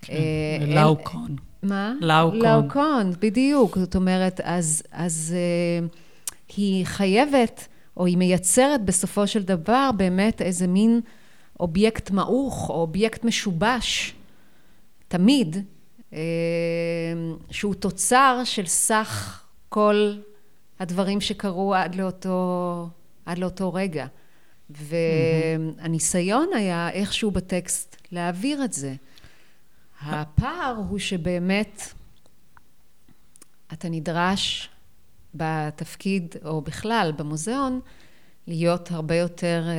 כן, 0.01 0.14
אה, 0.14 0.19
אין- 0.61 0.76
לאוקון. 0.76 1.35
מה? 1.64 1.93
לאוקון. 2.01 2.39
לאוקון, 2.41 3.11
בדיוק. 3.19 3.77
זאת 3.77 3.95
אומרת, 3.95 4.41
אז, 4.43 4.84
אז 4.91 5.35
אה, 5.38 5.88
היא 6.57 6.85
חייבת, 6.85 7.68
או 7.97 8.06
היא 8.06 8.18
מייצרת 8.18 8.85
בסופו 8.85 9.27
של 9.27 9.43
דבר 9.43 9.89
באמת 9.97 10.41
איזה 10.41 10.68
מין 10.68 11.01
אובייקט 11.60 12.11
מעוך, 12.11 12.69
או 12.69 12.76
אובייקט 12.76 13.23
משובש, 13.23 14.14
תמיד, 15.07 15.57
אה, 16.14 16.19
שהוא 17.52 17.76
תוצר 17.76 18.41
של 18.44 18.65
סך 18.65 19.44
כל 19.69 20.14
הדברים 20.80 21.22
שקרו 21.22 21.76
עד 21.76 21.95
לאותו, 21.95 22.90
עד 23.26 23.38
לאותו 23.38 23.73
רגע. 23.73 24.06
והניסיון 24.69 26.49
היה 26.56 26.90
איכשהו 26.90 27.31
בטקסט 27.31 27.95
להעביר 28.11 28.64
את 28.64 28.73
זה. 28.73 28.95
הפער 30.02 30.76
הוא 30.90 30.99
שבאמת 30.99 31.81
אתה 33.73 33.90
נדרש 33.90 34.69
בתפקיד, 35.36 36.36
או 36.45 36.61
בכלל 36.61 37.11
במוזיאון, 37.18 37.80
להיות 38.48 38.91
הרבה 38.91 39.15
יותר 39.15 39.64
אה, 39.68 39.76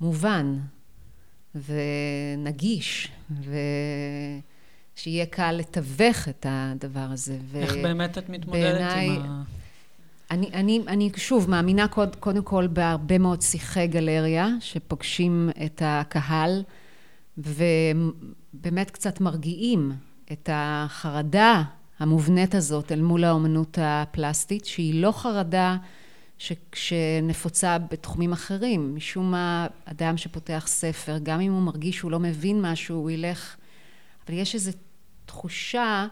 מובן 0.00 0.58
ונגיש, 1.54 3.08
ושיהיה 4.96 5.26
קל 5.26 5.52
לתווך 5.52 6.28
את 6.28 6.46
הדבר 6.48 7.06
הזה. 7.10 7.38
ו- 7.44 7.58
איך 7.58 7.74
באמת 7.82 8.18
את 8.18 8.28
מתמודדת 8.28 8.62
בעיניי- 8.62 9.06
עם 9.16 9.22
ה... 9.22 9.42
אני, 10.30 10.50
אני, 10.52 10.80
אני 10.88 11.10
שוב 11.16 11.50
מאמינה 11.50 11.88
קוד, 11.88 12.16
קודם 12.16 12.42
כל 12.42 12.66
בהרבה 12.66 13.18
מאוד 13.18 13.42
שיחי 13.42 13.86
גלריה 13.86 14.48
שפוגשים 14.60 15.50
את 15.64 15.82
הקהל 15.84 16.62
ובאמת 17.38 18.90
קצת 18.90 19.20
מרגיעים 19.20 19.92
את 20.32 20.48
החרדה 20.52 21.62
המובנית 21.98 22.54
הזאת 22.54 22.92
אל 22.92 23.00
מול 23.02 23.24
האומנות 23.24 23.78
הפלסטית, 23.82 24.64
שהיא 24.64 25.02
לא 25.02 25.12
חרדה 25.12 25.76
שנפוצה 26.74 27.78
בתחומים 27.78 28.32
אחרים. 28.32 28.94
משום 28.94 29.30
מה, 29.30 29.66
אדם 29.84 30.16
שפותח 30.16 30.64
ספר, 30.66 31.18
גם 31.22 31.40
אם 31.40 31.52
הוא 31.52 31.62
מרגיש 31.62 31.96
שהוא 31.96 32.10
לא 32.10 32.20
מבין 32.20 32.62
משהו, 32.62 32.96
הוא 32.96 33.10
ילך... 33.10 33.56
אבל 34.26 34.36
יש 34.36 34.54
איזו 34.54 34.70
תחושה 35.26 36.06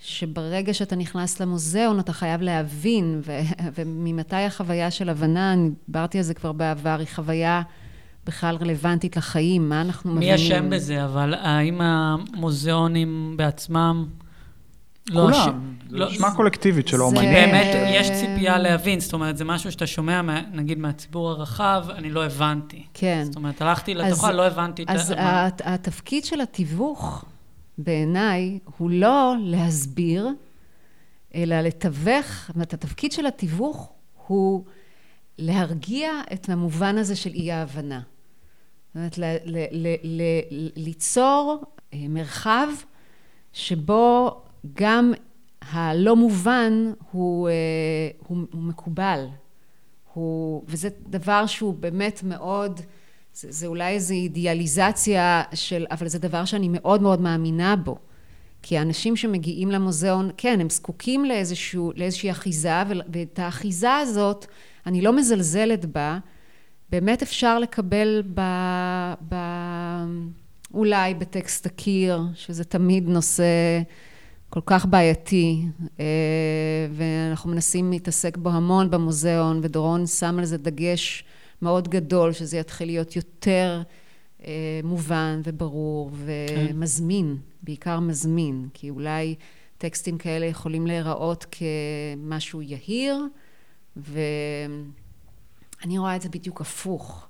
שברגע 0.00 0.74
שאתה 0.74 0.96
נכנס 0.96 1.40
למוזיאון 1.40 2.00
אתה 2.00 2.12
חייב 2.12 2.42
להבין, 2.42 3.20
ו- 3.24 3.40
וממתי 3.74 4.36
החוויה 4.36 4.90
של 4.90 5.08
הבנה, 5.08 5.52
אני 5.52 5.70
דיברתי 5.86 6.18
על 6.18 6.24
זה 6.24 6.34
כבר 6.34 6.52
בעבר, 6.52 6.96
היא 6.98 7.08
חוויה 7.14 7.62
בכלל 8.26 8.56
רלוונטית 8.56 9.16
לחיים, 9.16 9.68
מה 9.68 9.80
אנחנו 9.80 10.14
מי 10.14 10.16
מבינים. 10.16 10.34
אשם 10.34 10.70
בזה, 10.70 11.04
אבל 11.04 11.34
האם 11.34 11.80
המוזיאונים 11.80 13.34
בעצמם... 13.36 14.06
לא 15.10 15.20
כולם, 15.22 15.74
זה 15.90 15.96
לא- 15.96 16.10
אשמה 16.10 16.34
קולקטיבית 16.34 16.88
של 16.88 16.96
זה- 16.96 17.02
האומנים. 17.02 17.32
באמת, 17.32 17.74
אה, 17.74 17.90
יש 17.94 18.10
ציפייה 18.10 18.58
להבין, 18.58 19.00
זאת 19.00 19.12
אומרת, 19.12 19.36
זה 19.36 19.44
משהו 19.44 19.72
שאתה 19.72 19.86
שומע, 19.86 20.22
מה- 20.22 20.40
נגיד, 20.52 20.78
מהציבור 20.78 21.30
הרחב, 21.30 21.86
אני 21.94 22.10
לא 22.10 22.24
הבנתי. 22.24 22.86
כן. 22.94 23.22
זאת 23.24 23.36
אומרת, 23.36 23.62
הלכתי 23.62 23.92
אז- 23.94 24.12
לתוכה, 24.12 24.32
לא 24.32 24.46
הבנתי 24.46 24.82
את 24.82 24.86
אז 24.90 25.10
ה... 25.10 25.14
מה- 25.14 25.46
הת- 25.46 25.62
התפקיד 25.64 26.24
של 26.24 26.40
התיווך, 26.40 27.24
בעיניי, 27.78 28.58
הוא 28.78 28.90
לא 28.90 29.34
להסביר, 29.40 30.28
אלא 31.34 31.60
לתווך, 31.60 32.26
זאת 32.46 32.54
אומרת, 32.54 32.74
התפקיד 32.74 33.12
של 33.12 33.26
התיווך 33.26 33.92
הוא 34.26 34.64
להרגיע 35.38 36.10
את 36.32 36.48
המובן 36.48 36.98
הזה 36.98 37.16
של 37.16 37.30
אי-ההבנה. 37.34 38.00
זאת 38.88 38.96
אומרת, 38.96 39.18
ל- 39.18 39.36
ל- 39.44 39.66
ל- 39.72 40.20
ל- 40.20 40.68
ליצור 40.76 41.62
אה, 41.94 41.98
מרחב 42.08 42.66
שבו 43.52 44.40
גם 44.74 45.12
הלא 45.70 46.16
מובן 46.16 46.92
הוא, 47.10 47.48
אה, 47.48 47.54
הוא, 48.26 48.38
הוא 48.52 48.62
מקובל. 48.62 49.26
הוא, 50.12 50.64
וזה 50.68 50.88
דבר 51.06 51.46
שהוא 51.46 51.74
באמת 51.74 52.20
מאוד, 52.22 52.80
זה, 53.34 53.52
זה 53.52 53.66
אולי 53.66 53.94
איזו 53.94 54.14
אידיאליזציה 54.14 55.42
של, 55.54 55.86
אבל 55.90 56.08
זה 56.08 56.18
דבר 56.18 56.44
שאני 56.44 56.68
מאוד 56.68 57.02
מאוד 57.02 57.20
מאמינה 57.20 57.76
בו. 57.76 57.98
כי 58.62 58.78
האנשים 58.78 59.16
שמגיעים 59.16 59.70
למוזיאון, 59.70 60.30
כן, 60.36 60.60
הם 60.60 60.70
זקוקים 60.70 61.24
לאיזשהו, 61.24 61.92
לאיזושהי 61.96 62.30
אחיזה, 62.30 62.82
ואת 63.12 63.38
האחיזה 63.38 63.94
הזאת, 63.94 64.46
אני 64.86 65.02
לא 65.02 65.12
מזלזלת 65.12 65.84
בה, 65.84 66.18
באמת 66.90 67.22
אפשר 67.22 67.58
לקבל 67.58 68.22
ב... 68.34 68.40
ב 69.28 69.34
אולי 70.74 71.14
בטקסט 71.14 71.66
הקיר, 71.66 72.22
שזה 72.34 72.64
תמיד 72.64 73.08
נושא 73.08 73.44
כל 74.50 74.60
כך 74.66 74.86
בעייתי, 74.86 75.62
אה, 76.00 76.04
ואנחנו 76.92 77.50
מנסים 77.50 77.90
להתעסק 77.90 78.36
בו 78.36 78.50
המון 78.50 78.90
במוזיאון, 78.90 79.60
ודורון 79.62 80.06
שם 80.06 80.38
על 80.38 80.44
זה 80.44 80.58
דגש 80.58 81.24
מאוד 81.62 81.88
גדול, 81.88 82.32
שזה 82.32 82.56
יתחיל 82.58 82.88
להיות 82.88 83.16
יותר 83.16 83.82
אה, 84.44 84.80
מובן 84.84 85.40
וברור 85.44 86.10
ומזמין, 86.12 87.36
בעיקר 87.62 88.00
מזמין, 88.00 88.68
כי 88.74 88.90
אולי 88.90 89.34
טקסטים 89.78 90.18
כאלה 90.18 90.46
יכולים 90.46 90.86
להיראות 90.86 91.46
כמשהו 91.50 92.62
יהיר, 92.62 93.24
ואני 93.96 94.78
רואה 95.98 96.16
את 96.16 96.22
זה 96.22 96.28
בדיוק 96.28 96.60
הפוך. 96.60 97.28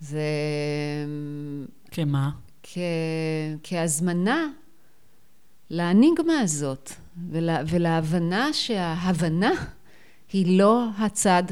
זה 0.00 0.22
כמה? 1.90 2.30
כ... 2.62 2.78
כהזמנה 3.62 4.46
לאניגמה 5.70 6.40
הזאת, 6.40 6.92
ולה... 7.30 7.60
ולהבנה 7.66 8.52
שההבנה 8.52 9.52
היא 10.32 10.58
לא 10.58 10.84
הצד 10.98 11.42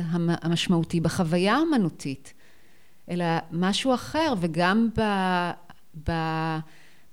המשמעותי 0.42 1.00
בחוויה 1.00 1.56
האמנותית, 1.56 2.34
אלא 3.10 3.24
משהו 3.52 3.94
אחר, 3.94 4.34
וגם 4.40 4.88
ב... 4.98 5.02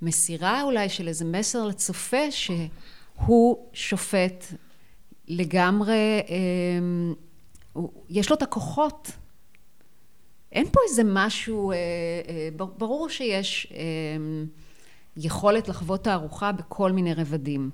במסירה 0.02 0.62
אולי 0.62 0.90
של 0.90 1.08
איזה 1.08 1.26
מסר 1.26 1.66
לצופה 1.66 2.32
שהוא 2.32 3.58
שופט 3.74 4.46
לגמרי, 5.28 6.22
אמ, 6.30 7.14
יש 8.10 8.30
לו 8.30 8.36
את 8.36 8.42
הכוחות. 8.42 9.12
אין 10.52 10.66
פה 10.72 10.80
איזה 10.90 11.02
משהו, 11.06 11.72
אה, 11.72 11.76
אה, 12.28 12.50
ברור 12.78 13.10
שיש 13.10 13.68
אמ, 13.72 14.46
יכולת 15.18 15.68
לחוות 15.68 16.04
תערוכה 16.04 16.52
בכל 16.52 16.92
מיני 16.92 17.14
רבדים. 17.14 17.70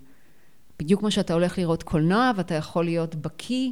בדיוק 0.80 1.00
כמו 1.00 1.12
שאתה 1.12 1.34
הולך 1.34 1.58
לראות 1.58 1.84
קולנוע 1.84 2.32
ואתה 2.36 2.56
יכול 2.56 2.86
להיות 2.86 3.16
בקיא 3.16 3.72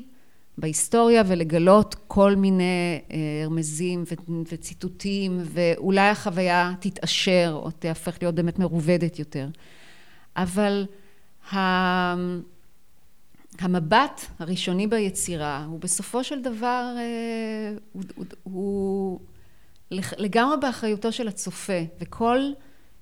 בהיסטוריה 0.58 1.24
ולגלות 1.28 1.96
כל 2.08 2.36
מיני 2.36 3.02
אה, 3.12 3.46
רמזים 3.46 4.04
וציטוטים 4.52 5.40
ואולי 5.44 6.10
החוויה 6.10 6.74
תתעשר 6.80 7.60
או 7.64 7.72
תהפך 7.72 8.18
להיות 8.22 8.36
באמת 8.36 8.60
מרובדת 8.60 9.20
יותר. 9.20 9.48
אבל 10.36 10.86
המבט 13.60 14.22
הראשוני 14.40 14.88
ביצירה 14.88 15.66
הוא 15.70 15.80
בסופו 15.80 16.24
של 16.24 16.42
דבר 16.42 16.94
אה, 16.98 17.74
הוא, 17.94 18.04
הוא, 18.16 18.26
הוא 18.44 19.20
לגמרי 20.18 20.58
באחריותו 20.62 21.12
של 21.12 21.28
הצופה 21.28 21.82
וכל 22.00 22.40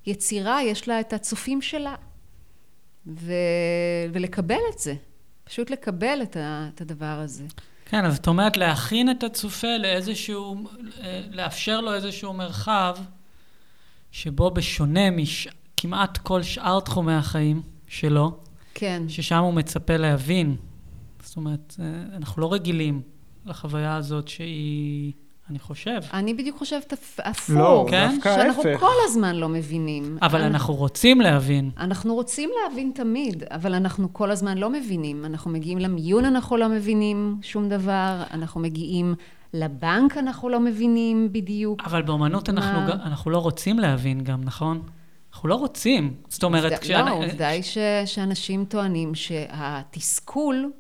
יצירה 0.05 0.63
יש 0.63 0.87
לה 0.87 0.99
את 0.99 1.13
הצופים 1.13 1.61
שלה 1.61 1.95
ו, 3.07 3.33
ולקבל 4.13 4.59
את 4.73 4.79
זה, 4.79 4.95
פשוט 5.43 5.69
לקבל 5.69 6.19
את, 6.23 6.35
ה, 6.35 6.69
את 6.75 6.81
הדבר 6.81 7.05
הזה. 7.05 7.43
כן, 7.85 8.05
אז 8.05 8.15
זאת 8.15 8.27
אומרת 8.27 8.57
להכין 8.57 9.11
את 9.11 9.23
הצופה 9.23 9.77
לאיזשהו, 9.77 10.67
אה, 11.01 11.21
לאפשר 11.31 11.81
לו 11.81 11.93
איזשהו 11.93 12.33
מרחב 12.33 12.97
שבו 14.11 14.51
בשונה 14.51 15.09
מכמעט 15.11 16.17
כל 16.17 16.43
שאר 16.43 16.79
תחומי 16.79 17.13
החיים 17.13 17.61
שלו, 17.87 18.39
כן. 18.73 19.03
ששם 19.07 19.37
הוא 19.37 19.53
מצפה 19.53 19.97
להבין. 19.97 20.55
זאת 21.23 21.37
אומרת, 21.37 21.75
אה, 21.79 21.85
אנחנו 22.17 22.41
לא 22.41 22.53
רגילים 22.53 23.01
לחוויה 23.45 23.95
הזאת 23.95 24.27
שהיא... 24.27 25.13
אני 25.49 25.59
חושב. 25.59 25.99
אני 26.13 26.33
בדיוק 26.33 26.57
חושבת 26.57 26.93
הפוך. 27.23 27.55
לא, 27.55 27.85
כן? 27.89 28.09
דווקא 28.13 28.29
ההפך. 28.29 28.41
שאנחנו 28.41 28.79
כל 28.79 28.93
הזמן 29.05 29.35
לא 29.35 29.49
מבינים. 29.49 30.17
אבל 30.21 30.41
אנחנו, 30.41 30.53
אנחנו 30.53 30.73
רוצים 30.73 31.21
להבין. 31.21 31.71
אנחנו 31.77 32.15
רוצים 32.15 32.49
להבין 32.63 32.91
תמיד, 32.95 33.43
אבל 33.51 33.73
אנחנו 33.73 34.13
כל 34.13 34.31
הזמן 34.31 34.57
לא 34.57 34.69
מבינים. 34.69 35.25
אנחנו 35.25 35.51
מגיעים 35.51 35.77
למיון, 35.77 36.25
אנחנו 36.25 36.57
לא 36.57 36.69
מבינים 36.69 37.37
שום 37.41 37.69
דבר, 37.69 38.23
אנחנו 38.31 38.61
מגיעים 38.61 39.15
לבנק, 39.53 40.17
אנחנו 40.17 40.49
לא 40.49 40.59
מבינים 40.59 41.29
בדיוק. 41.31 41.81
אבל 41.85 42.01
באמנות 42.01 42.49
מה... 42.49 42.61
אנחנו, 42.61 42.93
אנחנו 42.93 43.31
לא 43.31 43.37
רוצים 43.37 43.79
להבין 43.79 44.23
גם, 44.23 44.43
נכון? 44.43 44.81
אנחנו 45.33 45.49
לא 45.49 45.55
רוצים. 45.55 46.13
זאת 46.27 46.43
אומרת, 46.43 46.63
עובדה, 46.63 46.77
כשאנ... 46.77 47.05
לא, 47.05 47.09
העובדה 47.09 47.47
היא 47.47 47.63
ש... 47.63 47.77
שאנשים 48.05 48.65
טוענים 48.65 49.15
שהתסכול 49.15 50.71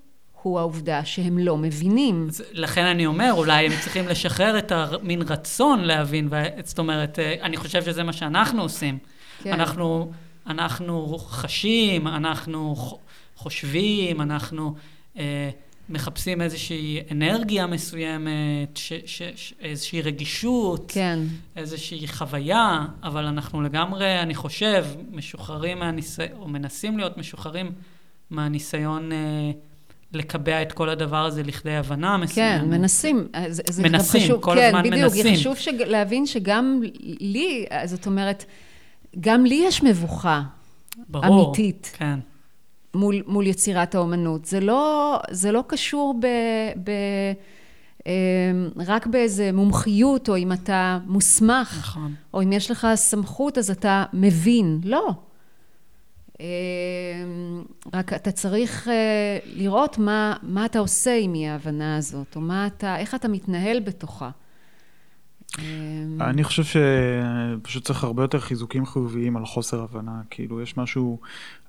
הוא 0.45 0.59
העובדה 0.59 1.05
שהם 1.05 1.37
לא 1.37 1.57
מבינים. 1.57 2.27
לכן 2.51 2.85
אני 2.85 3.05
אומר, 3.05 3.33
אולי 3.33 3.65
הם 3.65 3.71
צריכים 3.81 4.07
לשחרר 4.07 4.57
את 4.57 4.71
המין 4.71 5.21
רצון 5.21 5.79
להבין, 5.79 6.29
זאת 6.63 6.79
אומרת, 6.79 7.19
אה, 7.19 7.35
אני 7.41 7.57
חושב 7.57 7.83
שזה 7.83 8.03
מה 8.03 8.13
שאנחנו 8.13 8.61
עושים. 8.61 8.97
כן. 9.43 9.53
אנחנו, 9.53 10.11
אנחנו 10.47 11.17
חשים, 11.17 12.07
אנחנו 12.07 12.75
חושבים, 13.35 14.21
אנחנו 14.21 14.75
אה, 15.17 15.49
מחפשים 15.89 16.41
איזושהי 16.41 16.99
אנרגיה 17.11 17.67
מסוימת, 17.67 18.77
ש, 18.77 18.93
ש, 19.05 19.21
ש, 19.35 19.53
איזושהי 19.61 20.01
רגישות, 20.01 20.91
כן. 20.93 21.19
איזושהי 21.55 22.07
חוויה, 22.07 22.85
אבל 23.03 23.25
אנחנו 23.25 23.61
לגמרי, 23.61 24.21
אני 24.21 24.35
חושב, 24.35 24.85
משוחררים 25.11 25.79
מהניסיון, 25.79 26.29
או 26.39 26.47
מנסים 26.47 26.97
להיות 26.97 27.17
משוחררים 27.17 27.71
מהניסיון 28.29 29.11
אה, 29.11 29.51
לקבע 30.13 30.61
את 30.61 30.71
כל 30.71 30.89
הדבר 30.89 31.25
הזה 31.25 31.43
לכדי 31.43 31.75
הבנה 31.75 32.17
מסוימת. 32.17 32.61
כן, 32.61 32.69
מנסים. 32.69 33.27
זה, 33.49 33.63
זה 33.69 33.83
מנסים, 33.83 34.21
חשוב, 34.21 34.41
כל 34.41 34.55
כן, 34.55 34.67
הזמן 34.67 34.79
בדיוק, 34.79 35.03
מנסים. 35.03 35.23
כן, 35.23 35.29
בדיוק, 35.29 35.39
חשוב 35.39 35.55
שג, 35.55 35.81
להבין 35.81 36.25
שגם 36.25 36.81
לי, 37.19 37.65
זאת 37.85 38.05
אומרת, 38.05 38.45
גם 39.19 39.45
לי 39.45 39.63
יש 39.67 39.83
מבוכה 39.83 40.41
ברור, 41.09 41.45
אמיתית. 41.47 41.91
כן. 41.97 42.19
מול, 42.93 43.23
מול 43.27 43.47
יצירת 43.47 43.95
האומנות. 43.95 44.45
זה 44.45 44.59
לא, 44.59 45.19
זה 45.31 45.51
לא 45.51 45.63
קשור 45.67 46.15
ב... 46.19 46.27
ב 46.83 46.91
אמ, 48.07 48.69
רק 48.87 49.07
באיזה 49.07 49.51
מומחיות, 49.53 50.29
או 50.29 50.37
אם 50.37 50.51
אתה 50.51 50.99
מוסמך, 51.05 51.77
נכון. 51.79 52.13
או 52.33 52.41
אם 52.41 52.53
יש 52.53 52.71
לך 52.71 52.87
סמכות, 52.95 53.57
אז 53.57 53.71
אתה 53.71 54.03
מבין. 54.13 54.79
לא. 54.83 55.09
אמ, 56.39 57.63
רק 57.93 58.13
אתה 58.13 58.31
צריך 58.31 58.87
אה, 58.87 59.37
לראות 59.45 59.97
מה, 59.97 60.35
מה 60.43 60.65
אתה 60.65 60.79
עושה 60.79 61.17
עם 61.21 61.33
ההבנה 61.49 61.97
הזאת, 61.97 62.35
או 62.35 62.41
מה 62.41 62.67
אתה, 62.67 62.97
איך 62.97 63.15
אתה 63.15 63.27
מתנהל 63.27 63.79
בתוכה. 63.79 64.29
אמ, 65.59 66.21
אני 66.21 66.43
חושב 66.43 66.63
שפשוט 66.63 67.85
צריך 67.85 68.03
הרבה 68.03 68.23
יותר 68.23 68.39
חיזוקים 68.39 68.85
חיוביים 68.85 69.37
על 69.37 69.45
חוסר 69.45 69.81
הבנה. 69.81 70.21
כאילו, 70.29 70.61
יש 70.61 70.77
משהו 70.77 71.19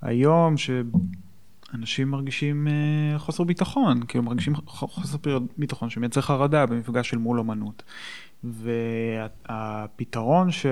היום 0.01 0.55
שאנשים 0.57 2.11
מרגישים 2.11 2.67
אה, 2.67 3.19
חוסר 3.19 3.43
ביטחון, 3.43 3.99
כאילו 4.07 4.23
מרגישים 4.23 4.55
חוסר 4.65 5.17
ביטחון 5.57 5.89
שמייצר 5.89 6.21
חרדה 6.21 6.65
במפגש 6.65 7.09
של 7.09 7.17
מול 7.17 7.39
אמנות. 7.39 7.83
והפתרון 8.43 10.51
ש... 10.51 10.65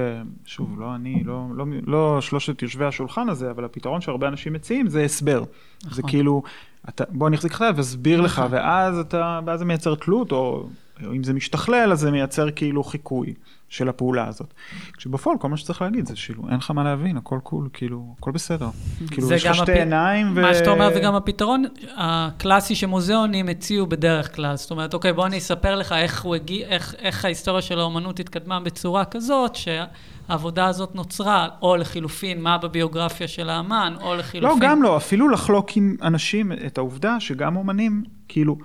שוב, 0.45 0.79
לא 0.79 0.95
אני, 0.95 1.23
לא, 1.23 1.45
לא, 1.55 1.65
לא 1.85 2.21
שלושת 2.21 2.61
יושבי 2.61 2.85
השולחן 2.85 3.29
הזה, 3.29 3.51
אבל 3.51 3.65
הפתרון 3.65 4.01
שהרבה 4.01 4.27
אנשים 4.27 4.53
מציעים 4.53 4.87
זה 4.87 5.03
הסבר. 5.03 5.43
נכון. 5.83 5.93
זה 5.93 6.01
כאילו, 6.07 6.43
אתה, 6.89 7.03
בוא 7.09 7.27
אני 7.27 7.35
אחזיק 7.35 7.51
לך 7.51 7.65
ואסביר 7.75 8.21
לך, 8.21 8.39
נכון. 8.39 8.53
ואז 8.53 8.99
אתה, 8.99 9.39
ואז 9.45 9.59
זה 9.59 9.65
מייצר 9.65 9.95
תלות, 9.95 10.31
או 10.31 10.67
אם 11.01 11.23
זה 11.23 11.33
משתכלל, 11.33 11.91
אז 11.91 11.99
זה 11.99 12.11
מייצר 12.11 12.51
כאילו 12.51 12.83
חיקוי. 12.83 13.33
של 13.69 13.89
הפעולה 13.89 14.27
הזאת. 14.27 14.53
כשבפועל 14.97 15.37
כל 15.37 15.49
מה 15.49 15.57
שצריך 15.57 15.81
להגיד 15.81 16.05
זה 16.05 16.13
כאילו, 16.25 16.49
אין 16.49 16.57
לך 16.57 16.71
מה 16.71 16.83
להבין, 16.83 17.17
הכל 17.17 17.39
קול, 17.43 17.69
כאילו, 17.73 18.15
הכל 18.19 18.31
בסדר. 18.31 18.69
כאילו, 19.11 19.31
יש 19.31 19.45
לך 19.45 19.55
שתי 19.55 19.71
הפ... 19.71 19.77
עיניים 19.77 20.31
ו... 20.35 20.41
מה 20.41 20.53
שאתה 20.53 20.69
אומר 20.69 20.93
זה 20.93 20.99
גם 20.99 21.15
הפתרון 21.15 21.63
הקלאסי 21.97 22.75
שמוזיאונים 22.75 23.49
הציעו 23.49 23.87
בדרך 23.87 24.35
כלל. 24.35 24.55
זאת 24.55 24.71
אומרת, 24.71 24.93
אוקיי, 24.93 25.13
בוא 25.13 25.25
אני 25.25 25.37
אספר 25.37 25.75
לך 25.75 25.91
איך, 25.91 26.25
הגיע, 26.25 26.67
איך, 26.67 26.95
איך 26.99 27.25
ההיסטוריה 27.25 27.61
של 27.61 27.79
האומנות 27.79 28.19
התקדמה 28.19 28.59
בצורה 28.59 29.05
כזאת, 29.05 29.55
שהעבודה 29.55 30.65
הזאת 30.65 30.95
נוצרה, 30.95 31.47
או 31.61 31.75
לחילופין, 31.75 32.41
מה 32.41 32.57
בביוגרפיה 32.57 33.27
של 33.27 33.49
האמן, 33.49 33.93
או 34.01 34.15
לחילופין... 34.15 34.59
לא, 34.59 34.67
גם 34.67 34.83
לא, 34.83 34.97
אפילו 34.97 35.29
לחלוק 35.29 35.77
עם 35.77 35.95
אנשים 36.01 36.51
את 36.51 36.77
העובדה 36.77 37.19
שגם 37.19 37.55
אומנים, 37.55 38.03
כאילו... 38.27 38.57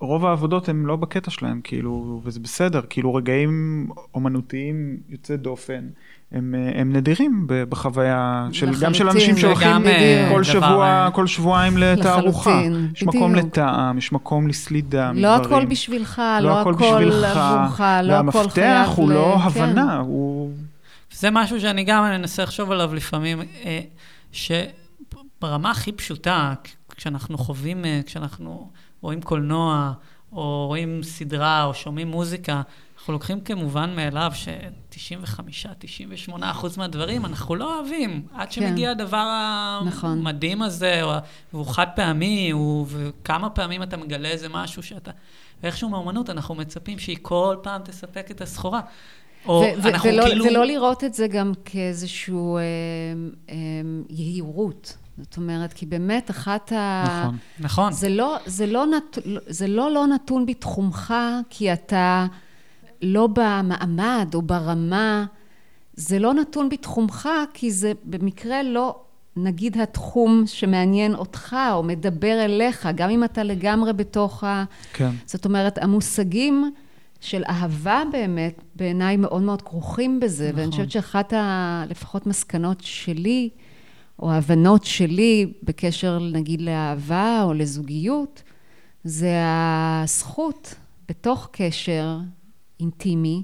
רוב 0.00 0.26
העבודות 0.26 0.68
הם 0.68 0.86
לא 0.86 0.96
בקטע 0.96 1.30
שלהם, 1.30 1.60
כאילו, 1.64 2.20
וזה 2.24 2.40
בסדר, 2.40 2.80
כאילו 2.90 3.14
רגעים 3.14 3.88
אומנותיים 4.14 4.96
יוצא 5.08 5.36
דופן, 5.36 5.88
הם, 6.32 6.54
הם 6.74 6.92
נדירים 6.92 7.46
בחוויה 7.48 8.48
של, 8.52 8.70
גם 8.80 8.94
של 8.94 9.08
אנשים 9.08 9.36
שהולכים 9.36 9.86
אה, 9.86 10.28
כל 10.32 10.44
שבוע, 10.44 10.84
אה, 10.86 11.10
כל 11.10 11.26
שבועיים 11.26 11.78
לתערוכה. 11.78 12.62
יש 12.94 13.02
מקום 13.02 13.34
לטעם, 13.34 13.98
יש 13.98 14.12
מקום 14.12 14.48
לסלידה 14.48 15.12
לא 15.14 15.36
מדברים. 15.38 15.58
הכל 15.58 15.64
בשבילך, 15.64 16.22
לא, 16.40 16.48
לא 16.48 16.60
הכל 16.60 16.74
עבורך, 16.74 17.24
לא 17.24 17.26
הכל 17.26 17.76
חייב 17.76 18.06
והמפתח 18.10 18.90
הוא 18.96 19.10
לא 19.10 19.36
כן. 19.38 19.60
הבנה, 19.60 19.98
הוא... 19.98 20.52
זה 21.12 21.30
משהו 21.30 21.60
שאני 21.60 21.84
גם 21.84 22.04
מנסה 22.04 22.42
לחשוב 22.42 22.70
עליו 22.70 22.94
לפעמים, 22.94 23.40
אה, 23.64 23.80
שברמה 24.32 25.70
הכי 25.70 25.92
פשוטה, 25.92 26.54
כשאנחנו 26.96 27.38
חווים, 27.38 27.84
כשאנחנו... 28.06 28.70
רואים 29.00 29.22
קולנוע, 29.22 29.92
או 30.32 30.66
רואים 30.66 31.02
סדרה, 31.02 31.64
או 31.64 31.74
שומעים 31.74 32.08
מוזיקה, 32.08 32.62
אנחנו 32.98 33.12
לוקחים 33.12 33.40
כמובן 33.40 33.96
מאליו 33.96 34.32
ש-95-98 34.34 36.32
אחוז 36.40 36.78
מהדברים 36.78 37.26
אנחנו 37.26 37.54
לא 37.54 37.76
אוהבים, 37.76 38.22
עד 38.34 38.46
כן. 38.46 38.52
שמגיע 38.52 38.94
כן. 38.94 39.00
הדבר 39.00 39.26
נכון. 39.86 40.18
המדהים 40.18 40.62
הזה, 40.62 41.02
או, 41.02 41.12
והוא 41.52 41.66
חד 41.66 41.86
פעמי, 41.96 42.50
הוא, 42.50 42.86
וכמה 42.88 43.50
פעמים 43.50 43.82
אתה 43.82 43.96
מגלה 43.96 44.28
איזה 44.28 44.48
משהו 44.48 44.82
שאתה... 44.82 45.10
ואיכשהו 45.62 45.88
מאומנות 45.88 46.30
אנחנו 46.30 46.54
מצפים 46.54 46.98
שהיא 46.98 47.18
כל 47.22 47.56
פעם 47.62 47.82
תספק 47.82 48.30
את 48.30 48.40
הסחורה. 48.40 48.80
או 49.46 49.64
ו- 49.82 49.88
אנחנו 49.88 50.08
ולא, 50.10 50.24
כאילו... 50.24 50.44
ולא 50.44 50.64
לראות 50.64 51.04
את 51.04 51.14
זה 51.14 51.26
גם 51.26 51.52
כאיזושהי 51.64 52.34
אה, 52.34 52.60
אה, 53.50 53.56
יהירות. 54.10 54.96
זאת 55.22 55.36
אומרת, 55.36 55.72
כי 55.72 55.86
באמת 55.86 56.30
אחת 56.30 56.72
ה... 56.72 57.04
נכון, 57.06 57.36
נכון. 57.60 57.92
זה 57.92 58.08
לא, 58.08 58.36
זה 58.46 58.66
לא, 58.66 58.86
נת... 58.86 59.18
זה 59.46 59.66
לא 59.66 59.90
לא 59.90 60.06
נתון 60.06 60.46
בתחומך, 60.46 61.14
כי 61.50 61.72
אתה 61.72 62.26
לא 63.02 63.26
במעמד 63.26 64.28
או 64.34 64.42
ברמה, 64.42 65.26
זה 65.94 66.18
לא 66.18 66.34
נתון 66.34 66.68
בתחומך, 66.68 67.28
כי 67.54 67.70
זה 67.70 67.92
במקרה 68.04 68.62
לא, 68.62 69.00
נגיד, 69.36 69.80
התחום 69.80 70.42
שמעניין 70.46 71.14
אותך, 71.14 71.56
או 71.72 71.82
מדבר 71.82 72.44
אליך, 72.44 72.88
גם 72.94 73.10
אם 73.10 73.24
אתה 73.24 73.42
לגמרי 73.42 73.92
בתוך 73.92 74.44
ה... 74.44 74.64
כן. 74.92 75.10
זאת 75.26 75.44
אומרת, 75.44 75.78
המושגים 75.78 76.72
של 77.20 77.42
אהבה 77.48 78.02
באמת, 78.12 78.62
בעיניי 78.76 79.16
מאוד 79.16 79.42
מאוד 79.42 79.62
כרוכים 79.62 80.20
בזה, 80.20 80.48
נכון. 80.48 80.60
ואני 80.60 80.70
חושבת 80.70 80.90
שאחת 80.90 81.32
ה... 81.32 81.84
לפחות 81.88 82.26
מסקנות 82.26 82.80
שלי, 82.80 83.50
או 84.18 84.30
ההבנות 84.30 84.84
שלי 84.84 85.52
בקשר, 85.62 86.18
נגיד, 86.18 86.60
לאהבה 86.60 87.42
או 87.42 87.54
לזוגיות, 87.54 88.42
זה 89.04 89.34
הזכות 89.44 90.74
בתוך 91.08 91.48
קשר 91.52 92.18
אינטימי 92.80 93.42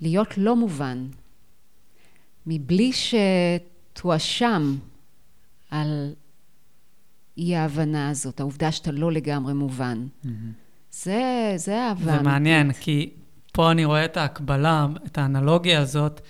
להיות 0.00 0.38
לא 0.38 0.56
מובן, 0.56 1.06
מבלי 2.46 2.90
שתואשם 3.92 4.76
על 5.70 6.14
אי 7.38 7.56
ההבנה 7.56 8.10
הזאת, 8.10 8.40
העובדה 8.40 8.72
שאתה 8.72 8.92
לא 8.92 9.12
לגמרי 9.12 9.54
מובן. 9.54 10.06
Mm-hmm. 10.24 10.28
זה, 10.92 11.52
זה 11.56 11.88
אהבה. 11.88 12.16
זה 12.16 12.22
מעניין, 12.22 12.72
כי 12.72 13.10
פה 13.52 13.70
אני 13.70 13.84
רואה 13.84 14.04
את 14.04 14.16
ההקבלה, 14.16 14.86
את 15.06 15.18
האנלוגיה 15.18 15.80
הזאת. 15.80 16.20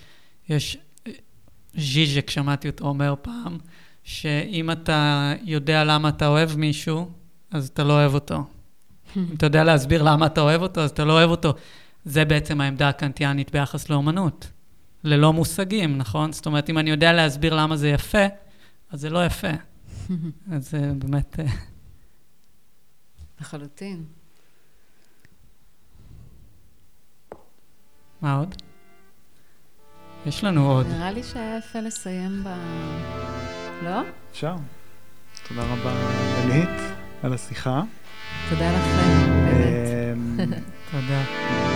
יש 0.49 0.79
ז'יז'ק, 1.77 2.31
שמעתי 2.31 2.69
אותו 2.69 2.85
אומר 2.85 3.15
פעם, 3.23 3.59
שאם 4.05 4.71
אתה 4.71 5.33
יודע 5.43 5.85
למה 5.85 6.09
אתה 6.09 6.27
אוהב 6.27 6.57
מישהו, 6.57 7.11
אז 7.51 7.69
אתה 7.69 7.85
לא 7.85 7.93
אוהב 7.93 8.15
אותו. 8.15 8.45
אם 9.17 9.35
אתה 9.37 9.47
יודע 9.47 9.65
להסביר 9.65 10.03
למה 10.03 10.27
אתה 10.27 10.41
אוהב 10.41 10.63
אותו, 10.63 10.81
אז 10.81 10.91
אתה 10.91 11.05
לא 11.05 11.13
אוהב 11.13 11.31
אותו. 11.31 11.55
זה 12.05 12.25
בעצם 12.25 12.61
העמדה 12.61 12.89
הקנטיאנית 12.89 13.51
ביחס 13.51 13.91
לאומנות. 13.91 14.51
ללא 15.05 15.33
מושגים, 15.33 15.99
נכון? 15.99 16.33
זאת 16.33 16.47
אומרת, 16.47 16.71
אם 16.71 16.79
אני 16.79 16.91
יודע 16.91 17.13
להסביר 17.13 17.55
למה 17.55 17.77
זה 17.77 17.89
יפה, 17.89 18.27
אז 18.91 19.01
זה 19.01 19.11
לא 19.11 19.27
יפה. 19.27 19.51
אז 20.53 20.71
זה 20.71 20.93
באמת... 20.99 21.41
אה, 21.41 21.47
לחלוטין. 23.41 24.05
מה 28.23 28.39
עוד? 28.39 28.55
יש 30.27 30.45
לנו 30.45 30.71
עוד. 30.71 30.87
נראה 30.87 31.11
לי 31.13 31.23
שהיה 31.23 31.59
יפה 31.59 31.81
לסיים 31.81 32.45
ב... 32.45 32.49
לא? 33.83 34.01
אפשר. 34.33 34.55
תודה 35.49 35.63
רבה, 35.63 35.93
אלית, 36.45 36.81
על 37.23 37.33
השיחה. 37.35 37.83
תודה 38.51 38.73
לכם, 38.73 39.27
באמת. 39.45 40.13
אמ, 40.13 40.39
תודה. 40.91 41.76